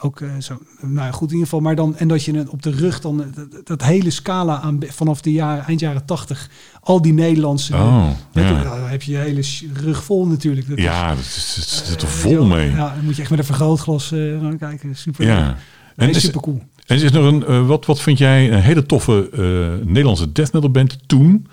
ook 0.02 0.22
eh, 0.22 0.30
zo... 0.40 0.58
Nou 0.82 0.94
ja, 1.06 1.12
goed 1.12 1.28
in 1.28 1.34
ieder 1.34 1.44
geval. 1.44 1.60
Maar 1.60 1.76
dan... 1.76 1.98
En 1.98 2.08
dat 2.08 2.24
je 2.24 2.52
op 2.52 2.62
de 2.62 2.72
rug 2.72 3.02
dan... 3.02 3.26
Dat, 3.36 3.66
dat 3.68 3.84
hele 3.84 4.10
scala 4.10 4.60
aan... 4.62 4.80
Vanaf 4.88 5.22
de 5.22 5.32
jaren, 5.32 5.66
eind 5.66 5.80
jaren 5.80 6.06
tachtig. 6.06 6.50
Al 6.80 7.02
die 7.02 7.14
Nederlandse... 7.14 7.74
Oh, 7.76 8.10
metal- 8.34 8.56
ja. 8.56 8.64
dan 8.64 8.88
heb 8.90 9.02
je 9.02 9.12
je 9.12 9.18
hele 9.18 9.44
rug 9.74 10.04
vol 10.04 10.28
natuurlijk. 10.28 10.68
Dat 10.70 10.78
Ja, 10.80 11.10
dat 11.10 11.20
is, 11.20 11.54
dat 11.56 11.66
is- 11.66 11.78
dat 11.78 11.88
zit 11.88 12.02
er 12.02 12.08
vol 12.08 12.46
mee. 12.46 12.70
Ja, 12.72 12.96
dan 12.96 13.04
moet 13.06 13.16
je 13.16 13.22
echt 13.22 13.30
met 13.32 13.40
een 13.40 13.46
vergrootglas 13.46 14.08
gaan 14.08 14.58
kijken. 14.58 14.96
Super. 14.96 15.26
Ja. 15.26 15.56
Is- 15.96 16.22
super 16.22 16.42
cool. 16.42 16.64
En 16.86 16.98
er 16.98 17.04
is 17.04 17.12
nog 17.12 17.26
een, 17.26 17.46
eh, 17.46 17.68
wat, 17.68 17.86
wat 17.86 18.02
vind 18.02 18.18
jij 18.18 18.52
een 18.52 18.62
hele 18.62 18.86
toffe 18.86 19.30
eh, 19.34 19.88
Nederlandse 19.88 20.32
death 20.32 20.54
metal 20.54 20.72
band 20.72 21.08
toen, 21.08 21.48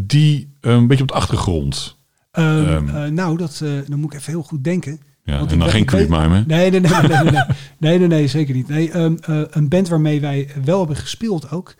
die 0.00 0.54
eh, 0.60 0.72
een 0.72 0.86
beetje 0.86 1.02
op 1.02 1.08
de 1.08 1.14
achtergrond. 1.14 1.98
Ehm, 2.30 2.88
ehm, 2.88 3.14
nou, 3.14 3.36
dat, 3.36 3.62
dan 3.88 3.98
moet 3.98 4.12
ik 4.12 4.18
even 4.18 4.32
heel 4.32 4.42
goed 4.42 4.64
denken. 4.64 5.00
Ja, 5.24 5.38
Want 5.38 5.52
en 5.52 5.58
dan 5.58 5.68
geen 5.68 5.84
Creep 5.84 6.08
Mime, 6.08 6.44
nee 6.46 6.70
nee 6.70 6.80
nee, 6.80 6.90
nee 6.92 7.08
nee 7.08 7.42
nee, 7.78 7.98
nee, 7.98 8.08
nee, 8.08 8.26
zeker 8.26 8.54
niet. 8.54 8.68
Nee, 8.68 8.90
ehm, 8.90 9.16
een 9.50 9.68
band 9.68 9.88
waarmee 9.88 10.20
wij 10.20 10.48
wel 10.64 10.78
hebben 10.78 10.96
gespeeld 10.96 11.50
ook 11.50 11.74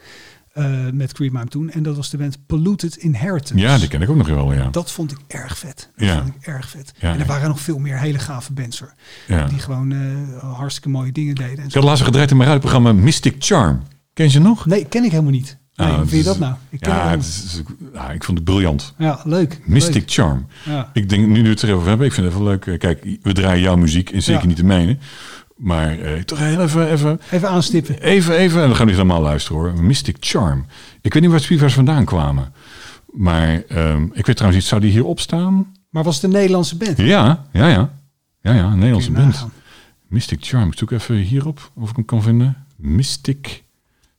eh, 0.61 0.93
met 0.93 1.13
Creepmime 1.13 1.47
toen. 1.49 1.71
En 1.71 1.83
dat 1.83 1.97
was 1.97 2.11
de 2.11 2.17
band 2.17 2.39
Polluted 2.47 2.97
Inheritance. 2.97 3.65
Ja, 3.65 3.79
die 3.79 3.89
ken 3.89 4.03
ik 4.03 4.11
ook 4.11 4.17
nog 4.17 4.29
wel, 4.29 4.53
ja. 4.53 4.69
Dat 4.71 4.93
vond 4.93 5.11
ik 5.13 5.19
erg 5.27 5.59
vet. 5.59 5.91
Dat 5.97 6.09
Ja. 6.09 6.17
vond 6.23 6.35
ik 6.35 6.47
erg 6.47 6.69
vet. 6.69 6.93
Ja, 6.99 7.13
en 7.13 7.21
er 7.21 7.27
waren 7.27 7.49
nog 7.49 7.61
veel 7.61 7.79
meer 7.79 7.99
hele 7.99 8.19
gave 8.19 8.53
bands 8.53 8.79
hoor. 8.81 8.93
ja. 9.27 9.47
Die 9.47 9.59
gewoon 9.59 9.93
eh, 9.93 10.55
hartstikke 10.55 10.89
mooie 10.89 11.13
dingen 11.13 11.35
deden. 11.35 11.59
En 11.59 11.67
Ik 11.67 11.75
had 11.75 11.85
laatst 11.85 12.05
gedraaid 12.05 12.31
in 12.31 12.37
mijn 12.37 12.49
radioprogramma 12.49 12.93
Mystic 12.93 13.35
Charm. 13.39 13.83
Ken 14.13 14.25
je 14.25 14.31
ze 14.31 14.41
nog? 14.41 14.67
Nee, 14.67 14.85
ken 14.85 15.05
ik 15.05 15.11
helemaal 15.11 15.33
niet. 15.33 15.59
Nee, 15.77 15.89
hoe 15.89 15.97
vind 16.07 16.11
je 16.11 16.23
dat 16.23 16.39
nou? 16.39 16.55
Ik 16.69 16.81
ken 16.81 16.93
ja, 16.95 17.11
het 17.11 17.21
is, 17.21 17.63
ja, 17.95 18.11
ik 18.11 18.25
vond 18.25 18.39
het 18.39 18.47
briljant. 18.47 18.95
ja, 18.99 19.21
leuk. 19.25 19.61
Mystic 19.65 19.95
leuk. 19.95 20.11
Charm. 20.13 20.47
Ja. 20.65 20.91
Ik 20.93 21.09
denk, 21.09 21.27
nu 21.27 21.43
we 21.43 21.49
het 21.49 21.63
erover 21.63 21.89
hebben, 21.89 22.07
ik 22.07 22.13
vind 22.13 22.27
het 22.27 22.35
wel 22.37 22.45
leuk. 22.45 22.67
eh, 22.67 22.79
Kijk, 22.79 23.19
we 23.23 23.33
draaien 23.33 23.63
jouw 23.63 23.77
muziek 23.77 24.11
en 24.11 24.23
zeker 24.23 24.47
niet 24.47 24.57
de 24.57 24.65
mijne. 24.65 24.97
Maar 25.63 25.99
eh, 25.99 26.23
toch 26.23 26.39
heel 26.39 26.61
even, 26.61 26.91
even, 26.91 27.21
Even 27.31 27.49
aanstippen. 27.49 28.03
even, 28.03 28.37
even, 28.37 28.61
en 28.63 28.67
dan 28.67 28.77
gaan 28.77 28.87
we 28.87 28.93
niet 28.93 29.01
helemaal 29.01 29.23
luisteren 29.23 29.59
hoor. 29.63 29.83
Mystic 29.83 30.17
Charm. 30.21 30.67
Ik 31.01 31.13
weet 31.13 31.23
niet 31.23 31.31
waar 31.31 31.41
Sweetwares 31.41 31.75
vandaan 31.75 32.05
kwamen. 32.05 32.53
Maar 33.13 33.63
ehm, 33.69 34.03
ik 34.13 34.27
weet 34.27 34.37
trouwens 34.37 34.55
niet, 34.63 34.65
zou 34.65 34.81
die 34.81 34.91
hier 34.91 35.05
opstaan? 35.05 35.67
Maar 35.91 36.03
was 36.03 36.15
het 36.15 36.25
een 36.25 36.31
Nederlandse 36.31 36.77
band? 36.77 36.97
Ja, 36.97 37.45
ja, 37.53 37.67
ja. 37.69 37.93
Ja, 38.43 38.53
ja, 38.53 38.65
een 38.65 38.75
Nederlandse 38.75 39.13
band. 39.13 39.27
nagaan. 39.33 39.53
Mystic 40.09 40.39
Charm. 40.41 40.69
Ik 40.71 40.79
zoek 40.79 40.91
even 40.91 41.15
hierop 41.17 41.71
of 41.75 41.91
ik 41.91 41.97
hem 41.97 42.05
kan 42.05 42.23
vinden. 42.23 42.57
Mystic 42.77 43.63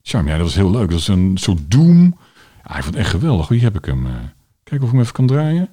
Charm. 0.02 0.28
Ja, 0.28 0.34
dat 0.36 0.46
was 0.46 0.56
heel 0.56 0.72
leuk. 0.72 0.90
Dat 0.90 1.00
is 1.00 1.08
een 1.08 1.32
soort 1.38 1.60
Doom. 1.72 2.18
Ja, 2.68 2.76
ik 2.78 2.84
vond 2.84 2.86
het 2.86 2.96
echt 2.96 3.10
geweldig. 3.10 3.48
Hier 3.48 3.62
heb 3.62 3.78
ik 3.78 3.86
hem. 3.86 4.06
eh. 4.06 4.12
Kijken 4.64 4.82
of 4.82 4.86
ik 4.86 4.92
hem 4.92 5.00
even 5.02 5.14
kan 5.14 5.28
draaien. 5.28 5.70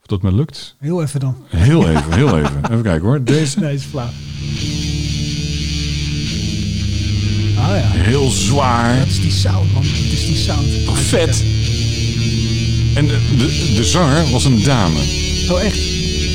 Of 0.00 0.06
dat 0.06 0.22
me 0.22 0.32
lukt. 0.32 0.76
Heel 0.78 1.02
even 1.02 1.20
dan. 1.20 1.36
Heel 1.46 1.88
even, 1.88 2.12
heel 2.12 2.38
even. 2.38 2.56
Even 2.70 2.82
kijken 2.82 3.06
hoor. 3.08 3.24
Deze. 3.24 3.60
Nee, 3.60 3.74
is 3.74 3.84
flauw. 3.84 4.08
Ja, 7.74 7.90
Heel 7.92 8.30
zwaar. 8.30 8.98
dat 8.98 9.06
is 9.08 9.20
die 9.20 9.30
sound 9.30 9.72
man. 9.72 9.82
Het 9.82 10.12
is 10.12 10.26
die 10.26 10.36
sound. 10.36 10.66
Vet. 10.94 11.44
En 12.94 13.06
de, 13.06 13.18
de, 13.38 13.72
de 13.76 13.84
zanger 13.84 14.30
was 14.30 14.44
een 14.44 14.62
dame. 14.62 14.98
Oh 15.50 15.62
echt? 15.62 15.78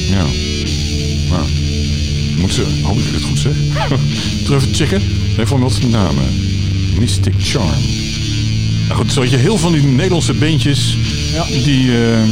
Ja. 0.09 0.25
Nou, 1.29 1.45
moet 2.37 2.53
ze, 2.53 2.63
hoop 2.81 2.97
ik 2.97 3.03
het 3.13 3.23
goed 3.23 3.39
zeg. 3.39 3.53
Terug 4.45 4.61
even 4.63 4.75
checken. 4.75 5.01
Nee, 5.37 5.45
voor 5.45 5.63
het 5.63 5.83
een 5.83 5.91
dame. 5.91 6.21
Mystic 6.99 7.33
Charm. 7.39 7.69
Nou 8.87 8.99
goed, 9.03 9.11
zo 9.13 9.21
had 9.21 9.29
je 9.29 9.37
heel 9.37 9.57
van 9.57 9.71
die 9.71 9.81
Nederlandse 9.81 10.33
bandjes 10.33 10.95
Ja. 11.33 11.45
die 11.63 11.91
eh, 11.91 12.23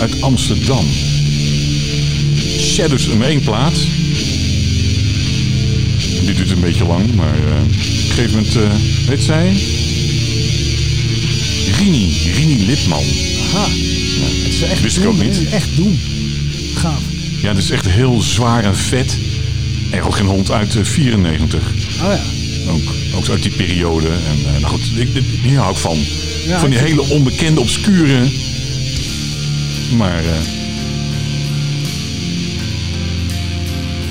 uit 0.00 0.20
Amsterdam. 0.22 0.84
Shadows 2.58 3.06
in 3.06 3.22
één 3.22 3.40
plaat. 3.40 3.74
Die 6.24 6.34
duurt 6.34 6.50
een 6.50 6.60
beetje 6.60 6.84
lang, 6.84 7.14
maar 7.14 7.34
eh, 7.34 7.62
op 7.62 7.68
een 7.68 7.74
gegeven 7.80 8.30
moment, 8.30 8.56
eh 8.56 9.08
weet 9.08 9.22
zij? 9.22 9.56
Rini, 11.78 12.16
Rini 12.34 12.66
Lipman. 12.66 13.02
Aha. 13.54 13.66
Het 14.44 14.52
is 14.54 14.62
echt 14.62 14.80
Wist 14.82 14.96
ik 14.96 15.02
doen, 15.02 15.12
ook 15.12 15.18
hè? 15.18 15.24
niet. 15.24 15.34
Het 15.36 15.46
is 15.46 15.52
Echt 15.52 15.76
doen. 15.76 15.98
Gaaf. 16.74 17.00
Ja, 17.42 17.48
het 17.48 17.58
is 17.58 17.70
echt 17.70 17.88
heel 17.88 18.20
zwaar 18.20 18.64
en 18.64 18.76
vet. 18.76 19.18
En 19.90 20.02
ook 20.02 20.14
geen 20.16 20.26
hond 20.26 20.50
uit 20.50 20.76
eh, 20.76 20.84
94. 20.84 21.60
Oh 21.60 22.12
ja. 22.12 22.20
Ook, 22.72 22.94
ook 23.14 23.28
uit 23.28 23.42
die 23.42 23.52
periode. 23.52 24.06
En 24.08 24.38
eh, 24.54 24.60
nou 24.60 24.64
goed, 24.64 24.80
ik, 24.96 25.08
ik- 25.14 25.22
hier 25.42 25.58
hou 25.58 25.70
ik 25.72 25.76
van. 25.78 25.98
Ja, 26.46 26.58
van 26.60 26.70
die 26.70 26.78
ik- 26.78 26.84
hele 26.86 27.02
onbekende, 27.08 27.60
obscure. 27.60 28.22
Maar. 29.96 30.18
eh 30.24 30.40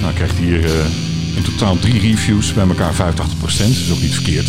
nou, 0.01 0.13
krijgt 0.13 0.37
hier 0.39 0.65
eh, 0.65 0.85
in 1.37 1.43
totaal 1.43 1.79
drie 1.79 1.99
reviews 1.99 2.53
bij 2.53 2.67
elkaar 2.67 2.93
85%. 2.93 2.95
Dat 3.39 3.67
is 3.67 3.91
ook 3.91 4.01
niet 4.01 4.13
verkeerd. 4.13 4.47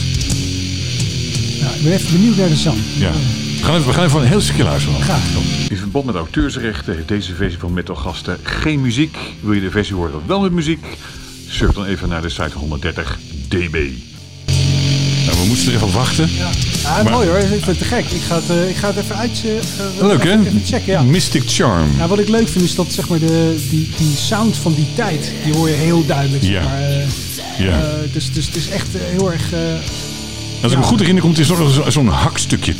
ja. 1.61 1.71
Ik 1.71 1.83
ben 1.83 1.93
even 1.93 2.13
benieuwd 2.13 2.37
naar 2.37 2.49
de 2.49 2.57
zang. 2.57 2.79
Ja. 2.99 3.13
We 3.13 3.65
gaan 3.65 3.75
even, 3.75 3.87
we 3.87 3.93
gaan 3.93 4.05
even 4.05 4.21
een 4.21 4.27
heel 4.27 4.41
stukje 4.41 4.63
luisteren. 4.65 5.03
Graag. 5.03 5.23
In 5.69 5.77
verband 5.77 6.05
met 6.05 6.15
auteursrechten 6.15 6.95
heeft 6.95 7.09
deze 7.09 7.35
versie 7.35 7.59
van 7.59 7.73
Metal 7.73 7.95
Gasten 7.97 8.39
geen 8.43 8.81
muziek. 8.81 9.17
Wil 9.41 9.53
je 9.53 9.61
de 9.61 9.71
versie 9.71 9.95
horen 9.95 10.21
wel 10.27 10.41
met 10.41 10.53
muziek? 10.53 10.85
Surf 11.49 11.73
dan 11.73 11.85
even 11.85 12.09
naar 12.09 12.23
de 12.23 12.29
site 12.29 12.59
130 12.59 13.19
dB. 13.49 13.91
We 15.43 15.47
moeten 15.47 15.67
er 15.67 15.73
even 15.75 15.87
op 15.87 15.93
wachten. 15.93 16.31
Ja, 16.37 16.51
ja 16.83 17.03
Maar- 17.03 17.13
mooi 17.13 17.29
hoor. 17.29 17.39
Ik 17.39 17.47
vind 17.49 17.67
het 17.67 17.79
te 17.79 17.85
gek. 17.85 18.05
Ik 18.11 18.21
ga 18.23 18.35
het, 18.35 18.51
eh, 18.51 18.69
ik 18.69 18.77
ga 18.77 18.87
het 18.87 18.97
even 19.05 19.17
uit. 19.17 19.43
eh, 19.45 20.07
Leuk 20.07 20.23
hè? 20.25 20.31
even- 20.31 20.63
checken, 20.65 20.93
ja. 20.93 21.03
Mystic 21.03 21.43
Charm. 21.47 21.89
Ja, 21.99 22.09
wat 22.09 22.19
ik 22.19 22.29
leuk 22.29 22.49
vind 22.49 22.65
is 22.65 22.75
dat 22.75 22.93
zeg 22.93 23.09
maar, 23.09 23.19
de, 23.19 23.67
die, 23.71 23.89
die 23.97 24.17
sound 24.17 24.57
van 24.57 24.75
die 24.75 24.87
tijd, 24.95 25.33
die 25.45 25.55
hoor 25.55 25.69
je 25.69 25.75
heel 25.75 26.07
duidelijk. 26.07 26.43
zeg 26.45 26.53
Ja. 26.53 26.63
maar, 26.63 26.83
eh, 26.83 26.97
Ja. 27.59 27.81
eh, 27.81 27.85
dus, 28.13 28.33
dus 28.33 28.47
het 28.47 28.57
is 28.57 28.69
echt 28.69 28.95
eh, 28.95 29.01
heel 29.11 29.33
erg... 29.33 29.53
eh, 29.53 29.59
Als 30.63 30.73
ik 30.73 30.79
me 30.79 30.85
ja. 30.85 30.89
goed 30.91 30.99
herinner, 30.99 31.23
komt 31.23 31.39
er 31.39 31.45
zo- 31.45 31.69
zo- 31.69 31.91
zo'n 31.91 32.09
hakstukje. 32.09 32.75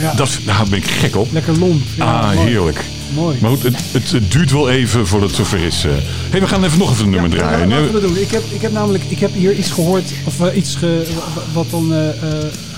Ja. 0.00 0.14
Dat, 0.14 0.38
daar 0.44 0.64
ben 0.70 0.78
ik 0.78 0.86
gek 0.90 1.16
op. 1.16 1.32
lekker 1.32 1.58
lomp. 1.58 1.82
Ja, 1.96 2.04
ah, 2.20 2.34
mooi. 2.34 2.48
heerlijk. 2.48 2.84
Mooi. 3.14 3.36
Maar 3.40 3.50
goed, 3.50 3.62
het, 3.62 3.76
het, 3.92 4.10
het 4.10 4.32
duurt 4.32 4.50
wel 4.50 4.70
even 4.70 5.06
voordat 5.06 5.28
het 5.28 5.38
zover 5.38 5.58
is. 5.58 5.84
eh. 5.84 5.90
hey, 6.30 6.40
we 6.40 6.46
gaan 6.46 6.64
even 6.64 6.78
nog 6.78 6.90
even 6.92 7.04
een 7.04 7.10
nummer 7.10 7.30
Ja, 7.30 7.36
draaien. 7.36 7.68
Laten 7.68 7.86
we 7.86 7.92
dat 7.92 8.02
doen. 8.02 8.16
Ik 8.16 8.30
heb, 8.30 8.42
ik 8.54 8.60
heb 8.60 8.72
namelijk 8.72 9.04
ik 9.08 9.18
heb 9.18 9.34
hier 9.34 9.54
iets 9.54 9.70
gehoord, 9.70 10.04
of 10.24 10.40
eh, 10.40 10.56
iets 10.56 10.74
ge, 10.74 11.06
wat 11.52 11.70
dan, 11.70 11.92
eh, 11.94 11.98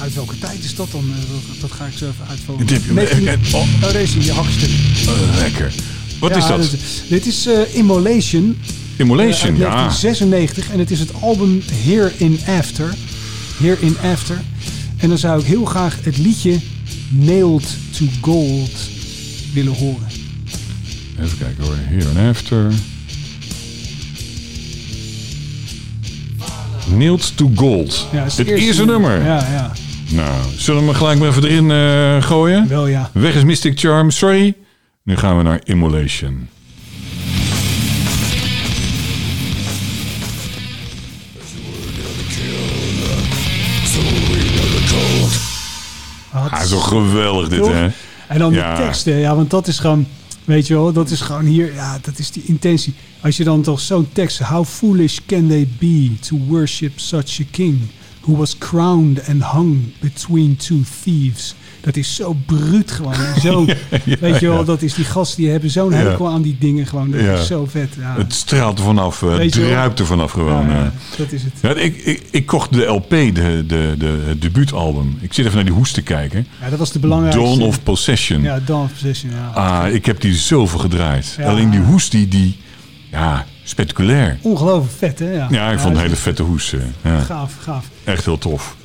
uit 0.00 0.14
welke 0.14 0.38
tijd 0.38 0.64
is 0.64 0.74
dat 0.74 0.88
dan? 0.92 1.12
Dat, 1.60 1.72
ga 1.72 1.84
ik 1.86 1.92
zo 1.98 2.04
even 2.04 2.26
uitvoeren. 2.28 2.66
Dit 2.66 2.76
heb 2.76 2.86
je- 2.86 2.92
19 3.20 3.54
oh. 3.54 3.66
oh, 3.82 3.92
deze, 3.92 4.24
je 4.24 4.32
hakstuk. 4.32 4.68
Eh, 5.06 5.38
lekker. 5.38 5.72
Wat 6.18 6.30
Ja, 6.30 6.36
is 6.36 6.46
dat? 6.46 6.60
Dit, 6.70 6.80
dit 7.08 7.26
is 7.26 7.48
Immolation. 7.72 8.58
Immolation, 8.96 9.56
ja. 9.56 9.58
1996 9.58 10.70
en 10.72 10.78
het 10.78 10.90
is 10.90 10.98
het 10.98 11.10
album 11.20 11.62
Here 11.84 12.12
in 12.16 12.38
After. 12.58 12.94
Here 13.56 13.76
in 13.80 13.96
After. 14.12 14.40
En 14.96 15.08
dan 15.08 15.18
zou 15.18 15.40
ik 15.40 15.46
heel 15.46 15.64
graag 15.64 15.98
het 16.02 16.18
liedje 16.18 16.58
Nailed 17.08 17.76
to 17.98 18.04
Gold 18.20 18.70
willen 19.52 19.72
horen. 19.74 20.06
Even 21.22 21.38
kijken 21.38 21.64
hoor. 21.64 21.74
Here 21.76 22.08
and 22.08 22.30
After. 22.36 22.72
Nailed 26.96 27.36
to 27.36 27.50
Gold. 27.54 28.08
Ja, 28.12 28.24
is 28.24 28.36
het 28.36 28.46
eerste, 28.46 28.84
nummer. 28.84 29.24
Ja, 29.24 29.46
ja. 29.52 29.72
Nou, 30.10 30.32
zullen 30.56 30.80
we 30.80 30.86
hem 30.86 30.96
gelijk 30.96 31.18
maar 31.18 31.28
even 31.28 31.44
erin 31.44 31.70
eh, 31.70 32.22
gooien? 32.28 32.68
Wel 32.68 32.86
ja. 32.86 33.10
Weg 33.12 33.34
is 33.34 33.44
Mystic 33.44 33.78
Charm, 33.78 34.10
sorry. 34.10 34.54
Nu 35.02 35.16
gaan 35.16 35.36
we 35.36 35.42
naar 35.42 35.60
Immolation. 35.64 36.48
Ah, 46.32 46.62
zo 46.62 46.78
geweldig 46.78 47.48
dit, 47.48 47.66
hè? 47.66 47.88
En 48.26 48.38
dan 48.38 48.52
Ja. 48.52 48.76
de 48.76 48.82
teksten, 48.82 49.16
ja, 49.18 49.34
want 49.36 49.50
dat 49.50 49.66
is 49.66 49.78
gewoon, 49.78 50.06
weet 50.44 50.66
je 50.66 50.74
wel, 50.74 50.92
dat 50.92 51.10
is 51.10 51.20
gewoon 51.20 51.44
hier, 51.44 51.74
ja, 51.74 51.98
dat 52.02 52.18
is 52.18 52.30
die 52.30 52.44
intentie. 52.46 52.94
Als 53.20 53.36
je 53.36 53.44
dan 53.44 53.62
toch 53.62 53.80
zo'n 53.80 54.08
tekst, 54.12 54.38
how 54.38 54.66
foolish 54.66 55.18
can 55.26 55.48
they 55.48 55.68
be 55.78 56.16
to 56.20 56.36
worship 56.48 57.00
such 57.00 57.40
a 57.40 57.44
king 57.50 57.78
who 58.22 58.36
was 58.36 58.58
crowned 58.58 59.28
and 59.28 59.42
hung 59.42 59.92
between 60.00 60.56
two 60.56 60.80
thieves. 61.02 61.54
Dat 61.82 61.96
is 61.96 62.14
zo 62.14 62.36
bruut 62.46 62.90
gewoon. 62.90 63.14
Zo, 63.42 63.64
ja, 64.04 64.16
weet 64.20 64.38
je 64.38 64.48
wel, 64.48 64.64
dat 64.64 64.82
is 64.82 64.94
die 64.94 65.04
gasten 65.04 65.42
die 65.42 65.50
hebben 65.50 65.70
zo'n 65.70 65.92
hekel 65.92 66.28
aan 66.28 66.42
die 66.42 66.56
dingen 66.60 66.86
gewoon. 66.86 67.10
Dat 67.10 67.20
is 67.20 67.46
zo 67.46 67.66
vet. 67.66 67.88
Ja. 67.98 68.14
Het 68.16 68.32
straalt 68.32 68.78
er 68.78 68.84
vanaf, 68.84 69.22
eh, 69.22 69.38
het 69.38 69.52
druipt 69.52 69.98
er 69.98 70.06
vanaf 70.06 70.30
gewoon. 70.30 70.70
Eh. 70.70 70.76
dat 71.18 71.32
is 71.32 71.42
het. 71.42 71.52
Ja, 71.62 71.74
ik, 71.74 71.96
ik, 71.96 72.22
ik 72.30 72.46
kocht 72.46 72.72
de 72.72 72.84
LP, 72.84 73.10
de, 73.10 73.64
de, 73.66 73.94
de, 73.98 74.24
het 74.26 74.42
debuutalbum. 74.42 75.18
Ik 75.20 75.32
zit 75.32 75.44
even 75.44 75.56
naar 75.56 75.64
die 75.66 75.74
hoes 75.74 75.92
te 75.92 76.02
kijken. 76.02 76.46
Ja, 76.60 76.70
dat 76.70 76.78
was 76.78 76.92
de 76.92 76.98
belangrijkste. 76.98 77.42
Dawn 77.44 77.62
of 77.62 77.82
Possession. 77.82 78.42
Ja, 78.42 78.60
Dawn 78.64 78.84
of 78.84 78.90
Possession, 78.90 79.30
ja. 79.32 79.50
Ah, 79.54 79.92
ik 79.94 80.06
heb 80.06 80.20
die 80.20 80.34
zoveel 80.34 80.78
gedraaid. 80.78 81.36
Alleen 81.44 81.70
die 81.70 81.80
hoes, 81.80 82.10
die, 82.10 82.28
die 82.28 82.56
ja, 83.10 83.46
spectaculair. 83.64 84.38
Ongelooflijk 84.42 84.92
vet, 84.98 85.18
hè? 85.18 85.30
Ja, 85.32 85.46
Ja, 85.50 85.70
ik 85.70 85.78
vond 85.78 85.94
een 85.96 86.02
hele 86.02 86.16
vette 86.16 86.42
hoes. 86.42 86.72
eh. 86.72 86.80
Ja, 87.04 87.20
Gaaf, 87.20 87.52
gaaf. 87.60 87.84
echt 88.04 88.24
heel 88.24 88.38
tof. 88.38 88.76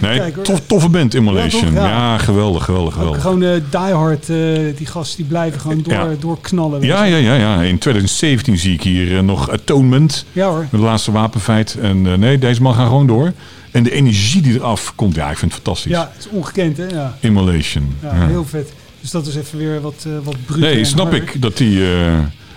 Nee, 0.00 0.18
kijken, 0.18 0.42
tof, 0.42 0.60
toffe 0.66 0.88
band, 0.88 1.14
Immolation. 1.14 1.72
Ja, 1.72 2.18
geweldig, 2.18 2.64
geweldig, 2.64 2.92
Ook 2.92 2.98
geweldig. 2.98 3.22
gewoon 3.22 3.42
eh 3.42 3.50
die 3.70 3.94
hard, 3.94 4.28
eh, 4.30 4.36
die 4.76 4.86
gasten 4.86 5.16
die 5.16 5.26
blijven 5.26 5.60
gewoon 5.60 5.82
door, 5.82 5.92
Ja. 5.94 6.08
doorknallen. 6.20 6.82
Ja, 6.82 7.04
ja, 7.04 7.16
ja, 7.16 7.34
ja. 7.34 7.62
In 7.62 7.78
2017 7.78 8.58
zie 8.58 8.72
ik 8.72 8.82
hier 8.82 9.16
eh, 9.16 9.22
nog 9.22 9.50
Atonement. 9.50 10.24
ja 10.32 10.48
hoor. 10.48 10.66
Het 10.70 10.80
laatste 10.80 11.12
wapenfeit. 11.12 11.76
En 11.80 12.18
nee, 12.18 12.38
deze 12.38 12.62
man 12.62 12.74
gaat 12.74 12.86
gewoon 12.86 13.06
door. 13.06 13.32
En 13.70 13.82
de 13.82 13.92
energie 13.92 14.42
die 14.42 14.54
eraf 14.54 14.92
komt, 14.94 15.14
ja, 15.14 15.30
ik 15.30 15.36
vind 15.38 15.52
het 15.54 15.62
fantastisch. 15.62 15.92
Ja, 15.92 16.10
het 16.14 16.24
is 16.24 16.30
ongekend, 16.30 16.76
hè? 16.76 16.86
Ja, 16.86 17.16
Immolation. 17.20 17.94
ja, 18.02 18.26
heel 18.26 18.44
vet. 18.44 18.72
Dus 19.00 19.10
dat 19.10 19.26
is 19.26 19.36
even 19.36 19.58
weer 19.58 19.80
wat, 19.80 20.06
wat 20.24 20.36
bruut. 20.46 20.60
Nee, 20.60 20.84
snap 20.84 21.14
ik 21.14 21.42
dat 21.42 21.56
die... 21.56 21.80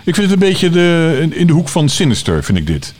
ik 0.04 0.14
vind 0.14 0.16
het 0.16 0.30
een 0.30 0.48
beetje 0.48 0.70
de, 0.70 1.26
in 1.30 1.46
de 1.46 1.52
hoek 1.52 1.68
van 1.68 1.88
Sinister, 1.88 2.44
vind 2.44 2.58
ik 2.58 2.66
dit. 2.66 2.94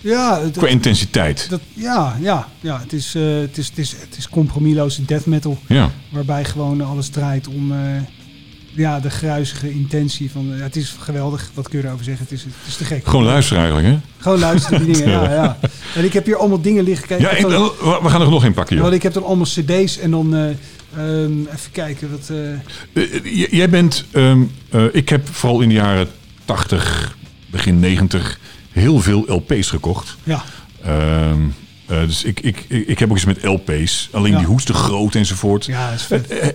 Ja, 0.00 0.40
het, 0.40 0.56
Qua 0.56 0.66
intensiteit. 0.66 1.46
dat, 1.50 1.60
ja, 1.74 2.16
ja, 2.20 2.48
ja 2.60 2.80
het, 2.80 2.92
is, 2.92 3.14
eh, 3.14 3.22
het, 3.40 3.58
is, 3.58 3.68
het, 3.68 3.78
is, 3.78 3.90
het 3.90 4.16
is 4.18 4.28
compromisloze 4.28 5.04
death 5.04 5.26
metal. 5.26 5.58
Ja. 5.66 5.90
Waarbij 6.10 6.44
gewoon 6.44 6.80
alles 6.80 7.08
draait 7.08 7.48
om 7.48 7.72
eh, 7.72 7.78
ja, 8.74 9.00
de 9.00 9.10
gruizige 9.10 9.70
intentie. 9.72 10.30
Van, 10.30 10.50
het 10.50 10.76
is 10.76 10.96
geweldig, 11.00 11.50
wat 11.54 11.68
kun 11.68 11.78
je 11.80 11.86
erover 11.86 12.04
zeggen? 12.04 12.24
Het 12.24 12.32
is, 12.34 12.44
het 12.44 12.52
is 12.66 12.76
te 12.76 12.84
gek. 12.84 13.06
Gewoon 13.06 13.24
luisteren 13.24 13.62
eigenlijk, 13.62 13.94
hè? 13.94 14.00
Gewoon 14.22 14.38
luisteren 14.38 14.84
die 14.84 14.94
dingen, 14.96 15.10
ja, 15.12 15.32
ja. 15.42 15.58
En 15.94 16.04
ik 16.04 16.12
heb 16.12 16.24
hier 16.26 16.36
allemaal 16.36 16.60
dingen 16.60 16.84
liggen. 16.84 17.06
Kijk, 17.08 17.20
Ja, 17.20 17.30
ik 17.30 17.48
dan- 17.48 17.70
we 18.02 18.08
gaan 18.08 18.20
er 18.20 18.30
nog 18.30 18.44
in 18.44 18.52
pakken, 18.54 18.74
joh. 18.74 18.84
Want 18.84 18.96
ik 18.96 19.02
heb 19.02 19.12
dan 19.12 19.24
allemaal 19.24 19.46
cd's 19.46 19.98
en 19.98 20.10
dan... 20.10 20.34
eh, 20.36 20.44
ehm, 20.96 21.40
even 21.40 21.70
kijken, 21.72 22.10
wat... 22.10 22.30
jij 23.50 23.68
bent... 23.70 24.04
ehm, 24.10 24.42
eh, 24.70 24.84
ik 24.92 25.08
heb 25.08 25.28
vooral 25.28 25.60
in 25.60 25.68
de 25.68 25.74
jaren 25.74 26.08
80, 26.44 27.16
begin 27.50 27.80
90... 27.80 28.38
heel 28.78 28.98
veel 29.00 29.24
LP's 29.26 29.68
gekocht. 29.70 30.16
ja, 30.24 30.44
Ehm, 30.82 31.40
eh, 31.86 32.00
dus 32.00 32.24
ik, 32.24 32.40
ik, 32.40 32.64
ik, 32.68 32.98
heb 32.98 33.10
ook 33.10 33.16
iets 33.16 33.24
met 33.24 33.44
LP's. 33.44 34.08
Alleen 34.12 34.32
Ja. 34.32 34.38
die 34.38 34.46
hoes 34.46 34.64
te 34.64 34.72
groot 34.74 35.14
enzovoort. 35.14 35.64
ja, 35.64 35.90
is 35.90 36.02
vet. 36.02 36.26
Eh, 36.26 36.48
eh, 36.48 36.52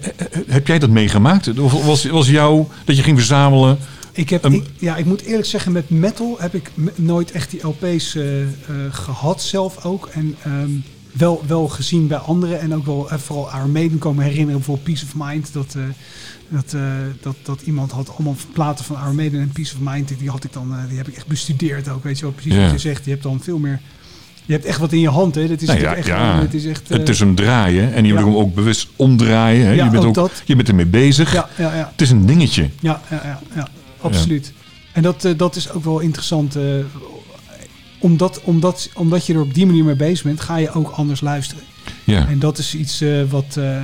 heb 0.48 0.68
jij 0.68 0.80
dat 0.80 0.90
meegemaakt? 0.90 1.60
Of 1.60 1.86
was, 1.86 2.06
was 2.06 2.28
jou 2.30 2.66
dat 2.86 2.96
je 2.98 3.04
ging 3.04 3.18
verzamelen? 3.18 3.78
Ik, 4.16 4.30
heb, 4.30 4.46
ik, 4.46 4.64
ja, 4.78 4.96
ik 4.96 5.06
moet 5.06 5.22
eerlijk 5.22 5.48
zeggen, 5.48 5.72
met 5.72 5.90
metal 5.90 6.36
heb 6.40 6.54
ik 6.56 6.72
nooit 6.96 7.32
echt 7.32 7.52
die 7.52 7.68
LP's 7.68 8.16
eh, 8.16 8.42
eh, 8.42 8.48
gehad 8.92 9.42
zelf 9.42 9.86
ook. 9.86 10.08
En 10.14 10.36
ehm, 10.44 10.70
wel, 11.14 11.44
wel 11.48 11.68
gezien 11.68 12.08
bij 12.08 12.18
anderen. 12.18 12.60
En 12.60 12.76
ook 12.76 12.86
wel 12.86 13.10
eh, 13.10 13.18
vooral 13.18 13.50
Iron 13.56 13.72
Maiden 13.72 13.98
komen 13.98 14.24
herinneren. 14.24 14.56
Bijvoorbeeld 14.56 14.86
Peace 14.88 15.06
of 15.06 15.28
Mind. 15.28 15.54
Dat, 15.54 15.76
eh, 15.76 15.84
dat, 16.48 16.74
eh, 16.74 16.82
dat, 17.22 17.36
dat 17.44 17.62
iemand 17.62 17.92
had 17.92 18.10
allemaal 18.10 18.36
platen 18.54 18.86
van 18.86 18.96
Iron 19.04 19.16
Maiden 19.16 19.42
en 19.42 19.50
Peace 19.54 19.76
of 19.76 19.94
Mind. 19.94 20.14
Die, 20.20 20.30
had 20.30 20.44
ik 20.44 20.54
dan, 20.54 20.76
die 20.88 20.98
heb 20.98 21.08
ik 21.08 21.16
echt 21.16 21.28
bestudeerd 21.28 21.90
ook. 21.90 22.04
Weet 22.04 22.18
je 22.18 22.24
wel, 22.24 22.34
precies 22.34 22.56
wat 22.56 22.72
je 22.72 22.78
zegt. 22.78 23.06
Je 23.06 23.12
hebt 23.12 23.24
dan 23.24 23.40
veel 23.42 23.58
meer... 23.58 23.80
Je 24.46 24.54
hebt 24.54 24.66
echt 24.66 24.80
wat 24.80 24.92
in 24.92 25.00
je 25.00 25.10
hand, 25.10 25.36
hè. 25.36 25.48
Dat 25.48 25.62
is 25.62 25.68
Nou 25.68 25.80
toch 25.80 25.90
ja, 25.90 25.96
echt, 25.96 26.08
ja. 26.08 26.30
gewoon- 26.30 26.46
het 26.46 26.54
is 26.54 26.66
echt... 26.66 26.90
het 26.90 27.10
is 27.10 27.20
hem 27.20 27.36
draaien. 27.36 27.94
En 27.94 28.06
je 28.06 28.14
ja. 28.14 28.20
moet 28.20 28.30
hem 28.30 28.42
ook 28.42 28.54
bewust 28.54 28.88
omdraaien. 28.96 29.66
Hè? 29.66 29.72
Je, 29.72 29.90
bent 29.90 29.96
ook 29.96 30.06
ook, 30.06 30.14
dat. 30.14 30.42
je 30.46 30.56
bent 30.56 30.68
ermee 30.68 30.86
bezig. 30.86 31.34
ja, 31.34 31.50
ja, 31.58 31.76
ja. 31.76 31.90
Het 31.92 32.02
is 32.02 32.10
een 32.10 32.26
dingetje. 32.26 32.70
Ja, 32.80 33.02
ja, 33.10 33.22
ja, 33.24 33.42
ja 33.56 33.68
absoluut. 34.02 34.54
En 34.92 35.02
dat, 35.02 35.28
dat 35.38 35.56
is 35.56 35.72
ook 35.72 35.84
wel 35.84 36.00
interessant. 36.00 36.58
Omdat, 38.04 38.42
omdat, 38.44 38.90
omdat 38.94 39.26
je 39.26 39.34
er 39.34 39.40
op 39.40 39.54
die 39.54 39.66
manier 39.66 39.84
mee 39.84 39.96
bezig 39.96 40.24
bent, 40.26 40.42
ga 40.42 40.56
je 40.58 40.72
ook 40.74 40.90
anders 40.90 41.22
luisteren. 41.22 41.64
Ja. 42.04 42.28
En 42.28 42.40
dat 42.40 42.58
is 42.58 42.76
iets 42.76 43.02
eh, 43.02 43.10
wat. 43.30 43.46
eh, 43.58 43.78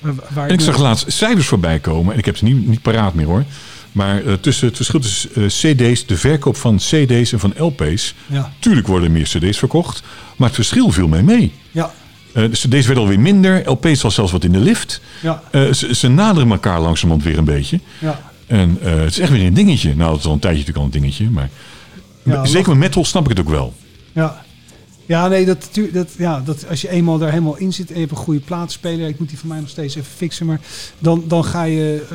wa- 0.00 0.12
waar 0.32 0.48
En 0.48 0.54
ik 0.54 0.60
zag 0.60 0.78
laatst 0.78 1.12
cijfers 1.12 1.46
voorbij 1.46 1.78
komen. 1.78 2.12
En 2.12 2.18
ik 2.18 2.24
heb 2.24 2.36
ze 2.36 2.44
niet, 2.44 2.66
niet 2.68 2.82
paraat 2.82 3.14
meer 3.14 3.26
hoor. 3.26 3.44
Maar 3.92 4.24
eh, 4.24 4.32
tussen 4.32 4.66
het 4.66 4.76
verschil 4.76 5.00
tussen 5.00 5.30
cd's, 5.46 6.06
de 6.06 6.16
verkoop 6.16 6.56
van 6.56 6.76
cd's 6.76 7.32
en 7.32 7.38
van 7.40 7.54
lp's. 7.58 8.14
Ja, 8.26 8.52
Tuurlijk 8.58 8.86
worden 8.86 9.06
er 9.08 9.14
meer 9.14 9.24
cd's 9.24 9.58
verkocht. 9.58 10.02
Maar 10.36 10.46
het 10.46 10.56
verschil 10.56 10.90
viel 10.90 11.08
mij 11.08 11.22
mee. 11.22 11.52
ja, 11.70 11.92
de 12.32 12.48
cd's 12.48 12.68
werden 12.86 12.96
alweer 12.96 13.20
minder. 13.20 13.62
LP's 13.70 14.02
was 14.02 14.14
zelfs 14.14 14.32
wat 14.32 14.44
in 14.44 14.52
de 14.52 14.58
lift. 14.58 15.00
ja, 15.20 15.42
ze, 15.72 15.94
ze 15.94 16.08
naderen 16.08 16.50
elkaar 16.50 16.80
langzamerhand 16.80 17.26
weer 17.28 17.38
een 17.38 17.44
beetje. 17.44 17.80
ja. 17.98 18.30
En 18.46 18.78
het 18.80 19.10
is 19.10 19.18
echt 19.18 19.30
weer 19.30 19.46
een 19.46 19.54
dingetje. 19.54 19.94
Nou, 19.96 20.10
het 20.10 20.20
is 20.20 20.26
al 20.26 20.32
een 20.32 20.38
tijdje 20.38 20.58
natuurlijk 20.58 20.86
al 20.86 20.92
een 20.94 21.00
dingetje. 21.02 21.30
Maar 21.30 21.50
Ja, 22.22 22.44
zeker 22.44 22.68
met 22.68 22.78
metal 22.78 23.04
snap 23.04 23.22
ik 23.22 23.28
het 23.36 23.40
ook 23.40 23.48
wel. 23.52 23.72
ja. 24.12 24.44
Ja, 25.06 25.28
nee, 25.28 25.44
dat, 25.44 25.68
dat, 25.92 26.08
ja, 26.18 26.40
dat, 26.40 26.68
als 26.68 26.80
je 26.80 26.88
eenmaal 26.88 27.18
daar 27.18 27.30
helemaal 27.30 27.56
in 27.56 27.72
zit 27.72 27.88
en 27.88 27.94
je 27.94 28.00
hebt 28.00 28.10
een 28.12 28.16
goede 28.16 28.40
plaatspeler, 28.40 29.08
ik 29.08 29.18
moet 29.18 29.28
die 29.28 29.38
van 29.38 29.48
mij 29.48 29.60
nog 29.60 29.68
steeds 29.68 29.94
even 29.94 30.12
fixen, 30.16 30.46
maar 30.46 30.60
dan, 30.98 31.24
dan 31.28 31.44
ga 31.44 31.62
je. 31.62 32.06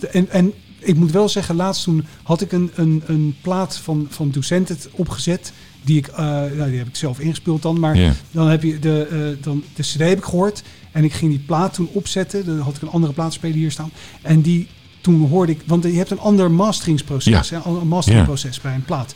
eh, 0.00 0.14
en, 0.14 0.30
en 0.30 0.52
ik 0.78 0.94
moet 0.96 1.10
wel 1.10 1.28
zeggen, 1.28 1.56
laatst 1.56 1.84
toen 1.84 2.04
had 2.22 2.40
ik 2.40 2.52
een, 2.52 2.70
een, 2.74 3.02
een 3.06 3.36
plaat 3.42 3.76
van, 3.76 4.06
van 4.10 4.30
Ducentet 4.30 4.88
opgezet. 4.92 5.52
Die, 5.84 5.96
ik, 5.98 6.06
eh, 6.06 6.16
nou, 6.26 6.68
die 6.68 6.78
heb 6.78 6.88
ik 6.88 6.96
zelf 6.96 7.18
ingespeeld 7.20 7.62
dan, 7.62 7.80
maar 7.80 7.96
dan 8.30 8.48
heb 8.48 8.62
je 8.62 8.78
de, 8.78 9.06
eh, 9.10 9.44
dan, 9.44 9.62
de 9.74 9.82
CD 9.82 9.98
heb 9.98 10.18
ik 10.18 10.24
gehoord 10.24 10.62
en 10.92 11.04
ik 11.04 11.12
ging 11.12 11.30
die 11.30 11.42
plaat 11.46 11.74
toen 11.74 11.88
opzetten. 11.92 12.44
Dan 12.46 12.58
had 12.58 12.76
ik 12.76 12.82
een 12.82 12.88
andere 12.90 13.12
plaatspeler 13.12 13.56
hier 13.56 13.70
staan. 13.70 13.90
En 14.22 14.40
die 14.40 14.68
toen 15.00 15.28
hoorde 15.28 15.52
ik, 15.52 15.60
want 15.66 15.82
je 15.84 15.92
hebt 15.92 16.10
een 16.10 16.20
ander 16.20 16.50
masteringsproces, 16.50 17.48
Ja. 17.48 17.62
een 17.64 17.88
masteringproces 17.88 18.60
bij 18.60 18.74
een 18.74 18.84
plaat. 18.84 19.14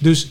Dus 0.00 0.30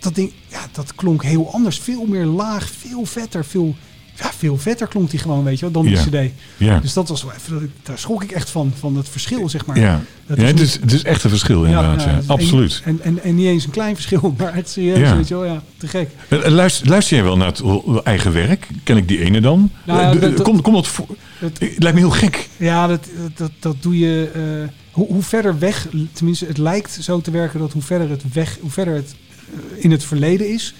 dat 0.00 0.14
ding, 0.14 0.32
ja, 0.48 0.60
dat 0.72 0.94
klonk 0.94 1.22
heel 1.22 1.52
anders. 1.52 1.78
Veel 1.78 2.04
meer 2.08 2.24
laag, 2.24 2.70
veel 2.78 3.04
vetter, 3.04 3.44
veel, 3.44 3.74
ja, 4.14 4.30
veel 4.38 4.56
vetter 4.58 4.86
klonk 4.86 5.10
die 5.10 5.18
gewoon, 5.18 5.44
weet 5.44 5.58
je 5.58 5.70
wel, 5.70 5.82
dan 5.82 5.84
die 5.84 5.96
cd. 6.26 6.32
Ja. 6.56 6.78
Dus 6.78 6.92
dat 6.92 7.08
was 7.08 7.22
wel 7.22 7.32
even, 7.32 7.72
daar 7.82 7.98
schrok 7.98 8.22
ik 8.22 8.30
echt 8.30 8.50
van, 8.50 8.72
van 8.78 8.96
het 8.96 9.08
verschil, 9.08 9.48
zeg 9.48 9.66
maar. 9.66 9.78
Ja, 9.78 10.00
Dat 10.26 10.36
ja 10.38 10.42
is 10.44 10.50
het, 10.50 10.60
is, 10.60 10.74
het 10.80 10.92
is 10.92 11.02
echt 11.04 11.24
een 11.24 11.30
verschil 11.30 11.64
inderdaad. 11.64 12.02
Ja, 12.02 12.20
Absoluut. 12.26 12.82
En, 12.84 13.00
en, 13.02 13.22
en 13.22 13.34
niet 13.34 13.46
eens 13.46 13.64
een 13.64 13.70
klein 13.70 13.94
verschil, 13.94 14.34
maar 14.38 14.54
het 14.54 14.68
serieus, 14.70 14.98
Ja. 14.98 15.16
weet 15.16 15.28
je 15.28 15.34
wel, 15.34 15.44
ja, 15.44 15.62
te 15.76 15.86
gek. 15.86 16.08
Eh, 16.28 16.46
Luister, 16.48 16.88
luister 16.88 17.16
jij 17.16 17.24
wel 17.24 17.36
naar 17.36 17.46
het 17.46 17.60
eh, 17.60 17.96
eigen 18.04 18.32
werk? 18.32 18.68
Ken 18.82 18.96
ik 18.96 19.08
die 19.08 19.20
ene 19.20 19.40
dan? 19.40 19.70
Nou 19.86 20.00
ja, 20.00 20.06
Eh, 20.06 20.12
de- 20.20 20.34
dat- 20.34 20.86
voor? 20.88 21.06
Het 21.38 21.58
lijkt 21.60 21.94
me 21.94 21.98
heel 21.98 22.10
gek. 22.10 22.48
Ja, 22.56 22.86
dat, 22.86 23.08
dat, 23.34 23.50
dat 23.60 23.76
doe 23.80 23.98
je. 23.98 24.30
eh, 24.34 24.68
hoe, 24.94 25.06
hoe 25.06 25.22
verder 25.22 25.58
weg, 25.58 25.88
tenminste, 26.12 26.46
het 26.46 26.58
lijkt 26.58 26.98
zo 27.00 27.20
te 27.20 27.30
werken 27.30 27.58
dat 27.60 27.72
hoe 27.72 27.82
verder 27.82 28.10
het 28.10 28.32
weg, 28.32 28.58
hoe 28.60 28.70
verder 28.70 28.94
het 28.94 29.14
eh, 29.54 29.84
in 29.84 29.90
het 29.90 30.04
verleden 30.04 30.52
is, 30.52 30.74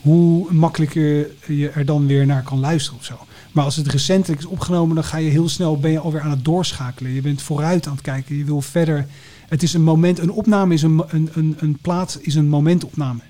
hoe 0.00 0.52
makkelijker 0.52 1.30
je 1.46 1.70
er 1.70 1.84
dan 1.84 2.06
weer 2.06 2.26
naar 2.26 2.42
kan 2.42 2.60
luisteren 2.60 2.98
of 2.98 3.04
zo. 3.04 3.18
Maar 3.52 3.64
als 3.64 3.76
het 3.76 3.86
recentelijk 3.86 4.40
is 4.40 4.46
opgenomen, 4.46 4.94
dan 4.94 5.04
ga 5.04 5.16
je 5.16 5.30
heel 5.30 5.48
snel, 5.48 5.78
ben 5.78 5.90
je 5.90 5.98
alweer 5.98 6.20
aan 6.20 6.30
het 6.30 6.44
doorschakelen. 6.44 7.12
Je 7.12 7.20
bent 7.20 7.42
vooruit 7.42 7.86
aan 7.86 7.92
het 7.92 8.02
kijken, 8.02 8.36
je 8.36 8.44
wil 8.44 8.60
verder. 8.60 9.06
Het 9.48 9.62
is 9.62 9.72
een 9.72 9.82
moment, 9.82 10.18
een 10.18 10.30
opname 10.30 10.74
is 10.74 10.82
een, 10.82 11.02
een, 11.08 11.28
een, 11.32 11.56
een 11.58 11.78
plaat 11.82 12.18
is 12.22 12.34
een 12.34 12.48
momentopname. 12.48 13.20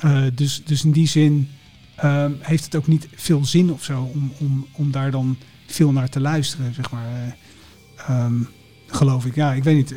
Eh, 0.00 0.22
dus, 0.34 0.62
dus 0.64 0.84
in 0.84 0.92
die 0.92 1.08
zin 1.08 1.48
ehm, 1.96 2.32
heeft 2.40 2.64
het 2.64 2.74
ook 2.74 2.86
niet 2.86 3.08
veel 3.14 3.44
zin 3.44 3.72
of 3.72 3.84
zo 3.84 4.10
om, 4.14 4.32
om, 4.38 4.66
om 4.72 4.90
daar 4.90 5.10
dan 5.10 5.36
veel 5.66 5.92
naar 5.92 6.08
te 6.08 6.20
luisteren, 6.20 6.74
zeg 6.74 6.90
maar. 6.90 7.06
Eh, 7.06 8.08
ehm, 8.08 8.34
geloof 8.94 9.24
ik. 9.24 9.34
Ja, 9.34 9.52
ik 9.52 9.64
weet 9.64 9.76
niet. 9.76 9.94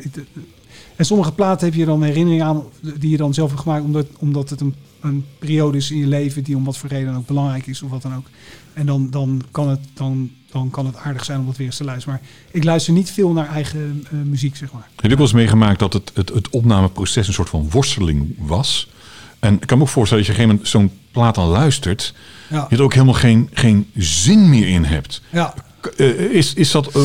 En 0.96 1.04
sommige 1.04 1.32
platen 1.32 1.66
heb 1.66 1.76
je 1.76 1.84
dan 1.84 2.02
herinneringen 2.02 2.46
aan 2.46 2.62
die 2.98 3.10
je 3.10 3.16
dan 3.16 3.34
zelf 3.34 3.48
hebt 3.50 3.62
gemaakt, 3.62 3.84
omdat, 3.84 4.06
omdat 4.18 4.50
het 4.50 4.60
een, 4.60 4.74
een 5.00 5.24
periode 5.38 5.76
is 5.76 5.90
in 5.90 5.96
je 5.98 6.06
leven 6.06 6.42
die 6.44 6.56
om 6.56 6.64
wat 6.64 6.76
voor 6.76 6.88
reden 6.88 7.06
dan 7.06 7.16
ook 7.16 7.26
belangrijk 7.26 7.66
is 7.66 7.82
of 7.82 7.90
wat 7.90 8.02
dan 8.02 8.14
ook. 8.14 8.26
En 8.72 8.86
dan, 8.86 9.10
dan, 9.10 9.42
kan, 9.50 9.68
het, 9.68 9.80
dan, 9.94 10.30
dan 10.50 10.70
kan 10.70 10.86
het 10.86 10.96
aardig 10.96 11.24
zijn 11.24 11.40
om 11.40 11.46
dat 11.46 11.56
weer 11.56 11.66
eens 11.66 11.76
te 11.76 11.84
luisteren. 11.84 12.20
Maar 12.20 12.28
ik 12.50 12.64
luister 12.64 12.92
niet 12.92 13.10
veel 13.10 13.32
naar 13.32 13.48
eigen 13.48 14.06
eh, 14.10 14.18
muziek, 14.18 14.56
zeg 14.56 14.72
maar. 14.72 14.88
Heb 14.96 15.10
je 15.10 15.16
wel 15.16 15.24
eens 15.26 15.32
meegemaakt 15.32 15.78
dat 15.78 15.92
het, 15.92 16.10
het, 16.14 16.28
het 16.28 16.48
opnameproces 16.48 17.26
een 17.26 17.32
soort 17.34 17.48
van 17.48 17.70
worsteling 17.70 18.34
was? 18.38 18.90
En 19.38 19.54
ik 19.54 19.66
kan 19.66 19.78
me 19.78 19.84
ook 19.84 19.90
voorstellen 19.90 20.24
dat 20.24 20.36
je 20.36 20.42
op 20.42 20.48
een 20.48 20.54
gegeven 20.56 20.80
moment 20.82 20.92
zo'n 20.92 21.12
plaat 21.12 21.38
aan 21.38 21.48
luistert, 21.52 22.14
Ja, 22.50 22.66
je 22.70 22.76
er 22.76 22.82
ook 22.82 22.92
helemaal 22.92 23.14
geen, 23.14 23.48
geen 23.52 23.90
zin 23.94 24.48
meer 24.48 24.68
in 24.68 24.84
hebt. 24.84 25.22
ja. 25.32 25.54
Eh, 25.96 26.20
is, 26.20 26.54
is 26.54 26.70
dat 26.70 26.86
eh, 26.86 27.02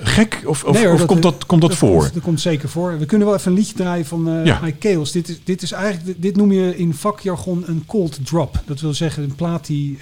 gek 0.00 0.42
of, 0.44 0.64
of, 0.64 0.74
Nee, 0.74 0.86
hoor, 0.86 0.94
of 0.94 1.06
komt 1.06 1.22
dat, 1.22 1.46
komt 1.46 1.60
dat, 1.60 1.74
voor? 1.74 2.00
Komt, 2.00 2.14
dat 2.14 2.22
komt 2.22 2.40
zeker 2.40 2.68
voor. 2.68 2.98
We 2.98 3.06
kunnen 3.06 3.26
wel 3.26 3.36
even 3.36 3.50
een 3.50 3.58
liedje 3.58 3.74
draaien 3.74 4.06
van 4.06 4.44
Ja. 4.44 4.60
Chaos. 4.78 5.12
Dit 5.12 5.28
is, 5.28 5.38
dit 5.44 5.62
is 5.62 5.72
eigenlijk, 5.72 6.22
dit 6.22 6.36
noem 6.36 6.52
je 6.52 6.76
in 6.76 6.94
vakjargon 6.94 7.64
een 7.66 7.82
cold 7.86 8.18
drop. 8.22 8.62
Dat 8.66 8.80
wil 8.80 8.94
zeggen 8.94 9.22
een 9.22 9.34
plaat 9.34 9.66
die, 9.66 9.98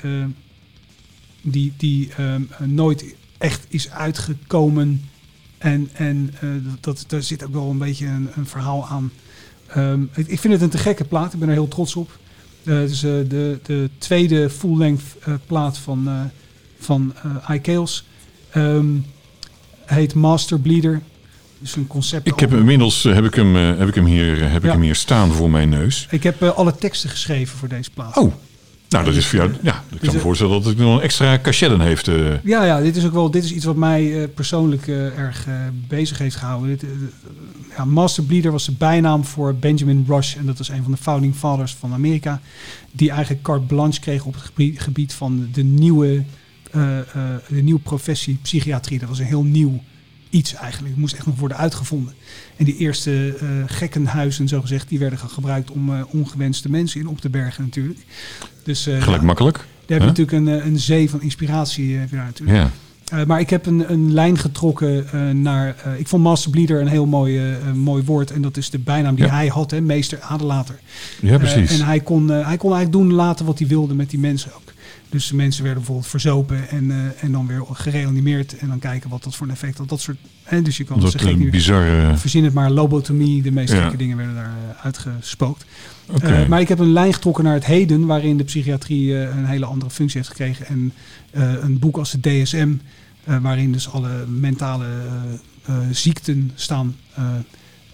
die, 1.41 1.72
die 1.76 2.11
nooit 2.59 3.14
echt 3.39 3.66
is 3.68 3.91
uitgekomen 3.91 5.09
En, 5.59 5.89
en 5.93 6.35
dat, 6.80 7.05
daar 7.07 7.22
zit 7.22 7.45
ook 7.45 7.53
wel 7.53 7.70
een 7.70 7.78
beetje 7.78 8.07
een, 8.07 8.28
een 8.35 8.47
verhaal 8.47 8.87
aan. 8.87 9.12
Ehm, 9.66 10.03
ik, 10.03 10.26
ik 10.28 10.41
vind 10.41 10.53
het 10.53 10.62
een 10.62 10.68
te 10.68 10.78
gekke 10.78 11.05
plaat. 11.05 11.32
Ik 11.32 11.39
ben 11.39 11.49
er 11.49 11.55
heel 11.55 11.68
trots 11.68 11.97
op. 11.97 12.18
Het 12.62 12.91
is 12.91 13.01
de, 13.01 13.59
de 13.62 13.91
tweede 13.99 14.51
full-length 14.51 15.03
plaat 15.47 15.78
van, 15.78 16.30
van 16.78 17.14
Ehm, 18.55 18.86
heet 19.84 20.14
Master 20.14 20.59
Bleeder. 20.59 21.00
Dus 21.59 21.76
een 21.76 21.86
concept. 21.86 22.26
Ik 22.26 22.40
heb 22.40 22.50
hem 22.50 22.59
inmiddels 22.59 23.05
eh, 23.05 23.14
heb 23.14 23.24
ik 23.24 23.34
hem, 23.34 23.57
eh, 23.57 23.78
heb 23.78 23.88
ik 23.88 23.94
hem, 23.94 24.05
hier, 24.05 24.42
eh, 24.42 24.52
heb 24.52 24.64
ik 24.64 24.70
hem 24.70 24.80
hier 24.80 24.94
staan 24.94 25.32
voor 25.32 25.50
mijn 25.50 25.68
neus. 25.68 26.07
Ik 26.11 26.22
heb 26.22 26.42
alle 26.42 26.74
teksten 26.74 27.11
geschreven 27.11 27.59
voor 27.59 27.68
deze 27.68 27.90
plaat. 27.90 28.16
Oh, 28.16 28.32
nou 28.88 29.05
dat 29.05 29.14
is 29.14 29.26
voor 29.26 29.38
jou. 29.38 29.52
Ja, 29.62 29.84
ik 29.90 30.00
kan 30.00 30.14
me 30.14 30.20
voorstellen 30.20 30.52
dat 30.52 30.64
het 30.64 30.78
nog 30.78 30.96
een 30.96 31.02
extra 31.02 31.38
cachet 31.38 31.70
dan 31.70 31.80
heeft. 31.80 32.11
Ja, 32.42 32.64
ja, 32.64 32.80
dit 32.80 32.96
is 32.96 33.05
ook 33.05 33.12
wel 33.12 33.30
dit 33.30 33.44
is 33.44 33.52
iets 33.52 33.64
wat 33.64 33.76
mij 33.76 34.28
persoonlijk 34.34 34.86
erg 34.88 35.46
bezig 35.88 36.18
heeft 36.18 36.36
gehouden. 36.36 36.68
Dit, 36.68 36.82
eh, 36.82 36.88
ja, 37.76 37.84
Master 37.84 38.24
Bleeder 38.24 38.52
was 38.52 38.64
de 38.64 38.72
bijnaam 38.72 39.24
voor 39.24 39.55
Benjamin 39.55 40.05
Rush. 40.09 40.36
En 40.36 40.46
dat 40.46 40.59
was 40.59 40.68
een 40.68 40.82
van 40.82 40.92
de 40.92 40.98
founding 40.98 41.34
fathers 41.34 41.74
van 41.74 41.92
Amerika. 41.92 42.40
Die 42.92 43.11
eigenlijk 43.11 43.42
carte 43.42 43.66
blanche 43.66 44.00
kreeg 44.00 44.24
op 44.24 44.34
het 44.34 44.42
gebied, 44.42 44.80
gebied 44.80 45.14
van 45.14 45.48
de 45.52 45.62
nieuwe, 45.62 46.24
de 47.49 47.62
nieuwe 47.62 47.81
professie 47.81 48.39
psychiatrie. 48.43 48.99
Dat 48.99 49.09
was 49.09 49.18
een 49.18 49.25
heel 49.25 49.45
nieuw 49.45 49.83
iets 50.31 50.55
eigenlijk. 50.55 50.91
Het 50.91 51.01
moest 51.01 51.14
echt 51.14 51.27
nog 51.27 51.39
worden 51.39 51.57
uitgevonden. 51.57 52.14
En 52.57 52.64
die 52.64 52.77
eerste 52.77 53.37
eh, 53.41 53.47
gekkenhuizen, 53.66 54.49
zo 54.49 54.61
gezegd, 54.61 54.89
die 54.89 54.99
werden 54.99 55.18
gebruikt 55.18 55.70
om 55.70 55.95
eh, 55.95 56.01
ongewenste 56.09 56.70
mensen 56.70 57.01
in 57.01 57.07
op 57.09 57.20
te 57.20 57.29
bergen 57.31 57.62
natuurlijk. 57.64 57.99
Dus 58.62 58.87
eh, 58.87 59.03
Gelijk 59.03 59.20
ja, 59.20 59.27
makkelijk. 59.27 59.57
daar 59.57 59.66
heb 59.66 59.89
je 59.89 59.95
Huh? 59.95 60.07
natuurlijk 60.07 60.37
een, 60.37 60.49
eh, 60.61 60.66
een 60.66 60.79
zee 60.79 61.11
van 61.11 61.22
inspiratie 61.22 61.95
eh, 61.95 62.01
heb 62.01 62.11
natuurlijk. 62.11 62.59
Ja. 62.59 62.70
Eh, 63.18 63.27
maar 63.27 63.41
ik 63.41 63.51
heb 63.51 63.66
een, 63.66 63.93
een 63.93 64.12
lijn 64.12 64.39
getrokken 64.39 65.12
eh, 65.12 65.31
naar. 65.31 65.77
eh, 65.85 65.99
ik 65.99 66.09
vond 66.09 66.22
Master 66.22 66.51
Bleeder 66.51 66.81
een 66.81 66.87
heel 66.89 67.07
mooi, 67.07 67.39
eh, 67.39 67.72
mooi 67.72 68.03
woord. 68.05 68.31
En 68.31 68.43
dat 68.43 68.57
is 68.57 68.70
de 68.70 68.79
bijnaam 68.79 69.14
die 69.14 69.25
Ja. 69.25 69.31
hij 69.31 69.47
had, 69.49 69.70
hè, 69.70 69.81
meester 69.81 70.20
adelater. 70.20 70.79
ja, 71.20 71.39
precies. 71.39 71.70
Eh, 71.70 71.79
en 71.81 71.85
hij 71.87 72.01
kon, 72.01 72.31
eh, 72.33 72.47
hij 72.47 72.57
kon 72.57 72.72
eigenlijk 72.75 72.93
doen 73.05 73.12
laten 73.16 73.47
wat 73.47 73.59
hij 73.59 73.68
wilde 73.68 73.95
met 73.95 74.11
die 74.11 74.18
mensen 74.18 74.51
ook. 74.55 74.62
Dus 75.15 75.33
mensen 75.33 75.62
werden 75.62 75.79
bijvoorbeeld 75.83 76.11
verzopen 76.11 76.69
en, 76.69 76.91
eh, 76.91 77.23
en 77.25 77.33
dan 77.33 77.47
weer 77.47 77.65
gereanimeerd. 77.73 78.59
En 78.59 78.69
dan 78.69 78.79
kijken 78.79 79.11
wat 79.11 79.23
dat 79.25 79.37
voor 79.37 79.47
een 79.47 79.53
effect 79.53 79.79
had. 79.79 79.89
Dat 79.89 80.01
soort. 80.01 80.17
Hè, 80.43 80.62
dus 80.62 80.77
je 80.77 80.85
kan 80.85 81.01
dat 81.01 81.11
ze 81.11 81.19
gek 81.19 81.41
eh, 81.41 81.51
bizarre. 81.51 82.17
Verzin 82.17 82.45
het 82.45 82.53
maar, 82.53 82.71
lobotomie, 82.71 83.43
de 83.43 83.51
meest 83.51 83.73
Ja. 83.73 83.83
gekke 83.83 83.97
dingen 83.97 84.17
werden 84.17 84.35
daar 84.35 84.45
eh, 84.45 84.85
uitgespookt. 84.85 85.65
Maar 86.49 86.61
ik 86.61 86.69
heb 86.69 86.79
een 86.79 86.93
lijn 86.93 87.15
getrokken 87.15 87.45
naar 87.45 87.55
het 87.55 87.65
heden, 87.65 88.07
waarin 88.07 88.37
de 88.37 88.45
psychiatrie 88.45 89.15
een 89.15 89.45
hele 89.45 89.65
andere 89.65 89.91
functie 89.91 90.17
heeft 90.17 90.31
gekregen. 90.31 90.67
En 90.67 90.93
een 91.62 91.79
boek 91.79 91.97
als 91.97 92.11
de 92.11 92.21
DSM, 92.21 92.73
waarin 93.25 93.73
dus 93.73 93.91
alle 93.91 94.27
mentale 94.27 94.87
ziekten 95.91 96.51
staan 96.55 96.97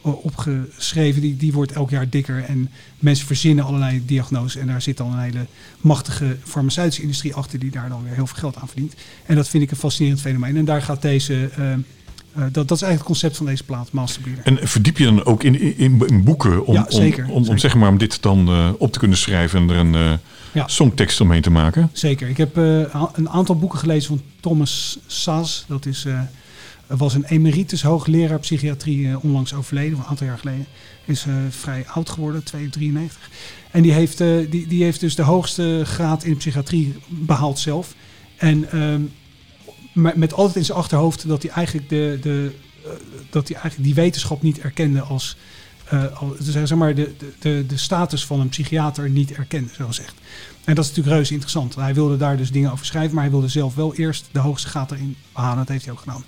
opgeschreven, 0.02 1.20
die, 1.20 1.36
die 1.36 1.52
wordt 1.52 1.72
elk 1.72 1.90
jaar 1.90 2.08
dikker. 2.08 2.44
En 2.44 2.70
mensen 2.98 3.26
verzinnen 3.26 3.64
allerlei 3.64 4.02
diagnoses. 4.06 4.56
En 4.60 4.66
daar 4.66 4.82
zit 4.82 4.96
dan 4.96 5.12
een 5.12 5.18
hele 5.20 5.46
machtige 5.80 6.36
farmaceutische 6.44 7.02
industrie 7.02 7.34
achter, 7.34 7.58
die 7.58 7.70
daar 7.70 7.88
dan 7.88 8.02
weer 8.04 8.14
heel 8.14 8.26
veel 8.26 8.38
geld 8.38 8.56
aan 8.56 8.68
verdient. 8.68 8.94
En 9.26 9.34
dat 9.36 9.48
vind 9.48 9.62
ik 9.62 9.70
een 9.70 9.76
fascinerend 9.76 10.20
fenomeen. 10.20 10.56
En 10.56 10.64
daar 10.64 10.82
gaat 10.82 11.02
deze. 11.02 11.50
eh, 11.56 11.72
eh, 11.72 12.42
dat, 12.42 12.52
dat 12.68 12.76
is 12.76 12.82
eigenlijk 12.82 12.98
het 12.98 13.06
concept 13.06 13.36
van 13.36 13.46
deze 13.46 13.64
plaat, 13.64 13.92
Masterbreeder. 13.92 14.44
En 14.44 14.68
verdiep 14.68 14.98
je 14.98 15.04
dan 15.04 15.24
ook 15.24 15.42
in, 15.42 15.60
in, 15.78 16.02
in 16.06 16.24
boeken 16.24 16.66
om, 16.66 16.74
Ja, 16.74 16.84
zeker, 16.88 17.28
om, 17.28 17.48
om, 17.48 17.58
zeg 17.58 17.74
maar, 17.74 17.88
om 17.88 17.98
dit 17.98 18.22
dan 18.22 18.48
eh, 18.48 18.68
op 18.78 18.92
te 18.92 18.98
kunnen 18.98 19.18
schrijven 19.18 19.60
en 19.60 19.70
er 19.70 19.76
een 19.76 19.94
eh, 19.94 20.12
Ja. 20.52 20.68
songtekst 20.68 21.20
omheen 21.20 21.42
te 21.42 21.50
maken? 21.50 21.90
Zeker. 21.92 22.28
Ik 22.28 22.36
heb 22.36 22.56
eh, 22.58 22.94
een 23.12 23.28
aantal 23.28 23.58
boeken 23.58 23.78
gelezen 23.78 24.08
van 24.08 24.20
Thomas 24.40 24.98
Saz. 25.06 25.64
Dat 25.66 25.86
is, 25.86 26.06
eh, 26.90 26.98
was 26.98 27.14
een 27.14 27.24
emeritus 27.24 27.82
hoogleraar 27.82 28.38
psychiatrie, 28.38 29.08
eh, 29.08 29.24
onlangs 29.24 29.54
overleden, 29.54 29.98
een 29.98 30.04
aantal 30.04 30.26
jaar 30.26 30.38
geleden. 30.38 30.66
Is 31.04 31.26
eh, 31.26 31.34
vrij 31.50 31.86
oud 31.86 32.10
geworden, 32.10 32.44
293. 32.44 33.30
En 33.70 33.82
die 33.82 33.92
heeft, 33.92 34.20
eh, 34.20 34.50
die, 34.50 34.66
die 34.66 34.82
heeft 34.84 35.00
dus 35.00 35.14
de 35.14 35.22
hoogste 35.22 35.82
graad 35.84 36.24
in 36.24 36.36
psychiatrie 36.36 36.94
behaald 37.08 37.58
zelf. 37.58 37.94
En 38.36 38.70
ehm, 38.70 39.02
met, 40.18 40.32
altijd 40.32 40.56
in 40.56 40.64
zijn 40.64 40.78
achterhoofd 40.78 41.28
dat 41.28 41.42
hij 41.42 41.50
eigenlijk, 41.52 41.88
de, 41.88 42.18
de, 42.22 42.52
dat 43.30 43.48
hij 43.48 43.56
eigenlijk 43.56 43.84
die 43.84 44.02
wetenschap 44.02 44.42
niet 44.42 44.60
erkende 44.60 45.00
als... 45.00 45.36
eh, 45.90 46.30
zeg 46.40 46.74
maar 46.74 46.94
de, 46.94 47.14
de, 47.38 47.64
de, 47.68 47.76
status 47.76 48.26
van 48.26 48.40
een 48.40 48.48
psychiater 48.48 49.10
niet 49.10 49.32
erkende, 49.32 49.70
zo 49.74 49.86
gezegd. 49.86 50.14
En 50.64 50.74
dat 50.74 50.84
is 50.84 50.90
natuurlijk 50.90 51.16
reuze 51.16 51.32
interessant. 51.32 51.74
Hij 51.74 51.94
wilde 51.94 52.16
daar 52.16 52.36
dus 52.36 52.50
dingen 52.50 52.72
over 52.72 52.86
schrijven, 52.86 53.14
maar 53.14 53.22
hij 53.22 53.32
wilde 53.32 53.48
zelf 53.48 53.74
wel 53.74 53.94
eerst 53.94 54.28
de 54.32 54.38
hoogste 54.38 54.68
graad 54.68 54.90
erin 54.90 55.16
behalen. 55.32 55.56
Dat 55.56 55.68
heeft 55.68 55.84
hij 55.84 55.92
ook 55.92 56.00
gedaan. 56.00 56.24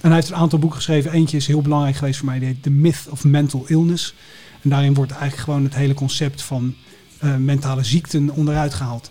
En 0.00 0.08
hij 0.08 0.14
heeft 0.14 0.28
een 0.28 0.36
aantal 0.36 0.58
boeken 0.58 0.78
geschreven. 0.78 1.12
Eentje 1.12 1.36
is 1.36 1.46
heel 1.46 1.62
belangrijk 1.62 1.96
geweest 1.96 2.18
voor 2.18 2.28
mij. 2.28 2.38
Die 2.38 2.48
heet 2.48 2.62
The 2.62 2.70
Myth 2.70 3.06
of 3.10 3.24
Mental 3.24 3.64
Illness. 3.66 4.14
En 4.62 4.70
daarin 4.70 4.94
wordt 4.94 5.12
eigenlijk 5.12 5.42
gewoon 5.42 5.64
het 5.64 5.74
hele 5.74 5.94
concept 5.94 6.42
van 6.42 6.74
eh, 7.18 7.36
mentale 7.36 7.84
ziekten 7.84 8.30
onderuit 8.30 8.74
gehaald. 8.74 9.10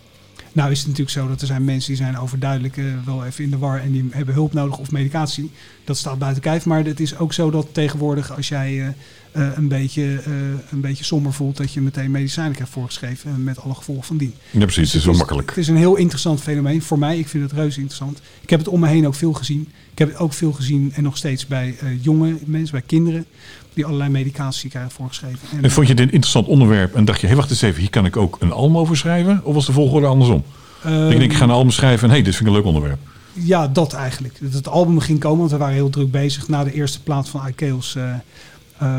Nou 0.52 0.70
is 0.70 0.78
het 0.78 0.86
natuurlijk 0.86 1.16
zo 1.16 1.28
dat 1.28 1.40
er 1.40 1.46
zijn 1.46 1.64
mensen 1.64 1.88
die 1.88 2.02
zijn 2.02 2.18
overduidelijk 2.18 2.76
eh, 2.76 2.84
wel 3.04 3.24
even 3.24 3.44
in 3.44 3.50
de 3.50 3.58
war 3.58 3.80
en 3.80 3.92
die 3.92 4.08
hebben 4.10 4.34
hulp 4.34 4.52
nodig 4.52 4.78
of 4.78 4.90
medicatie. 4.90 5.50
Dat 5.84 5.96
staat 5.96 6.18
buiten 6.18 6.42
kijf. 6.42 6.64
Maar 6.66 6.84
het 6.84 7.00
is 7.00 7.18
ook 7.18 7.32
zo 7.32 7.50
dat 7.50 7.66
tegenwoordig 7.72 8.36
als 8.36 8.48
jij 8.48 8.94
eh, 9.34 9.46
een, 9.54 9.68
beetje, 9.68 10.20
eh, 10.24 10.32
een 10.70 10.80
beetje 10.80 11.04
somber 11.04 11.32
voelt, 11.32 11.56
dat 11.56 11.72
je 11.72 11.80
meteen 11.80 12.10
medicijnen 12.10 12.52
krijgt 12.52 12.72
voorgeschreven 12.72 13.44
met 13.44 13.60
alle 13.60 13.74
gevolgen 13.74 14.04
van 14.04 14.16
dien. 14.16 14.34
Ja, 14.50 14.58
precies. 14.58 14.92
het 14.92 15.00
is 15.00 15.06
wel 15.06 15.14
makkelijk. 15.14 15.48
Het 15.48 15.58
is 15.58 15.68
een 15.68 15.76
heel 15.76 15.96
interessant 15.96 16.40
fenomeen. 16.40 16.82
Voor 16.82 16.98
mij, 16.98 17.18
ik 17.18 17.28
vind 17.28 17.42
het 17.42 17.52
reuze 17.52 17.78
interessant. 17.78 18.20
Ik 18.40 18.50
heb 18.50 18.58
het 18.58 18.68
om 18.68 18.80
me 18.80 18.88
heen 18.88 19.06
ook 19.06 19.14
veel 19.14 19.32
gezien. 19.32 19.68
Ik 19.92 19.98
heb 19.98 20.08
het 20.08 20.18
ook 20.18 20.32
veel 20.32 20.52
gezien 20.52 20.92
en 20.94 21.02
nog 21.02 21.16
steeds 21.16 21.46
bij 21.46 21.76
eh, 21.80 21.88
jonge 22.02 22.36
mensen, 22.44 22.70
bij 22.70 22.82
kinderen, 22.86 23.26
die 23.72 23.84
allerlei 23.84 24.10
medicatie 24.10 24.70
krijgen 24.70 24.90
voorgeschreven. 24.90 25.38
En, 25.52 25.62
En 25.62 25.70
vond 25.70 25.86
je 25.86 25.94
dit 25.94 26.06
een 26.06 26.12
interessant 26.12 26.46
onderwerp 26.46 26.94
en 26.94 27.04
dacht 27.04 27.20
je, 27.20 27.26
hé, 27.26 27.34
wacht 27.34 27.50
eens 27.50 27.62
even, 27.62 27.80
hier 27.80 27.90
kan 27.90 28.04
ik 28.04 28.16
ook 28.16 28.36
een 28.40 28.52
album 28.52 28.78
over 28.78 28.96
schrijven? 28.96 29.40
Of 29.44 29.54
was 29.54 29.66
de 29.66 29.72
volgorde 29.72 30.06
andersom? 30.06 30.44
ehm, 30.84 31.10
ik 31.10 31.18
denk, 31.18 31.30
ik 31.30 31.36
ga 31.36 31.44
een 31.44 31.50
album 31.50 31.70
schrijven 31.70 32.08
en 32.08 32.14
hé, 32.14 32.22
dit 32.22 32.34
vind 32.34 32.40
ik 32.40 32.46
een 32.46 32.60
leuk 32.60 32.66
onderwerp. 32.66 32.98
Ja, 33.34 33.68
dat 33.68 33.92
eigenlijk. 33.92 34.38
Dat 34.40 34.52
het 34.52 34.68
album 34.68 35.00
ging 35.00 35.18
komen, 35.18 35.38
want 35.38 35.50
we 35.50 35.56
waren 35.56 35.74
heel 35.74 35.90
druk 35.90 36.10
bezig. 36.10 36.48
Na 36.48 36.64
de 36.64 36.72
eerste 36.72 37.02
plaat 37.02 37.28
van 37.28 37.40
eh, 37.46 38.14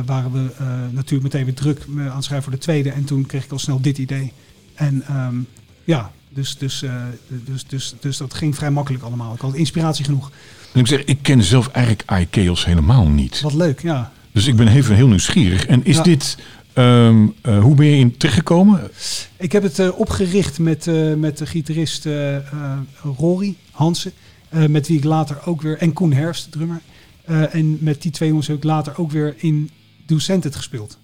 waren 0.06 0.32
we 0.32 0.52
eh, 0.60 0.66
natuurlijk 0.92 1.24
meteen 1.24 1.46
weer 1.46 1.54
druk 1.54 1.80
eh, 1.98 2.08
aan 2.10 2.16
het 2.16 2.24
schrijven 2.24 2.44
voor 2.50 2.54
de 2.60 2.64
tweede. 2.66 2.90
En 2.92 3.04
toen 3.06 3.26
kreeg 3.26 3.44
ik 3.44 3.52
al 3.52 3.60
snel 3.60 3.82
dit 3.82 3.98
idee. 3.98 4.32
En 4.76 5.04
ehm, 5.08 5.36
ja, 5.84 6.12
dus, 6.30 6.58
dus, 6.58 6.82
eh, 6.84 6.94
dus, 7.28 7.66
dus, 7.68 7.96
dus 8.00 8.18
dat 8.18 8.34
ging 8.34 8.56
vrij 8.56 8.72
makkelijk 8.72 9.04
allemaal. 9.04 9.34
Ik 9.34 9.40
had 9.42 9.54
inspiratie 9.56 10.06
genoeg. 10.06 10.32
En 10.74 10.80
ik 10.80 10.88
zeg, 10.88 11.04
ik 11.04 11.20
ken 11.22 11.44
zelf 11.44 11.68
eigenlijk 11.68 12.12
iChaos 12.36 12.66
helemaal 12.66 13.08
niet. 13.08 13.42
Wat 13.42 13.54
leuk, 13.54 13.82
ja. 13.82 14.12
Dus 14.32 14.48
ik 14.48 14.56
ben 14.56 14.68
even 14.68 14.96
heel 14.96 15.08
nieuwsgierig. 15.08 15.66
En 15.66 15.86
is 15.86 15.96
Ja. 15.96 16.04
dit, 16.04 16.38
ehm, 16.74 17.28
eh, 17.42 17.60
hoe 17.62 17.76
ben 17.76 17.86
je 17.86 17.96
in 17.98 18.18
terechtgekomen? 18.18 18.90
Ik 19.38 19.52
heb 19.52 19.64
het 19.64 19.80
eh, 19.80 20.00
opgericht 20.00 20.60
met, 20.60 20.88
eh, 20.88 21.14
met 21.14 21.38
de 21.38 21.46
gitarist 21.46 22.06
eh, 22.06 22.36
eh, 22.36 22.44
Rory 23.18 23.56
Hansen. 23.72 24.12
eh, 24.50 24.66
met 24.66 24.88
wie 24.88 24.98
ik 24.98 25.04
later 25.04 25.38
ook 25.46 25.62
weer... 25.62 25.78
En 25.78 25.94
Koen 25.94 26.14
Herfst, 26.14 26.52
drummer. 26.52 26.82
Eh, 27.26 27.56
en 27.56 27.78
met 27.82 28.02
die 28.02 28.12
twee 28.12 28.30
jongens 28.30 28.48
heb 28.48 28.58
ik 28.58 28.64
later 28.64 28.94
ook 28.98 29.12
weer 29.12 29.34
in 29.38 29.70
Ducentet 30.06 30.56
gespeeld. 30.56 30.98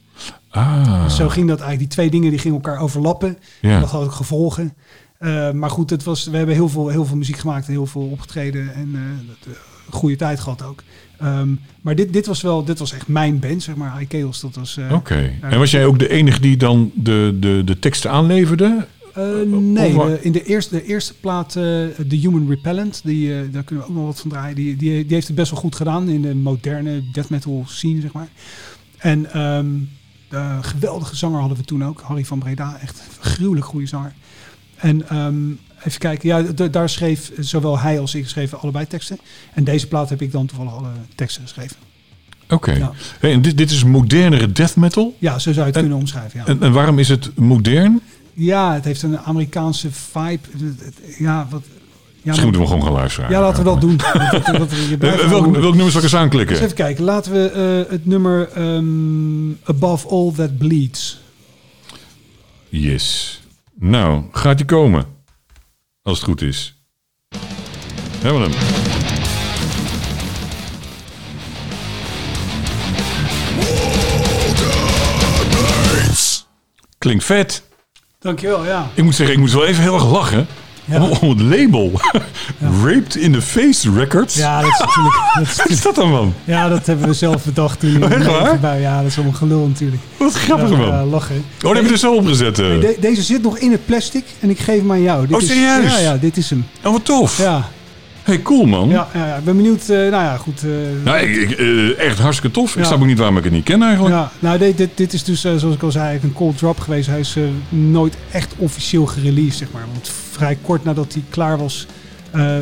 Ah, 0.50 1.04
Dus 1.04 1.16
zo 1.16 1.30
ging 1.30 1.48
dat 1.48 1.60
eigenlijk. 1.60 1.80
Die 1.80 1.98
twee 1.98 2.10
dingen 2.10 2.30
die 2.30 2.40
gingen 2.40 2.56
elkaar 2.62 2.80
overlappen. 2.80 3.38
ja. 3.62 3.80
Dat 3.80 3.90
had 3.90 4.04
ook 4.04 4.12
gevolgen. 4.12 4.74
Eh, 5.18 5.52
maar 5.52 5.70
goed, 5.70 5.90
het 5.90 6.04
was, 6.04 6.26
we 6.26 6.38
hebben 6.38 6.56
heel 6.56 6.70
veel, 6.70 6.88
heel 6.88 7.06
veel 7.06 7.18
muziek 7.18 7.38
gemaakt 7.38 7.66
en 7.66 7.72
heel 7.72 7.86
veel 7.86 8.02
opgetreden. 8.02 8.74
En 8.74 8.92
eh, 8.94 9.52
goede 9.90 10.16
tijd 10.16 10.40
gehad 10.40 10.64
ook. 10.64 10.84
Ehm, 11.20 11.50
maar 11.82 11.96
dit, 11.96 12.14
dit 12.14 12.26
was 12.26 12.42
wel, 12.42 12.64
dit 12.64 12.80
was 12.80 12.94
echt 12.94 13.08
mijn 13.08 13.40
band, 13.40 13.64
zeg 13.64 13.76
maar. 13.76 14.02
iChaos, 14.02 14.40
dat 14.42 14.56
was... 14.56 14.80
Oké. 14.92 15.32
En 15.42 15.60
was 15.60 15.72
jij 15.72 15.86
ook 15.86 16.00
de 16.00 16.10
enige 16.10 16.40
die 16.42 16.58
dan 16.58 16.92
de, 16.96 17.38
de, 17.40 17.62
de 17.66 17.80
teksten 17.80 18.12
aanleverde? 18.12 18.88
Eh, 19.16 19.24
nee, 19.60 19.90
Of 19.90 19.96
wa- 19.96 20.06
de- 20.08 20.22
in 20.22 20.32
de 20.32 20.44
eerste, 20.44 20.76
de 20.76 20.86
eerste 20.86 21.14
plaat, 21.20 21.48
eh, 21.56 21.64
The 22.08 22.16
Human 22.16 22.50
Repellent, 22.50 23.02
die, 23.04 23.34
eh, 23.34 23.40
daar 23.52 23.64
kunnen 23.64 23.84
we 23.86 23.90
ook 23.92 23.98
nog 23.98 24.06
wat 24.06 24.20
van 24.20 24.30
draaien. 24.30 24.56
Die, 24.56 24.76
die, 24.76 25.06
die 25.06 25.14
heeft 25.14 25.28
het 25.28 25.36
best 25.36 25.52
wel 25.52 25.60
goed 25.60 25.76
gedaan 25.76 26.10
in 26.10 26.22
de 26.22 26.36
moderne 26.36 27.04
death 27.12 27.30
metal 27.30 27.64
scene, 27.68 28.02
zeg 28.02 28.12
maar. 28.12 28.28
En 28.98 29.32
ehm 29.34 29.68
de 30.30 30.58
geweldige 30.62 31.16
zanger 31.16 31.40
hadden 31.40 31.58
we 31.58 31.64
toen 31.64 31.86
ook, 31.86 32.02
Harry 32.02 32.26
van 32.26 32.40
Breda, 32.40 32.78
echt 32.82 33.00
een 33.00 33.30
gruwelijk 33.32 33.66
goede 33.66 33.88
zanger. 33.88 34.14
En 34.76 35.10
ehm, 35.10 35.50
even 35.84 36.00
kijken, 36.00 36.30
ja, 36.30 36.42
daar 36.68 36.90
schreef 36.90 37.32
zowel 37.40 37.80
hij 37.80 38.00
als 38.00 38.16
ik 38.16 38.28
schreven 38.28 38.60
allebei 38.60 38.88
teksten. 38.88 39.18
En 39.54 39.64
deze 39.64 39.88
plaat 39.88 40.10
heb 40.10 40.22
ik 40.22 40.32
dan 40.32 40.46
toevallig 40.46 40.74
alle 40.74 40.90
teksten 41.16 41.42
geschreven. 41.42 41.76
Oké. 42.50 42.72
Ja. 42.72 42.92
Hey, 43.20 43.32
en 43.32 43.42
dit, 43.42 43.58
dit 43.58 43.72
is 43.72 43.84
modernere 43.84 44.52
death 44.52 44.76
metal? 44.76 45.16
Ja, 45.20 45.40
zo 45.40 45.40
zou 45.40 45.56
je 45.56 45.62
het 45.62 45.76
En- 45.76 45.82
kunnen 45.82 45.98
omschrijven. 46.00 46.40
Ja. 46.40 46.46
En, 46.46 46.62
en 46.62 46.72
waarom 46.72 47.00
is 47.00 47.10
het 47.10 47.38
modern? 47.38 48.02
Ja, 48.34 48.74
het 48.74 48.86
heeft 48.86 49.02
een 49.02 49.20
Amerikaanse 49.20 49.92
vibe. 49.92 50.40
Ja, 51.18 51.48
wat, 51.50 51.64
ja, 51.64 51.78
Misschien 52.24 52.44
moeten 52.44 52.62
we 52.62 52.68
gewoon 52.68 52.84
gaan 52.84 52.94
luisteren. 52.94 53.30
Ja, 53.30 53.42
laten 53.42 53.64
we 53.64 53.70
dat 53.70 53.82
doen. 53.82 54.00
Eh, 55.02 55.30
welk, 55.30 55.56
welk, 55.56 55.76
nummer 55.76 55.92
zou 55.92 55.98
ik 55.98 56.04
eens 56.04 56.16
aanklikken? 56.16 56.56
Even 56.56 56.74
kijken. 56.74 57.04
Laten 57.04 57.32
we 57.32 57.50
eh, 57.50 57.92
het 57.92 58.06
nummer 58.06 58.50
ehm, 58.50 59.52
Above 59.64 60.08
All 60.08 60.32
That 60.36 60.58
Bleeds. 60.58 61.22
Yes. 62.70 63.42
Nou, 63.80 64.24
gaat 64.32 64.58
die 64.58 64.66
komen. 64.66 65.06
Als 66.02 66.18
het 66.18 66.28
goed 66.28 66.42
is. 66.42 66.76
Hebben 68.22 68.42
we 68.42 68.50
hem. 68.50 68.90
Klinkt 76.98 77.24
vet. 77.24 77.64
Dankjewel, 78.26 78.66
ja. 78.66 78.88
Ik 78.94 79.04
moet 79.04 79.16
zeggen, 79.16 79.36
ik 79.36 79.42
moest 79.42 79.54
wel 79.54 79.66
even 79.66 79.82
heel 79.82 79.94
erg 79.94 80.12
lachen. 80.12 80.48
Ja. 80.86 81.02
Om, 81.04 81.12
om 81.22 81.30
het 81.30 81.42
label. 81.42 81.92
Raped 82.86 83.16
in 83.16 83.32
the 83.32 83.42
Face 83.42 83.92
Records. 83.92 84.36
Ja, 84.36 84.62
dat 84.62 84.72
is 84.72 84.80
natuurlijk... 84.80 85.16
Dat 85.36 85.48
is, 85.48 85.56
Wat 85.56 85.70
is 85.70 85.82
dat 85.82 85.96
dan, 85.96 86.10
man? 86.10 86.34
ja, 86.44 86.70
dat 86.70 86.86
hebben 86.86 87.08
we 87.08 87.14
zelf 87.14 87.44
bedacht 87.46 87.80
toen. 87.80 88.04
Echt 88.12 88.26
waar? 88.62 88.80
Ja, 88.80 88.98
dat 88.98 89.06
is 89.06 89.16
allemaal 89.16 89.34
gelul 89.36 89.68
natuurlijk. 89.68 90.02
Wat 90.18 90.34
grappig, 90.34 90.70
man. 90.70 90.88
ja, 90.88 91.06
lachen. 91.06 91.36
Oh, 91.36 91.62
dan 91.62 91.76
heb 91.76 91.86
je 91.86 91.92
er 91.92 91.98
zo 91.98 92.14
opgezet. 92.16 92.60
eh. 92.60 92.66
De- 92.80 92.98
deze 93.00 93.22
zit 93.22 93.42
nog 93.42 93.58
in 93.58 93.72
het 93.72 93.86
plastic 93.86 94.26
en 94.40 94.50
ik 94.50 94.60
geef 94.60 94.80
hem 94.80 94.92
aan 94.92 95.02
jou. 95.02 95.28
Dit 95.28 95.36
Oh, 95.36 95.42
is- 95.42 95.48
serieus? 95.48 95.92
ja, 95.92 95.98
ja, 95.98 96.18
dit 96.18 96.38
is 96.38 96.50
hem. 96.50 96.66
Oh, 96.84 96.92
wat 96.92 97.06
tof. 97.06 97.38
Ja, 97.38 97.70
Hey, 98.24 98.42
cool, 98.42 98.66
man. 98.66 98.90
ja, 98.90 99.08
ja, 99.14 99.28
ja. 99.28 99.36
ik 99.36 99.44
ben 99.44 99.56
benieuwd. 99.56 99.82
eh, 99.82 99.98
nou 99.98 100.10
ja, 100.12 100.38
goed. 100.38 100.64
Nou, 101.04 101.18
ik, 101.20 101.36
ik, 101.50 101.52
eh, 101.60 102.00
echt 102.00 102.20
hartstikke 102.20 102.56
tof. 102.56 102.72
Ik 102.72 102.78
Ja. 102.78 102.84
snap 102.84 103.00
ook 103.00 103.06
niet 103.06 103.18
waarom 103.18 103.38
ik 103.38 103.44
het 103.44 103.54
niet 103.54 103.64
ken 103.64 103.82
eigenlijk. 103.84 104.16
Ja, 104.16 104.32
nou, 104.40 104.58
dit, 104.58 104.78
dit, 104.78 104.90
dit 104.96 105.14
is 105.14 105.24
dus, 105.24 105.42
zoals 105.42 105.64
ik 105.76 105.84
al 105.84 105.92
zei, 105.92 106.20
een 106.24 106.34
cold 106.34 106.58
drop 106.58 106.80
geweest. 106.80 107.08
Hij 107.08 107.20
is 107.20 107.36
nooit 107.70 108.16
echt 108.32 108.54
officieel 108.58 109.06
gereleased, 109.06 109.58
zeg 109.58 109.68
maar. 109.72 109.86
Want 109.94 110.12
vrij 110.32 110.58
kort 110.62 110.84
nadat 110.84 111.14
hij 111.14 111.24
klaar 111.30 111.58
was, 111.58 111.86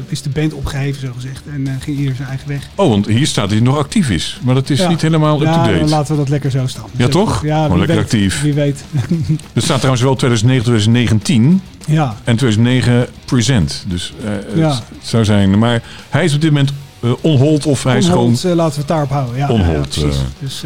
is 0.07 0.21
de 0.21 0.29
band 0.29 0.53
opgeheven, 0.53 1.01
zo 1.01 1.11
gezegd. 1.15 1.41
En 1.53 1.67
ging 1.81 1.97
ieder 1.97 2.15
zijn 2.15 2.27
eigen 2.27 2.47
weg. 2.47 2.69
Oh, 2.75 2.89
want 2.89 3.05
hier 3.07 3.27
staat 3.27 3.43
dat 3.43 3.53
hij 3.53 3.61
nog 3.67 3.77
actief 3.77 4.09
is. 4.09 4.39
Maar 4.43 4.55
dat 4.55 4.69
is 4.69 4.79
Ja. 4.79 4.89
niet 4.89 5.01
helemaal 5.01 5.41
ja, 5.41 5.47
up-to-date. 5.47 5.79
dan 5.79 5.89
laten 5.89 6.11
we 6.11 6.17
dat 6.19 6.29
lekker 6.29 6.51
zo 6.51 6.67
staan. 6.67 6.85
Ja, 6.97 7.07
toch? 7.07 7.41
Ja, 7.43 7.61
Gewoon 7.63 7.69
wie 7.69 7.87
lekker 7.87 7.95
weet, 7.95 8.05
actief. 8.05 8.41
Wie 8.41 8.53
weet. 8.53 8.83
Er 9.53 9.61
staat 9.61 9.77
trouwens 9.77 10.01
wel 10.03 10.15
2009, 10.15 10.63
2019 10.63 11.61
ja, 11.89 12.15
en 12.23 12.35
2009 12.35 13.07
present. 13.25 13.83
Dus 13.87 14.13
eh, 14.23 14.57
Ja. 14.57 14.69
het 14.69 14.83
zou 15.07 15.25
zijn. 15.25 15.59
Maar 15.59 15.81
hij 16.09 16.23
is 16.23 16.33
op 16.35 16.41
dit 16.41 16.51
moment 16.51 16.71
eh 16.99 17.11
onhold 17.21 17.65
of 17.65 17.83
hij 17.83 17.97
is 17.97 18.05
gewoon... 18.07 18.37
Eh, 18.43 18.51
laten 18.53 18.73
we 18.73 18.79
het 18.79 18.87
daarop 18.87 19.09
houden. 19.09 19.37
Ja, 19.37 19.49
Onhold, 19.49 19.95
ja, 19.95 20.01
precies. 20.01 20.19
Dus, 20.39 20.63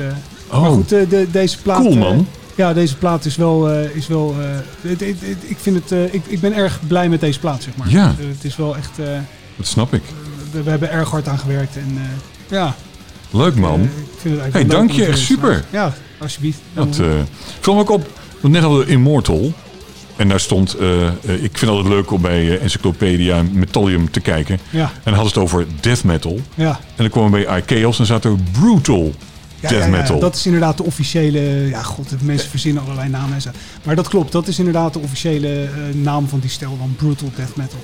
Oh, 0.51 0.61
Maar 0.61 0.69
goed, 0.71 0.89
de, 0.89 1.27
deze 1.31 1.57
plaat... 1.61 1.79
cool 1.81 1.95
man. 1.95 2.27
ja, 2.55 2.73
deze 2.73 2.95
plaat 2.95 3.25
is 3.25 3.35
wel... 3.35 3.69
is 3.71 4.07
wel 4.07 4.35
het- 4.81 4.99
het- 4.99 4.99
het- 5.19 5.37
ik, 5.41 5.57
vind 5.61 5.89
het, 5.89 6.13
ik, 6.13 6.21
ik 6.27 6.39
ben 6.39 6.53
erg 6.53 6.79
blij 6.87 7.09
met 7.09 7.19
deze 7.19 7.39
plaat, 7.39 7.63
zeg 7.63 7.75
maar. 7.75 7.89
Ja. 7.89 8.15
Het 8.17 8.43
is 8.43 8.55
wel 8.55 8.77
echt... 8.77 8.91
Dat 9.55 9.67
snap 9.67 9.93
ik. 9.93 10.01
we, 10.51 10.63
we 10.63 10.69
hebben 10.69 10.91
erg 10.91 11.09
hard 11.09 11.27
aan 11.27 11.39
gewerkt. 11.39 11.77
En 11.77 11.97
ja, 12.49 12.75
Leuk 13.31 13.55
man. 13.55 13.81
ik 13.81 13.89
vind 14.17 14.33
het 14.35 14.43
eigenlijk 14.43 14.53
Hey, 14.53 14.65
dank 14.65 14.91
je, 14.91 15.05
echt 15.05 15.19
super. 15.19 15.63
Ja, 15.69 15.93
alsjeblieft. 16.17 16.59
Dat 16.73 16.99
viel 17.59 17.73
me 17.73 17.79
ook 17.79 17.89
op. 17.89 18.07
Want 18.41 18.53
net 18.53 18.63
hadden 18.63 18.85
we 18.85 18.91
Immortal. 18.91 19.53
En 20.15 20.27
daar 20.27 20.39
stond... 20.39 20.73
eh, 20.73 21.07
eh, 21.07 21.13
ik 21.23 21.39
vind 21.57 21.59
het 21.59 21.69
altijd 21.69 21.87
leuk 21.87 22.11
om 22.11 22.21
bij 22.21 22.49
eh, 22.55 22.61
Encyclopedia 22.63 23.43
Metallium 23.51 24.11
te 24.11 24.19
kijken. 24.19 24.59
Ja, 24.69 24.81
En 24.83 24.89
dan 25.03 25.13
hadden 25.13 25.33
ze 25.33 25.39
het 25.39 25.47
over 25.49 25.65
death 25.81 26.03
metal. 26.03 26.39
ja. 26.55 26.69
En 26.69 26.79
dan 26.95 27.09
kwamen 27.09 27.31
we 27.31 27.45
bij 27.45 27.57
Ikeos 27.57 27.99
en 27.99 28.05
zat 28.05 28.25
er 28.25 28.35
brutal 28.51 29.13
Ja, 29.59 29.69
death 29.69 29.81
ja, 29.81 29.85
ja, 29.85 29.97
metal. 29.97 30.19
dat 30.19 30.35
is 30.35 30.45
inderdaad 30.45 30.77
de 30.77 30.83
officiële... 30.83 31.39
Ja, 31.69 31.81
god, 31.81 32.09
de 32.09 32.15
mensen 32.21 32.49
verzinnen 32.49 32.83
allerlei 32.83 33.09
namen 33.09 33.33
en 33.33 33.41
zo. 33.41 33.49
Maar 33.83 33.95
dat 33.95 34.07
klopt, 34.07 34.31
dat 34.31 34.47
is 34.47 34.57
inderdaad 34.57 34.93
de 34.93 34.99
officiële 34.99 35.69
naam 35.93 36.27
van 36.27 36.39
die 36.39 36.49
stijl 36.49 36.77
dan 36.77 36.93
Brutal 36.97 37.31
Death 37.35 37.55
Metal. 37.55 37.79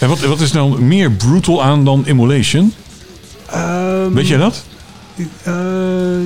En 0.00 0.08
wat, 0.08 0.20
wat 0.20 0.40
is 0.40 0.52
nou 0.52 0.80
meer 0.82 1.10
brutal 1.10 1.62
aan 1.62 1.84
dan 1.84 2.06
Immolation? 2.06 2.72
Ehm, 3.50 4.12
Weet 4.12 4.28
jij 4.28 4.38
dat? 4.38 4.64
Eh, 5.42 5.54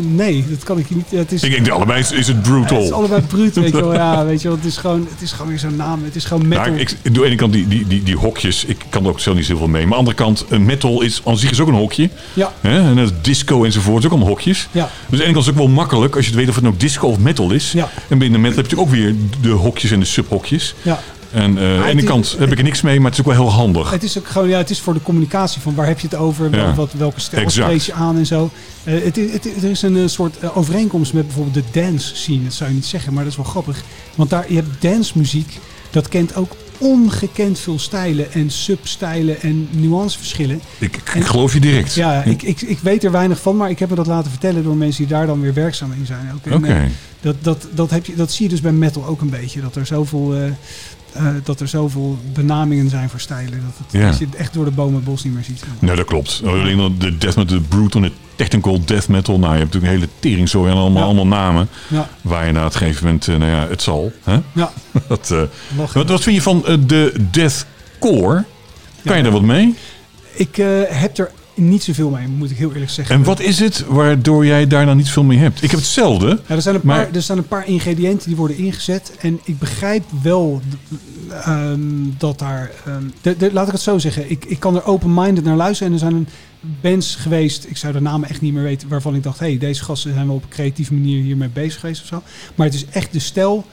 nee, 0.03 0.45
dat 0.49 0.65
kan 0.65 0.79
ik 0.79 0.89
je 0.89 0.95
niet. 0.95 1.11
Het 1.11 1.33
is, 1.33 1.43
Ik 1.43 1.51
denk, 1.51 1.69
allebei 1.69 2.01
is, 2.01 2.13
is 2.13 2.27
het 2.27 2.43
brutal. 2.43 2.77
het 2.77 2.87
is 2.87 2.93
allebei 2.93 3.23
bruut, 3.23 3.55
weet 3.55 3.71
je 3.71 3.81
wel. 3.81 3.95
Ja, 3.95 4.25
weet 4.25 4.43
je 4.43 4.49
wel. 4.49 4.57
Het 4.57 4.67
is 4.67 4.77
gewoon, 4.77 5.07
het 5.11 5.23
is 5.23 5.33
gewoon 5.33 5.49
weer 5.49 5.59
zo'n 5.59 5.77
naam. 5.77 6.05
Het 6.05 6.17
is 6.17 6.25
gewoon 6.25 6.49
metal. 6.49 6.65
Nou, 6.67 6.79
ik, 6.79 6.91
ik, 6.91 6.97
aan 7.07 7.13
de 7.13 7.25
ene 7.25 7.35
kant 7.35 7.53
die, 7.53 7.69
die, 7.69 7.87
die, 7.87 8.03
die 8.03 8.17
hokjes, 8.17 8.65
ik 8.65 8.85
kan 8.89 9.05
er 9.05 9.11
ook 9.11 9.21
zelf 9.21 9.37
niet 9.37 9.47
zoveel 9.47 9.69
mee. 9.69 9.87
Maar 9.87 9.99
aan 9.99 10.05
de 10.05 10.11
andere 10.11 10.17
kant, 10.17 10.45
een 10.49 10.65
metal 10.65 11.03
is 11.03 11.21
aan 11.25 11.37
zich 11.39 11.51
is 11.51 11.61
ook 11.61 11.69
een 11.69 11.75
hokje. 11.75 12.11
Ja, 12.35 12.53
Hè? 12.61 12.79
En 12.91 12.97
het 12.97 13.25
disco 13.25 13.65
enzovoort, 13.65 13.99
is 13.99 14.05
ook 14.05 14.11
allemaal 14.11 14.29
hokjes. 14.29 14.69
ja, 14.73 14.81
Dus 14.83 14.91
aan 15.11 15.17
de 15.19 15.23
ene 15.25 15.33
kant 15.33 15.37
is 15.45 15.47
het 15.47 15.55
ook 15.61 15.67
wel 15.67 15.75
makkelijk 15.75 16.17
als 16.17 16.25
je 16.25 16.31
het 16.31 16.41
weet 16.41 16.49
of 16.49 16.55
het 16.55 16.65
nou 16.65 16.77
disco 16.77 17.07
of 17.09 17.19
metal 17.19 17.51
is. 17.51 17.73
Ja. 17.73 17.89
En 18.09 18.19
binnen 18.19 18.41
metal 18.41 18.57
heb 18.57 18.71
je 18.71 18.79
ook 18.81 18.91
weer 18.91 19.15
de 19.41 19.51
hokjes 19.51 19.91
en 19.91 20.01
de 20.01 20.07
subhokjes. 20.07 20.75
ja. 20.83 21.01
En 21.33 21.59
eh 21.59 21.75
aan 21.75 21.83
de 21.83 21.89
ene 21.89 22.03
kant 22.03 22.37
heb 22.39 22.53
ik 22.53 22.59
er 22.59 22.65
niks 22.65 22.81
mee, 22.81 22.97
maar 23.01 23.11
het 23.11 23.21
is 23.21 23.27
ook 23.27 23.33
wel 23.33 23.45
heel 23.45 23.55
handig. 23.55 23.91
Het 23.91 24.03
is 24.03 24.19
ook 24.19 24.27
gewoon, 24.27 24.49
ja, 24.49 24.59
het 24.59 24.71
is 24.71 24.81
voor 24.81 24.95
de 24.95 25.03
communicatie 25.03 25.61
van 25.61 25.75
waar 25.75 25.87
heb 25.87 26.01
je 26.01 26.07
het 26.07 26.17
over, 26.17 26.57
Ja. 26.57 26.75
wat, 26.75 26.93
welke 26.93 27.21
stijl 27.21 27.51
spreek 27.51 27.81
je 27.81 27.93
aan 27.93 28.17
en 28.17 28.27
zo. 28.27 28.51
Eh, 28.85 28.95
het, 29.05 29.17
er 29.63 29.71
is 29.71 29.83
een 29.83 29.97
eh, 29.97 30.07
soort 30.07 30.55
overeenkomst 30.55 31.13
met 31.13 31.27
bijvoorbeeld 31.27 31.55
de 31.73 31.81
dance 31.81 32.17
scene. 32.17 32.43
Dat 32.45 32.53
zou 32.53 32.71
je 32.71 32.75
niet 32.77 32.87
zeggen, 32.87 33.13
maar 33.13 33.23
dat 33.23 33.33
is 33.33 33.39
wel 33.39 33.47
grappig. 33.47 33.83
Want 34.15 34.31
daar, 34.31 34.45
je 34.49 34.55
hebt 34.55 34.83
dance 34.83 35.13
muziek, 35.19 35.59
dat 35.91 36.09
kent 36.09 36.35
ook 36.35 36.57
ongekend 36.79 37.59
veel 37.59 37.79
stijlen 37.79 38.33
en 38.33 38.51
substijlen 38.51 39.43
en 39.43 39.69
nuanceverschillen. 39.71 40.61
Ik, 40.79 40.97
ik 41.15 41.25
geloof 41.25 41.53
je 41.53 41.61
direct. 41.61 41.95
Ja, 41.95 42.23
ik, 42.23 42.43
ik, 42.43 42.61
ik 42.61 42.79
weet 42.79 43.05
er 43.05 43.11
weinig 43.11 43.41
van, 43.41 43.57
maar 43.57 43.71
ik 43.71 43.79
heb 43.79 43.89
me 43.89 43.95
dat 43.95 44.07
laten 44.07 44.31
vertellen 44.31 44.63
door 44.63 44.77
mensen 44.77 45.07
die 45.07 45.17
daar 45.17 45.27
dan 45.27 45.41
weer 45.41 45.55
werkzaam 45.55 45.93
in 45.93 46.07
zijn. 46.07 46.33
Oké. 46.53 46.89
dat, 47.21 47.35
dat, 47.41 47.67
dat, 47.75 47.91
heb 47.91 48.07
je, 48.07 48.15
dat 48.15 48.33
zie 48.33 48.45
je 48.45 48.51
dus 48.51 48.61
bij 48.61 48.73
metal 48.73 49.07
ook 49.07 49.21
een 49.21 49.31
beetje. 49.31 49.61
Dat 49.61 49.77
er 49.77 49.87
zoveel, 49.87 50.35
eh, 50.35 50.43
eh, 51.13 51.27
dat 51.45 51.61
er 51.61 51.69
zoveel 51.69 52.19
benamingen 52.33 52.91
zijn 52.91 53.09
voor 53.11 53.21
stijlen. 53.21 53.51
Dat, 53.51 53.87
het, 53.87 54.01
Ja. 54.03 54.09
je 54.19 54.25
het 54.27 54.35
echt 54.35 54.55
door 54.55 54.65
de 54.65 54.71
bomen 54.71 54.95
het 54.95 55.05
bos 55.05 55.25
niet 55.25 55.35
meer 55.35 55.45
ziet. 55.45 55.63
Nee, 55.79 55.97
dat 55.97 56.07
klopt. 56.07 56.41
Dan 56.45 56.95
de 56.99 57.19
death 57.19 57.37
metal, 57.37 57.57
de 57.59 57.61
brutal, 57.69 58.01
de 58.01 58.13
technical 58.37 58.85
death 58.85 59.09
metal. 59.09 59.39
Nou, 59.39 59.53
je 59.53 59.59
hebt 59.59 59.73
natuurlijk 59.73 59.93
een 59.93 59.99
hele 60.01 60.13
teringzooi 60.19 60.71
en 60.71 60.77
allemaal, 60.77 61.01
Ja. 61.03 61.07
allemaal 61.07 61.27
namen. 61.27 61.69
Ja, 61.89 62.09
Waar 62.21 62.47
je 62.47 62.53
na 62.53 62.65
het 62.65 62.77
gegeven 62.77 63.05
moment, 63.05 63.29
eh, 63.29 63.37
nou 63.37 63.51
ja, 63.51 63.69
het 63.69 63.83
zal. 63.83 64.13
Hè? 64.25 64.39
ja. 64.53 64.73
Dat, 65.09 65.31
eh, 65.31 65.43
wat, 65.93 66.09
wat 66.09 66.23
vind 66.23 66.37
je 66.37 66.43
van 66.43 66.65
de 66.87 67.15
deathcore? 67.31 68.45
Kan 69.05 69.17
je 69.17 69.23
daar 69.23 69.33
wat 69.33 69.43
mee? 69.43 69.75
Ik 70.33 70.57
heb 70.89 71.19
er 71.19 71.31
niet 71.59 71.83
zoveel 71.83 72.11
mee, 72.11 72.29
moet 72.29 72.51
ik 72.51 72.57
heel 72.57 72.73
eerlijk 72.73 72.91
zeggen. 72.91 73.15
En 73.17 73.23
wat 73.23 73.41
is 73.41 73.59
het 73.59 73.85
waardoor 73.89 74.47
jij 74.47 74.67
daar 74.67 74.87
dan 74.87 74.97
niet 74.97 75.11
veel 75.11 75.23
mee 75.25 75.39
hebt? 75.39 75.63
Ik 75.63 75.71
heb 75.71 75.81
hetzelfde. 75.81 76.41
Ja, 76.47 76.55
er, 76.55 76.63
zijn 76.63 76.75
een 76.75 76.81
Maar- 76.85 77.05
paar, 77.05 77.15
er 77.15 77.23
staan 77.23 77.39
een 77.39 77.49
paar 77.49 77.67
ingrediënten 77.69 78.27
die 78.29 78.37
worden 78.37 78.57
ingezet. 78.57 79.13
En 79.21 79.41
ik 79.45 79.59
begrijp 79.59 80.05
wel 80.23 80.61
ehm, 81.31 81.81
dat 82.19 82.39
daar... 82.39 82.71
ehm, 82.87 83.03
de, 83.21 83.37
de- 83.37 83.53
laat 83.53 83.67
ik 83.67 83.73
het 83.73 83.81
zo 83.83 83.99
zeggen. 83.99 84.31
Ik, 84.31 84.45
ik 84.45 84.61
kan 84.61 84.75
er 84.77 84.85
open-minded 84.85 85.45
naar 85.45 85.57
luisteren. 85.57 85.87
En 85.93 85.99
er 85.99 86.05
zijn 86.11 86.15
een 86.15 86.29
bands 86.81 87.15
geweest, 87.15 87.65
ik 87.69 87.77
zou 87.77 87.93
de 87.93 88.01
namen 88.01 88.29
echt 88.29 88.41
niet 88.41 88.53
meer 88.53 88.63
weten... 88.63 88.89
waarvan 88.89 89.15
ik 89.15 89.23
dacht, 89.23 89.39
hé, 89.39 89.47
hey, 89.47 89.59
deze 89.59 89.85
gasten 89.85 90.13
zijn 90.15 90.27
wel 90.27 90.35
op 90.37 90.43
een 90.43 90.49
creatieve 90.49 90.95
manier 90.95 91.23
hiermee 91.23 91.49
bezig 91.49 91.81
geweest 91.81 92.01
of 92.03 92.07
zo. 92.07 92.23
Maar 92.55 92.67
het 92.67 92.75
is 92.75 92.87
echt 92.87 93.13
de 93.13 93.19
stijl 93.19 93.65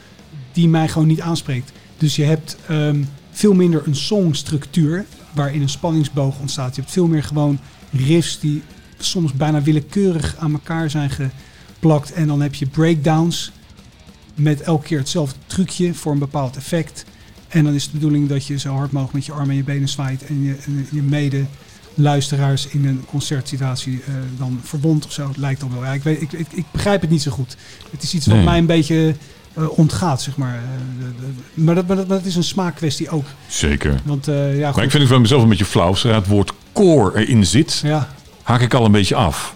die 0.52 0.68
mij 0.68 0.88
gewoon 0.88 1.08
niet 1.08 1.20
aanspreekt. 1.20 1.72
Dus 1.98 2.16
je 2.16 2.24
hebt 2.24 2.56
ehm, 2.68 3.02
veel 3.30 3.54
minder 3.54 3.82
een 3.86 3.96
songstructuur... 3.96 5.04
waarin 5.34 5.62
een 5.62 5.68
spanningsboog 5.68 6.38
ontstaat. 6.40 6.74
Je 6.74 6.80
hebt 6.80 6.92
veel 6.92 7.06
meer 7.06 7.22
gewoon 7.22 7.58
riffs 7.92 8.38
die 8.40 8.62
soms 8.98 9.32
bijna 9.32 9.62
willekeurig 9.62 10.36
aan 10.38 10.52
elkaar 10.52 10.90
zijn 10.90 11.10
geplakt. 11.10 12.12
En 12.12 12.26
dan 12.26 12.40
heb 12.40 12.54
je 12.54 12.66
breakdowns 12.66 13.52
met 14.34 14.60
elke 14.60 14.84
keer 14.86 14.98
hetzelfde 14.98 15.36
trucje 15.46 15.94
voor 15.94 16.12
een 16.12 16.18
bepaald 16.18 16.56
effect. 16.56 17.04
En 17.48 17.64
dan 17.64 17.74
is 17.74 17.84
de 17.84 17.90
bedoeling 17.92 18.28
dat 18.28 18.46
je 18.46 18.58
zo 18.58 18.74
hard 18.74 18.92
mogelijk 18.92 19.14
met 19.14 19.26
je 19.26 19.32
armen 19.32 19.50
en 19.50 19.56
je 19.56 19.62
benen 19.64 19.88
zwaait 19.88 20.26
en 20.26 20.42
je, 20.42 20.56
je 20.90 21.02
mede 21.02 21.44
luisteraars 21.94 22.66
in 22.66 22.86
een 22.86 23.04
concertsituatie 23.06 24.00
eh, 24.06 24.14
dan 24.38 24.60
verbond 24.62 25.04
of 25.04 25.12
zo. 25.12 25.28
Het 25.28 25.36
lijkt 25.36 25.60
dan 25.60 25.72
wel. 25.72 25.84
Ja, 25.84 25.92
ik, 25.92 26.02
weet, 26.02 26.22
ik, 26.22 26.32
ik, 26.32 26.46
ik 26.52 26.64
begrijp 26.72 27.00
het 27.00 27.10
niet 27.10 27.22
zo 27.22 27.30
goed. 27.30 27.56
Het 27.90 28.02
is 28.02 28.14
iets 28.14 28.26
wat 28.26 28.42
mij 28.44 28.58
een 28.58 28.66
beetje 28.66 29.14
eh, 29.54 29.78
ontgaat, 29.78 30.22
zeg 30.22 30.36
maar. 30.36 30.54
Eh, 30.54 30.60
de- 30.98 31.26
de- 31.54 31.60
maar, 31.62 31.74
dat, 31.74 31.86
maar, 31.86 31.96
dat, 31.96 32.08
maar 32.08 32.16
dat 32.16 32.26
is 32.26 32.36
een 32.36 32.44
smaakkwestie 32.44 33.08
ook. 33.10 33.24
Zeker. 33.48 34.00
Want 34.04 34.26
ja, 34.26 34.66
goed. 34.66 34.74
Maar 34.74 34.84
ik 34.84 34.90
vind 34.90 35.02
het 35.02 35.12
van 35.12 35.20
mezelf 35.20 35.42
een 35.42 35.48
beetje 35.48 35.64
flauw. 35.64 35.94
Zodra 35.94 36.18
het 36.18 36.26
woord 36.26 36.52
core 36.84 37.18
erin 37.24 37.46
zit, 37.46 37.80
ja, 37.84 38.08
haak 38.42 38.60
ik 38.60 38.74
al 38.74 38.84
een 38.84 38.92
beetje 38.92 39.14
af. 39.14 39.54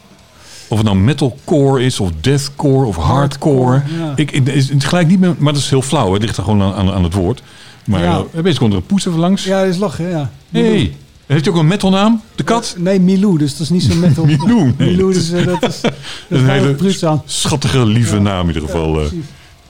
Of 0.68 0.76
het 0.78 0.86
nou 0.86 0.98
metalcore 0.98 1.84
is, 1.84 2.00
of 2.00 2.10
deathcore, 2.20 2.86
of 2.86 2.96
hardcore. 2.96 3.66
Hardcore, 3.70 3.98
ja. 4.04 4.12
Ik, 4.16 4.30
ik, 4.30 4.46
is 4.46 4.68
het 4.68 4.84
gelijk 4.84 5.08
niet 5.08 5.20
meer, 5.20 5.34
maar 5.38 5.52
dat 5.52 5.62
is 5.62 5.70
heel 5.70 5.82
flauw. 5.82 6.06
hè. 6.06 6.12
Het 6.12 6.22
ligt 6.22 6.36
er 6.36 6.42
gewoon 6.44 6.62
aan, 6.62 6.74
aan, 6.74 6.90
aan 6.92 7.04
het 7.04 7.14
woord. 7.14 7.42
Maar 7.84 8.00
Ja. 8.02 8.10
ja. 8.10 8.24
opeens 8.38 8.58
komt 8.58 8.72
er 8.72 8.78
een 8.78 8.86
poes 8.86 9.06
even 9.06 9.18
langs. 9.18 9.44
ja, 9.44 9.60
dat 9.60 9.68
is 9.68 9.76
lachen, 9.76 10.08
ja. 10.08 10.30
hey, 10.50 10.94
heeft 11.26 11.44
hij 11.44 11.54
ook 11.54 11.60
een 11.60 11.66
metalnaam? 11.66 12.20
De 12.34 12.42
kat? 12.42 12.72
Eh, 12.76 12.82
nee, 12.82 13.00
Milou, 13.00 13.38
dus 13.38 13.50
dat 13.52 13.60
is 13.60 13.68
niet 13.70 13.82
zo 13.82 13.94
metal. 14.06 14.24
Milou, 14.24 14.74
nee, 14.78 14.96
dus 14.96 15.30
eh, 15.30 15.46
dat 15.46 15.62
is... 15.68 15.80
Dat 15.80 15.92
een 16.28 16.44
is 16.46 17.00
hele 17.00 17.06
aan. 17.06 17.22
Schattige, 17.26 17.86
lieve 17.86 18.14
Ja. 18.16 18.22
naam 18.22 18.48
in 18.48 18.54
ieder 18.54 18.62
geval. 18.68 19.00
eh. 19.00 19.06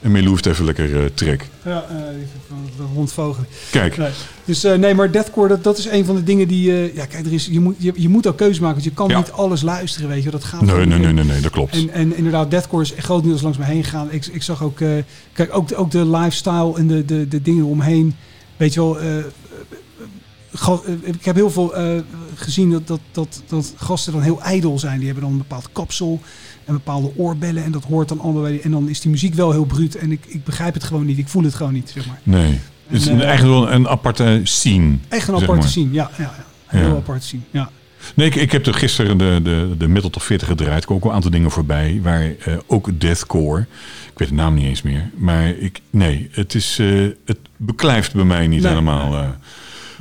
En 0.01 0.11
Milou 0.11 0.29
heeft 0.29 0.45
even 0.45 0.65
lekker 0.65 1.03
eh, 1.03 1.09
trek. 1.13 1.49
Ja, 1.65 1.85
rondvogelen. 2.93 3.47
Kijk, 3.71 3.97
Nee. 3.97 4.09
Dus 4.45 4.63
eh, 4.63 4.77
nee, 4.77 4.93
maar 4.95 5.11
deathcore, 5.11 5.47
dat, 5.47 5.63
dat 5.63 5.77
is 5.77 5.85
een 5.85 6.05
van 6.05 6.15
de 6.15 6.23
dingen 6.23 6.47
die... 6.47 6.71
eh, 6.71 6.95
ja, 6.95 7.05
kijk, 7.05 7.25
er 7.25 7.33
is, 7.33 7.45
je, 7.45 7.59
moet, 7.59 7.75
je, 7.77 7.93
je 7.95 8.09
moet 8.09 8.27
ook 8.27 8.37
keuze 8.37 8.61
maken. 8.61 8.75
Want 8.75 8.89
je 8.89 8.93
kan 8.95 9.09
Ja. 9.09 9.17
niet 9.17 9.31
alles 9.31 9.61
luisteren, 9.61 10.09
weet 10.09 10.23
je. 10.23 10.29
Dat 10.29 10.43
gaat 10.43 10.61
nee, 10.61 10.85
nee, 10.85 10.99
nee, 10.99 11.13
nee, 11.13 11.23
nee, 11.23 11.41
dat 11.41 11.51
klopt. 11.51 11.73
En, 11.75 11.89
en 11.89 12.15
inderdaad, 12.15 12.51
deathcore 12.51 12.83
is 12.83 12.93
groot 12.97 13.23
nieuws 13.23 13.41
langs 13.41 13.57
me 13.57 13.63
heen 13.65 13.83
gegaan. 13.83 14.11
Ik, 14.11 14.25
ik 14.25 14.43
zag 14.43 14.63
ook... 14.63 14.77
kijk, 15.33 15.49
ook 15.55 15.67
de, 15.67 15.75
ook 15.75 15.91
de 15.91 16.05
lifestyle 16.09 16.77
en 16.77 16.87
de, 16.87 17.05
de, 17.05 17.27
de 17.27 17.41
dingen 17.41 17.65
omheen. 17.65 18.15
Weet 18.57 18.73
je 18.73 18.79
wel... 18.79 18.97
ik 21.03 21.25
heb 21.25 21.35
heel 21.35 21.51
veel 21.51 21.73
gezien 22.35 22.71
dat, 22.71 22.87
dat, 22.87 22.99
dat, 23.11 23.41
dat 23.47 23.73
gasten 23.75 24.13
dan 24.13 24.21
heel 24.21 24.41
ijdel 24.41 24.79
zijn. 24.79 24.97
Die 24.97 25.05
hebben 25.05 25.23
dan 25.23 25.31
een 25.31 25.37
bepaald 25.37 25.69
kapsel 25.71 26.19
en 26.71 26.77
bepaalde 26.77 27.11
oorbellen. 27.15 27.63
En 27.63 27.71
dat 27.71 27.83
hoort 27.83 28.09
dan 28.09 28.19
allemaal 28.19 28.41
bij 28.41 28.61
En 28.61 28.71
dan 28.71 28.89
is 28.89 29.01
die 29.01 29.11
muziek 29.11 29.33
wel 29.33 29.51
heel 29.51 29.65
bruut. 29.65 29.95
En 29.95 30.11
ik, 30.11 30.25
ik 30.27 30.43
begrijp 30.43 30.73
het 30.73 30.83
gewoon 30.83 31.05
niet. 31.05 31.17
Ik 31.17 31.27
voel 31.27 31.43
het 31.43 31.55
gewoon 31.55 31.73
niet, 31.73 31.91
zeg 31.93 32.07
maar. 32.07 32.19
Nee. 32.23 32.59
Het 32.87 33.01
is 33.01 33.07
En, 33.07 33.13
een, 33.13 33.21
eh, 33.21 33.27
eigenlijk 33.27 33.59
wel 33.59 33.71
een 33.71 33.87
aparte 33.87 34.41
scene. 34.43 34.97
Echt 35.07 35.27
een 35.27 35.33
aparte 35.33 35.55
maar. 35.55 35.67
scene, 35.67 35.91
ja. 35.93 36.11
ja, 36.17 36.23
ja. 36.23 36.45
Een 36.69 36.79
heel 36.79 36.89
Ja. 36.89 36.95
aparte 36.95 37.27
scene, 37.27 37.41
ja. 37.51 37.69
Nee, 38.15 38.27
ik, 38.27 38.35
ik 38.35 38.51
heb 38.51 38.65
er 38.65 38.73
gisteren 38.73 39.17
de, 39.17 39.39
de, 39.43 39.75
de 39.77 39.87
Metal 39.87 40.09
Top 40.09 40.21
40 40.21 40.47
gedraaid. 40.47 40.81
Er 40.81 40.87
komen 40.87 41.03
ook 41.03 41.09
een 41.09 41.15
aantal 41.15 41.31
dingen 41.31 41.51
voorbij. 41.51 41.99
Waar 42.03 42.21
eh, 42.39 42.57
ook 42.67 42.99
Deathcore. 42.99 43.59
Ik 44.11 44.17
weet 44.19 44.27
de 44.27 44.33
naam 44.33 44.53
niet 44.53 44.65
eens 44.65 44.81
meer. 44.81 45.09
Maar 45.15 45.47
ik, 45.49 45.81
nee, 45.89 46.29
het, 46.31 46.55
is, 46.55 46.77
eh, 46.79 46.87
het 47.25 47.37
beklijft 47.57 48.13
bij 48.13 48.23
mij 48.23 48.47
niet 48.47 48.61
Nee, 48.61 48.69
helemaal. 48.69 49.35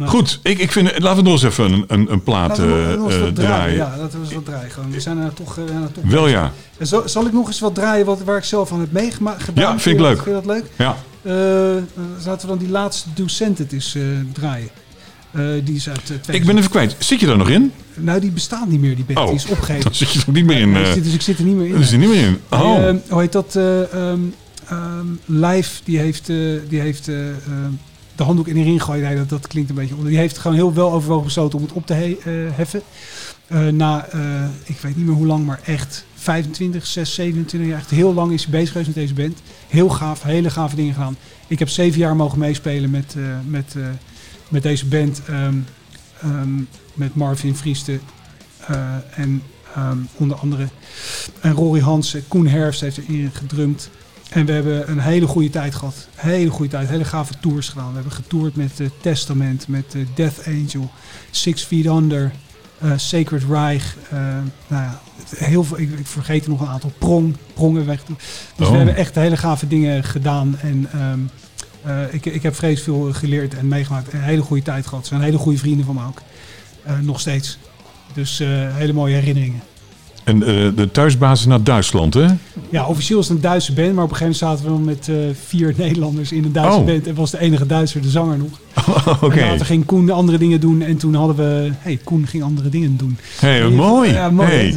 Goed, 0.09 0.41
ik, 0.43 0.59
ik 0.59 0.73
vind, 0.73 0.99
laten 0.99 1.17
we 1.17 1.31
nog 1.31 1.33
eens 1.33 1.43
even 1.43 1.73
een, 1.73 1.85
een, 1.87 2.13
een 2.13 2.23
plaat 2.23 2.59
we 2.59 2.65
eh, 2.65 2.93
eh, 2.93 3.01
draaien. 3.01 3.35
draaien. 3.35 3.77
Ja, 3.77 3.95
laten 3.99 4.19
we 4.19 4.25
eens 4.25 4.35
wat 4.35 4.45
draaien. 4.45 4.71
Gewoon. 4.71 4.91
We 4.91 5.01
zijn 5.01 5.19
er 5.19 5.33
toch, 5.35 5.57
er 5.57 5.93
toch 5.93 6.05
Wel 6.05 6.29
ja. 6.29 6.53
En 6.79 6.87
Zal, 6.87 7.09
zal 7.09 7.27
ik 7.27 7.33
nog 7.33 7.47
eens 7.47 7.61
wat 7.61 7.75
draaien 7.75 8.07
wat, 8.07 8.23
waar 8.23 8.37
ik 8.37 8.45
zelf 8.45 8.73
aan 8.73 8.81
heb 8.81 8.93
meegemaakt? 8.93 9.45
Ja, 9.55 9.79
vind 9.79 9.97
ik 9.97 10.03
leuk. 10.03 10.23
Vind 10.23 10.27
je 10.27 10.33
dat 10.33 10.47
leuk? 10.47 10.65
Ja. 10.77 10.97
Laten 12.25 12.41
we 12.41 12.47
dan 12.47 12.59
die 12.59 12.71
laatste 12.71 13.09
Do 13.15 13.27
Scented 13.27 13.73
eens 13.73 13.95
eh, 13.95 14.03
draaien. 14.33 14.69
Die 15.65 15.75
is 15.75 15.89
uit 15.89 16.11
uh, 16.29 16.35
Ik 16.35 16.45
ben 16.45 16.59
even 16.59 16.71
kwijt. 16.71 16.97
Zit 16.99 17.21
je 17.21 17.27
daar 17.27 17.37
nog 17.37 17.49
in? 17.49 17.73
Nou, 17.95 18.21
die 18.21 18.31
bestaat 18.31 18.69
niet 18.69 18.81
meer, 18.81 18.97
die 18.97 19.05
band. 19.05 19.19
Oh, 19.19 19.27
Die 19.27 19.35
is 19.35 19.47
opgegeven. 19.47 19.83
Dan 19.83 19.95
zit 19.95 20.13
je 20.13 20.21
er 20.27 20.33
niet 20.33 20.45
meer 20.45 20.61
in. 20.61 20.73
Dus 21.03 21.15
ik 21.15 21.23
zit 21.23 21.39
er 21.39 21.45
niet 21.45 21.57
meer 21.57 21.75
in. 21.75 21.83
zit 21.83 21.93
er 21.93 21.99
niet 21.99 22.09
meer 22.09 22.27
in. 22.27 22.41
Oh. 22.51 22.89
eh, 22.89 22.95
hoe 23.09 23.21
heet 23.21 23.33
dat? 23.33 23.57
ehm 23.57 24.19
ehm, 24.69 25.07
Live, 25.25 25.81
die 25.85 25.99
heeft, 25.99 26.27
die 26.69 26.81
heeft 26.81 27.09
ehm, 27.09 27.73
de 28.21 28.27
handdoek 28.27 28.49
in 28.49 28.55
de 28.55 28.63
ring 28.63 28.81
gegooid. 28.81 29.03
Nee, 29.03 29.17
dat, 29.17 29.29
dat 29.29 29.47
klinkt 29.47 29.71
een 29.71 29.77
beetje 29.77 29.95
onder. 29.95 30.11
Die 30.11 30.19
heeft 30.19 30.39
gewoon 30.39 30.57
heel 30.57 30.75
wel 30.75 30.93
overwogen 30.93 31.25
besloten 31.25 31.59
om 31.59 31.65
het 31.65 31.73
op 31.73 31.87
te 31.87 31.95
eh, 31.95 32.57
heffen. 32.57 32.83
Eh, 33.47 33.69
na, 33.69 34.07
eh, 34.07 34.45
ik 34.65 34.79
weet 34.81 34.97
niet 34.97 35.07
meer 35.07 35.15
hoe 35.15 35.27
lang, 35.27 35.47
maar 35.47 35.61
echt 35.65 36.05
25, 36.15 36.87
6, 36.87 37.15
27 37.15 37.71
jaar. 37.71 37.79
Echt 37.79 37.91
heel 37.91 38.15
lang 38.15 38.33
is 38.33 38.43
hij 38.43 38.51
bezig 38.51 38.69
geweest 38.69 38.87
met 38.87 38.97
deze 38.97 39.15
band. 39.15 39.43
Heel 39.69 39.89
gaaf, 39.89 40.23
hele 40.23 40.51
gave 40.51 40.77
dingen 40.77 40.95
gedaan. 40.95 41.17
Ik 41.47 41.59
heb 41.59 41.69
zeven 41.69 41.99
jaar 41.99 42.17
mogen 42.17 42.39
meespelen 42.39 42.91
met, 42.91 43.15
met, 43.47 43.75
met 44.49 44.63
deze 44.63 44.87
band. 44.87 45.23
ehm, 45.27 45.55
ehm, 46.21 46.55
met 46.95 47.15
Marvin 47.15 47.57
Vrieste 47.57 47.99
en 49.15 49.43
ehm, 49.75 49.99
onder 50.17 50.37
andere 50.37 50.69
en 51.41 51.53
Rory 51.53 51.81
Hansen, 51.81 52.29
Koen 52.29 52.47
Herfst 52.47 52.81
heeft 52.81 52.97
erin 52.97 53.31
gedrumd. 53.33 53.91
En 54.31 54.47
we 54.47 54.53
hebben 54.53 54.91
een 54.91 54.99
hele 54.99 55.27
goede 55.27 55.51
tijd 55.51 55.75
gehad. 55.75 56.09
Hele 56.15 56.51
goede 56.51 56.71
tijd. 56.71 56.89
Hele 56.89 57.05
gave 57.05 57.33
tours 57.41 57.69
gedaan. 57.69 57.89
We 57.89 57.95
hebben 57.95 58.13
getoerd 58.13 58.57
met 58.57 58.81
eh, 58.81 58.87
Testament, 59.01 59.69
met 59.69 59.95
eh, 59.95 60.01
Death 60.15 60.47
Angel, 60.47 60.91
Six 61.31 61.63
Feet 61.63 61.87
Under, 61.87 62.33
eh, 62.79 62.93
Sacred 62.97 63.43
Reich. 63.51 63.97
nou 64.11 64.83
ja, 64.83 65.01
heel 65.37 65.65
veel, 65.65 65.79
ik, 65.81 65.99
ik 65.99 66.07
vergeet 66.07 66.45
er 66.45 66.51
nog 66.51 66.61
een 66.61 66.67
aantal. 66.69 66.93
Prong, 66.99 67.37
Prong 67.55 67.77
hebben 67.77 67.87
wij 67.87 67.97
getoerd. 67.97 68.23
Dus 68.57 68.67
Oh. 68.67 68.71
we 68.73 68.77
hebben 68.77 68.97
echt 68.97 69.15
hele 69.15 69.37
gave 69.37 69.67
dingen 69.67 70.05
gedaan. 70.05 70.57
En 70.61 70.87
ehm, 70.93 71.19
eh, 71.83 72.15
ik, 72.15 72.27
ik 72.27 72.43
heb 72.43 72.55
vreselijk 72.55 72.99
veel 72.99 73.13
geleerd 73.13 73.55
en 73.55 73.69
meegemaakt. 73.69 74.09
En 74.09 74.19
een 74.19 74.25
hele 74.25 74.43
goede 74.43 74.63
tijd 74.63 74.87
gehad. 74.87 75.03
Ze 75.07 75.09
zijn 75.15 75.23
hele 75.25 75.39
goede 75.39 75.59
vrienden 75.59 75.87
van 75.87 75.95
me 75.95 76.07
ook. 76.07 76.23
Nog 77.01 77.21
steeds. 77.21 77.59
Dus 78.15 78.39
hele 78.73 78.93
mooie 78.93 79.15
herinneringen. 79.15 79.61
En 80.25 80.43
eh, 80.43 80.69
de 80.77 80.89
thuisbasis 80.93 81.47
naar 81.47 81.63
Duitsland, 81.63 82.15
hè? 82.15 82.27
Ja, 82.71 82.87
officieel 82.87 83.19
is 83.19 83.29
het 83.29 83.37
een 83.37 83.43
Duitse 83.43 83.73
band, 83.73 83.95
maar 83.95 84.05
op 84.05 84.11
een 84.11 84.17
gegeven 84.17 84.47
moment 84.47 84.61
zaten 84.63 84.77
we 84.77 84.85
met 84.91 85.09
eh, 85.09 85.37
vier 85.47 85.75
Nederlanders 85.77 86.33
in 86.33 86.45
een 86.45 86.53
Duitse 86.53 86.79
Oh. 86.79 86.87
band. 86.87 87.07
En 87.07 87.15
was 87.15 87.31
de 87.31 87.39
enige 87.41 87.67
Duitser 87.67 88.03
de 88.03 88.09
zanger 88.11 88.39
nog. 88.39 88.61
Oké. 89.23 89.39
En 89.41 89.49
later 89.51 89.67
ging 89.67 89.85
Koen 89.85 90.11
andere 90.11 90.39
dingen 90.39 90.61
doen 90.61 90.83
en 90.83 90.97
toen 90.97 91.15
hadden 91.15 91.37
we... 91.37 91.71
hey, 91.79 91.99
Koen 92.05 92.27
ging 92.27 92.43
andere 92.43 92.69
dingen 92.69 92.97
doen. 92.97 93.19
Hey, 93.41 93.69
mooi. 93.69 94.13
Ja, 94.13 94.31
mooi. 94.31 94.49
Hey. 94.49 94.75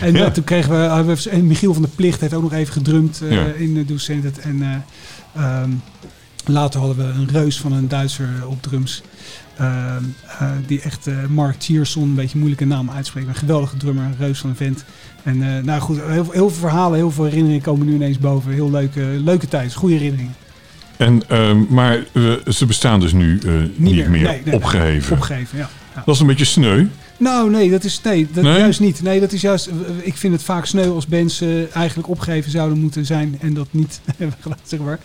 En 0.00 0.12
Ja. 0.16 0.24
eh, 0.24 0.30
toen 0.30 0.44
kregen 0.44 0.70
we, 0.70 0.76
hebben 0.94 1.16
we... 1.16 1.30
En 1.30 1.46
Michiel 1.46 1.72
van 1.72 1.82
der 1.82 1.90
Plicht 1.94 2.20
heeft 2.20 2.34
ook 2.34 2.42
nog 2.42 2.52
even 2.52 2.72
gedrumd 2.72 3.20
Ja. 3.30 3.44
in 3.56 3.74
de 3.74 3.84
Docentet. 3.84 4.38
En 4.38 4.62
eh, 4.62 5.42
ehm, 5.42 5.70
later 6.44 6.80
hadden 6.80 6.96
we 6.96 7.12
een 7.20 7.28
reus 7.32 7.60
van 7.60 7.72
een 7.72 7.88
Duitser 7.88 8.28
op 8.48 8.62
drums. 8.62 9.02
Ehm, 9.56 10.02
eh, 10.38 10.50
die 10.66 10.80
echt 10.80 11.06
eh, 11.06 11.14
Mark 11.28 11.58
Tierson, 11.58 12.02
een 12.02 12.14
beetje 12.14 12.32
een 12.32 12.38
moeilijke 12.38 12.64
naam 12.64 12.90
uitspreekt. 12.90 13.28
Een 13.28 13.34
geweldige 13.34 13.76
drummer, 13.76 14.04
een 14.04 14.14
reus 14.18 14.38
van 14.38 14.50
een 14.50 14.56
vent. 14.56 14.84
En 15.22 15.42
eh, 15.56 15.62
nou 15.62 15.80
goed, 15.80 15.96
heel, 16.00 16.08
heel 16.08 16.24
veel 16.30 16.50
verhalen, 16.50 16.98
heel 16.98 17.10
veel 17.10 17.24
herinneringen 17.24 17.62
komen 17.62 17.86
nu 17.86 17.94
ineens 17.94 18.18
boven. 18.18 18.52
Heel 18.52 18.70
leuke, 18.70 19.00
leuke 19.00 19.48
tijd, 19.48 19.74
goede 19.74 19.94
herinneringen. 19.94 20.34
En, 20.96 21.22
ehm, 21.28 21.62
maar 21.68 22.04
ze 22.48 22.66
bestaan 22.66 23.00
dus 23.00 23.12
nu 23.12 23.38
eh, 23.38 23.52
niet, 23.76 23.94
meer. 23.94 24.10
meer, 24.10 24.22
Nee, 24.22 24.42
nee. 24.44 24.54
opgeheven. 24.54 25.18
Ja. 25.56 25.70
Dat 26.04 26.14
is 26.14 26.20
een 26.20 26.26
beetje 26.26 26.44
sneu. 26.44 26.86
Nou, 27.18 27.50
nee, 27.50 27.70
dat 27.70 27.84
is 27.84 28.00
nee, 28.04 28.28
dat 28.32 28.44
Nee? 28.44 28.58
juist 28.58 28.80
niet. 28.80 29.02
Nee, 29.02 29.20
dat 29.20 29.32
is 29.32 29.40
juist. 29.40 29.70
Ik 30.02 30.16
vind 30.16 30.32
het 30.32 30.42
vaak 30.42 30.66
sneu 30.66 30.90
als 30.90 31.06
eh, 31.40 31.76
eigenlijk 31.76 32.08
opgegeven 32.08 32.50
zouden 32.50 32.78
moeten 32.78 33.06
zijn 33.06 33.36
en 33.40 33.54
dat 33.54 33.66
niet 33.70 34.00
hebben 34.16 34.36
gedaan, 34.40 34.58
zeg 34.64 34.80
maar. 34.80 34.98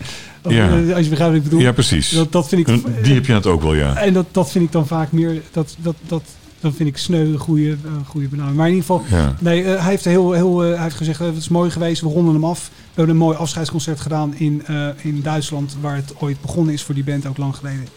Of, 0.44 0.52
Ja. 0.52 0.70
eh, 0.70 0.96
Als 0.96 1.04
je 1.04 1.10
begrijpt 1.10 1.20
wat 1.20 1.34
ik 1.36 1.44
bedoel. 1.44 1.60
Ja, 1.60 1.72
precies. 1.72 2.10
Dat, 2.10 2.32
dat 2.32 2.48
vind 2.48 2.62
ik. 2.62 2.68
Een- 2.68 2.86
Die 3.04 3.14
heb 3.14 3.26
je 3.26 3.34
net 3.34 3.46
ook 3.46 3.62
wel, 3.62 3.74
ja. 3.74 3.96
En 3.96 4.14
dat, 4.14 4.26
dat 4.32 4.52
vind 4.52 4.66
ik 4.66 4.72
dan 4.72 4.88
vaak 4.88 5.12
meer. 5.12 5.42
Dat, 5.52 5.76
dat, 5.82 5.96
dat, 6.08 6.24
dat 6.60 6.74
vind 6.76 6.90
ik 6.90 6.98
sneu, 6.98 7.26
een 7.34 7.38
goede, 7.38 7.70
eh, 7.72 7.92
goede 8.08 8.28
benaming. 8.28 8.56
Maar 8.58 8.68
in 8.70 8.74
ieder 8.76 8.88
geval. 8.90 9.06
ja. 9.20 9.36
Nee, 9.40 9.64
eh, 9.64 9.82
hij 9.82 9.90
heeft 9.90 10.06
heel, 10.06 10.32
heel, 10.32 10.64
eh, 10.64 10.74
hij 10.74 10.84
heeft 10.84 10.96
gezegd, 10.96 11.20
eh, 11.22 11.28
het 11.28 11.38
is 11.38 11.50
mooi 11.50 11.70
geweest, 11.72 12.02
we 12.02 12.08
ronden 12.08 12.34
hem 12.34 12.46
af. 12.46 12.70
We 12.74 12.78
hebben 13.02 13.16
een 13.16 13.22
mooi 13.22 13.38
afscheidsconcert 13.38 14.00
gedaan 14.00 14.36
in, 14.36 14.64
eh, 14.66 14.88
in 15.02 15.22
Duitsland, 15.22 15.78
waar 15.82 15.96
het 15.96 16.14
ooit 16.20 16.42
begonnen 16.42 16.74
is 16.74 16.84
voor 16.84 16.96
die 16.96 17.04
band, 17.04 17.26
ook 17.28 17.38
lang 17.38 17.56
geleden. 17.56 17.88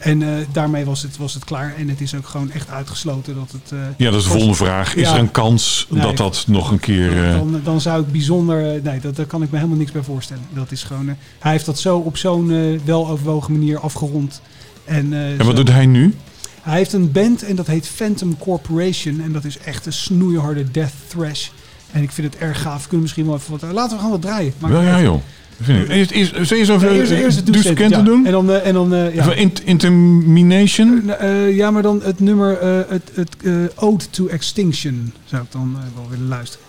En 0.00 0.22
eh, 0.22 0.28
daarmee 0.52 0.84
was 0.84 1.02
het, 1.02 1.16
was 1.16 1.34
het 1.34 1.44
klaar. 1.44 1.74
En 1.76 1.88
het 1.88 2.00
is 2.00 2.14
ook 2.14 2.26
gewoon 2.28 2.50
echt 2.50 2.70
uitgesloten 2.70 3.34
dat 3.34 3.52
het... 3.52 3.72
eh, 3.72 3.78
Ja, 3.96 4.10
dat 4.10 4.18
is 4.18 4.24
de 4.24 4.30
volgende 4.30 4.54
vraag. 4.54 4.94
Is 4.94 5.08
Ja. 5.08 5.14
er 5.14 5.20
een 5.20 5.30
kans 5.30 5.86
Nee. 5.90 6.02
dat 6.02 6.16
dat 6.16 6.44
nog 6.46 6.70
een 6.70 6.78
keer... 6.80 7.24
eh, 7.28 7.32
dan, 7.34 7.60
dan 7.64 7.80
zou 7.80 8.02
ik 8.02 8.12
bijzonder... 8.12 8.80
Nee, 8.82 9.00
dat, 9.00 9.16
daar 9.16 9.26
kan 9.26 9.42
ik 9.42 9.50
me 9.50 9.56
helemaal 9.56 9.78
niks 9.78 9.92
bij 9.92 10.02
voorstellen. 10.02 10.42
Dat 10.54 10.70
is 10.72 10.82
gewoon... 10.82 11.16
hij 11.38 11.52
heeft 11.52 11.66
dat 11.66 11.78
zo 11.78 11.96
op 11.98 12.16
zo'n 12.16 12.80
weloverwogen 12.84 13.52
manier 13.52 13.78
afgerond. 13.80 14.40
En, 14.84 15.12
en 15.12 15.36
wat 15.36 15.46
zo- 15.46 15.52
doet 15.52 15.68
hij 15.70 15.86
nu? 15.86 16.14
Hij 16.62 16.76
heeft 16.76 16.92
een 16.92 17.12
band 17.12 17.42
en 17.42 17.56
dat 17.56 17.66
heet 17.66 17.86
Phantom 17.86 18.38
Corporation. 18.38 19.20
En 19.20 19.32
dat 19.32 19.44
is 19.44 19.58
echt 19.58 19.86
een 19.86 19.92
snoeiharde 19.92 20.70
death 20.70 20.92
thrash. 21.08 21.48
En 21.92 22.02
ik 22.02 22.10
vind 22.12 22.32
het 22.32 22.42
erg 22.42 22.62
gaaf. 22.62 22.76
We 22.76 22.82
kunnen 22.82 23.00
misschien 23.00 23.26
wel 23.26 23.34
even 23.34 23.50
wat... 23.58 23.72
Laten 23.72 23.96
we 23.96 24.02
gaan 24.02 24.10
wat 24.10 24.22
draaien. 24.22 24.52
Wel 24.58 24.82
ja, 24.82 25.00
joh. 25.00 25.20
Eerst, 25.68 26.10
eerst, 26.10 26.34
eerst 26.34 26.52
eens 26.52 26.70
over 26.70 26.88
Nee, 26.90 26.98
eerst, 26.98 27.12
eerst 27.12 27.36
het 27.46 27.74
Kenten 27.74 27.88
ja. 27.98 28.02
doen. 28.04 28.26
En 28.26 28.32
dan... 28.32 28.50
eh, 28.50 28.66
en 28.66 28.74
dan 28.74 28.94
eh, 28.94 29.14
ja. 29.14 29.20
Even 29.22 29.36
int- 29.36 29.64
Intermination. 29.64 31.10
Eh, 31.10 31.46
eh, 31.48 31.56
ja, 31.56 31.70
maar 31.70 31.82
dan 31.82 32.00
het 32.02 32.20
nummer... 32.20 32.58
eh, 32.58 32.78
het 32.88 33.10
het 33.14 33.36
eh, 33.44 33.52
Ode 33.74 34.10
to 34.10 34.26
Extinction 34.26 35.12
zou 35.24 35.42
ik 35.42 35.52
dan 35.52 35.76
eh, 35.76 35.82
wel 35.94 36.06
willen 36.10 36.28
luisteren. 36.28 36.66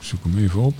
Ik 0.00 0.06
Zoek 0.06 0.24
hem 0.24 0.38
even 0.44 0.60
op. 0.60 0.74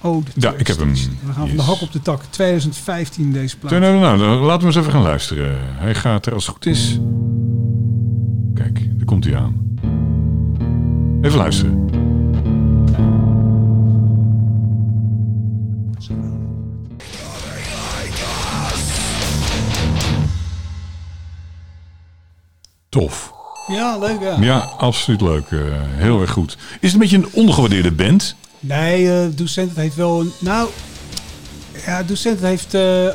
Ode 0.00 0.24
to 0.24 0.32
Ja, 0.34 0.52
ik 0.56 0.66
heb 0.66 0.78
hem. 0.78 0.92
We 0.92 1.32
gaan 1.32 1.48
van 1.48 1.56
de 1.56 1.62
hak 1.62 1.80
op 1.80 1.92
de 1.92 2.00
tak. 2.00 2.22
2015 2.30 3.32
deze 3.32 3.56
plaat. 3.58 3.70
Nou, 3.72 3.82
nou, 4.00 4.18
nou, 4.18 4.40
laten 4.44 4.60
we 4.60 4.66
eens 4.66 4.76
even 4.76 4.92
gaan 4.92 5.02
luisteren. 5.02 5.56
Hij 5.60 5.94
gaat 5.94 6.26
er 6.26 6.34
als 6.34 6.46
het 6.46 6.54
goed 6.54 6.66
is. 6.66 6.98
Kijk, 8.54 8.74
daar 8.96 9.04
komt 9.04 9.24
hij 9.24 9.36
aan. 9.36 9.76
Even 11.22 11.38
luisteren. 11.38 11.88
Tof. 22.92 23.32
Ja, 23.66 23.98
leuk 23.98 24.20
ja. 24.20 24.36
Ja, 24.40 24.58
absoluut 24.78 25.20
leuk. 25.20 25.44
Eh, 25.50 25.58
heel 25.96 26.20
erg 26.20 26.30
goed. 26.30 26.52
Is 26.52 26.58
het 26.80 26.92
een 26.92 26.98
beetje 26.98 27.16
een 27.16 27.28
ondergewaardeerde 27.32 27.92
band? 27.92 28.34
Nee, 28.60 29.12
eh 29.12 29.26
Docent 29.34 29.76
heeft 29.76 29.94
wel 29.94 30.20
een... 30.20 30.32
Nou, 30.38 30.68
ja, 31.86 32.02
Docent 32.02 32.40
heeft 32.40 32.74
eh, 32.74 33.06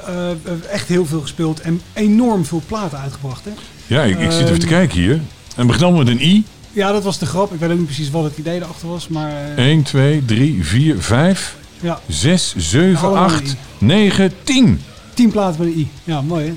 echt 0.71 0.87
heel 0.87 1.05
veel 1.05 1.21
gespeeld 1.21 1.59
en 1.61 1.81
enorm 1.93 2.45
veel 2.45 2.61
platen 2.67 2.97
uitgebracht. 2.99 3.45
Hè? 3.45 3.51
Ja, 3.87 4.01
ik, 4.03 4.19
ik 4.19 4.31
zit 4.31 4.41
even 4.47 4.59
te 4.59 4.65
Ehm. 4.65 4.75
kijken 4.75 4.97
hier. 4.99 5.21
En 5.55 5.65
begint 5.65 5.83
allemaal 5.85 6.03
met 6.03 6.13
een 6.13 6.21
I. 6.27 6.45
Ja, 6.71 6.91
dat 6.91 7.03
was 7.03 7.17
de 7.17 7.25
grap. 7.25 7.53
Ik 7.53 7.59
weet 7.59 7.69
ook 7.71 7.77
niet 7.77 7.85
precies 7.85 8.09
wat 8.09 8.23
het 8.23 8.37
idee 8.37 8.55
erachter 8.61 8.87
was, 8.87 9.07
maar... 9.07 9.31
eh, 9.55 9.65
1, 9.65 9.83
2, 9.83 10.25
3, 10.25 10.65
4, 10.65 11.01
5, 11.01 11.55
ja, 11.79 11.99
6, 12.07 12.53
7, 12.57 13.07
Allemaal 13.07 13.23
8, 13.23 13.39
een 13.41 13.47
I. 13.47 13.55
9, 13.85 14.31
10. 14.43 14.81
tien 15.13 15.31
platen 15.31 15.59
met 15.65 15.73
een 15.73 15.79
I. 15.79 15.87
Ja, 16.03 16.21
mooi 16.21 16.45
hè? 16.45 16.53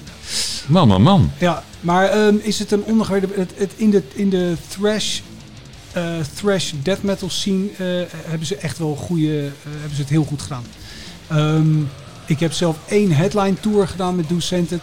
Man, 0.67 0.89
man, 0.89 1.03
man. 1.03 1.31
Ja, 1.39 1.63
maar 1.81 2.09
ehm, 2.09 2.37
is 2.43 2.59
het 2.59 2.73
een 2.73 2.85
ondergewaardeerde... 2.85 3.47
Het, 3.55 3.73
in, 3.77 3.91
de, 3.91 4.03
in 4.15 4.31
de 4.31 4.57
thrash, 4.69 5.21
eh, 5.93 6.19
thrash 6.35 6.73
death 6.83 7.03
metal 7.03 7.31
scene 7.31 7.69
eh, 7.71 7.77
hebben 8.13 8.47
ze 8.47 8.57
echt 8.57 8.79
wel 8.79 8.95
goede... 8.95 9.47
eh, 9.47 9.53
hebben 9.63 9.95
ze 9.95 10.01
het 10.01 10.11
heel 10.11 10.25
goed 10.25 10.43
gedaan. 10.43 10.65
Ehm, 11.29 11.81
ik 12.27 12.41
heb 12.41 12.53
zelf 12.53 12.77
één 12.89 13.13
headline 13.13 13.61
tour 13.61 13.89
gedaan 13.89 14.17
met 14.17 14.29
Docented. 14.29 14.83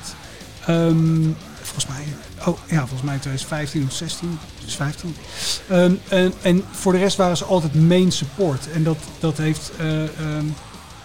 Ehm 0.66 1.32
volgens 1.62 1.88
mij... 1.88 2.04
Oh 2.46 2.58
ja, 2.70 2.80
volgens 2.80 3.02
mij 3.02 3.18
2015 3.18 3.84
of 3.84 3.94
16. 3.94 4.40
Dus 4.66 4.76
15. 4.76 5.16
Ehm, 5.68 5.94
en, 6.08 6.34
en 6.42 6.64
voor 6.72 6.92
de 6.92 6.98
rest 6.98 7.18
waren 7.18 7.38
ze 7.38 7.46
altijd 7.46 7.76
main 7.76 8.12
support. 8.12 8.72
En 8.72 8.84
dat, 8.84 8.98
dat 9.20 9.38
heeft... 9.38 9.72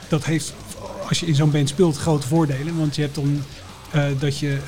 dat 0.08 0.24
heeft, 0.24 0.52
als 1.08 1.20
je 1.20 1.26
in 1.26 1.34
zo'n 1.34 1.50
band 1.50 1.68
speelt, 1.68 1.96
grote 1.96 2.26
voordelen. 2.26 2.78
Want 2.78 2.96
je 2.96 3.02
hebt 3.02 3.14
dan 3.14 3.42
dat 4.18 4.38
je 4.38 4.58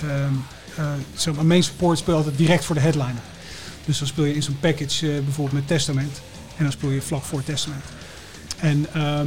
zeg 1.15 1.35
maar, 1.35 1.47
main 1.47 1.63
support 1.63 1.99
speel 1.99 2.15
altijd 2.17 2.37
direct 2.39 2.65
voor 2.65 2.75
de 2.75 2.81
headliner. 2.81 3.23
Dus 3.85 3.99
dan 3.99 4.07
speel 4.09 4.25
je 4.25 4.35
in 4.35 4.43
zo'n 4.43 4.57
package 4.61 5.07
eh, 5.13 5.21
bijvoorbeeld 5.25 5.53
met 5.57 5.67
Testament. 5.67 6.21
En 6.57 6.63
dan 6.63 6.73
speel 6.73 6.91
je 6.91 7.01
vlak 7.03 7.23
voor 7.23 7.45
Testament. 7.45 7.85
En 8.59 8.87
ehm 8.93 9.27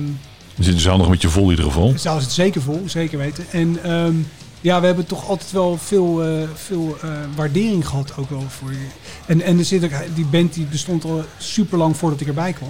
Dan 0.56 0.66
zit 0.66 0.74
de 0.74 0.80
zaal 0.82 0.98
nog 0.98 1.10
met 1.10 1.22
je 1.22 1.30
vol 1.30 1.44
in 1.44 1.50
ieder 1.50 1.66
geval. 1.66 1.92
de 1.92 1.98
zaal 1.98 2.18
is 2.18 2.24
het 2.24 2.32
zeker 2.32 2.62
vol, 2.62 2.84
zeker 2.86 3.18
weten. 3.18 3.46
En, 3.52 3.84
ehm, 3.84 4.14
ja, 4.62 4.80
we 4.80 4.86
hebben 4.86 5.06
toch 5.06 5.28
altijd 5.30 5.52
wel 5.52 5.78
veel, 5.78 6.24
eh, 6.24 6.48
veel 6.56 6.98
eh, 7.02 7.10
waardering 7.36 7.88
gehad 7.88 8.14
ook 8.18 8.30
wel 8.30 8.44
voor 8.50 8.72
je. 8.72 8.88
En, 9.26 9.42
en 9.42 9.58
er 9.58 9.66
zit 9.66 9.84
ook, 9.84 9.92
die 10.16 10.26
band 10.26 10.54
die 10.54 10.66
bestond 10.66 11.04
al 11.04 11.24
super 11.38 11.78
lang 11.78 11.98
voordat 11.98 12.22
ik 12.22 12.28
erbij 12.28 12.54
kwam. 12.54 12.70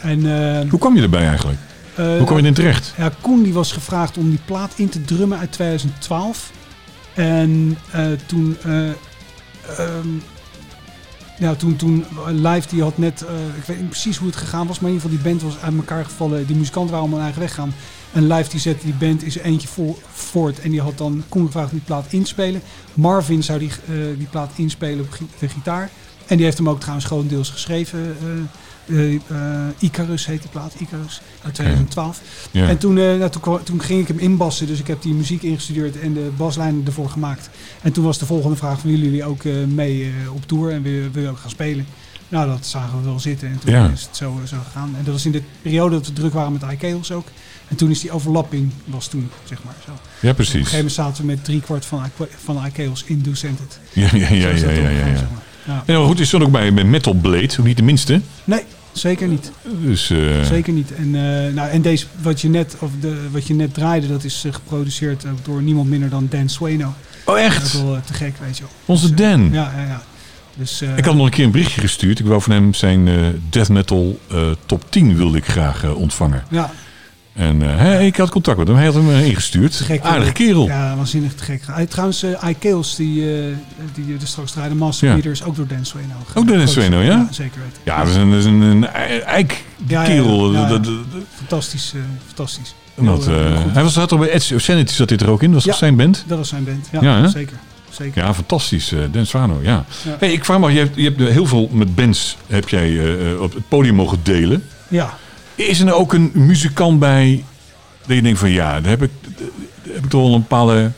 En, 0.00 0.18
eh, 0.62 0.70
Hoe 0.70 0.78
kwam 0.78 0.96
je 0.96 1.02
erbij 1.02 1.26
eigenlijk? 1.26 1.58
eh, 1.94 2.04
Hoe 2.06 2.24
kwam 2.24 2.36
je 2.36 2.42
erin 2.42 2.54
terecht? 2.54 2.92
Ja, 2.96 3.10
Koen 3.20 3.42
die 3.42 3.52
was 3.52 3.72
gevraagd 3.72 4.16
om 4.18 4.30
die 4.30 4.40
plaat 4.44 4.72
in 4.76 4.88
te 4.88 5.04
drummen 5.04 5.38
uit 5.38 5.52
2012. 5.52 6.50
En 7.14 7.78
eh, 7.92 8.06
toen, 8.26 8.56
ehm, 8.62 10.08
ja, 11.38 11.54
toen, 11.54 11.76
toen 11.76 12.04
Live 12.26 12.68
die 12.68 12.82
had 12.82 12.98
net, 12.98 13.22
eh, 13.22 13.56
ik 13.56 13.64
weet 13.64 13.80
niet 13.80 13.88
precies 13.88 14.16
hoe 14.16 14.28
het 14.28 14.36
gegaan 14.36 14.66
was, 14.66 14.80
maar 14.80 14.90
in 14.90 14.96
ieder 14.96 15.10
geval 15.10 15.24
die 15.24 15.32
band 15.32 15.52
was 15.52 15.62
uit 15.62 15.76
elkaar 15.76 16.04
gevallen. 16.04 16.46
Die 16.46 16.56
muzikanten 16.56 16.90
waren 16.90 17.06
allemaal 17.06 17.24
eigen 17.24 17.42
weg 17.42 17.54
gaan. 17.54 17.74
En 18.12 18.26
Live 18.26 18.50
die 18.50 18.60
zette 18.60 18.84
die 18.84 18.94
band 18.94 19.22
is 19.22 19.36
eentje 19.36 19.68
voor, 19.68 19.96
voort 20.12 20.60
en 20.60 20.70
die 20.70 20.80
had 20.80 20.98
dan 20.98 21.24
Koen 21.28 21.46
gevraagd 21.46 21.70
die 21.70 21.80
plaat 21.80 22.06
inspelen. 22.08 22.62
Marvin 22.94 23.42
zou 23.42 23.58
die, 23.58 23.70
die 24.18 24.26
plaat 24.26 24.50
inspelen 24.56 25.04
op 25.04 25.18
de 25.38 25.48
gitaar. 25.48 25.90
En 26.26 26.36
die 26.36 26.44
heeft 26.44 26.58
hem 26.58 26.68
ook 26.68 26.80
trouwens 26.80 27.06
grotendeels 27.06 27.50
geschreven. 27.50 28.16
Eh, 28.86 29.14
eh, 29.14 29.20
Icarus 29.78 30.26
heet 30.26 30.40
die 30.40 30.50
plaat, 30.50 30.74
Icarus, 30.78 31.20
uit 31.42 31.54
2012. 31.54 32.20
Ja. 32.50 32.68
En 32.68 32.78
toen, 32.78 32.98
eh, 32.98 33.04
nou, 33.04 33.30
toen, 33.30 33.62
toen 33.62 33.80
ging 33.82 34.00
ik 34.00 34.08
hem 34.08 34.18
inbassen, 34.18 34.66
dus 34.66 34.78
ik 34.80 34.86
heb 34.86 35.02
die 35.02 35.14
muziek 35.14 35.42
ingestudeerd 35.42 36.00
en 36.00 36.12
de 36.12 36.30
baslijnen 36.36 36.86
ervoor 36.86 37.08
gemaakt. 37.08 37.50
En 37.82 37.92
toen 37.92 38.04
was 38.04 38.18
de 38.18 38.26
volgende 38.26 38.56
vraag, 38.56 38.82
willen 38.82 39.00
jullie 39.00 39.24
ook 39.24 39.44
mee 39.68 40.12
op 40.32 40.46
tour 40.46 40.72
en 40.72 40.82
wil, 40.82 41.10
wil 41.12 41.22
je 41.22 41.28
ook 41.28 41.38
gaan 41.38 41.50
spelen? 41.50 41.86
Nou, 42.28 42.48
dat 42.48 42.66
zagen 42.66 42.98
we 42.98 43.04
wel 43.04 43.20
zitten 43.20 43.48
en 43.48 43.58
toen 43.58 43.74
is 43.92 44.02
het 44.02 44.16
zo, 44.16 44.40
zo 44.46 44.56
gegaan. 44.64 44.94
En 44.98 45.04
dat 45.04 45.12
was 45.12 45.26
in 45.26 45.32
de 45.32 45.42
periode 45.62 45.94
dat 45.94 46.06
we 46.06 46.12
druk 46.12 46.32
waren 46.32 46.52
met 46.52 46.62
iCails 46.72 47.12
ook. 47.12 47.26
En 47.68 47.76
toen 47.76 47.90
is 47.90 48.00
die 48.00 48.10
overlapping, 48.12 48.70
was 48.84 49.08
toen, 49.08 49.30
zeg 49.44 49.64
maar 49.64 49.74
zo. 49.84 49.90
Op 49.90 49.98
Ja, 50.20 50.28
een 50.28 50.34
precies. 50.34 50.52
gegeven 50.54 50.76
moment 50.76 50.94
zaten 50.94 51.20
we 51.20 51.26
met 51.30 51.44
driekwart 51.44 51.84
van, 51.84 52.02
van 52.44 52.66
iCails 52.66 53.04
in 53.04 53.22
Do 53.22 53.34
Send 53.34 53.60
It. 53.60 53.78
Ja, 53.92 54.08
ja, 54.12 54.28
ja, 54.28 54.48
ja, 54.48 54.70
ja, 54.70 54.88
ja. 54.88 55.06
Ja. 55.06 55.28
Ja, 55.66 55.82
maar 55.86 56.06
goed, 56.06 56.18
je 56.18 56.24
stond 56.24 56.42
ook 56.42 56.50
bij, 56.50 56.74
bij 56.74 56.84
Metal 56.84 57.12
Blade, 57.12 57.50
ook 57.60 57.66
niet 57.66 57.76
de 57.76 57.82
minste. 57.82 58.20
Nee, 58.44 58.62
zeker 58.92 59.28
niet. 59.28 59.50
Dus, 59.82 60.10
eh, 60.10 60.42
Zeker 60.42 60.72
niet. 60.72 60.94
En, 60.94 61.14
eh, 61.14 61.54
nou, 61.54 61.70
en 61.70 61.82
deze, 61.82 62.06
wat 62.22 62.40
je, 62.40 62.48
net, 62.48 62.76
of 62.78 62.90
de, 63.00 63.16
wat 63.30 63.46
je 63.46 63.54
net 63.54 63.74
draaide, 63.74 64.06
dat 64.06 64.24
is 64.24 64.44
eh, 64.44 64.52
geproduceerd 64.52 65.24
door 65.42 65.62
niemand 65.62 65.88
minder 65.88 66.08
dan 66.08 66.26
Dan 66.30 66.48
Swano. 66.48 66.94
Oh, 67.24 67.34
Dat 67.34 67.36
is 67.36 67.44
echt? 67.44 67.82
wel 67.82 68.00
te 68.06 68.14
gek, 68.14 68.34
weet 68.44 68.56
je 68.56 68.62
wel. 68.62 68.72
Onze 68.84 69.14
Dus, 69.14 69.26
Dan. 69.26 69.52
Ja, 69.52 69.72
ja, 69.76 69.82
ja. 69.86 70.02
Dus, 70.56 70.82
Ik 70.96 71.04
had 71.04 71.14
nog 71.14 71.24
een 71.24 71.32
keer 71.32 71.44
een 71.44 71.50
berichtje 71.50 71.80
gestuurd. 71.80 72.18
Ik 72.18 72.26
wou 72.26 72.42
van 72.42 72.52
hem 72.52 72.74
zijn 72.74 73.08
death 73.50 73.68
metal 73.68 74.18
top 74.66 74.84
10 74.88 75.16
wilde 75.16 75.38
ik 75.38 75.46
graag 75.46 75.94
ontvangen. 75.94 76.44
Ja, 76.50 76.70
En 77.34 77.78
eh, 77.78 78.06
ik 78.06 78.16
had 78.16 78.30
contact 78.30 78.58
met 78.58 78.66
hem. 78.66 78.76
Hij 78.76 78.84
had 78.86 78.94
hem 78.94 79.10
eh, 79.10 79.26
ingestuurd. 79.26 79.74
gek. 79.74 80.00
Aardige 80.02 80.32
kerel. 80.32 80.66
Ja, 80.66 80.96
waanzinnig 80.96 81.34
te 81.34 81.44
gek. 81.44 81.62
Hij, 81.66 81.86
trouwens, 81.86 82.24
uh, 82.24 82.30
die, 82.96 83.22
eh 83.38 83.56
die 83.94 84.06
je 84.06 84.16
er 84.20 84.26
straks 84.26 84.52
draaide, 84.52 84.74
Master 84.74 85.08
Ja. 85.24 85.30
Is 85.30 85.42
ook 85.44 85.56
door 85.56 85.66
Dan 85.66 85.84
Swano. 85.84 86.14
Ook 86.34 86.46
door 86.46 86.56
Dan 86.56 86.68
Swano, 86.68 87.00
ja? 87.00 87.28
zeker 87.30 87.60
weten. 87.60 87.78
Ja, 87.82 87.98
dat 87.98 88.08
is 88.08 88.14
een, 88.16 88.30
dat 88.30 88.38
is 88.38 88.44
een, 88.44 88.60
een 88.60 88.86
eik 89.24 89.64
Ja, 89.86 90.02
ja, 90.02 90.04
kerel. 90.08 90.52
ja, 90.52 90.60
ja. 90.60 90.68
Dat- 90.68 90.84
dat- 90.84 90.94
dat- 91.12 91.22
Fantastisch, 91.34 91.92
fantastisch. 92.26 92.74
dat, 92.94 93.24
hij 93.26 93.82
was, 93.82 93.96
er 93.96 94.18
bij 94.18 94.30
Edge 94.30 94.58
Sanity 94.58 94.92
zat 94.94 95.08
hij 95.10 95.18
er 95.18 95.30
ook 95.30 95.42
in. 95.42 95.52
Dat 95.52 95.64
was 95.64 95.72
Ja. 95.72 95.78
zijn 95.78 95.96
band? 95.96 96.24
Dat 96.26 96.38
was 96.38 96.48
zijn 96.48 96.64
band, 96.64 96.88
ja, 96.92 97.02
Ja, 97.02 97.28
zeker. 97.28 97.56
zeker. 97.90 98.22
Ja, 98.24 98.34
fantastisch. 98.34 98.92
eh 98.92 98.98
Dan 99.12 99.26
Swano, 99.26 99.58
ja. 99.62 99.84
Ja. 100.04 100.16
Hey, 100.18 100.32
ik 100.32 100.44
vraag 100.44 100.58
me 100.58 100.64
af, 100.66 100.72
je 100.72 100.78
hebt, 100.78 100.96
je 100.96 101.02
hebt 101.04 101.18
heel 101.20 101.46
veel 101.46 101.68
met 101.72 101.94
bands 101.94 102.36
heb 102.46 102.68
jij 102.68 103.16
op 103.36 103.54
het 103.54 103.68
podium 103.68 103.94
mogen 103.94 104.18
delen. 104.22 104.64
Ja. 104.88 105.18
Is 105.54 105.78
er 105.78 105.84
nou 105.84 105.98
ook 105.98 106.12
een 106.12 106.30
muzikant 106.34 106.98
bij 106.98 107.44
dat 108.06 108.16
je 108.16 108.22
denkt 108.22 108.38
van 108.38 108.50
ja, 108.50 108.80
daar 108.80 108.90
heb 108.90 109.02
ik, 109.02 109.10
heb 109.82 110.04
ik 110.04 110.10
toch 110.10 110.22
wel 110.22 110.34
een 110.34 110.40
bepaalde 110.40 110.92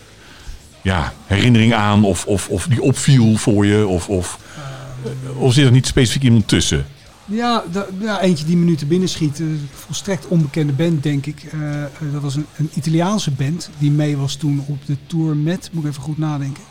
ja, 0.82 1.12
herinnering 1.26 1.74
aan 1.74 2.04
of, 2.04 2.26
of, 2.26 2.48
of 2.48 2.66
die 2.66 2.82
opviel 2.82 3.36
voor 3.36 3.66
je 3.66 3.86
of, 3.86 4.08
of, 4.08 4.38
of 5.36 5.52
zit 5.52 5.64
er 5.64 5.72
niet 5.72 5.86
specifiek 5.86 6.22
iemand 6.22 6.48
tussen? 6.48 6.86
Ja, 7.24 7.64
eentje 8.20 8.44
die 8.44 8.56
nu 8.56 8.76
te 8.76 8.86
binnen 8.86 9.08
schiet. 9.08 9.42
Volstrekt 9.74 10.26
onbekende 10.26 10.72
band, 10.72 11.02
denk 11.02 11.26
ik. 11.26 11.44
Eh, 11.52 11.84
eh, 11.84 11.88
dat 12.12 12.22
was 12.22 12.34
een, 12.34 12.46
een 12.56 12.70
Italiaanse 12.74 13.30
band 13.30 13.70
die 13.78 13.90
mee 13.90 14.16
was 14.16 14.34
toen 14.34 14.64
op 14.66 14.86
de 14.86 14.96
tour 15.06 15.36
met... 15.36 15.68
Moet 15.72 15.84
ik 15.84 15.90
even 15.90 16.02
goed 16.02 16.18
nadenken. 16.18 16.62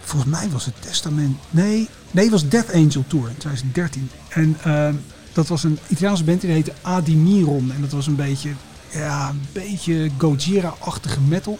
Volgens 0.00 0.30
mij 0.30 0.48
was 0.50 0.64
het 0.64 0.74
Testament... 0.78 1.36
Nee, 1.50 1.88
nee 2.10 2.24
het 2.24 2.32
was 2.32 2.48
Death 2.48 2.72
Angel 2.72 3.04
Tour 3.06 3.28
in 3.28 3.36
2013. 3.36 4.10
En 4.28 4.56
eh, 4.62 4.88
dat 5.40 5.48
was 5.48 5.64
een 5.64 5.78
Italiaanse 5.88 6.24
band 6.24 6.40
die 6.40 6.50
heette 6.50 6.72
Adimiron. 6.82 7.72
En 7.74 7.80
dat 7.80 7.92
was 7.92 8.06
een 8.06 8.16
beetje, 8.16 8.50
ja, 8.92 9.28
een 9.28 9.40
beetje 9.52 10.10
Gojira-achtige 10.18 11.20
metal. 11.20 11.58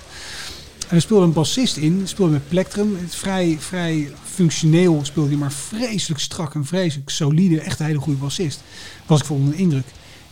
En 0.89 0.97
er 0.97 1.03
speelde 1.03 1.25
een 1.25 1.33
bassist 1.33 1.77
in, 1.77 2.03
speelde 2.05 2.33
met 2.33 2.49
plectrum. 2.49 2.97
Het 3.01 3.15
vrij, 3.15 3.57
vrij 3.61 4.11
functioneel 4.25 5.01
speelde 5.03 5.29
hij, 5.29 5.39
maar 5.39 5.53
vreselijk 5.53 6.21
strak 6.21 6.55
en 6.55 6.65
vreselijk 6.67 7.11
solide. 7.11 7.61
Echt 7.61 7.81
een 7.81 7.87
hele 7.87 7.99
goede 7.99 8.19
bassist. 8.19 8.61
Was 9.07 9.21
ik 9.21 9.27
vol 9.27 9.37
onder 9.37 9.53
de 9.53 9.59
indruk. 9.63 9.87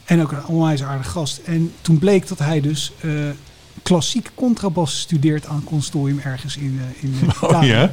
En 0.04 0.22
ook 0.22 0.32
een 0.32 0.46
onwijs 0.46 0.82
aardige 0.82 1.10
gast. 1.10 1.40
En 1.44 1.72
toen 1.80 1.98
bleek 1.98 2.28
dat 2.28 2.38
hij 2.38 2.60
dus 2.60 2.92
eh, 3.00 3.10
klassiek 3.82 4.30
contrabas 4.34 5.00
studeert 5.00 5.46
aan 5.46 5.64
consortium 5.64 6.20
ergens 6.24 6.56
in, 6.56 6.80
eh, 6.80 7.02
in 7.02 7.14
Oh 7.40 7.48
Italië. 7.48 7.66
ja, 7.66 7.92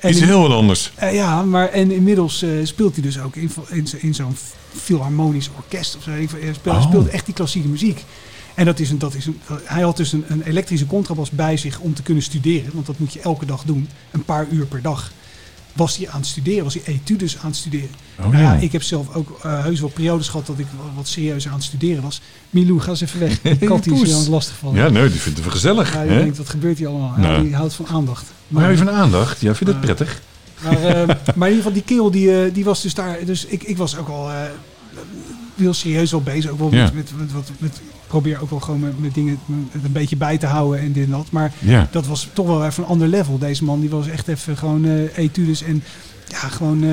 in- 0.00 0.22
heel 0.22 0.40
wat 0.40 0.50
anders. 0.50 0.92
eh, 0.94 1.14
ja, 1.14 1.42
maar 1.42 1.68
en 1.68 1.90
inmiddels 1.90 2.44
speelt 2.62 2.94
hij 2.94 3.02
dus 3.02 3.18
ook 3.20 3.36
in, 3.36 3.50
in, 3.70 3.86
in 3.98 4.14
zo'n 4.14 4.36
filharmonisch 4.80 5.50
orkest 5.56 5.96
of 5.96 6.02
zo. 6.02 6.10
Hij 6.10 6.26
speelt, 6.26 6.62
hij 6.62 6.72
Oh. 6.74 6.82
speelt 6.82 7.08
echt 7.08 7.24
die 7.26 7.34
klassieke 7.34 7.68
muziek. 7.68 8.04
En 8.54 8.64
dat 8.64 8.78
is 8.78 8.90
een, 8.90 8.98
dat 8.98 9.14
is 9.14 9.26
een, 9.26 9.40
hij 9.64 9.82
had 9.82 9.96
dus 9.96 10.12
een, 10.12 10.24
een 10.28 10.42
elektrische 10.42 10.86
contrabas 10.86 11.30
bij 11.30 11.56
zich 11.56 11.78
om 11.78 11.94
te 11.94 12.02
kunnen 12.02 12.22
studeren. 12.22 12.70
Want 12.74 12.86
dat 12.86 12.98
moet 12.98 13.12
je 13.12 13.20
elke 13.20 13.46
dag 13.46 13.62
doen. 13.64 13.88
Een 14.10 14.24
paar 14.24 14.46
uur 14.50 14.66
per 14.66 14.82
dag. 14.82 15.10
Was 15.72 15.96
hij 15.96 16.08
aan 16.08 16.18
het 16.20 16.26
studeren, 16.28 16.64
was 16.64 16.74
hij 16.74 16.82
etudes 16.86 17.38
aan 17.38 17.46
het 17.46 17.56
studeren. 17.56 17.88
Oh, 18.18 18.24
nou 18.26 18.36
ja, 18.42 18.52
ja. 18.52 18.58
ik 18.60 18.72
heb 18.72 18.82
zelf 18.82 19.14
ook 19.14 19.38
eh, 19.42 19.62
heus 19.62 19.80
wel 19.80 19.88
periodes 19.88 20.28
gehad 20.28 20.46
dat 20.46 20.58
ik 20.58 20.66
wat- 20.94 21.08
serieuzer 21.08 21.50
aan 21.50 21.56
het 21.56 21.64
studeren 21.66 22.02
was. 22.02 22.20
Milou, 22.50 22.80
ga 22.80 22.90
eens 22.90 23.00
even 23.00 23.20
weg. 23.20 23.40
Die 23.58 23.68
kat 23.68 23.84
die 23.84 24.02
is 24.02 24.12
het 24.12 24.28
lastig 24.28 24.56
van. 24.56 24.74
Ja, 24.74 24.88
nee, 24.88 25.08
die 25.10 25.20
vindt 25.20 25.38
het 25.38 25.52
gezellig. 25.52 25.92
Ja, 25.94 26.02
je 26.02 26.10
hè? 26.10 26.18
denkt, 26.18 26.36
wat 26.38 26.48
gebeurt 26.48 26.78
hier 26.78 26.88
allemaal? 26.88 27.12
Ja, 27.16 27.20
Nou. 27.20 27.42
die 27.42 27.54
houdt 27.54 27.74
van 27.74 27.86
aandacht. 27.86 28.24
Maar 28.48 28.70
je 28.70 28.76
van 28.76 28.90
aandacht? 28.90 29.40
Ja, 29.40 29.54
vind 29.54 29.58
je 29.70 29.74
het 29.76 29.84
Eh, 29.88 29.94
prettig? 29.94 30.20
Maar, 30.62 30.82
eh, 30.82 31.06
maar 31.34 31.48
in 31.48 31.54
ieder 31.54 31.56
geval, 31.56 31.72
die 31.72 31.82
kerel 31.82 32.10
die, 32.10 32.42
eh, 32.44 32.54
die 32.54 32.64
was 32.64 32.82
dus 32.82 32.94
daar. 32.94 33.24
Dus 33.24 33.44
ik, 33.44 33.62
ik 33.62 33.76
was 33.76 33.96
ook 33.96 34.08
al 34.08 34.30
eh, 34.30 34.36
heel 35.54 35.74
serieus 35.74 36.10
wel 36.10 36.22
bezig. 36.22 36.50
Ook 36.50 36.58
wel 36.58 36.74
Ja. 36.74 36.82
met, 36.94 36.94
met, 36.94 37.32
met, 37.34 37.50
met, 37.58 37.80
probeer 38.06 38.40
ook 38.42 38.50
wel 38.50 38.60
gewoon 38.60 38.80
met, 38.80 39.00
met 39.00 39.14
dingen 39.14 39.38
met 39.72 39.84
een 39.84 39.92
beetje 39.92 40.16
bij 40.16 40.38
te 40.38 40.46
houden 40.46 40.80
en 40.80 40.92
dit 40.92 41.04
en 41.04 41.10
dat. 41.10 41.30
Maar 41.30 41.52
Ja. 41.58 41.88
dat 41.90 42.06
was 42.06 42.28
toch 42.32 42.46
wel 42.46 42.64
even 42.66 42.82
een 42.82 42.88
ander 42.88 43.08
level. 43.08 43.38
Deze 43.38 43.64
man 43.64 43.80
die 43.80 43.90
was 43.90 44.08
echt 44.08 44.28
even 44.28 44.56
gewoon 44.56 44.84
etudes 45.14 45.62
en 45.62 45.82
ja, 46.28 46.38
gewoon 46.38 46.84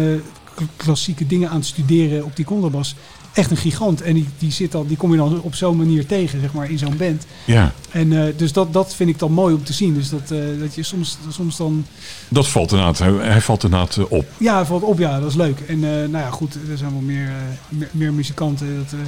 klassieke 0.75 1.27
dingen 1.27 1.49
aan 1.49 1.55
het 1.55 1.65
studeren 1.65 2.23
op 2.25 2.35
die 2.35 2.45
contrabas. 2.45 2.95
Echt 3.33 3.51
een 3.51 3.57
gigant. 3.57 4.01
En 4.01 4.13
die, 4.13 4.27
die, 4.37 4.51
zit 4.51 4.71
dan, 4.71 4.87
die 4.87 4.97
kom 4.97 5.11
je 5.11 5.17
dan 5.17 5.41
op 5.41 5.55
zo'n 5.55 5.77
manier 5.77 6.05
tegen, 6.05 6.39
zeg 6.41 6.53
maar, 6.53 6.69
in 6.69 6.77
zo'n 6.77 6.97
band. 6.97 7.25
ja, 7.45 7.73
En 7.91 8.25
eh, 8.27 8.33
dus 8.37 8.53
dat, 8.53 8.73
dat 8.73 8.95
vind 8.95 9.09
ik 9.09 9.19
dan 9.19 9.31
mooi 9.31 9.55
om 9.55 9.63
te 9.63 9.73
zien. 9.73 9.93
Dus 9.93 10.09
dat, 10.09 10.31
eh, 10.31 10.39
dat 10.59 10.75
je 10.75 10.83
soms, 10.83 11.17
soms 11.29 11.57
dan 11.57 11.85
dat 12.29 12.47
valt 12.47 12.71
inderdaad, 12.71 12.97
hij, 12.99 13.11
hij 13.11 13.41
valt 13.41 13.63
inderdaad 13.63 13.97
eh, 13.97 14.03
op. 14.09 14.25
Ja, 14.37 14.57
het 14.57 14.67
valt 14.67 14.83
op, 14.83 14.99
ja, 14.99 15.19
dat 15.19 15.29
is 15.29 15.35
leuk. 15.35 15.59
En 15.59 15.79
nou 15.79 16.11
ja, 16.11 16.29
goed, 16.29 16.53
er 16.69 16.77
zijn 16.77 16.91
wel 16.91 17.01
meer, 17.01 17.31
meer, 17.69 17.89
meer 17.91 18.13
muzikanten. 18.13 18.75
Dat, 18.77 18.99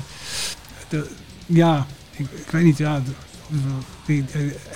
de, 0.89 1.10
ja, 1.45 1.85
ik, 2.11 2.26
ik 2.45 2.52
weet 2.52 2.64
niet, 2.64 2.77
ja. 2.77 3.02
de- 3.06 3.11
die, 4.06 4.26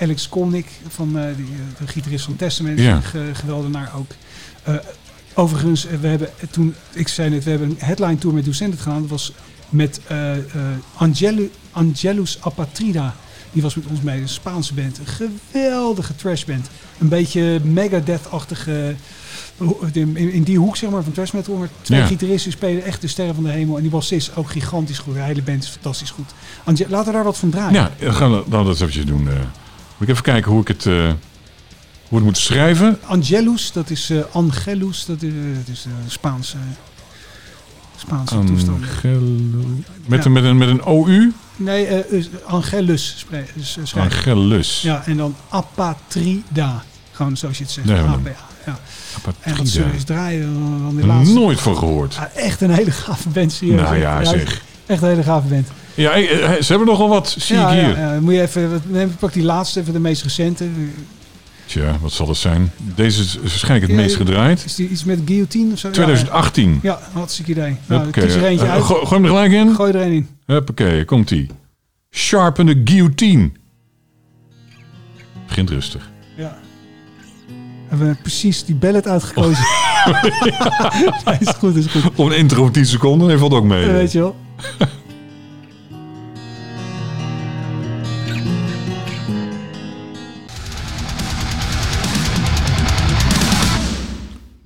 Alex 0.00 0.28
Kolnick, 0.28 0.66
van, 0.88 1.12
die, 1.36 1.46
de 1.78 1.86
gitarist 1.86 2.24
van 2.24 2.36
Testament, 2.36 2.78
Ja. 2.78 3.00
geweldenaar 3.32 3.92
ook. 3.96 4.10
Overigens, 5.34 5.86
eh, 5.86 5.98
we 6.00 6.06
hebben 6.06 6.28
toen, 6.50 6.74
ik 6.92 7.08
zei 7.08 7.30
net, 7.30 7.44
we 7.44 7.50
hebben 7.50 7.68
een 7.68 7.76
headline 7.78 8.18
tour 8.18 8.34
met 8.34 8.44
Ducentet 8.44 8.80
gedaan. 8.80 9.00
Dat 9.00 9.10
was 9.10 9.32
met 9.68 10.00
eh, 10.06 10.36
eh, 10.36 10.42
Angelu, 10.94 11.50
Angelus 11.70 12.38
Apatrida. 12.40 13.14
Die 13.52 13.62
was 13.62 13.74
met 13.74 13.84
ons 13.86 14.00
mee, 14.00 14.20
een 14.20 14.28
Spaanse 14.28 14.74
band. 14.74 14.98
Een 14.98 15.30
geweldige 15.52 16.16
trashband. 16.16 16.70
Een 16.98 17.08
beetje 17.08 17.60
Megadeth-achtige 17.64 18.94
in, 19.92 20.16
in 20.16 20.42
die 20.42 20.58
hoek 20.58 20.76
zeg 20.76 20.90
maar, 20.90 21.02
van 21.02 21.12
thrash 21.12 21.30
metal. 21.30 21.54
Maar 21.56 21.68
twee 21.82 21.98
Ja. 22.00 22.06
gitaristen 22.06 22.52
spelen 22.52 22.84
echt 22.84 23.00
de 23.00 23.06
sterren 23.08 23.34
van 23.34 23.44
de 23.44 23.50
hemel. 23.50 23.76
En 23.76 23.82
die 23.82 23.90
bassist 23.90 24.36
ook 24.36 24.50
gigantisch 24.50 24.98
goed. 24.98 25.14
De 25.14 25.20
hele 25.20 25.42
band 25.42 25.62
is 25.62 25.68
fantastisch 25.68 26.10
goed. 26.10 26.30
Ange- 26.64 26.86
laten 26.88 27.06
we 27.06 27.12
daar 27.12 27.24
wat 27.24 27.38
van 27.38 27.50
draaien. 27.50 27.72
Ja, 27.98 28.12
gaan 28.12 28.30
we 28.32 28.42
dan 28.48 28.64
dat 28.64 28.74
eventjes 28.74 29.04
doen. 29.04 29.22
moet 29.22 29.32
ik 29.98 30.08
even 30.08 30.22
kijken 30.22 30.50
hoe 30.50 30.60
ik 30.60 30.68
het, 30.68 30.86
hoe 32.10 32.18
het 32.18 32.26
moet 32.26 32.38
schrijven. 32.38 32.98
Angelus, 33.06 33.72
dat 33.72 33.90
is 33.90 34.10
eh, 34.10 34.18
Angelus. 34.32 35.04
Dat 35.04 35.22
is, 35.22 35.28
eh, 35.30 35.56
dat 35.58 35.68
is 35.74 35.82
de 35.82 35.88
Spaanse, 36.06 36.56
Spaanse 37.96 38.38
toestand. 38.44 38.82
Angelu- 38.84 39.84
Met, 40.06 40.18
Ja. 40.18 40.24
een, 40.26 40.32
met, 40.32 40.44
een, 40.44 40.56
met 40.56 40.68
een 40.68 40.82
OU? 40.84 41.32
Nee, 41.56 41.88
Angelus 42.46 43.26
schrijven. 43.82 44.00
Angelus. 44.02 44.82
Ja, 44.82 45.02
en 45.06 45.16
dan 45.16 45.34
Apatrida. 45.48 46.84
Gewoon 47.12 47.36
zoals 47.36 47.58
je 47.58 47.62
het 47.64 47.72
zegt. 47.72 47.90
APA. 47.90 48.18
Ja. 48.66 48.66
En 48.66 48.76
Apatrida. 49.16 49.62
dat 49.62 49.72
we 49.88 49.92
eens 49.94 50.04
draaien. 50.04 50.82
Want 50.82 50.96
die 50.96 51.06
laatste, 51.06 51.34
Nooit 51.34 51.60
van 51.60 51.76
gehoord. 51.76 52.16
Ah, 52.18 52.24
echt 52.44 52.60
een 52.60 52.70
hele 52.70 52.90
gave 52.90 53.28
band, 53.28 53.52
serieus. 53.52 53.80
Nou 53.80 53.96
ja, 53.98 54.24
zeg. 54.24 54.62
Echt 54.86 55.02
een 55.02 55.08
hele 55.08 55.22
gave 55.22 55.48
band. 55.48 55.68
Ja, 55.94 56.12
ze 56.62 56.66
hebben 56.68 56.86
nogal 56.86 57.08
wat, 57.08 57.34
zie 57.38 57.56
ja, 57.56 57.70
ik 57.70 57.84
hier. 57.86 57.98
Ja, 57.98 58.20
moet 58.20 58.34
je 58.34 58.40
even, 58.40 58.82
neem- 58.86 59.16
pak 59.18 59.32
die 59.32 59.42
laatste, 59.42 59.80
even 59.80 59.92
de 59.92 59.98
meest 59.98 60.22
recente. 60.22 60.68
Tja, 61.70 61.98
wat 62.00 62.12
zal 62.12 62.28
het 62.28 62.36
zijn? 62.36 62.72
Deze 62.94 63.22
is 63.22 63.36
waarschijnlijk 63.40 63.82
het 63.86 63.90
Ja, 63.96 64.02
meest 64.02 64.18
ja. 64.18 64.24
gedraaid. 64.24 64.64
Is 64.64 64.74
die 64.74 64.88
iets 64.88 65.04
met 65.04 65.18
guillotine 65.24 65.72
of 65.72 65.78
zo? 65.78 65.88
Ja, 65.88 65.94
2018. 65.94 66.78
Ja, 66.82 67.00
hartstikke 67.12 67.50
idee. 67.50 67.76
Nou, 67.86 68.02
Huppakee. 68.02 68.24
kies 68.26 68.34
er 68.34 68.44
eentje 68.44 68.66
Eh, 68.66 68.72
uit. 68.72 68.82
go- 68.82 68.94
Gooi 68.94 69.08
hem 69.14 69.22
er 69.24 69.28
gelijk 69.28 69.52
in. 69.52 69.74
Gooi 69.74 69.92
er 69.92 70.00
een 70.00 70.12
in. 70.12 70.28
Huppakee, 70.46 71.04
komt-ie. 71.04 71.50
Sharpen 72.10 72.66
the 72.66 72.80
guillotine. 72.84 73.50
Begint 75.46 75.70
rustig. 75.70 76.10
Ja. 76.36 76.58
Hebben 77.88 78.08
we 78.08 78.14
precies 78.14 78.64
die 78.64 78.74
ballet 78.74 79.06
uitgekozen. 79.06 79.64
ja, 80.44 81.36
is 81.40 81.48
goed, 81.48 81.76
is 81.76 81.86
goed. 81.86 82.04
Op 82.14 82.18
een 82.30 82.36
intro 82.36 82.62
van 82.62 82.72
10 82.72 82.86
seconden, 82.86 83.28
nee, 83.28 83.38
valt 83.38 83.52
ook 83.52 83.64
mee. 83.64 83.86
Ja, 83.86 83.92
weet 83.92 84.12
je 84.12 84.18
wel. 84.18 84.36